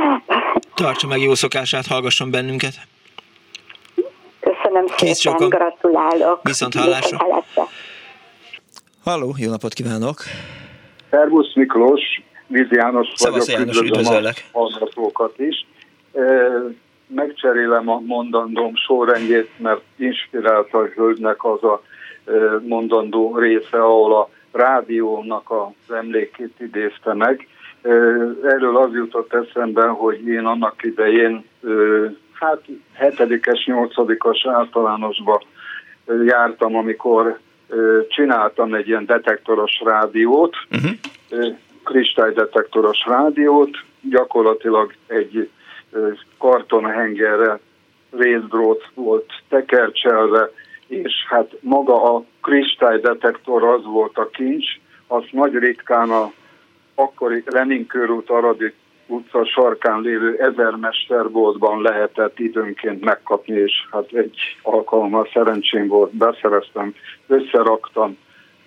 Tartsa 0.76 1.08
meg 1.08 1.22
jó 1.22 1.34
szokását, 1.34 1.88
hallgasson 1.88 2.32
bennünket. 2.32 2.74
Köszönöm 4.40 4.86
Kész 4.86 5.18
szépen, 5.18 5.40
sokan. 5.40 5.50
gratulálok. 5.50 6.40
Viszont 6.44 6.74
hallásra. 6.74 7.18
Halló, 9.04 9.36
jó 9.38 9.50
napot 9.50 9.74
kívánok! 9.74 10.24
Szervusz 11.10 11.56
Miklós, 11.56 12.02
Vízi 12.48 12.76
János 12.76 13.08
Szavasz 13.16 13.46
vagyok, 13.46 13.60
János, 13.60 13.82
üdvözöllek. 13.82 14.46
a 14.52 14.58
hallgatókat 14.58 15.40
is. 15.40 15.66
Megcserélem 17.08 17.90
a 17.90 18.00
mondandóm 18.00 18.76
sorrendjét, 18.76 19.50
mert 19.58 19.82
inspirálta 19.98 20.78
a 20.78 20.86
hölgynek 20.96 21.44
az 21.44 21.64
a 21.64 21.82
mondandó 22.68 23.38
része, 23.38 23.84
ahol 23.84 24.16
a 24.16 24.30
rádiónak 24.52 25.52
az 25.52 25.96
emlékét 25.96 26.54
idézte 26.60 27.14
meg. 27.14 27.48
Erről 28.44 28.78
az 28.78 28.94
jutott 28.94 29.34
eszembe, 29.34 29.88
hogy 29.88 30.28
én 30.28 30.46
annak 30.46 30.84
idején 30.84 31.46
hát 32.34 32.62
hetedikes, 32.94 33.66
nyolcadikas 33.66 34.46
általánosba 34.46 35.42
jártam, 36.26 36.76
amikor 36.76 37.40
csináltam 38.08 38.74
egy 38.74 38.88
ilyen 38.88 39.06
detektoros 39.06 39.82
rádiót, 39.84 40.56
uh-huh. 40.72 41.56
kristálydetektoros 41.84 43.06
rádiót, 43.06 43.78
gyakorlatilag 44.02 44.94
egy 45.08 45.50
kartonhengerre 46.38 47.60
részdrót 48.12 48.88
volt 48.94 49.32
tekercselve, 49.50 50.52
és 50.90 51.14
hát 51.28 51.52
maga 51.60 52.16
a 52.16 52.24
kristálydetektor 52.42 53.64
az 53.64 53.84
volt 53.84 54.18
a 54.18 54.30
kincs, 54.30 54.66
azt 55.08 55.32
nagy 55.32 55.54
ritkán 55.54 56.10
a 56.10 56.32
akkori 56.96 57.44
Lenin 57.46 57.88
körút 57.88 58.30
Aradi 58.30 58.74
utca 59.08 59.46
sarkán 59.46 60.02
lévő 60.02 60.38
ezermesterboltban 60.40 61.82
lehetett 61.82 62.40
időnként 62.40 63.04
megkapni, 63.04 63.56
és 63.56 63.72
hát 63.92 64.12
egy 64.12 64.38
alkalommal 64.62 65.30
szerencsém 65.34 65.88
volt, 65.88 66.16
beszereztem, 66.16 66.94
összeraktam, 67.28 68.18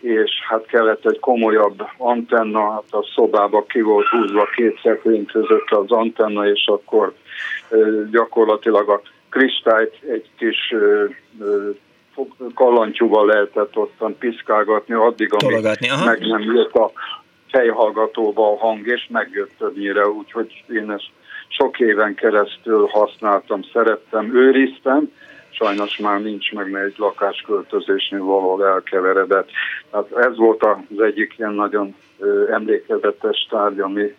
és 0.00 0.30
hát 0.48 0.66
kellett 0.66 1.06
egy 1.06 1.18
komolyabb 1.18 1.82
antenna, 1.96 2.70
hát 2.70 2.84
a 2.90 3.08
szobába 3.14 3.64
ki 3.64 3.80
volt 3.80 4.06
húzva 4.06 4.48
két 4.56 4.80
szekrény 4.82 5.26
között 5.26 5.70
az 5.70 5.90
antenna, 5.90 6.48
és 6.48 6.66
akkor 6.66 7.14
gyakorlatilag 8.10 8.88
a 8.88 9.00
kristályt 9.28 9.98
egy 10.08 10.30
kis 10.36 10.74
kallantyúval 12.54 13.26
lehetett 13.26 13.76
ottan 13.76 14.18
piszkálgatni, 14.18 14.94
addig, 14.94 15.32
amíg 15.32 15.62
meg 16.04 16.20
nem 16.20 16.40
jött 16.40 16.74
a 16.74 16.92
fejhallgatóba 17.50 18.52
a 18.52 18.58
hang, 18.58 18.86
és 18.86 19.08
megjött 19.10 19.52
többnyire, 19.58 20.08
úgyhogy 20.08 20.64
én 20.68 20.90
ezt 20.90 21.10
sok 21.48 21.80
éven 21.80 22.14
keresztül 22.14 22.86
használtam, 22.86 23.62
szerettem, 23.72 24.36
őriztem, 24.36 25.12
sajnos 25.50 25.98
már 25.98 26.22
nincs 26.22 26.52
meg, 26.52 26.70
mert 26.70 26.86
egy 26.86 26.94
lakásköltözésnél 26.96 28.22
valahol 28.22 28.66
elkeveredett. 28.66 29.48
Tehát 29.90 30.12
ez 30.16 30.36
volt 30.36 30.64
az 30.64 31.00
egyik 31.00 31.34
ilyen 31.38 31.52
nagyon 31.52 31.94
emlékezetes 32.50 33.46
tárgy, 33.50 33.80
ami 33.80 34.14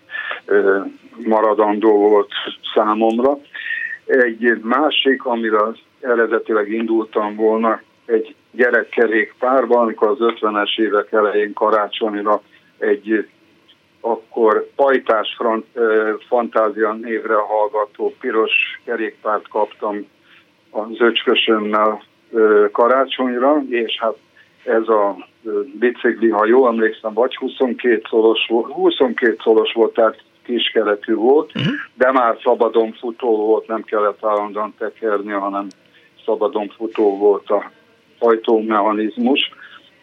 maradandó 1.25 1.97
volt 1.97 2.31
számomra. 2.73 3.37
Egy 4.05 4.59
másik, 4.61 5.25
amire 5.25 5.59
eredetileg 6.03 6.71
indultam 6.71 7.35
volna, 7.35 7.81
egy 8.05 8.35
gyerekkerékpárban, 8.51 9.81
amikor 9.81 10.07
az 10.07 10.17
50-es 10.19 10.79
évek 10.79 11.11
elején 11.11 11.53
karácsonyra 11.53 12.41
egy 12.77 13.27
akkor 14.01 14.69
pajtás 14.75 15.35
front, 15.37 15.65
fantázia 16.27 16.93
névre 16.93 17.35
hallgató 17.35 18.15
piros 18.19 18.51
kerékpárt 18.85 19.47
kaptam 19.47 20.07
az 20.69 20.99
öcskösömmel 20.99 22.03
karácsonyra, 22.71 23.61
és 23.69 23.97
hát 23.99 24.15
ez 24.63 24.87
a 24.87 25.27
bicikli, 25.79 26.29
ha 26.29 26.45
jól 26.45 26.67
emlékszem, 26.67 27.13
vagy 27.13 27.35
22 27.35 28.01
szolos, 28.09 28.47
22 28.47 29.37
szolos 29.43 29.73
volt, 29.73 29.93
tehát 29.93 30.23
kiskeletű 30.43 31.13
volt, 31.13 31.51
uh-huh. 31.55 31.73
de 31.93 32.11
már 32.11 32.37
szabadon 32.43 32.91
futó 32.91 33.35
volt, 33.45 33.67
nem 33.67 33.83
kellett 33.83 34.25
állandóan 34.25 34.73
tekerni, 34.77 35.31
hanem 35.31 35.67
szabadon 36.25 36.73
futó 36.77 37.17
volt 37.17 37.49
a 37.49 37.71
hajtómechanizmus 38.19 39.51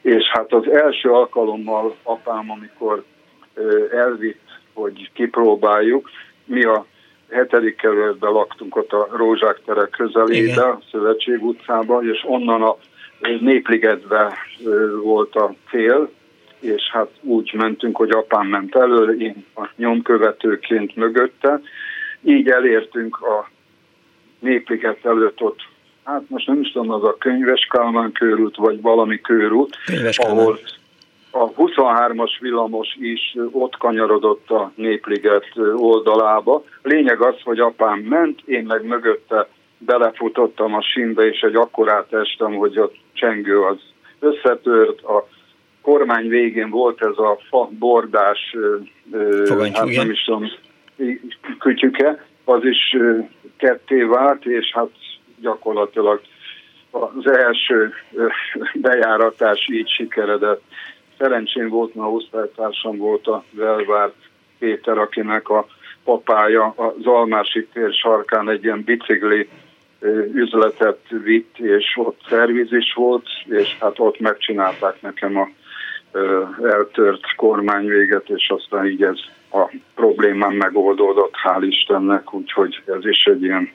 és 0.03 0.25
hát 0.33 0.53
az 0.53 0.69
első 0.69 1.11
alkalommal 1.11 1.97
apám, 2.03 2.51
amikor 2.51 3.05
elvitt, 3.93 4.49
hogy 4.73 5.11
kipróbáljuk, 5.13 6.11
mi 6.45 6.65
a 6.65 6.87
hetedik 7.31 7.77
kerületben 7.77 8.33
laktunk 8.33 8.77
ott 8.77 8.93
a 8.93 9.09
Rózsák 9.13 9.61
tere 9.65 9.87
közelébe, 9.87 10.63
a 10.63 10.81
Szövetség 10.91 11.43
utcában, 11.45 12.09
és 12.09 12.25
onnan 12.27 12.63
a 12.63 12.77
Népligetbe 13.41 14.37
volt 15.03 15.35
a 15.35 15.55
cél, 15.71 16.11
és 16.61 16.91
hát 16.93 17.11
úgy 17.21 17.53
mentünk, 17.55 17.97
hogy 17.97 18.11
apám 18.11 18.47
ment 18.47 18.77
elő, 18.77 19.17
én 19.19 19.47
a 19.55 19.69
nyomkövetőként 19.77 20.97
mögötte. 20.97 21.61
Így 22.23 22.49
elértünk 22.49 23.21
a 23.21 23.49
Népliget 24.39 25.05
előtt 25.05 25.41
ott 25.41 25.61
hát 26.11 26.23
most 26.29 26.47
nem 26.47 26.61
is 26.61 26.73
tudom, 26.73 26.91
az 26.91 27.05
a 27.05 27.17
könyves 27.19 27.67
Kálmán 27.71 28.13
körút, 28.13 28.57
vagy 28.57 28.81
valami 28.81 29.21
körút, 29.21 29.77
ahol 30.17 30.59
a 31.31 31.53
23-as 31.53 32.31
villamos 32.41 32.97
is 33.01 33.37
ott 33.51 33.77
kanyarodott 33.77 34.51
a 34.51 34.73
Népliget 34.75 35.47
oldalába. 35.77 36.65
Lényeg 36.83 37.21
az, 37.21 37.35
hogy 37.45 37.59
apám 37.61 37.99
ment, 37.99 38.41
én 38.45 38.65
meg 38.65 38.85
mögötte 38.85 39.49
belefutottam 39.79 40.75
a 40.75 40.83
sínbe, 40.83 41.27
és 41.27 41.41
egy 41.41 41.55
akkorát 41.55 42.13
estem, 42.13 42.55
hogy 42.55 42.77
a 42.77 42.91
csengő 43.13 43.61
az 43.61 43.79
összetört, 44.19 45.03
a 45.03 45.29
kormány 45.83 46.29
végén 46.29 46.71
volt 46.71 47.03
ez 47.03 47.19
a 47.19 47.39
fa 47.49 47.69
bordás, 47.79 48.57
Fogantyú, 49.45 49.75
hát 49.75 49.97
nem 49.97 50.11
is 50.11 50.25
tudom, 50.25 50.45
kütyüke, 51.59 52.25
az 52.45 52.65
is 52.65 52.97
ketté 53.57 54.03
vált, 54.03 54.45
és 54.45 54.73
hát 54.73 54.91
gyakorlatilag 55.41 56.21
az 56.91 57.31
első 57.31 57.93
bejáratás 58.75 59.69
így 59.73 59.89
sikeredett. 59.89 60.63
Szerencsém 61.19 61.69
volt, 61.69 61.95
mert 61.95 62.13
osztálytársam 62.13 62.97
volt 62.97 63.27
a 63.27 63.45
Velvár 63.51 64.13
Péter, 64.59 64.99
akinek 64.99 65.49
a 65.49 65.67
papája 66.05 66.75
az 66.77 67.07
Almási 67.07 67.67
tér 67.73 67.93
sarkán 67.93 68.51
egy 68.51 68.65
ilyen 68.65 68.83
bicikli 68.85 69.49
üzletet 70.33 71.01
vitt, 71.25 71.59
és 71.59 71.97
ott 71.97 72.21
szerviz 72.29 72.73
is 72.73 72.93
volt, 72.95 73.27
és 73.45 73.77
hát 73.81 73.99
ott 73.99 74.21
megcsinálták 74.21 75.03
nekem 75.03 75.37
a 75.37 75.49
eltört 76.63 77.35
kormányvéget, 77.37 78.29
és 78.29 78.49
aztán 78.49 78.87
így 78.87 79.03
ez 79.03 79.19
a 79.53 79.75
problémám 79.95 80.53
megoldódott, 80.53 81.35
hál' 81.45 81.67
Istennek, 81.67 82.35
úgyhogy 82.35 82.83
ez 82.87 83.07
is 83.07 83.25
egy 83.25 83.43
ilyen 83.43 83.73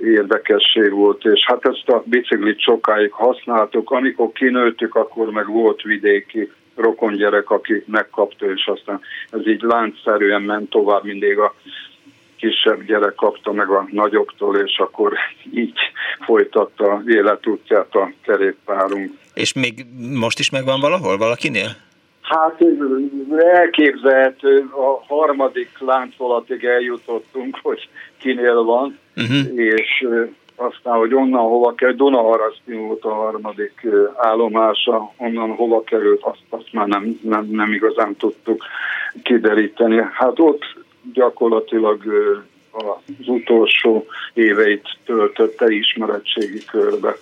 érdekesség 0.00 0.90
volt, 0.90 1.24
és 1.24 1.44
hát 1.46 1.68
ezt 1.68 1.88
a 1.88 2.02
biciklit 2.04 2.60
sokáig 2.60 3.12
használtuk, 3.12 3.90
amikor 3.90 4.32
kinőttük, 4.32 4.94
akkor 4.94 5.30
meg 5.30 5.46
volt 5.46 5.82
vidéki 5.82 6.50
rokongyerek, 6.74 7.50
aki 7.50 7.82
megkapta, 7.86 8.46
és 8.50 8.66
aztán 8.66 9.00
ez 9.30 9.46
így 9.46 9.62
láncszerűen 9.62 10.42
ment 10.42 10.70
tovább, 10.70 11.04
mindig 11.04 11.38
a 11.38 11.54
kisebb 12.36 12.82
gyerek 12.86 13.14
kapta 13.14 13.52
meg 13.52 13.68
a 13.68 13.88
nagyoktól, 13.90 14.56
és 14.56 14.78
akkor 14.78 15.12
így 15.54 15.78
folytatta 16.20 17.02
életútját 17.06 17.94
a 17.94 18.12
kerékpárunk. 18.22 19.12
És 19.34 19.52
még 19.52 19.86
most 20.12 20.38
is 20.38 20.50
megvan 20.50 20.80
valahol, 20.80 21.16
valakinél? 21.16 21.85
Hát 22.26 22.64
elképzelhető, 23.36 24.68
a 24.72 25.14
harmadik 25.14 25.70
láncolatig 25.78 26.64
eljutottunk, 26.64 27.58
hogy 27.62 27.88
kinél 28.18 28.62
van, 28.62 28.98
uh-huh. 29.16 29.58
és 29.58 30.06
aztán, 30.56 30.98
hogy 30.98 31.14
onnan 31.14 31.42
hova 31.42 31.74
kell, 31.74 31.92
Dunaharaszti 31.92 32.72
volt 32.72 33.04
a 33.04 33.14
harmadik 33.14 33.86
állomása, 34.16 35.12
onnan 35.16 35.54
hova 35.54 35.82
került, 35.84 36.22
azt, 36.22 36.42
azt 36.48 36.72
már 36.72 36.86
nem, 36.86 37.18
nem, 37.22 37.48
nem 37.50 37.72
igazán 37.72 38.16
tudtuk 38.16 38.64
kideríteni. 39.22 40.02
Hát 40.12 40.38
ott 40.38 40.62
gyakorlatilag 41.12 42.02
az 42.70 43.28
utolsó 43.28 44.06
éveit 44.34 44.98
töltötte 45.04 45.72
ismeretségi 45.72 46.64
körbe. 46.64 47.16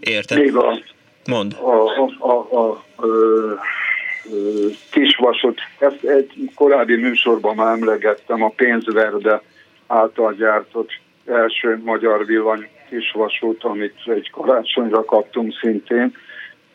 Értem. 0.00 0.38
Még 0.38 0.56
a, 0.56 0.78
Mond. 1.26 1.56
A, 1.60 1.70
a, 1.70 2.10
a, 2.18 2.56
a, 2.56 2.70
a 2.70 3.06
kisvasot, 4.90 5.58
ezt 5.78 6.04
egy 6.04 6.50
korábbi 6.54 6.96
műsorban 6.96 7.54
már 7.54 7.76
emlegettem, 7.76 8.42
a 8.42 8.48
pénzverde 8.48 9.42
által 9.86 10.34
gyártott 10.34 10.90
első 11.26 11.80
magyar 11.84 12.26
villany 12.26 12.68
kisvasút, 12.88 13.64
amit 13.64 13.94
egy 14.04 14.30
karácsonyra 14.30 15.04
kaptunk 15.04 15.54
szintén. 15.60 16.14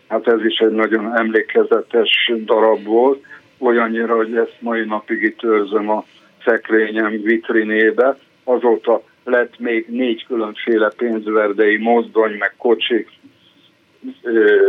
Hát 0.07 0.27
ez 0.27 0.45
is 0.45 0.57
egy 0.57 0.71
nagyon 0.71 1.17
emlékezetes 1.17 2.31
darab 2.45 2.83
volt, 2.83 3.25
olyannyira, 3.57 4.15
hogy 4.15 4.35
ezt 4.35 4.55
mai 4.59 4.85
napig 4.85 5.21
itt 5.21 5.43
őrzöm 5.43 5.89
a 5.89 6.05
szekrényem 6.45 7.21
vitrinébe. 7.21 8.17
Azóta 8.43 9.03
lett 9.23 9.59
még 9.59 9.85
négy 9.87 10.25
különféle 10.25 10.91
pénzverdei 10.97 11.77
mozdony, 11.77 12.37
meg 12.37 12.53
kocsik, 12.57 13.09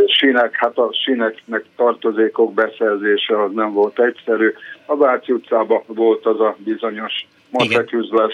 sínek, 0.07 0.55
hát 0.55 0.77
a 0.77 0.89
síneknek 1.03 1.65
tartozékok 1.75 2.53
beszerzése 2.53 3.41
az 3.43 3.51
nem 3.53 3.73
volt 3.73 3.99
egyszerű. 3.99 4.53
A 4.85 4.97
Váci 4.97 5.31
utcában 5.31 5.81
volt 5.87 6.25
az 6.25 6.39
a 6.39 6.55
bizonyos 6.57 7.27
mateküzlet 7.49 8.33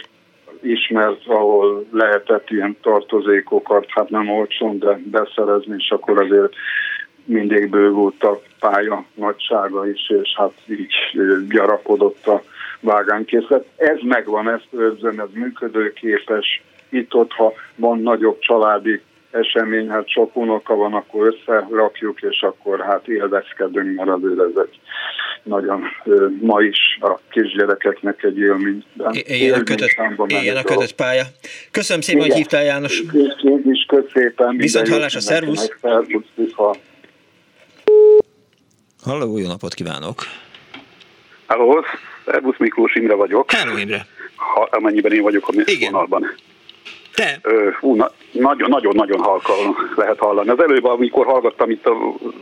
ismert, 0.61 1.27
ahol 1.27 1.85
lehetett 1.91 2.49
ilyen 2.49 2.77
tartozékokat, 2.81 3.85
hát 3.89 4.09
nem 4.09 4.29
olcsón, 4.29 4.79
de 4.79 4.99
beszerezni, 5.03 5.75
és 5.77 5.91
akkor 5.91 6.21
azért 6.21 6.53
mindig 7.25 7.69
bővült 7.69 8.23
a 8.23 8.41
pálya 8.59 9.05
nagysága 9.13 9.89
is, 9.89 10.09
és 10.21 10.33
hát 10.35 10.53
így 10.69 10.93
gyarapodott 11.49 12.27
a 12.27 12.43
vágánykészlet. 12.79 13.65
Ez 13.75 13.97
megvan, 14.01 14.49
ezt 14.49 14.67
őrzöm, 14.71 15.19
ez 15.19 15.27
működőképes. 15.33 16.63
Itt-ott, 16.89 17.31
ha 17.31 17.53
van 17.75 17.99
nagyobb 18.01 18.39
családi 18.39 19.01
esemény, 19.31 19.89
hát 19.89 20.09
sok 20.09 20.35
unoka 20.35 20.75
van, 20.75 20.93
akkor 20.93 21.27
összerakjuk, 21.27 22.21
és 22.21 22.41
akkor 22.41 22.79
hát 22.79 23.07
élvezkedünk, 23.07 23.95
mert 23.95 24.09
azért 24.09 24.39
ez 24.39 24.63
egy 24.65 24.79
nagyon 25.43 25.83
ma 26.41 26.61
is 26.61 26.97
a 27.01 27.19
kisgyerekeknek 27.29 28.23
egy 28.23 28.37
élmény. 28.37 28.83
Ilyen 29.11 29.59
a 29.59 29.63
kötött, 29.63 29.95
ilyen 30.27 30.57
a 30.57 30.63
kötött 30.63 30.95
pálya. 30.95 31.23
Köszönöm 31.71 32.01
szépen, 32.01 32.21
Igen. 32.21 32.31
hogy 32.31 32.41
hívtál 32.41 32.63
János. 32.63 33.03
Én 33.43 33.61
is 33.71 33.85
köszépen. 33.87 34.57
Viszont 34.57 34.89
hallás 34.89 35.15
a 35.15 35.19
szervusz. 35.19 35.71
Halló, 39.03 39.37
jó 39.37 39.47
napot 39.47 39.73
kívánok! 39.73 40.23
Halló, 41.45 41.85
szervusz 42.25 42.57
Miklós 42.57 42.95
Imre 42.95 43.13
vagyok. 43.13 43.51
Halló 43.51 43.77
Imre! 43.77 44.05
Ha, 44.35 44.67
amennyiben 44.71 45.11
én 45.11 45.21
vagyok 45.21 45.47
a 45.47 45.53
vonalban. 45.79 46.35
Nagyon-nagyon 48.31 49.19
halkan 49.19 49.75
lehet 49.95 50.17
hallani. 50.17 50.49
Az 50.49 50.61
előbb, 50.61 50.85
amikor 50.85 51.25
hallgattam 51.25 51.69
itt 51.69 51.85
a 51.85 51.93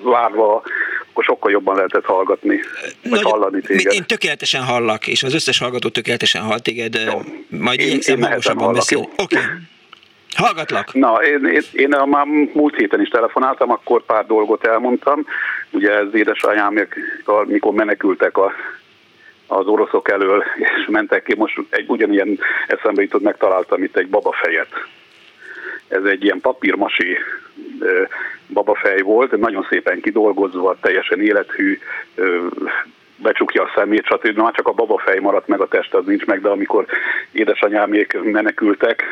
várva, 0.03 0.61
akkor 1.09 1.23
sokkal 1.23 1.51
jobban 1.51 1.75
lehetett 1.75 2.05
hallgatni, 2.05 2.59
vagy 3.03 3.11
Nagy, 3.11 3.31
hallani 3.31 3.61
téged. 3.61 3.93
Én 3.93 4.03
tökéletesen 4.05 4.63
hallak, 4.63 5.07
és 5.07 5.23
az 5.23 5.33
összes 5.33 5.59
hallgató 5.59 5.89
tökéletesen 5.89 6.41
hall 6.41 6.59
téged. 6.59 6.95
Jó. 6.95 7.21
Majd 7.59 7.79
én, 7.79 7.87
igyekszem 7.87 8.21
hangosabban 8.21 8.73
beszélni. 8.73 9.07
Oké. 9.17 9.35
Okay. 9.35 9.47
Hallgatlak. 10.35 10.93
Na, 10.93 11.13
én, 11.13 11.45
én, 11.45 11.61
én 11.71 11.89
már 12.05 12.25
múlt 12.53 12.75
héten 12.75 13.01
is 13.01 13.09
telefonáltam, 13.09 13.71
akkor 13.71 14.05
pár 14.05 14.25
dolgot 14.25 14.65
elmondtam. 14.65 15.25
Ugye 15.71 15.91
ez 15.91 16.07
édesanyám, 16.13 16.87
mikor 17.45 17.73
menekültek 17.73 18.37
a 18.37 18.51
az 19.47 19.65
oroszok 19.65 20.09
elől, 20.09 20.43
és 20.57 20.87
mentek 20.87 21.23
ki. 21.23 21.35
Most 21.35 21.59
egy 21.69 21.85
ugyanilyen 21.87 22.39
eszembe 22.67 23.01
jutott, 23.01 23.21
megtaláltam 23.21 23.83
itt 23.83 23.97
egy 23.97 24.07
babafejet. 24.07 24.69
Ez 25.87 26.03
egy 26.03 26.23
ilyen 26.23 26.39
papírmasi 26.39 27.17
babafej 28.47 29.01
volt, 29.01 29.37
nagyon 29.37 29.67
szépen 29.69 30.01
kidolgozva, 30.01 30.77
teljesen 30.81 31.21
élethű, 31.21 31.79
becsukja 33.15 33.63
a 33.63 33.71
szemét, 33.75 34.05
stb. 34.05 34.37
Már 34.37 34.53
csak 34.53 34.67
a 34.67 34.71
babafej 34.71 35.19
maradt 35.19 35.47
meg, 35.47 35.61
a 35.61 35.67
test 35.67 35.93
az 35.93 36.05
nincs 36.05 36.25
meg, 36.25 36.41
de 36.41 36.49
amikor 36.49 36.85
édesanyámék 37.31 38.17
menekültek, 38.23 39.03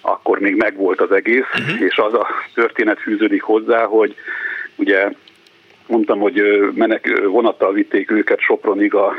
akkor 0.00 0.38
még 0.38 0.56
megvolt 0.56 1.00
az 1.00 1.12
egész, 1.12 1.44
uh-huh. 1.58 1.80
és 1.80 1.96
az 1.96 2.14
a 2.14 2.26
történet 2.54 3.00
fűződik 3.00 3.42
hozzá, 3.42 3.84
hogy 3.84 4.14
ugye 4.76 5.10
mondtam, 5.86 6.18
hogy 6.18 6.42
menek, 6.74 7.20
vonattal 7.24 7.72
vitték 7.72 8.10
őket 8.10 8.40
Sopronig 8.40 8.94
a 8.94 9.14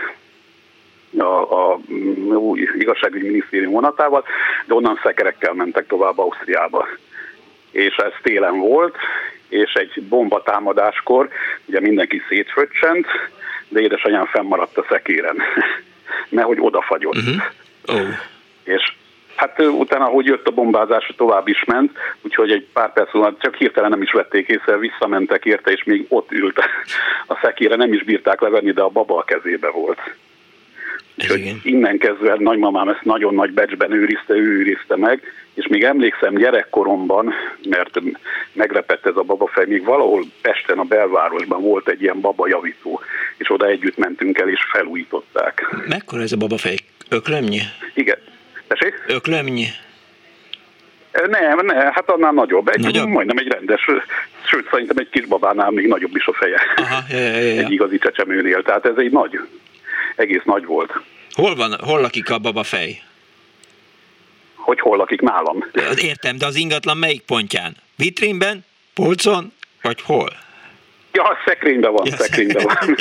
a, 1.18 1.72
a 1.72 1.80
új 2.35 2.69
igazságügyi 2.77 3.27
minisztérium 3.27 3.72
vonatával, 3.72 4.23
de 4.65 4.73
onnan 4.73 4.99
szekerekkel 5.03 5.53
mentek 5.53 5.88
tovább 5.88 6.19
Ausztriába. 6.19 6.88
És 7.72 7.95
ez 7.95 8.11
télen 8.22 8.60
volt, 8.60 8.95
és 9.49 9.73
egy 9.73 10.03
bomba 10.03 10.44
támadáskor 10.44 11.30
ugye 11.65 11.80
mindenki 11.80 12.22
szétföccsent, 12.30 13.07
de 13.68 13.80
édesanyám 13.80 14.26
fennmaradt 14.26 14.77
a 14.77 14.85
szekéren, 14.90 15.41
mert 16.30 16.48
hogy 16.48 16.57
odafagyott. 16.60 17.15
Uh-huh. 17.15 17.44
Oh. 17.85 18.07
És 18.64 18.94
Hát 19.35 19.60
utána, 19.60 20.06
hogy 20.06 20.26
jött 20.26 20.48
a 20.48 20.52
bombázás, 20.52 21.14
tovább 21.18 21.48
is 21.48 21.64
ment, 21.64 21.91
úgyhogy 22.22 22.52
egy 22.52 22.68
pár 22.73 22.94
perc 22.94 23.15
alatt 23.15 23.41
csak 23.41 23.56
hirtelen 23.56 23.90
nem 23.90 24.02
is 24.02 24.11
vették 24.11 24.48
észre, 24.48 24.77
visszamentek 24.77 25.45
érte, 25.45 25.72
és 25.72 25.84
még 25.84 26.06
ott 26.10 26.31
ült 26.31 26.60
a 27.34 27.40
szekére, 27.41 27.76
nem 27.76 27.94
is 27.94 28.03
bírták 28.03 28.41
levenni, 28.41 28.72
de 28.72 28.81
a 28.81 28.90
baba 28.90 29.18
a 29.18 29.23
kezébe 29.23 29.69
volt. 29.69 29.99
Úgyhogy 31.18 31.56
innen 31.64 31.98
kezdve 31.98 32.35
nagymamám 32.40 32.90
ezt 32.90 33.03
nagyon 33.03 33.34
nagy 33.34 33.52
becsben 33.52 33.91
őrizte, 33.91 34.34
ő 34.34 34.57
őrizte 34.57 34.95
meg, 34.95 35.22
és 35.53 35.68
még 35.68 35.84
emlékszem 35.84 36.35
gyerekkoromban, 36.35 37.34
mert 37.69 37.99
meglepett 38.53 39.06
ez 39.06 39.15
a 39.15 39.22
babafej, 39.22 39.65
még 39.68 39.84
valahol 39.84 40.23
Pesten 40.41 40.77
a 40.80 40.84
belvárosban 40.84 41.61
volt 41.61 41.88
egy 41.88 42.02
ilyen 42.02 42.22
babajavító, 42.22 43.02
és 43.38 43.52
oda 43.52 43.65
együtt 43.68 43.98
mentünk 43.98 44.40
el, 44.40 44.49
és 44.49 44.60
felújították. 44.72 45.76
Mekkora 45.88 46.22
ez 46.22 46.31
a 46.31 46.38
babafej? 46.38 46.76
Öklemnyi? 47.10 47.60
Igen. 47.94 48.18
Tessék? 48.68 49.03
Öklemnyi? 49.07 49.65
Nem, 51.27 51.65
nem, 51.65 51.77
hát 51.77 52.10
annál 52.10 52.31
nagyobb. 52.31 52.68
Egy, 52.68 52.80
nagyobb? 52.80 53.07
Majdnem 53.07 53.38
egy 53.38 53.48
rendes, 53.48 53.85
sőt 54.44 54.69
szerintem 54.72 54.98
egy 54.98 55.10
kis 55.10 55.26
babánál 55.26 55.72
még 55.72 55.88
nagyobb 55.88 56.15
is 56.15 56.27
a 56.27 56.34
feje. 56.34 56.61
Aha, 56.76 56.99
ja, 57.10 57.18
ja, 57.18 57.40
ja. 57.40 57.61
Egy 57.61 57.72
igazi 57.72 57.98
csecsemőnél, 57.98 58.61
tehát 58.61 58.85
ez 58.85 58.98
egy 58.98 59.11
nagy 59.11 59.40
egész 60.15 60.44
nagy 60.44 60.65
volt. 60.65 60.91
Hol 61.31 61.56
van, 61.56 61.77
hol 61.80 62.02
lakik 62.02 62.30
a 62.30 62.38
baba 62.38 62.64
fej? 62.64 63.02
Hogy 64.56 64.80
hol 64.80 64.98
lakik 64.98 65.22
nálam? 65.22 65.64
Értem, 65.95 66.38
de 66.38 66.45
az 66.45 66.56
ingatlan 66.56 66.98
melyik 66.98 67.22
pontján? 67.22 67.76
Vitrínben, 67.95 68.65
polcon, 68.94 69.52
vagy 69.81 70.02
hol? 70.02 70.30
Ja, 71.15 71.38
szekrényben 71.45 71.91
van, 71.91 72.06
ja, 72.06 72.15
szekrényben 72.15 72.64
van. 72.64 72.95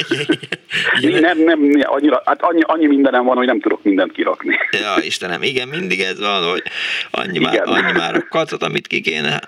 nem, 1.21 1.39
nem, 1.39 1.81
annyira, 1.83 2.23
hát 2.25 2.43
annyi, 2.43 2.61
annyi 2.63 2.87
mindenem 2.87 3.25
van, 3.25 3.37
hogy 3.37 3.47
nem 3.47 3.61
tudok 3.61 3.83
mindent 3.83 4.13
kirakni. 4.13 4.59
Ja, 4.71 4.95
Istenem, 5.01 5.43
igen, 5.43 5.69
mindig 5.69 6.01
ez 6.01 6.21
van, 6.21 6.51
hogy 6.51 6.63
annyi, 7.11 7.39
igen. 7.39 7.69
már, 7.69 7.85
annyi 7.85 7.99
már 7.99 8.15
a 8.15 8.27
kacot, 8.29 8.63
amit 8.63 8.87
ki 8.87 9.01
kéne 9.01 9.41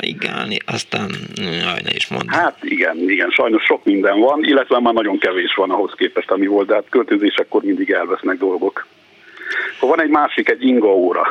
igálni, 0.00 0.56
aztán, 0.66 1.10
jaj, 1.36 1.80
ne 1.84 1.94
is 1.94 2.08
mondom. 2.08 2.28
Hát 2.28 2.58
igen, 2.62 3.10
igen, 3.10 3.30
sajnos 3.30 3.62
sok 3.62 3.84
minden 3.84 4.20
van, 4.20 4.44
illetve 4.44 4.80
már 4.80 4.94
nagyon 4.94 5.18
kevés 5.18 5.54
van 5.54 5.70
ahhoz 5.70 5.92
képest, 5.96 6.30
ami 6.30 6.46
volt, 6.46 6.66
de 6.66 6.74
hát 6.74 6.88
költözésekkor 6.90 7.62
mindig 7.62 7.90
elvesznek 7.90 8.38
dolgok. 8.38 8.86
Van 9.80 10.00
egy 10.00 10.10
másik, 10.10 10.48
egy 10.48 10.64
inga 10.64 10.94
óra 10.94 11.26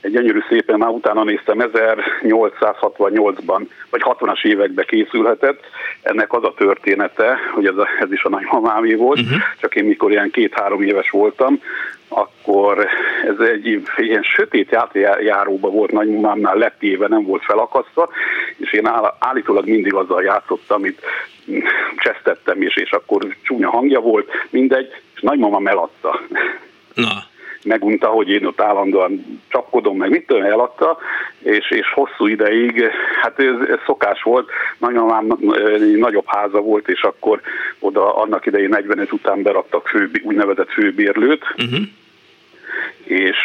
egy 0.00 0.10
gyönyörű 0.10 0.42
szépen, 0.48 0.78
már 0.78 0.88
utána 0.88 1.24
néztem, 1.24 1.58
1868-ban, 1.58 3.66
vagy 3.90 4.02
60-as 4.04 4.44
években 4.44 4.84
készülhetett. 4.88 5.60
Ennek 6.02 6.32
az 6.32 6.44
a 6.44 6.54
története, 6.56 7.36
hogy 7.54 7.66
ez, 7.66 7.76
a, 7.76 7.88
ez 8.00 8.12
is 8.12 8.22
a 8.22 8.28
nagymamámé 8.28 8.94
volt, 8.94 9.20
uh-huh. 9.20 9.38
csak 9.60 9.74
én 9.74 9.84
mikor 9.84 10.10
ilyen 10.10 10.30
két-három 10.30 10.82
éves 10.82 11.10
voltam, 11.10 11.60
akkor 12.08 12.86
ez 13.26 13.48
egy 13.48 13.82
ilyen 13.96 14.22
sötét 14.22 14.76
járóba 15.20 15.68
volt 15.68 15.92
nagymamámnál 15.92 16.56
lett 16.56 16.82
éve, 16.82 17.08
nem 17.08 17.24
volt 17.24 17.44
felakasztva, 17.44 18.08
és 18.56 18.72
én 18.72 18.90
állítólag 19.18 19.68
mindig 19.68 19.94
azzal 19.94 20.22
játszottam, 20.22 20.76
amit 20.76 21.02
csesztettem, 21.96 22.62
és, 22.62 22.76
és 22.76 22.90
akkor 22.90 23.34
csúnya 23.42 23.70
hangja 23.70 24.00
volt, 24.00 24.30
mindegy, 24.50 24.88
és 25.14 25.20
nagymamám 25.20 25.66
eladta. 25.66 26.20
Na 26.94 27.27
megunta, 27.68 28.06
hogy 28.06 28.28
én 28.28 28.46
ott 28.46 28.60
állandóan 28.60 29.40
csapkodom, 29.48 29.96
meg 29.96 30.10
mit 30.10 30.26
tudom, 30.26 30.42
eladta, 30.42 30.98
és, 31.42 31.70
és 31.70 31.92
hosszú 31.92 32.26
ideig, 32.26 32.82
hát 33.22 33.38
ez, 33.38 33.68
ez 33.68 33.78
szokás 33.86 34.22
volt, 34.22 34.50
nagymamám 34.78 35.26
nagyobb 35.96 36.26
háza 36.26 36.60
volt, 36.60 36.88
és 36.88 37.02
akkor 37.02 37.40
oda 37.78 38.16
annak 38.16 38.46
idején 38.46 38.68
45 38.68 39.12
után 39.12 39.42
beraktak 39.42 39.88
fő, 39.88 40.10
úgynevezett 40.22 40.70
főbérlőt, 40.70 41.44
uh-huh. 41.56 41.84
és 43.04 43.36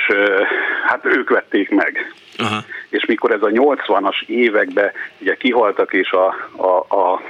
hát 0.86 1.06
ők 1.06 1.30
vették 1.30 1.70
meg. 1.70 2.14
Uh-huh. 2.40 2.64
És 2.90 3.06
mikor 3.06 3.32
ez 3.32 3.42
a 3.42 3.48
80-as 3.48 4.26
években 4.26 4.92
ugye 5.20 5.36
kihaltak, 5.36 5.94
és 5.94 6.12
a, 6.12 6.36
a, 6.56 6.96
a 6.96 7.22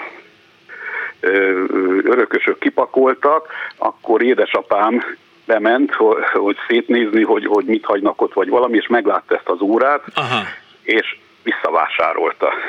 örökösök 2.04 2.60
kipakoltak, 2.60 3.48
akkor 3.78 4.24
édesapám 4.24 5.04
bement, 5.46 5.94
hogy 6.34 6.58
szétnézni, 6.68 7.24
hogy, 7.24 7.46
hogy 7.46 7.66
mit 7.66 7.86
hagynak 7.86 8.22
ott, 8.22 8.34
vagy 8.34 8.50
valami, 8.50 8.78
és 8.78 8.88
meglátta 8.88 9.36
ezt 9.36 9.50
az 9.50 9.62
órát, 9.62 10.04
Aha. 10.14 10.42
és 10.82 11.18
visszavásárolta. 11.44 12.54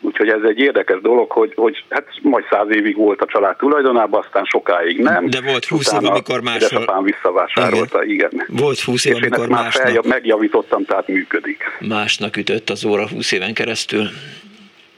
Úgyhogy 0.00 0.28
ez 0.28 0.42
egy 0.48 0.58
érdekes 0.58 1.00
dolog, 1.00 1.30
hogy, 1.30 1.52
hogy 1.56 1.84
hát 1.88 2.06
majd 2.22 2.44
száz 2.50 2.66
évig 2.70 2.96
volt 2.96 3.20
a 3.20 3.26
család 3.26 3.56
tulajdonában, 3.56 4.20
aztán 4.24 4.44
sokáig 4.44 5.00
nem. 5.00 5.30
De 5.30 5.40
volt 5.40 5.64
húsz 5.64 5.92
év, 5.92 6.10
amikor 6.10 6.40
máshol... 6.40 7.02
visszavásárolta, 7.02 8.04
igen. 8.04 8.30
igen. 8.32 8.46
Volt 8.48 8.80
húsz 8.80 9.04
év, 9.04 9.14
amikor 9.14 9.48
másnak... 9.48 9.82
Feljebb, 9.82 10.06
megjavítottam, 10.06 10.84
tehát 10.84 11.08
működik. 11.08 11.62
Másnak 11.80 12.36
ütött 12.36 12.70
az 12.70 12.84
óra 12.84 13.08
húsz 13.08 13.32
éven 13.32 13.54
keresztül. 13.54 14.08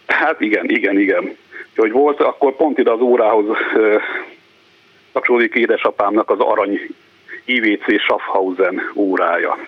Hát 0.06 0.40
igen, 0.40 0.68
igen, 0.68 0.98
igen. 0.98 1.36
Hogy 1.76 1.90
volt, 1.90 2.20
akkor 2.20 2.56
pont 2.56 2.78
ide 2.78 2.90
az 2.90 3.00
órához 3.00 3.46
kapcsolódik 5.16 5.54
édesapámnak 5.54 6.30
az 6.30 6.38
arany 6.38 6.80
IVC 7.44 8.00
Schaffhausen 8.00 8.92
órája. 8.94 9.58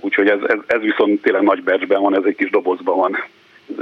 Úgyhogy 0.00 0.28
ez, 0.28 0.38
ez, 0.46 0.58
ez 0.66 0.80
viszont 0.80 1.22
tényleg 1.22 1.42
nagy 1.42 1.62
becsben 1.62 2.00
van, 2.00 2.16
ez 2.16 2.24
egy 2.24 2.36
kis 2.36 2.50
dobozban 2.50 2.96
van. 2.96 3.24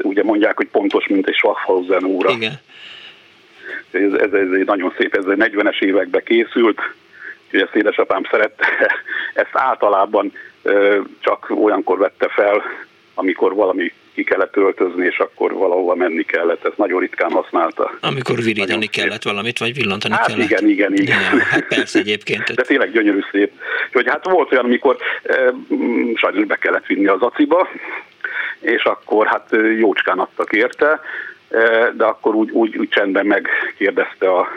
Ugye 0.03 0.23
mondják, 0.23 0.57
hogy 0.57 0.69
pontos, 0.69 1.07
mint 1.07 1.29
egy 1.29 1.35
Schaffhausen 1.35 2.05
óra. 2.05 2.31
Igen. 2.31 2.53
Ez, 3.91 4.13
ez, 4.13 4.33
ez 4.33 4.51
egy 4.51 4.67
nagyon 4.67 4.95
szép, 4.99 5.15
ez 5.15 5.25
egy 5.25 5.53
40-es 5.53 5.81
években 5.83 6.23
készült, 6.25 6.81
úgyhogy 7.45 7.61
ezt 7.61 7.75
édesapám 7.75 8.23
szerette. 8.31 8.67
Ezt 9.35 9.51
általában 9.53 10.33
csak 11.21 11.51
olyankor 11.51 11.99
vette 11.99 12.29
fel, 12.29 12.63
amikor 13.19 13.55
valami 13.55 13.93
ki 14.15 14.25
kellett 14.25 14.53
töltözni, 14.53 15.07
és 15.07 15.19
akkor 15.19 15.53
valahova 15.53 15.95
menni 15.95 16.23
kellett. 16.23 16.65
Ezt 16.65 16.77
nagyon 16.77 17.01
ritkán 17.01 17.31
használta. 17.31 17.91
Amikor 18.01 18.37
virítani 18.37 18.73
nagyon 18.73 18.89
kellett 18.91 19.23
szép. 19.23 19.33
valamit, 19.33 19.59
vagy 19.59 19.75
villantani 19.75 20.15
hát 20.15 20.27
kellett. 20.27 20.45
igen, 20.45 20.69
igen, 20.69 20.95
igen. 20.95 21.19
Ja, 21.33 21.43
hát 21.43 21.67
persze 21.69 21.99
egyébként. 21.99 22.55
De 22.55 22.63
tényleg 22.63 22.93
gyönyörű 22.93 23.21
szép. 23.31 23.53
Hogy 23.93 24.09
hát 24.09 24.29
volt 24.29 24.53
olyan, 24.53 24.65
amikor 24.65 24.97
e, 25.23 25.53
sajnos 26.15 26.45
be 26.45 26.57
kellett 26.57 26.87
vinni 26.87 27.07
az 27.07 27.23
aciba, 27.23 27.69
és 28.61 28.83
akkor 28.83 29.27
hát 29.27 29.49
jócskán 29.79 30.19
adtak 30.19 30.53
érte, 30.53 31.01
de 31.93 32.05
akkor 32.05 32.35
úgy, 32.35 32.51
úgy, 32.51 32.77
úgy 32.77 32.89
csendben 32.89 33.27
megkérdezte 33.27 34.31
a, 34.31 34.49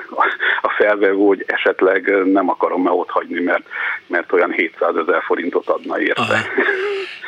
a 0.62 0.70
felvevő, 0.78 1.16
hogy 1.16 1.44
esetleg 1.48 2.26
nem 2.26 2.50
akarom-e 2.50 2.92
ott 2.92 3.10
hagyni, 3.10 3.40
mert, 3.40 3.64
mert 4.08 4.32
olyan 4.32 4.52
700 4.52 4.96
ezer 4.96 5.24
forintot 5.24 5.68
adna 5.68 6.00
érte. 6.02 6.48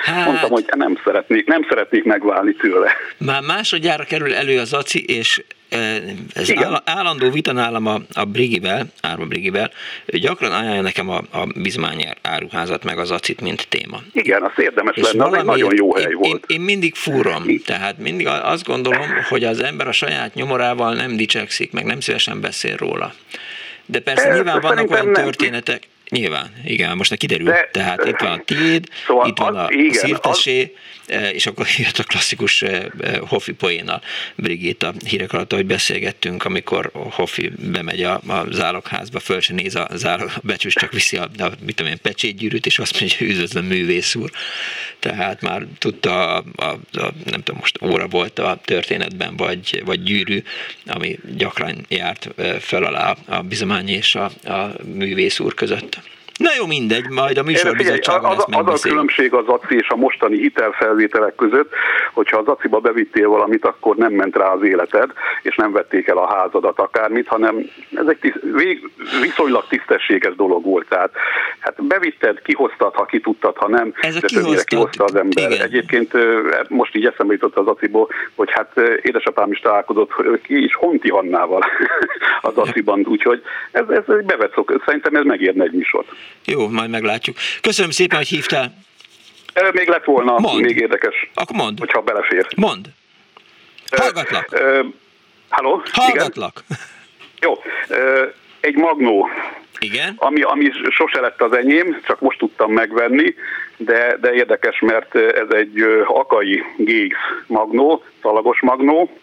Hát... 0.02 0.26
Mondtam, 0.26 0.50
hogy 0.50 0.66
nem 0.76 0.98
szeretnék, 1.04 1.46
nem 1.46 1.66
szeretnék 1.70 2.04
megválni 2.04 2.54
tőle. 2.54 2.92
Már 3.18 3.42
másodjára 3.42 4.04
kerül 4.04 4.34
elő 4.34 4.60
az 4.60 4.74
ACI, 4.74 5.06
és 5.06 5.42
ez 6.34 6.50
Igen. 6.50 6.82
állandó 6.86 7.30
vita 7.30 7.52
nálam 7.52 7.86
a, 7.86 8.00
a 8.14 8.26
Brigivel, 8.26 8.86
Árva 9.02 9.26
Brigivel, 9.26 9.72
gyakran 10.06 10.52
ajánlja 10.52 10.82
nekem 10.82 11.10
a, 11.10 11.18
a 11.32 11.48
bizmányár 11.56 12.18
áruházat 12.22 12.84
meg 12.84 12.98
az 12.98 13.12
acit, 13.12 13.42
mint 13.42 13.68
téma. 13.70 14.02
Igen, 14.14 14.44
az 14.44 14.52
érdemes 14.64 14.96
és 14.96 15.12
lenne, 15.12 15.38
egy 15.38 15.46
nagyon 15.46 15.76
jó 15.76 15.96
hely 15.96 16.10
én, 16.10 16.18
volt. 16.18 16.44
Én, 16.48 16.58
én 16.58 16.62
mindig 16.62 16.96
fúrom, 16.96 17.44
tehát 17.66 17.98
mindig 17.98 18.28
azt 18.28 18.66
gondolom, 18.66 19.08
hogy 19.30 19.44
az 19.44 19.60
ember 19.64 19.88
a 19.88 19.92
saját 19.92 20.34
nyomorával 20.34 20.94
nem 20.94 21.16
dicsekszik, 21.16 21.72
meg 21.72 21.86
nem 21.86 22.00
szívesen 22.00 22.42
beszél 22.42 22.76
róla. 22.76 23.14
De 23.86 24.00
persze 24.00 24.24
Persze, 24.24 24.42
nyilván 24.42 24.62
vannak 24.62 24.92
olyan 24.92 25.14
történetek, 25.14 25.88
Nyilván, 26.12 26.54
igen, 26.66 26.98
most 26.98 27.10
ne 27.10 27.16
kiderül. 27.16 27.46
De, 27.46 27.70
Tehát 27.72 28.06
itt 28.06 28.20
van 28.20 28.32
a 28.32 28.44
tiéd, 28.44 28.86
szóval 29.06 29.28
itt 29.28 29.38
van 29.38 29.56
az, 29.56 29.66
a 29.66 29.72
igen, 29.72 29.94
szirtesé, 29.94 30.62
az... 30.62 30.70
E, 31.12 31.30
és 31.30 31.46
akkor 31.46 31.68
jött 31.78 31.98
a 31.98 32.04
klasszikus 32.04 32.62
e, 32.62 32.92
e, 33.02 33.18
Hoffi 33.18 33.52
poéna 33.52 34.02
Brigitta 34.36 34.94
hírek 35.06 35.34
alatt, 35.34 35.54
hogy 35.54 35.66
beszélgettünk, 35.66 36.46
amikor 36.46 36.92
Hoffi 36.94 37.52
bemegy 37.58 38.04
a, 38.04 38.22
a 38.28 38.46
zálogházba, 38.52 39.20
föl 39.20 39.40
se 39.40 39.54
néz 39.54 39.76
a, 39.76 39.88
zálog, 39.94 40.32
a 40.36 40.40
becsüs, 40.44 40.74
csak 40.74 40.92
viszi 40.92 41.18
a, 41.18 41.30
a 41.38 41.52
mit 41.66 41.76
tudom 41.76 41.92
én, 41.92 41.98
pecsétgyűrűt, 42.02 42.66
és 42.66 42.80
azt 42.80 43.00
mondja, 43.00 43.18
hogy 43.18 43.28
üdvözlöm 43.28 43.66
művész 43.66 44.16
úr. 44.16 44.32
Tehát 45.00 45.42
már 45.42 45.66
tudta, 45.78 46.36
a, 46.36 46.44
a, 46.56 46.66
a, 46.92 47.14
nem 47.26 47.44
tudom, 47.44 47.60
most 47.60 47.82
óra 47.82 48.08
volt 48.08 48.40
a 48.40 48.62
történetben, 48.66 49.36
vagy, 49.36 49.82
vagy 49.86 50.04
gyűrű, 50.04 50.44
ami 50.86 51.20
gyakran 51.36 51.86
járt 51.88 52.30
fel 52.60 52.84
alá 52.84 53.18
a 53.26 53.42
bizomány 53.42 53.90
és 53.90 54.16
a, 54.16 54.32
a 54.44 54.74
művész 54.84 55.40
úr 55.40 55.54
között. 55.54 56.00
Na 56.42 56.50
jó, 56.58 56.66
mindegy, 56.66 57.10
majd 57.10 57.38
a 57.38 57.44
műsorbizottságon 57.44 58.32
ezt 58.32 58.46
az, 58.50 58.68
az 58.68 58.86
a 58.86 58.90
különbség 58.90 59.34
az 59.34 59.48
ACI 59.48 59.76
és 59.76 59.90
a 59.90 59.96
mostani 59.96 60.38
hitelfelvételek 60.38 61.36
között, 61.36 61.74
hogyha 62.14 62.38
az 62.38 62.48
ACI-ba 62.48 62.80
bevittél 62.80 63.28
valamit, 63.28 63.66
akkor 63.66 63.96
nem 63.96 64.14
ment 64.14 64.36
rá 64.36 64.52
az 64.52 64.64
életed, 64.64 65.12
és 65.42 65.56
nem 65.56 65.72
vették 65.72 66.08
el 66.08 66.18
a 66.18 66.34
házadat 66.34 66.80
akármit, 66.80 67.28
hanem 67.28 67.70
ez 67.96 68.08
egy 68.08 68.18
tiszt, 68.18 68.40
vég, 68.42 68.90
viszonylag 69.22 69.68
tisztességes 69.68 70.36
dolog 70.36 70.64
volt. 70.64 70.88
Tehát 70.88 71.12
hát 71.60 71.84
bevitted, 71.84 72.42
kihoztad, 72.42 72.96
ha 72.96 73.06
ki 73.06 73.20
tudtad, 73.20 73.58
ha 73.58 73.68
nem, 73.68 73.94
ez 74.02 74.14
de 74.14 74.28
többnyire 74.28 74.64
kihozta 74.64 75.04
az 75.04 75.16
ember. 75.16 75.52
Igen. 75.52 75.62
Egyébként 75.62 76.14
most 76.68 76.96
így 76.96 77.06
eszembe 77.06 77.34
jutott 77.34 77.58
az 77.58 77.68
ACI-ból, 77.68 78.08
hogy 78.36 78.52
hát 78.52 78.78
édesapám 79.02 79.52
is 79.52 79.60
találkozott 79.60 80.12
ki 80.44 80.64
is 80.64 80.76
Honti 80.76 81.10
Hannával 81.10 81.66
az 82.42 82.58
ACI-ban, 82.58 83.06
úgyhogy 83.08 83.42
ez, 83.72 83.90
ez 83.90 84.04
bevett 84.26 84.54
szok. 84.54 84.82
Szerintem 84.86 85.16
ez 85.16 85.24
megérne 85.24 85.64
egy 85.64 85.72
műsort. 85.72 86.08
Jó, 86.46 86.70
majd 86.70 86.90
meglátjuk. 86.90 87.38
Köszönöm 87.62 87.92
szépen, 87.92 88.18
hogy 88.18 88.28
hívtál. 88.28 88.74
Még 89.72 89.88
lett 89.88 90.06
volna 90.06 90.40
mond. 90.40 90.62
még 90.62 90.78
érdekes. 90.78 91.30
Akkor 91.34 91.56
mond. 91.56 91.80
Hogyha 91.80 92.02
belefér. 92.02 92.48
Mond. 92.56 92.86
Hallgatlak. 93.92 94.62
Halló? 95.50 95.82
Hallgatlak. 95.92 96.64
Igen? 96.68 96.82
Jó. 97.40 97.62
Egy 98.60 98.76
magnó. 98.76 99.30
Igen. 99.80 100.14
Ami, 100.18 100.42
ami 100.42 100.72
sose 100.90 101.20
lett 101.20 101.42
az 101.42 101.54
enyém, 101.54 102.02
csak 102.06 102.20
most 102.20 102.38
tudtam 102.38 102.72
megvenni, 102.72 103.36
de, 103.78 104.18
de 104.22 104.34
érdekes, 104.34 104.80
mert 104.80 105.16
ez 105.16 105.50
egy 105.50 105.82
akai 106.06 106.64
GX 106.78 107.16
magnó, 107.48 108.04
szalagos 108.22 108.62
magnó, 108.62 109.18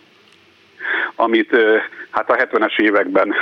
amit 1.15 1.57
hát 2.11 2.31
a 2.31 2.37
70-es 2.37 2.81
években 2.81 3.35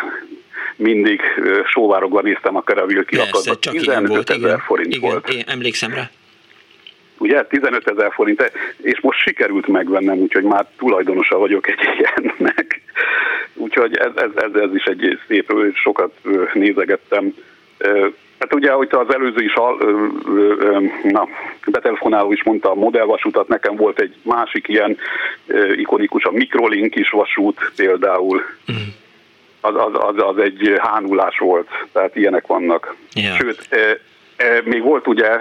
mindig 0.76 1.20
sóvárogva 1.66 2.20
néztem 2.20 2.56
a 2.56 2.62
Caraville 2.62 3.04
kiakadva. 3.04 3.54
15 3.54 4.30
ezer 4.30 4.60
forint 4.60 4.94
igen, 4.94 5.10
volt. 5.10 5.28
Én 5.28 5.44
emlékszem 5.46 5.94
rá. 5.94 6.10
Ugye, 7.18 7.44
15 7.44 7.90
ezer 7.90 8.12
forint, 8.12 8.52
és 8.82 9.00
most 9.00 9.18
sikerült 9.18 9.66
megvennem, 9.66 10.18
úgyhogy 10.18 10.42
már 10.42 10.66
tulajdonosa 10.78 11.38
vagyok 11.38 11.68
egy 11.68 11.78
ilyennek. 11.98 12.80
Úgyhogy 13.54 13.96
ez, 13.96 14.10
ez, 14.14 14.30
ez, 14.34 14.60
ez 14.62 14.74
is 14.74 14.84
egy 14.84 15.18
szép, 15.28 15.52
sokat 15.74 16.12
nézegettem. 16.52 17.34
Hát 18.38 18.54
ugye, 18.54 18.70
hogy 18.70 18.88
az 18.90 19.14
előző 19.14 19.44
is, 19.44 19.54
na, 21.02 21.28
betelefonáló 21.66 22.32
is 22.32 22.42
mondta 22.42 22.70
a 22.70 22.74
modellvasutat, 22.74 23.48
nekem 23.48 23.76
volt 23.76 24.00
egy 24.00 24.14
másik 24.22 24.68
ilyen 24.68 24.98
ikonikus, 25.76 26.24
a 26.24 26.30
Microlink 26.30 26.96
is 26.96 27.10
vasút 27.10 27.72
például. 27.76 28.42
Mm 28.72 28.76
az, 29.60 29.74
az, 29.74 29.92
az, 29.92 30.14
az 30.16 30.38
egy 30.38 30.74
hánulás 30.78 31.38
volt, 31.38 31.68
tehát 31.92 32.16
ilyenek 32.16 32.46
vannak. 32.46 32.96
Yeah. 33.14 33.36
Sőt, 33.36 33.66
e, 33.70 33.98
e, 34.36 34.60
még 34.64 34.82
volt 34.82 35.06
ugye 35.06 35.40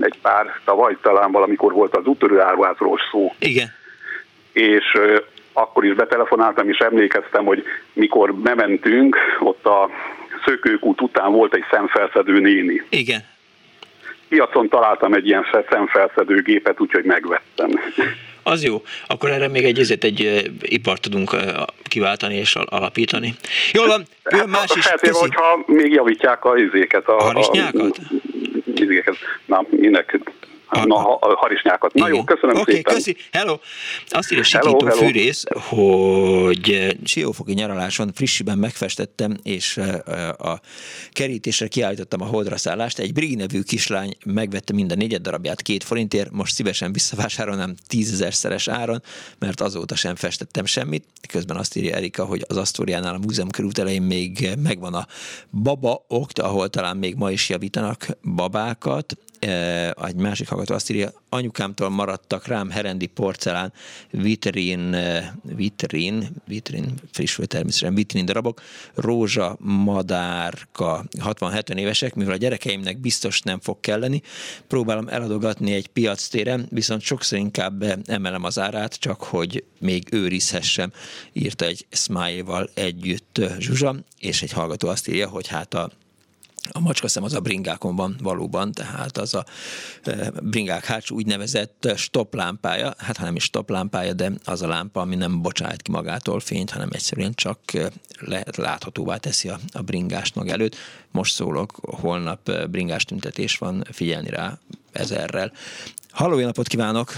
egy 0.00 0.18
pár 0.22 0.60
tavaly 0.64 0.96
talán 1.02 1.32
valamikor 1.32 1.72
volt 1.72 1.96
az 1.96 2.06
úttörő 2.06 2.40
áruházról 2.40 2.98
szó. 3.10 3.32
Igen. 3.38 3.74
És 4.52 4.98
akkor 5.52 5.84
is 5.84 5.94
betelefonáltam, 5.94 6.68
és 6.68 6.78
emlékeztem, 6.78 7.44
hogy 7.44 7.64
mikor 7.92 8.34
bementünk, 8.34 9.16
ott 9.40 9.66
a 9.66 9.90
szökőkút 10.44 11.00
után 11.00 11.32
volt 11.32 11.54
egy 11.54 11.64
szemfelszedő 11.70 12.40
néni. 12.40 12.82
Igen. 12.88 13.20
Piacon 14.28 14.68
találtam 14.68 15.12
egy 15.12 15.26
ilyen 15.26 15.46
szemfelszedő 15.70 16.42
gépet, 16.42 16.80
úgyhogy 16.80 17.04
megvettem. 17.04 17.70
Az 18.48 18.64
jó. 18.64 18.82
Akkor 19.06 19.30
erre 19.30 19.48
még 19.48 19.64
egy, 19.64 19.78
ezért 19.78 20.04
egy 20.04 20.50
ipart 20.60 21.00
tudunk 21.00 21.36
kiváltani 21.82 22.34
és 22.34 22.54
alapítani. 22.54 23.34
Jól 23.72 23.86
van, 23.86 24.06
jön 24.30 24.48
más 24.48 24.76
is. 24.76 24.86
Feltéve, 24.86 25.18
hogyha 25.18 25.62
még 25.66 25.92
javítják 25.92 26.44
a 26.44 26.56
izéket. 26.56 27.08
A, 27.08 27.22
harisnyákat? 27.22 27.98
A, 27.98 29.12
Na, 29.46 29.64
minek 29.70 30.18
Na, 30.70 31.16
a 31.16 31.36
harisnyákat. 31.36 31.94
Na 31.94 32.08
jó, 32.08 32.24
köszönöm 32.24 32.56
okay, 32.56 32.74
szépen. 32.74 32.94
köszi. 32.94 33.16
Hello. 33.32 33.58
Azt 34.08 34.32
írja 34.32 34.44
Sikító 34.44 34.68
hello, 34.68 34.86
hello. 34.86 35.00
Fűrész, 35.00 35.44
hogy 35.68 36.70
eh, 36.70 36.88
Siófoki 37.04 37.52
nyaraláson 37.52 38.12
frissiben 38.14 38.58
megfestettem, 38.58 39.36
és 39.42 39.76
eh, 39.76 40.28
a 40.28 40.60
kerítésre 41.12 41.68
kiállítottam 41.68 42.20
a 42.20 42.24
holdra 42.24 42.56
szállást. 42.56 42.98
Egy 42.98 43.12
Brig 43.12 43.36
nevű 43.36 43.60
kislány 43.60 44.16
megvette 44.24 44.72
minden 44.72 44.98
négyed 44.98 45.22
darabját 45.22 45.62
két 45.62 45.84
forintért, 45.84 46.30
most 46.30 46.54
szívesen 46.54 46.92
visszavásárolnám 46.92 47.74
tízezerszeres 47.88 48.68
áron, 48.68 49.02
mert 49.38 49.60
azóta 49.60 49.94
sem 49.94 50.14
festettem 50.14 50.64
semmit. 50.64 51.04
Közben 51.28 51.56
azt 51.56 51.76
írja 51.76 51.96
Erika, 51.96 52.24
hogy 52.24 52.44
az 52.48 52.56
Asztóriánál 52.56 53.14
a 53.14 53.18
múzeum 53.18 53.50
körút 53.50 53.78
elején 53.78 54.02
még 54.02 54.48
megvan 54.62 54.94
a 54.94 55.06
baba 55.50 56.04
okt, 56.08 56.38
ahol 56.38 56.68
talán 56.68 56.96
még 56.96 57.14
ma 57.14 57.30
is 57.30 57.48
javítanak 57.48 58.06
babákat, 58.34 59.16
egy 59.38 60.16
másik 60.16 60.48
hallgató 60.48 60.74
azt 60.74 60.90
írja, 60.90 61.12
anyukámtól 61.28 61.88
maradtak 61.88 62.46
rám 62.46 62.70
herendi 62.70 63.06
porcelán, 63.06 63.72
vitrin, 64.10 64.96
vitrin, 65.42 66.28
vitrin, 66.46 66.94
friss 67.12 67.38
természetesen 67.46 67.94
vitrin 67.94 68.24
darabok, 68.24 68.62
rózsa, 68.94 69.56
madárka, 69.60 71.04
60-70 71.18 71.74
évesek, 71.74 72.14
mivel 72.14 72.32
a 72.32 72.36
gyerekeimnek 72.36 72.98
biztos 72.98 73.40
nem 73.40 73.60
fog 73.60 73.80
kelleni, 73.80 74.22
próbálom 74.66 75.08
eladogatni 75.08 75.72
egy 75.72 75.86
piac 75.86 76.26
téren, 76.26 76.66
viszont 76.70 77.00
sokszor 77.00 77.38
inkább 77.38 77.84
emelem 78.06 78.44
az 78.44 78.58
árát, 78.58 78.94
csak 78.94 79.22
hogy 79.22 79.64
még 79.78 80.08
őrizhessem, 80.10 80.92
írta 81.32 81.64
egy 81.64 81.86
smile 81.90 82.68
együtt 82.74 83.40
Zsuzsa, 83.58 83.94
és 84.18 84.42
egy 84.42 84.52
hallgató 84.52 84.88
azt 84.88 85.08
írja, 85.08 85.28
hogy 85.28 85.46
hát 85.46 85.74
a 85.74 85.90
a 86.72 86.80
macskaszem 86.80 87.22
az 87.22 87.34
a 87.34 87.40
bringákon 87.40 87.96
van 87.96 88.16
valóban, 88.22 88.72
tehát 88.72 89.16
az 89.16 89.34
a 89.34 89.44
bringák 90.42 90.84
hátsó 90.84 91.14
úgynevezett 91.14 91.92
stoplámpája, 91.96 92.92
hát 92.98 93.16
ha 93.16 93.24
nem 93.24 93.36
is 93.36 93.42
stoplámpája, 93.42 94.12
de 94.12 94.30
az 94.44 94.62
a 94.62 94.68
lámpa, 94.68 95.00
ami 95.00 95.14
nem 95.14 95.42
bocsájt 95.42 95.82
ki 95.82 95.90
magától 95.90 96.40
fényt, 96.40 96.70
hanem 96.70 96.88
egyszerűen 96.92 97.32
csak 97.34 97.58
lehet 98.20 98.56
láthatóvá 98.56 99.16
teszi 99.16 99.48
a, 99.48 99.56
a 99.72 99.82
bringást 99.82 100.34
maga 100.34 100.52
előtt. 100.52 100.76
Most 101.10 101.34
szólok, 101.34 101.70
holnap 101.82 102.50
bringás 102.70 103.04
tüntetés 103.04 103.58
van, 103.58 103.84
figyelni 103.92 104.30
rá 104.30 104.52
ezerrel. 104.92 105.52
Halló, 106.10 106.38
jó 106.38 106.46
napot 106.46 106.66
kívánok! 106.66 107.12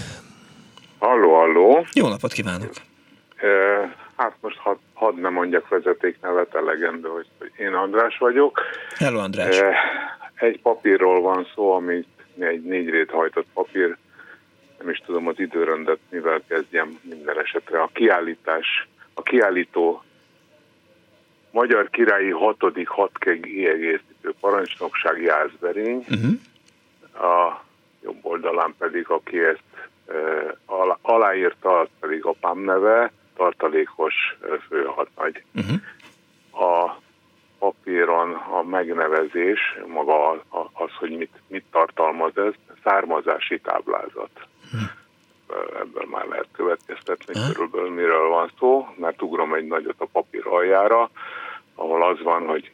Halló, 0.99 1.35
halló! 1.35 1.87
Jó 1.93 2.09
napot 2.09 2.33
kívánok! 2.33 2.73
Hát 4.17 4.37
most 4.41 4.57
hadd 4.57 4.77
had 4.99 5.21
ne 5.21 5.29
mondjak 5.29 5.69
vezetéknevet 5.69 6.55
elegendő, 6.55 7.09
hogy 7.09 7.27
én 7.59 7.75
András 7.75 8.19
vagyok. 8.19 8.61
Hello 8.97 9.19
András! 9.19 9.61
Egy 10.35 10.61
papírról 10.61 11.21
van 11.21 11.47
szó, 11.55 11.73
ami 11.73 12.05
egy 12.39 12.63
négy 12.63 13.09
hajtott 13.11 13.47
papír, 13.55 13.97
nem 14.79 14.91
is 14.91 14.99
tudom 15.07 15.27
az 15.27 15.41
időrendet, 15.41 15.99
mivel 16.11 16.43
kezdjem 16.49 16.99
minden 17.03 17.41
esetre. 17.41 17.83
A 17.83 17.91
kiállítás, 17.93 18.89
a 19.15 19.23
kiállító 19.23 20.03
Magyar 21.51 21.91
Királyi 21.91 22.31
6. 22.31 22.57
hadkiegészítő 22.85 24.35
parancsnokság 24.41 25.23
Jászberény, 25.23 26.05
uh-huh. 26.09 27.31
a 27.31 27.65
jobb 28.03 28.19
oldalán 28.23 28.75
pedig, 28.79 29.09
aki 29.09 29.39
ezt 29.39 29.91
e, 30.07 30.15
aláírta, 31.01 31.79
az 31.79 31.89
pedig 32.01 32.25
apám 32.25 32.59
neve, 32.59 33.13
tartalékos 33.37 34.15
főhadnagy. 34.69 35.43
Uh-huh. 35.55 35.81
A 36.71 37.01
papíron 37.59 38.33
a 38.33 38.63
megnevezés, 38.63 39.79
maga 39.87 40.31
az, 40.73 40.91
hogy 40.99 41.17
mit, 41.17 41.33
mit 41.49 41.65
tartalmaz 41.71 42.37
ez, 42.37 42.53
származási 42.85 43.61
táblázat. 43.61 44.31
Ebből 45.81 46.07
már 46.11 46.27
lehet 46.27 46.49
következtetni 46.53 47.35
uh-huh. 47.35 47.55
körülbelül 47.55 47.91
miről 47.91 48.29
van 48.29 48.51
szó, 48.59 48.89
mert 48.97 49.23
ugrom 49.23 49.55
egy 49.55 49.67
nagyot 49.67 49.95
a 50.01 50.07
papír 50.13 50.47
aljára, 50.47 51.11
ahol 51.75 52.03
az 52.03 52.23
van, 52.23 52.47
hogy 52.47 52.73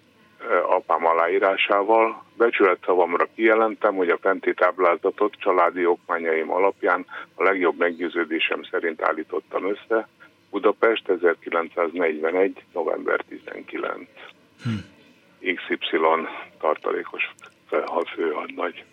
apám 0.68 1.06
aláírásával. 1.06 2.22
Becsületszavamra 2.36 3.28
kijelentem, 3.34 3.94
hogy 3.94 4.08
a 4.08 4.18
fenti 4.20 4.54
táblázatot 4.54 5.34
családi 5.38 5.86
okmányaim 5.86 6.50
alapján 6.50 7.06
a 7.34 7.42
legjobb 7.42 7.78
meggyőződésem 7.78 8.62
szerint 8.70 9.02
állítottam 9.02 9.68
össze, 9.68 10.08
Budapest 10.50 11.08
1941. 11.08 12.64
november 12.72 13.20
19. 13.28 14.08
XY 15.40 15.98
tartalékos 16.58 17.34
főhadnagy. 18.14 18.84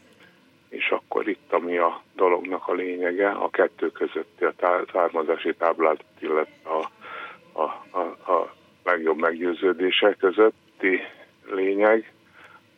És 0.69 0.89
akkor 0.89 1.27
itt, 1.27 1.53
ami 1.53 1.77
a 1.77 2.01
dolognak 2.15 2.67
a 2.67 2.73
lényege, 2.73 3.29
a 3.29 3.49
kettő 3.49 3.91
közötti 3.91 4.43
a 4.43 4.53
származási 4.91 5.55
táblát, 5.55 6.03
illetve 6.19 6.69
a, 6.69 6.89
a, 7.61 7.85
a, 7.89 8.31
a 8.31 8.55
legjobb 8.83 9.17
meggyőződések 9.17 10.17
közötti 10.17 10.99
lényeg, 11.49 12.13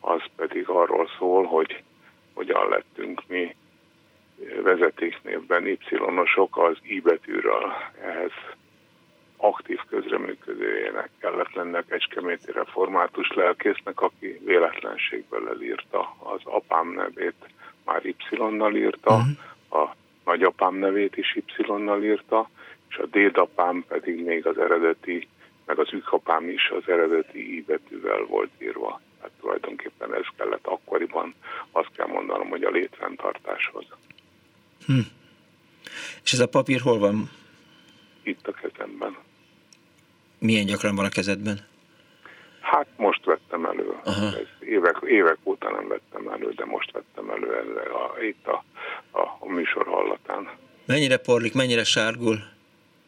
az 0.00 0.22
pedig 0.36 0.68
arról 0.68 1.08
szól, 1.18 1.44
hogy 1.44 1.82
hogyan 2.34 2.68
lettünk 2.68 3.22
mi 3.26 3.56
vezetéknévben 4.62 5.66
Y-osok 5.66 6.58
az 6.58 6.76
I 6.82 7.00
betűről 7.00 7.72
ehhez 8.02 8.32
aktív 9.36 9.78
közreműködőjének 9.88 11.10
kellett 11.18 11.52
lennek 11.52 11.86
Kecskeméti 11.86 12.52
református 12.52 13.28
lelkésznek, 13.34 14.00
aki 14.00 14.40
véletlenségből 14.44 15.48
elírta 15.48 16.16
az 16.18 16.40
apám 16.44 16.92
nevét, 16.92 17.48
már 17.84 18.04
Y-nal 18.04 18.76
írta, 18.76 19.14
uh-huh. 19.14 19.82
a 19.82 19.94
nagyapám 20.24 20.74
nevét 20.74 21.16
is 21.16 21.38
Y-nal 21.56 22.02
írta, 22.02 22.50
és 22.88 22.96
a 22.96 23.06
dédapám 23.06 23.84
pedig 23.88 24.24
még 24.24 24.46
az 24.46 24.58
eredeti, 24.58 25.28
meg 25.66 25.78
az 25.78 25.92
ükapám 25.92 26.48
is 26.48 26.70
az 26.70 26.88
eredeti 26.88 27.56
I 27.56 27.62
betűvel 27.62 28.24
volt 28.24 28.50
írva. 28.58 29.00
Hát 29.22 29.30
tulajdonképpen 29.40 30.14
ez 30.14 30.26
kellett 30.36 30.66
akkoriban, 30.66 31.34
azt 31.70 31.90
kell 31.96 32.06
mondanom, 32.06 32.48
hogy 32.48 32.62
a 32.62 32.70
létfenntartáshoz. 32.70 33.84
Hm. 34.86 34.98
És 36.22 36.32
ez 36.32 36.40
a 36.40 36.48
papír 36.48 36.80
hol 36.80 36.98
van? 36.98 37.30
Itt 38.24 38.48
a 38.48 38.52
kezemben. 38.52 39.16
Milyen 40.38 40.66
gyakran 40.66 40.94
van 40.94 41.04
a 41.04 41.08
kezedben? 41.08 41.58
Hát 42.60 42.86
most 42.96 43.24
vettem 43.24 43.64
elő. 43.64 43.96
Ez 44.04 44.68
évek, 44.68 44.96
évek 45.06 45.38
óta 45.42 45.70
nem 45.70 45.88
vettem 45.88 46.28
elő, 46.28 46.50
de 46.50 46.64
most 46.64 46.92
vettem 46.92 47.30
elő 47.30 47.50
a, 47.92 48.22
itt 48.22 48.46
a, 48.46 48.64
a, 49.10 49.20
a 49.38 49.46
műsor 49.48 49.86
hallatán. 49.86 50.48
Mennyire 50.84 51.16
porlik, 51.16 51.54
mennyire 51.54 51.84
sárgul? 51.84 52.38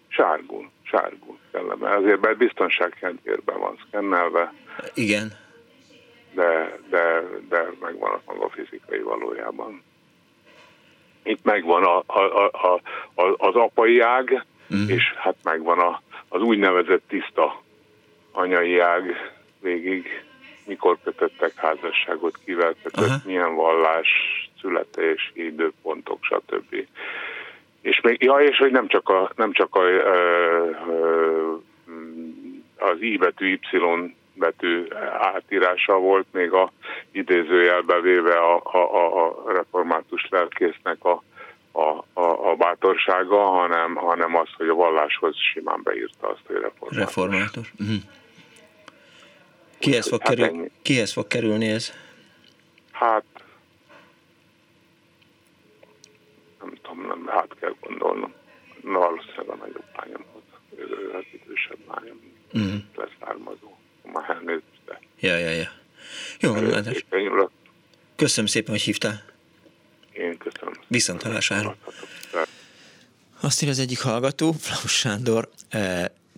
Sárgul, 0.08 0.70
sárgul. 0.82 1.38
Kellene. 1.52 1.90
Ezért 1.90 2.20
mert 2.20 2.36
biztonság 2.36 2.96
kedvérben 3.00 3.58
van 3.58 3.78
szkennelve. 3.86 4.52
Igen. 4.94 5.32
De, 6.32 6.78
de, 6.90 7.22
de 7.48 7.66
megvan 7.80 8.10
a 8.12 8.20
maga 8.26 8.48
fizikai 8.48 9.00
valójában. 9.00 9.82
Itt 11.22 11.44
megvan 11.44 11.84
a, 11.84 12.02
a, 12.06 12.50
a, 12.52 12.80
a, 13.14 13.34
az 13.36 13.54
apai 13.54 14.00
ág, 14.00 14.44
mm. 14.74 14.88
és 14.88 15.02
hát 15.16 15.36
megvan 15.42 15.78
a, 15.78 16.02
az 16.28 16.40
úgynevezett 16.40 17.02
tiszta 17.08 17.62
anyai 18.32 18.78
ág 18.78 19.32
végig, 19.60 20.24
mikor 20.66 20.98
kötöttek 21.04 21.52
házasságot, 21.54 22.38
kivel 22.44 22.74
kötött, 22.82 23.04
Aha. 23.04 23.16
milyen 23.24 23.54
vallás, 23.54 24.08
születés, 24.60 25.32
időpontok, 25.34 26.18
stb. 26.20 26.86
És 27.80 28.00
még, 28.00 28.22
ja, 28.22 28.34
és 28.34 28.56
hogy 28.56 28.70
nem 28.70 28.88
csak 28.88 29.08
a, 29.08 29.30
nem 29.36 29.52
csak 29.52 29.74
a, 29.74 29.82
ö, 29.82 30.70
ö, 30.88 31.54
az 32.78 33.00
I 33.00 33.16
betű, 33.16 33.52
Y 33.52 34.14
betű 34.34 34.86
átírása 35.18 35.98
volt, 35.98 36.26
még 36.32 36.52
a 36.52 36.72
idézőjelbe 37.10 38.00
véve 38.00 38.34
a, 38.34 38.60
a, 38.64 39.26
a 39.26 39.52
református 39.52 40.26
lelkésznek 40.30 41.04
a 41.04 41.22
a, 41.76 42.04
a, 42.12 42.50
a 42.50 42.54
bátorsága, 42.54 43.44
hanem, 43.44 43.94
hanem 43.94 44.36
az, 44.36 44.48
hogy 44.56 44.68
a 44.68 44.74
valláshoz 44.74 45.36
simán 45.52 45.80
beírta 45.82 46.28
azt, 46.28 46.40
hogy 46.46 46.56
reformátor. 46.56 46.98
Reformátor. 46.98 47.66
Uh-huh. 47.78 47.96
Kihez, 49.78 50.08
fog 50.08 50.22
hát 50.22 50.34
kerül, 50.34 50.70
kihez 50.82 51.12
fog 51.12 51.26
kerülni 51.26 51.66
ez? 51.68 51.92
Hát 52.92 53.24
nem 56.60 56.74
tudom, 56.82 57.06
nem, 57.06 57.26
hát 57.26 57.48
kell 57.60 57.74
gondolnom. 57.80 58.32
Na, 58.82 58.98
valószínűleg 58.98 59.48
a 59.48 59.54
nagyobb 59.54 59.84
lányomhoz, 59.96 60.42
ő 60.76 61.14
az 61.18 61.24
idősebb 61.32 61.78
lányom 61.88 62.20
uh-huh. 62.52 62.80
leszármazó. 62.94 63.78
Már 64.12 64.30
elnézést, 64.30 64.80
de... 64.86 65.00
Ja, 65.20 65.36
ja, 65.36 65.50
ja. 65.50 65.68
Jó, 66.40 66.54
Köszönöm 68.16 68.46
szépen, 68.46 68.70
hogy 68.70 68.82
hívtál. 68.82 69.35
Én 70.18 70.38
köszönöm. 70.38 70.74
Viszont 70.88 71.22
halására. 71.22 71.76
Azt 73.40 73.60
írja 73.60 73.74
az 73.74 73.80
egyik 73.80 74.00
hallgató, 74.00 74.52
Flaus 74.52 74.98
Sándor, 74.98 75.48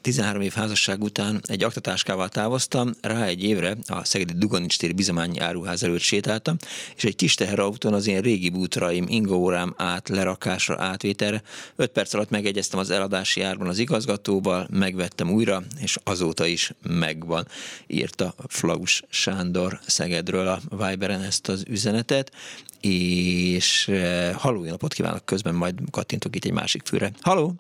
13 0.00 0.42
év 0.42 0.52
házasság 0.52 1.02
után 1.02 1.40
egy 1.46 1.62
aktatáskával 1.62 2.28
távoztam, 2.28 2.94
rá 3.00 3.24
egy 3.24 3.44
évre 3.44 3.76
a 3.86 4.04
Szegedi 4.04 4.32
Duganics 4.36 4.78
téri 4.78 4.92
bizományi 4.92 5.38
áruház 5.38 5.82
előtt 5.82 6.00
sétáltam, 6.00 6.56
és 6.96 7.04
egy 7.04 7.16
kis 7.16 7.34
teherautón 7.34 7.94
az 7.94 8.06
én 8.06 8.20
régi 8.20 8.48
bútraim, 8.48 9.04
ingórám 9.08 9.74
át, 9.76 10.08
lerakásra, 10.08 10.82
átvételre. 10.82 11.42
Öt 11.76 11.90
perc 11.90 12.14
alatt 12.14 12.30
megegyeztem 12.30 12.78
az 12.78 12.90
eladási 12.90 13.40
árban 13.42 13.68
az 13.68 13.78
igazgatóval, 13.78 14.68
megvettem 14.70 15.30
újra, 15.30 15.62
és 15.80 15.96
azóta 16.04 16.46
is 16.46 16.72
megvan, 16.82 17.46
írta 17.86 18.34
Flaus 18.48 19.02
Sándor 19.08 19.80
Szegedről 19.86 20.46
a 20.46 20.60
Viberen 20.70 21.22
ezt 21.22 21.48
az 21.48 21.64
üzenetet, 21.68 22.32
és 22.80 23.88
eh, 23.88 24.34
haló, 24.34 24.64
napot 24.64 24.94
kívánok 24.94 25.24
közben, 25.24 25.54
majd 25.54 25.74
kattintok 25.90 26.36
itt 26.36 26.44
egy 26.44 26.52
másik 26.52 26.82
fűre. 26.86 27.10
Haló! 27.20 27.54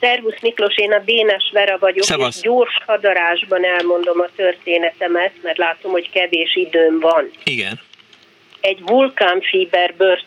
Szervusz 0.00 0.40
Miklós, 0.40 0.76
én 0.76 0.92
a 0.92 0.98
Dénes 0.98 1.50
Vera 1.52 1.78
vagyok, 1.78 2.04
Szevasz. 2.04 2.36
és 2.36 2.42
gyors 2.42 2.78
hadarásban 2.86 3.64
elmondom 3.64 4.20
a 4.20 4.28
történetemet, 4.36 5.32
mert 5.42 5.58
látom, 5.58 5.90
hogy 5.90 6.10
kevés 6.10 6.56
időm 6.56 7.00
van. 7.00 7.30
Igen. 7.44 7.80
Egy 8.60 8.78
vulkánfíber 8.84 9.94
bört, 9.96 10.24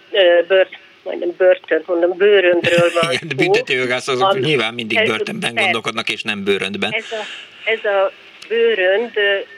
bört 0.47 0.77
majdnem 1.03 1.33
börtön, 1.37 1.83
mondom, 1.85 2.17
bőröndről 2.17 2.91
van 3.01 3.11
Igen, 3.11 3.35
büntetőjogász 3.35 4.07
azok 4.07 4.29
ami, 4.29 4.39
nyilván 4.39 4.73
mindig 4.73 5.05
börtönben 5.05 5.55
gondolkodnak, 5.55 6.09
és 6.09 6.21
nem 6.21 6.43
bőröndben. 6.43 6.93
Ez 6.93 7.11
a, 7.11 7.23
ez 7.69 7.85
a 7.85 8.11
bőrönd 8.47 9.11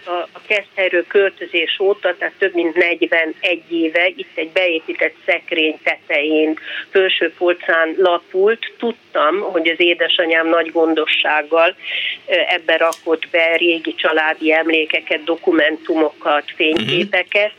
a, 0.06 0.12
a 0.12 0.42
Keszthelyről 0.48 1.08
költözés 1.08 1.80
óta, 1.80 2.16
tehát 2.18 2.34
több 2.38 2.54
mint 2.54 2.76
41 2.76 3.62
éve 3.70 4.08
itt 4.08 4.32
egy 4.38 4.50
beépített 4.50 5.16
szekrény 5.26 5.80
tetején, 5.84 6.60
felső 6.90 7.34
polcán 7.38 7.96
lapult, 7.98 8.74
tudtam, 8.78 9.40
hogy 9.40 9.68
az 9.68 9.80
édesanyám 9.80 10.48
nagy 10.48 10.72
gondossággal 10.72 11.76
ebbe 12.26 12.78
rakott 12.78 13.28
be 13.32 13.56
régi 13.56 13.96
családi 13.96 14.54
emlékeket, 14.54 15.24
dokumentumokat, 15.24 16.44
fényképeket. 16.56 17.54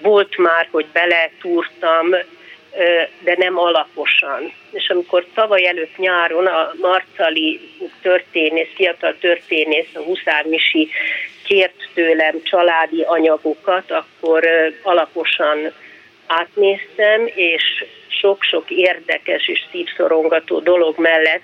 Volt 0.00 0.36
már, 0.36 0.68
hogy 0.70 0.86
beletúrtam, 0.92 2.06
de 3.20 3.34
nem 3.36 3.58
alaposan. 3.58 4.52
És 4.70 4.88
amikor 4.88 5.26
tavaly 5.34 5.66
előtt 5.66 5.96
nyáron 5.96 6.46
a 6.46 6.72
Marcali 6.80 7.60
történész, 8.02 8.70
fiatal 8.74 9.16
történész, 9.20 9.88
a 9.94 10.00
Huszár 10.00 10.44
Misi 10.44 10.88
kért 11.44 11.88
tőlem 11.94 12.42
családi 12.42 13.02
anyagokat, 13.02 13.90
akkor 13.90 14.48
alaposan 14.82 15.72
átnéztem, 16.26 17.30
és 17.34 17.84
sok-sok 18.20 18.70
érdekes 18.70 19.48
és 19.48 19.64
szívszorongató 19.70 20.58
dolog 20.58 20.98
mellett 20.98 21.42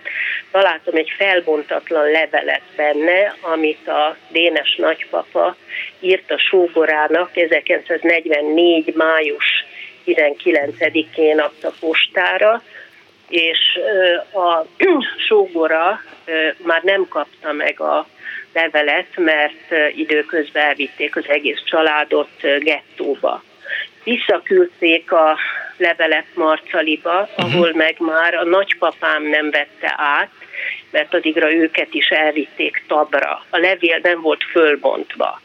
találtam 0.50 0.94
egy 0.94 1.12
felbontatlan 1.16 2.10
levelet 2.10 2.62
benne, 2.76 3.34
amit 3.40 3.88
a 3.88 4.16
Dénes 4.28 4.76
nagypapa 4.76 5.56
írt 6.00 6.30
a 6.30 6.38
sógorának 6.38 7.36
1944. 7.36 8.94
május 8.94 9.44
19-én 10.06 11.38
adta 11.38 11.72
postára, 11.80 12.62
és 13.28 13.78
a 14.32 14.66
sógora 15.28 16.00
már 16.56 16.82
nem 16.82 17.06
kapta 17.08 17.52
meg 17.52 17.80
a 17.80 18.06
levelet, 18.52 19.16
mert 19.16 19.94
időközben 19.96 20.64
elvitték 20.64 21.16
az 21.16 21.28
egész 21.28 21.62
családot 21.64 22.30
gettóba. 22.58 23.42
Visszaküldték 24.04 25.12
a 25.12 25.38
levelet 25.76 26.26
Marcaliba, 26.34 27.20
uh-huh. 27.20 27.54
ahol 27.54 27.72
meg 27.74 27.94
már 27.98 28.34
a 28.34 28.44
nagypapám 28.44 29.22
nem 29.22 29.50
vette 29.50 29.94
át, 29.96 30.30
mert 30.90 31.14
addigra 31.14 31.52
őket 31.52 31.94
is 31.94 32.08
elvitték 32.08 32.84
tabra. 32.86 33.44
A 33.50 33.58
levél 33.58 33.98
nem 34.02 34.20
volt 34.20 34.44
fölbontva 34.44 35.40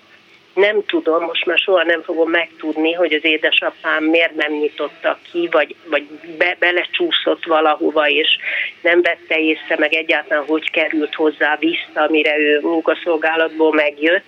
nem 0.56 0.86
tudom, 0.86 1.24
most 1.24 1.46
már 1.46 1.58
soha 1.58 1.84
nem 1.84 2.02
fogom 2.02 2.30
megtudni, 2.30 2.94
hogy 2.94 3.14
az 3.14 3.26
édesapám 3.26 4.04
miért 4.04 4.36
nem 4.36 4.52
nyitotta 4.52 5.20
ki, 5.32 5.48
vagy, 5.52 5.76
vagy 5.90 6.04
be, 6.38 6.56
belecsúszott 6.60 7.46
valahova, 7.46 8.10
és 8.10 8.38
nem 8.82 9.02
vette 9.02 9.40
észre, 9.40 9.76
meg 9.78 9.94
egyáltalán 9.94 10.46
hogy 10.46 10.72
került 10.72 11.16
hozzá 11.16 11.58
vissza, 11.60 12.08
mire 12.10 12.38
ő 12.38 12.60
munkaszolgálatból 12.62 13.74
megjött. 13.74 14.26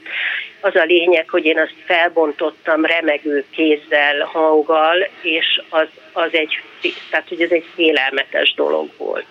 Az 0.62 0.76
a 0.76 0.84
lényeg, 0.84 1.30
hogy 1.30 1.46
én 1.46 1.60
azt 1.60 1.76
felbontottam 1.86 2.86
remegő 2.86 3.46
kézzel, 3.52 4.30
hanggal, 4.32 5.08
és 5.22 5.62
az, 5.70 5.88
az 6.12 6.30
egy, 6.32 6.62
tehát, 7.10 7.28
hogy 7.28 7.42
ez 7.42 7.52
egy 7.52 7.66
félelmetes 7.76 8.54
dolog 8.54 8.90
volt 8.98 9.26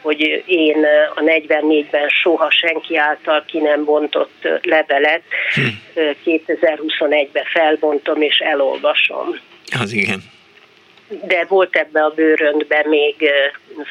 hogy 0.00 0.44
én 0.46 0.86
a 1.14 1.20
44-ben 1.20 2.08
soha 2.08 2.50
senki 2.50 2.96
által 2.96 3.44
ki 3.46 3.58
nem 3.58 3.84
bontott 3.84 4.48
levelet 4.62 5.22
hm. 5.54 5.60
2021-ben 6.24 7.44
felbontom 7.44 8.22
és 8.22 8.38
elolvasom. 8.38 9.40
Az 9.80 9.92
igen 9.92 10.34
de 11.08 11.44
volt 11.48 11.76
ebbe 11.76 12.04
a 12.04 12.10
bőröntbe 12.10 12.84
még, 12.88 13.30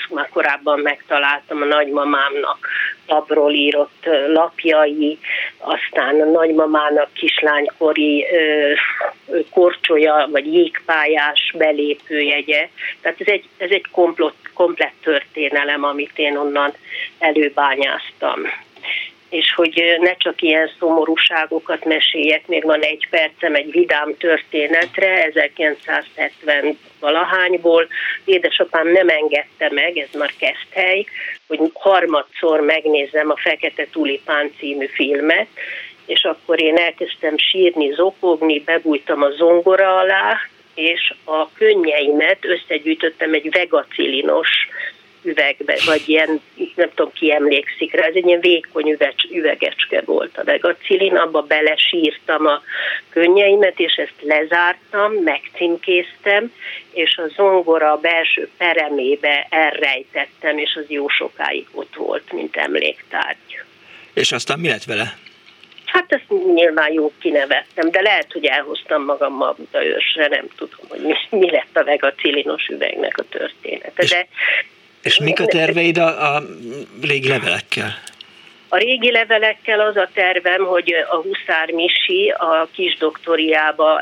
már 0.09 0.29
korábban 0.29 0.79
megtaláltam 0.79 1.61
a 1.61 1.65
nagymamámnak 1.65 2.67
tabról 3.05 3.53
írott 3.53 4.09
lapjai, 4.27 5.19
aztán 5.57 6.21
a 6.21 6.25
nagymamának 6.25 7.13
kislánykori 7.13 8.25
korcsolya 9.49 10.27
vagy 10.31 10.53
jégpályás 10.53 11.53
belépőjegye. 11.57 12.69
Tehát 13.01 13.21
ez 13.21 13.27
egy, 13.27 13.43
ez 13.57 13.69
egy 13.69 13.85
komplott, 13.91 14.49
komplett 14.53 14.95
történelem, 15.03 15.83
amit 15.83 16.11
én 16.15 16.37
onnan 16.37 16.73
előbányáztam 17.19 18.41
és 19.36 19.53
hogy 19.56 19.98
ne 19.99 20.16
csak 20.16 20.41
ilyen 20.41 20.72
szomorúságokat 20.80 21.86
meséljek, 21.86 22.48
még 22.48 22.64
van 22.64 22.82
egy 22.82 23.07
percem 23.10 23.56
egy 23.56 23.72
vidám 23.72 24.18
történetre, 24.18 25.24
1970 25.24 26.78
valahányból. 26.99 27.88
Édesapám 28.26 28.88
nem 28.88 29.10
engedte 29.10 29.70
meg, 29.72 29.98
ez 29.98 30.20
már 30.20 30.34
hely, 30.72 31.06
hogy 31.48 31.60
harmadszor 31.74 32.60
megnézzem 32.60 33.30
a 33.30 33.38
Fekete 33.38 33.88
Tulipán 33.91 34.52
című 34.57 34.86
filmet, 34.86 35.48
és 36.06 36.24
akkor 36.24 36.62
én 36.62 36.78
elkezdtem 36.78 37.38
sírni, 37.38 37.94
zokogni, 37.94 38.60
bebújtam 38.60 39.22
a 39.22 39.30
zongora 39.30 39.98
alá, 39.98 40.38
és 40.76 41.14
a 41.24 41.52
könnyeimet 41.52 42.38
összegyűjtöttem 42.41 43.34
egy 43.34 43.52
vegacilinos 43.52 44.49
üvegbe, 45.26 45.77
vagy 45.85 46.10
ilyen, 46.10 46.41
nem 46.76 46.89
tudom 46.95 47.11
ki 47.14 47.31
emlékszik 47.31 47.93
rá, 47.93 48.06
ez 48.06 48.15
egy 48.15 48.27
ilyen 48.27 48.39
vékony 48.39 48.89
üvegs, 48.91 49.27
üvegecske 49.31 50.02
volt 50.06 50.38
a 50.38 50.43
vegacilin, 50.43 51.15
abba 51.15 51.41
belesírtam 51.41 52.45
a 52.45 52.61
könnyeimet, 53.10 53.80
és 53.80 53.93
ezt 53.93 54.22
lezártam, 54.22 55.14
megcímkéztem, 55.14 56.53
és 56.91 57.18
a 57.18 57.27
zongora 57.35 57.91
a 57.91 57.97
belső 57.97 58.49
peremébe 58.57 59.47
elrejtettem, 59.49 60.57
és 60.57 60.76
az 60.76 60.85
jó 60.88 61.07
sokáig 61.07 61.68
ott 61.72 61.95
volt, 61.95 62.31
mint 62.31 62.56
emléktárgy. 62.56 63.64
És 64.14 64.31
aztán 64.31 64.60
mi 64.60 64.68
lett 64.68 64.84
vele? 64.84 65.18
Hát 65.85 66.11
ezt 66.14 66.53
nyilván 66.53 66.93
jó 66.93 67.11
kinevettem, 67.19 67.91
de 67.91 68.02
lehet, 68.02 68.31
hogy 68.31 68.45
elhoztam 68.45 69.03
magammal 69.03 69.56
ősre, 69.72 70.27
nem 70.27 70.47
tudom, 70.56 70.80
hogy 70.88 70.99
mi, 70.99 71.14
mi 71.39 71.52
lett 71.52 71.77
a 71.77 71.84
vegacilinos 71.84 72.68
üvegnek 72.68 73.18
a 73.18 73.23
története. 73.30 74.06
De 74.06 74.27
és 75.06 75.19
mik 75.19 75.40
a 75.40 75.45
terveid 75.45 75.98
a, 75.98 76.36
a 76.36 76.44
régi 77.02 77.27
levelekkel? 77.27 77.94
A 78.69 78.77
régi 78.77 79.11
levelekkel 79.11 79.80
az 79.80 79.95
a 79.95 80.10
tervem, 80.14 80.65
hogy 80.65 80.95
a 81.10 81.15
Huszár 81.15 81.72
Misi 81.72 82.30
a 82.38 82.68
kis 82.72 82.98
doktoriába 82.98 84.02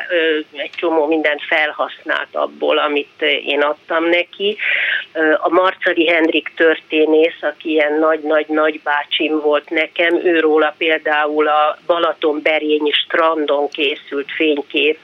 egy 0.55 0.71
csomó 0.75 1.07
mindent 1.07 1.41
felhasznált 1.47 2.27
abból, 2.35 2.77
amit 2.77 3.21
én 3.45 3.61
adtam 3.61 4.05
neki. 4.09 4.57
A 5.37 5.49
Marcali 5.49 6.07
Hendrik 6.07 6.51
történész, 6.55 7.41
aki 7.41 7.69
ilyen 7.69 7.99
nagy-nagy-nagy 7.99 8.79
bácsim 8.83 9.39
volt 9.39 9.69
nekem, 9.69 10.15
őróla 10.25 10.75
például 10.77 11.47
a 11.47 11.77
Balaton 11.85 12.41
Berényi 12.41 12.91
strandon 12.91 13.69
készült 13.69 14.31
fénykép, 14.31 14.97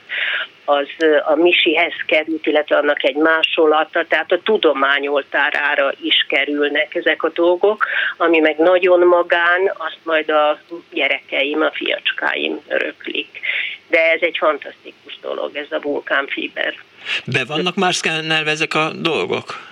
az 0.69 0.87
a 1.25 1.35
Misihez 1.35 1.93
került, 2.05 2.45
illetve 2.45 2.77
annak 2.77 3.03
egy 3.03 3.15
másolata, 3.15 4.05
tehát 4.07 4.31
a 4.31 4.41
tudomány 4.43 5.07
oltárára 5.07 5.91
is 6.01 6.25
kerülnek 6.27 6.95
ezek 6.95 7.23
a 7.23 7.29
dolgok, 7.33 7.85
ami 8.17 8.39
meg 8.39 8.57
nagyon 8.57 9.07
magán, 9.07 9.73
azt 9.77 9.99
majd 10.03 10.29
a 10.29 10.59
gyerekeim, 10.91 11.61
a 11.61 11.71
fiacskáim 11.71 12.59
öröklik. 12.67 13.39
De 13.87 14.11
ez 14.11 14.21
egy 14.21 14.37
fantasztikus 14.37 15.19
dolog, 15.21 15.55
ez 15.55 15.71
a 15.71 15.79
vulkánfiber. 15.81 16.73
Be 17.25 17.45
vannak 17.45 17.75
már 17.75 17.93
szkennelve 17.93 18.51
ezek 18.51 18.73
a 18.73 18.91
dolgok? 18.95 19.67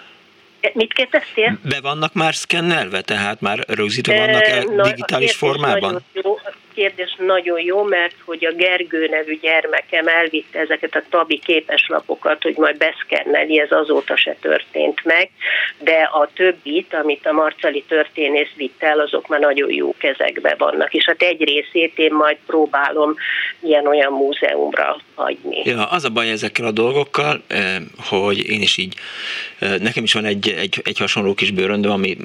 Mit 0.73 0.93
kérdeztél? 0.93 1.59
Be 1.69 1.81
vannak 1.81 2.13
már 2.13 2.35
szkennelve, 2.35 3.01
tehát 3.01 3.41
már 3.41 3.59
rögzítve 3.67 4.17
vannak 4.17 4.47
e, 4.47 4.63
digitális 4.81 5.35
formában? 5.35 5.91
Nagyon 5.91 6.03
jó 6.13 6.39
kérdés 6.77 7.15
nagyon 7.17 7.59
jó, 7.59 7.83
mert 7.83 8.15
hogy 8.25 8.45
a 8.45 8.51
Gergő 8.51 9.07
nevű 9.07 9.39
gyermekem 9.39 10.07
elvitte 10.07 10.59
ezeket 10.59 10.95
a 10.95 11.03
tabi 11.09 11.39
képeslapokat, 11.39 12.43
hogy 12.43 12.55
majd 12.57 12.77
beszkenneli, 12.77 13.59
ez 13.59 13.71
azóta 13.71 14.17
se 14.17 14.35
történt 14.41 15.03
meg, 15.03 15.29
de 15.79 16.09
a 16.13 16.29
többit, 16.33 16.93
amit 16.93 17.25
a 17.25 17.31
Marcali 17.31 17.83
történész 17.87 18.53
vitt 18.55 18.83
el, 18.83 18.99
azok 18.99 19.27
már 19.27 19.39
nagyon 19.39 19.71
jó 19.71 19.95
kezekbe 19.97 20.55
vannak, 20.57 20.93
és 20.93 21.05
hát 21.05 21.21
egy 21.21 21.43
részét 21.43 21.97
én 21.97 22.13
majd 22.13 22.37
próbálom 22.45 23.15
ilyen-olyan 23.59 24.13
múzeumra 24.13 24.97
hagyni. 25.15 25.61
Ja, 25.63 25.85
az 25.85 26.03
a 26.03 26.09
baj 26.09 26.29
ezekkel 26.29 26.65
a 26.65 26.71
dolgokkal, 26.71 27.41
eh, 27.47 27.75
hogy 28.09 28.49
én 28.49 28.61
is 28.61 28.77
így, 28.77 28.93
eh, 29.59 29.77
nekem 29.77 30.03
is 30.03 30.13
van 30.13 30.25
egy, 30.25 30.49
egy, 30.49 30.81
egy 30.83 30.97
hasonló 30.97 31.33
kis 31.33 31.51
bőröndöm, 31.51 31.91
ami 31.91 32.17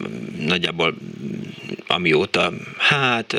nagyjából 0.46 0.94
amióta, 1.92 2.52
hát 2.78 3.36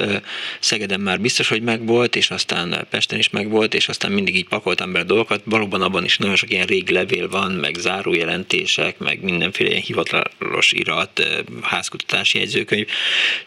Szegeden 0.59 0.99
már 0.99 1.19
biztos, 1.19 1.49
hogy 1.49 1.61
megvolt, 1.61 2.15
és 2.15 2.29
aztán 2.29 2.87
Pesten 2.89 3.19
is 3.19 3.29
megvolt, 3.29 3.73
és 3.73 3.87
aztán 3.87 4.11
mindig 4.11 4.35
így 4.35 4.47
pakoltam 4.47 4.91
be 4.91 4.99
a 4.99 5.03
dolgokat. 5.03 5.41
Valóban 5.43 5.81
abban 5.81 6.03
is 6.03 6.17
nagyon 6.17 6.35
sok 6.35 6.51
ilyen 6.51 6.65
régi 6.65 6.93
levél 6.93 7.29
van, 7.29 7.51
meg 7.51 7.75
zárójelentések, 7.75 8.97
meg 8.97 9.21
mindenféle 9.21 9.69
ilyen 9.69 9.81
hivatalos 9.81 10.71
irat, 10.71 11.43
házkutatási 11.61 12.37
jegyzőkönyv, 12.37 12.87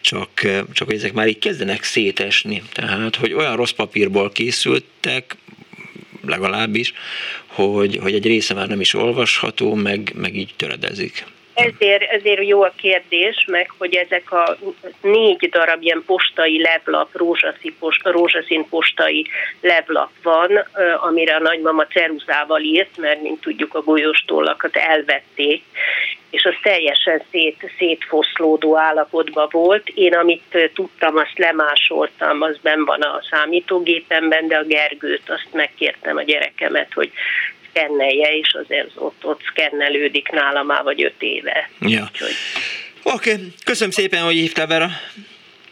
csak, 0.01 0.29
csak 0.73 0.93
ezek 0.93 1.13
már 1.13 1.27
így 1.27 1.39
kezdenek 1.39 1.83
szétesni. 1.83 2.63
Tehát, 2.71 3.15
hogy 3.15 3.33
olyan 3.33 3.55
rossz 3.55 3.71
papírból 3.71 4.31
készültek, 4.31 5.35
legalábbis, 6.25 6.93
hogy, 7.45 7.97
hogy 8.01 8.13
egy 8.13 8.25
része 8.25 8.53
már 8.53 8.67
nem 8.67 8.81
is 8.81 8.93
olvasható, 8.93 9.73
meg, 9.73 10.13
meg 10.15 10.35
így 10.35 10.53
töredezik. 10.55 11.25
Ezért, 11.57 12.03
ezért 12.03 12.47
jó 12.47 12.61
a 12.61 12.73
kérdés, 12.75 13.45
meg 13.47 13.73
hogy 13.77 13.95
ezek 13.95 14.31
a 14.31 14.57
négy 15.01 15.49
darab 15.49 15.83
ilyen 15.83 16.03
postai 16.05 16.61
levlap, 16.61 17.09
rózsaszín, 17.11 17.75
post, 17.79 18.01
rózsaszín 18.03 18.69
postai 18.69 19.25
levlap 19.61 20.09
van, 20.23 20.65
amire 21.01 21.35
a 21.35 21.41
nagymama 21.41 21.85
ceruzával 21.85 22.61
írt, 22.61 22.97
mert 22.97 23.21
mint 23.21 23.41
tudjuk 23.41 23.75
a 23.75 23.81
golyóstollakat 23.81 24.75
elvették, 24.75 25.63
és 26.29 26.43
az 26.43 26.53
teljesen 26.61 27.21
szét, 27.31 27.71
szétfoszlódó 27.77 28.77
állapotban 28.77 29.47
volt. 29.51 29.87
Én 29.87 30.13
amit 30.13 30.69
tudtam, 30.73 31.17
azt 31.17 31.37
lemásoltam, 31.37 32.41
az 32.41 32.57
ben 32.61 32.85
van 32.85 33.01
a 33.01 33.21
számítógépemben, 33.29 34.47
de 34.47 34.57
a 34.57 34.63
Gergőt 34.63 35.29
azt 35.29 35.47
megkértem 35.51 36.17
a 36.17 36.23
gyerekemet, 36.23 36.93
hogy 36.93 37.11
szkennelje, 37.77 38.37
és 38.37 38.53
azért 38.63 38.91
ott, 38.95 39.25
ott 39.25 39.41
szkennelődik 39.51 40.29
nálam 40.29 40.65
már 40.65 40.83
vagy 40.83 41.03
öt 41.03 41.15
éve. 41.19 41.69
Ja. 41.79 42.09
Oké, 43.03 43.33
okay. 43.33 43.53
köszönöm 43.63 43.91
szépen, 43.91 44.23
hogy 44.23 44.33
hívtál 44.33 44.67
Vera. 44.67 44.89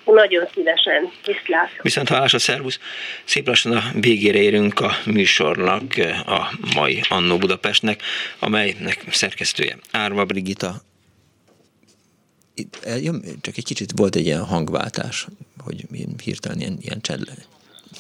Nagyon 0.06 0.48
szívesen, 0.54 1.12
viszlát. 1.26 1.70
Viszont 1.82 2.10
hálás 2.10 2.34
a 2.34 2.40
szervusz. 2.40 2.80
Szép 3.24 3.48
lassan 3.48 3.72
a 3.72 3.84
végére 3.94 4.38
érünk 4.38 4.80
a 4.80 4.92
műsornak, 5.06 5.82
a 6.26 6.50
mai 6.76 7.02
Annó 7.10 7.38
Budapestnek, 7.38 8.02
amelynek 8.40 9.04
szerkesztője 9.12 9.78
Árva 9.92 10.26
Brigita. 10.26 10.74
Itt, 12.54 12.80
csak 13.42 13.58
egy 13.58 13.66
kicsit 13.66 13.92
volt 13.96 14.16
egy 14.16 14.26
ilyen 14.26 14.46
hangváltás, 14.46 15.26
hogy 15.64 15.86
hirtelen 16.24 16.60
ilyen, 16.60 16.78
ilyen 16.82 17.02
csend 17.02 17.30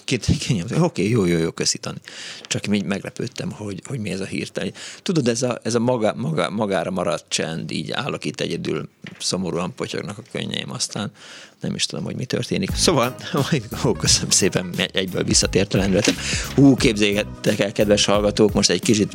Két, 0.05 0.27
oké, 0.29 0.77
okay, 0.79 1.09
jó, 1.09 1.25
jó, 1.25 1.37
jó, 1.37 1.51
köszi 1.51 1.77
Tani. 1.77 1.97
Csak 2.41 2.67
így 2.67 2.83
meglepődtem, 2.83 3.51
hogy, 3.51 3.81
hogy 3.85 3.99
mi 3.99 4.09
ez 4.09 4.19
a 4.19 4.25
hirtelen. 4.25 4.73
Tudod, 5.01 5.27
ez 5.27 5.41
a, 5.41 5.59
ez 5.63 5.75
a 5.75 5.79
maga, 5.79 6.13
maga, 6.15 6.49
magára 6.49 6.91
maradt 6.91 7.25
csend, 7.27 7.71
így 7.71 7.91
állok 7.91 8.25
itt 8.25 8.41
egyedül, 8.41 8.89
szomorúan 9.19 9.75
potyognak 9.75 10.17
a 10.17 10.21
könnyeim, 10.31 10.71
aztán 10.71 11.11
nem 11.61 11.75
is 11.75 11.85
tudom, 11.85 12.05
hogy 12.05 12.15
mi 12.15 12.25
történik. 12.25 12.71
Szóval, 12.75 13.15
ó, 13.85 13.91
köszönöm 13.91 14.29
szépen, 14.29 14.73
egyből 14.93 15.23
visszatért 15.23 15.73
a 15.73 15.77
lendületem. 15.77 16.15
Hú, 16.55 16.75
képzeljétek 16.75 17.59
el, 17.59 17.71
kedves 17.71 18.05
hallgatók, 18.05 18.53
most 18.53 18.69
egy 18.69 18.81
kicsit, 18.81 19.13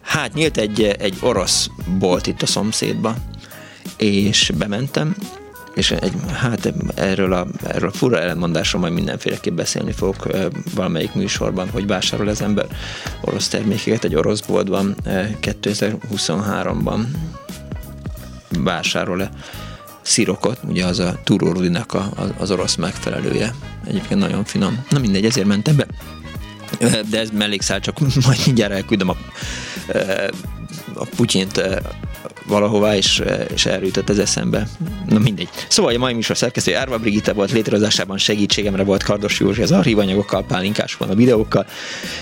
hát 0.00 0.34
nyílt 0.34 0.56
egy, 0.56 0.82
egy 0.82 1.18
orosz 1.20 1.68
bolt 1.98 2.26
itt 2.26 2.42
a 2.42 2.46
szomszédba, 2.46 3.16
és 3.96 4.52
bementem, 4.58 5.16
és 5.74 5.90
egy, 5.90 6.12
hát 6.32 6.72
erről 6.94 7.32
a, 7.32 7.46
erről 7.66 7.88
a 7.88 7.92
fura 7.92 8.20
ellenmondásról 8.20 8.80
majd 8.80 8.92
mindenféleképp 8.92 9.54
beszélni 9.54 9.92
fogok 9.92 10.28
valamelyik 10.74 11.14
műsorban, 11.14 11.70
hogy 11.70 11.86
vásárol 11.86 12.28
az 12.28 12.42
ember 12.42 12.66
orosz 13.20 13.48
termékeket 13.48 14.04
egy 14.04 14.14
orosz 14.14 14.40
boltban 14.40 14.94
2023-ban 15.42 17.00
vásárol-e 18.58 19.30
szirokot, 20.02 20.58
ugye 20.68 20.84
az 20.84 20.98
a 20.98 21.18
Turó 21.24 21.52
Rudinak 21.52 21.94
a, 21.94 22.12
az 22.38 22.50
orosz 22.50 22.74
megfelelője. 22.74 23.54
Egyébként 23.86 24.20
nagyon 24.20 24.44
finom. 24.44 24.84
Na 24.90 24.98
mindegy, 24.98 25.24
ezért 25.24 25.46
mentem 25.46 25.76
be. 25.76 25.86
De 27.10 27.18
ez 27.18 27.30
mellékszál, 27.30 27.80
csak 27.80 27.98
majd 28.26 28.40
mindjárt 28.44 28.72
elküldöm 28.72 29.08
a, 29.08 29.16
a 30.94 31.06
Putyint 31.16 31.62
valahová, 32.46 32.96
és, 32.96 33.22
és 33.54 33.66
erről 33.66 33.86
jutott 33.86 34.18
eszembe. 34.18 34.68
Na 35.08 35.18
mindegy. 35.18 35.48
Szóval 35.68 35.94
a 35.94 35.98
mai 35.98 36.12
műsor 36.12 36.36
szerkesztő 36.36 36.76
Árva 36.76 36.98
Brigitta 36.98 37.34
volt 37.34 37.52
létrehozásában 37.52 38.18
segítségemre 38.18 38.84
volt 38.84 39.02
Kardos 39.02 39.40
Józsi 39.40 39.62
az 39.62 39.72
archívanyagokkal, 39.72 40.44
Pálinkás 40.44 40.94
van 40.96 41.10
a 41.10 41.14
videókkal, 41.14 41.66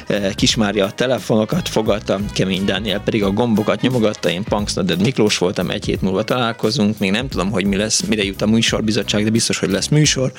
e, 0.07 0.35
Kismária 0.35 0.85
a 0.85 0.93
telefonokat 0.93 1.69
fogadta, 1.69 2.21
Kemény 2.33 2.65
Dániel 2.65 3.01
pedig 3.01 3.23
a 3.23 3.31
gombokat 3.31 3.81
nyomogatta, 3.81 4.31
én 4.31 4.45
Punksnoded 4.45 5.01
Miklós 5.01 5.39
voltam, 5.39 5.71
egy 5.71 5.85
hét 5.85 6.03
múlva 6.03 6.23
találkozunk, 6.23 6.99
még 6.99 7.11
nem 7.11 7.29
tudom, 7.29 7.51
hogy 7.51 7.65
mi 7.65 7.77
lesz, 7.77 8.01
mire 8.01 8.25
jut 8.25 8.43
a 8.43 8.47
műsorbizottság, 8.47 9.25
de 9.25 9.31
biztos, 9.31 9.59
hogy 9.59 9.71
lesz 9.71 9.89
műsor. 9.89 10.33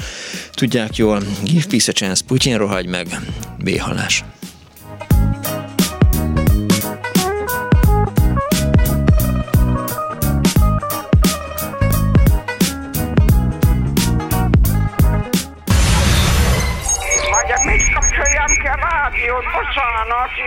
Tudják 0.51 0.95
jól, 0.95 1.21
give 1.43 1.65
peace 1.69 1.91
a 1.91 1.93
chance, 1.93 2.23
Putyin 2.27 2.57
rohagy 2.57 2.87
meg, 2.87 3.19
béhalás. 3.63 4.23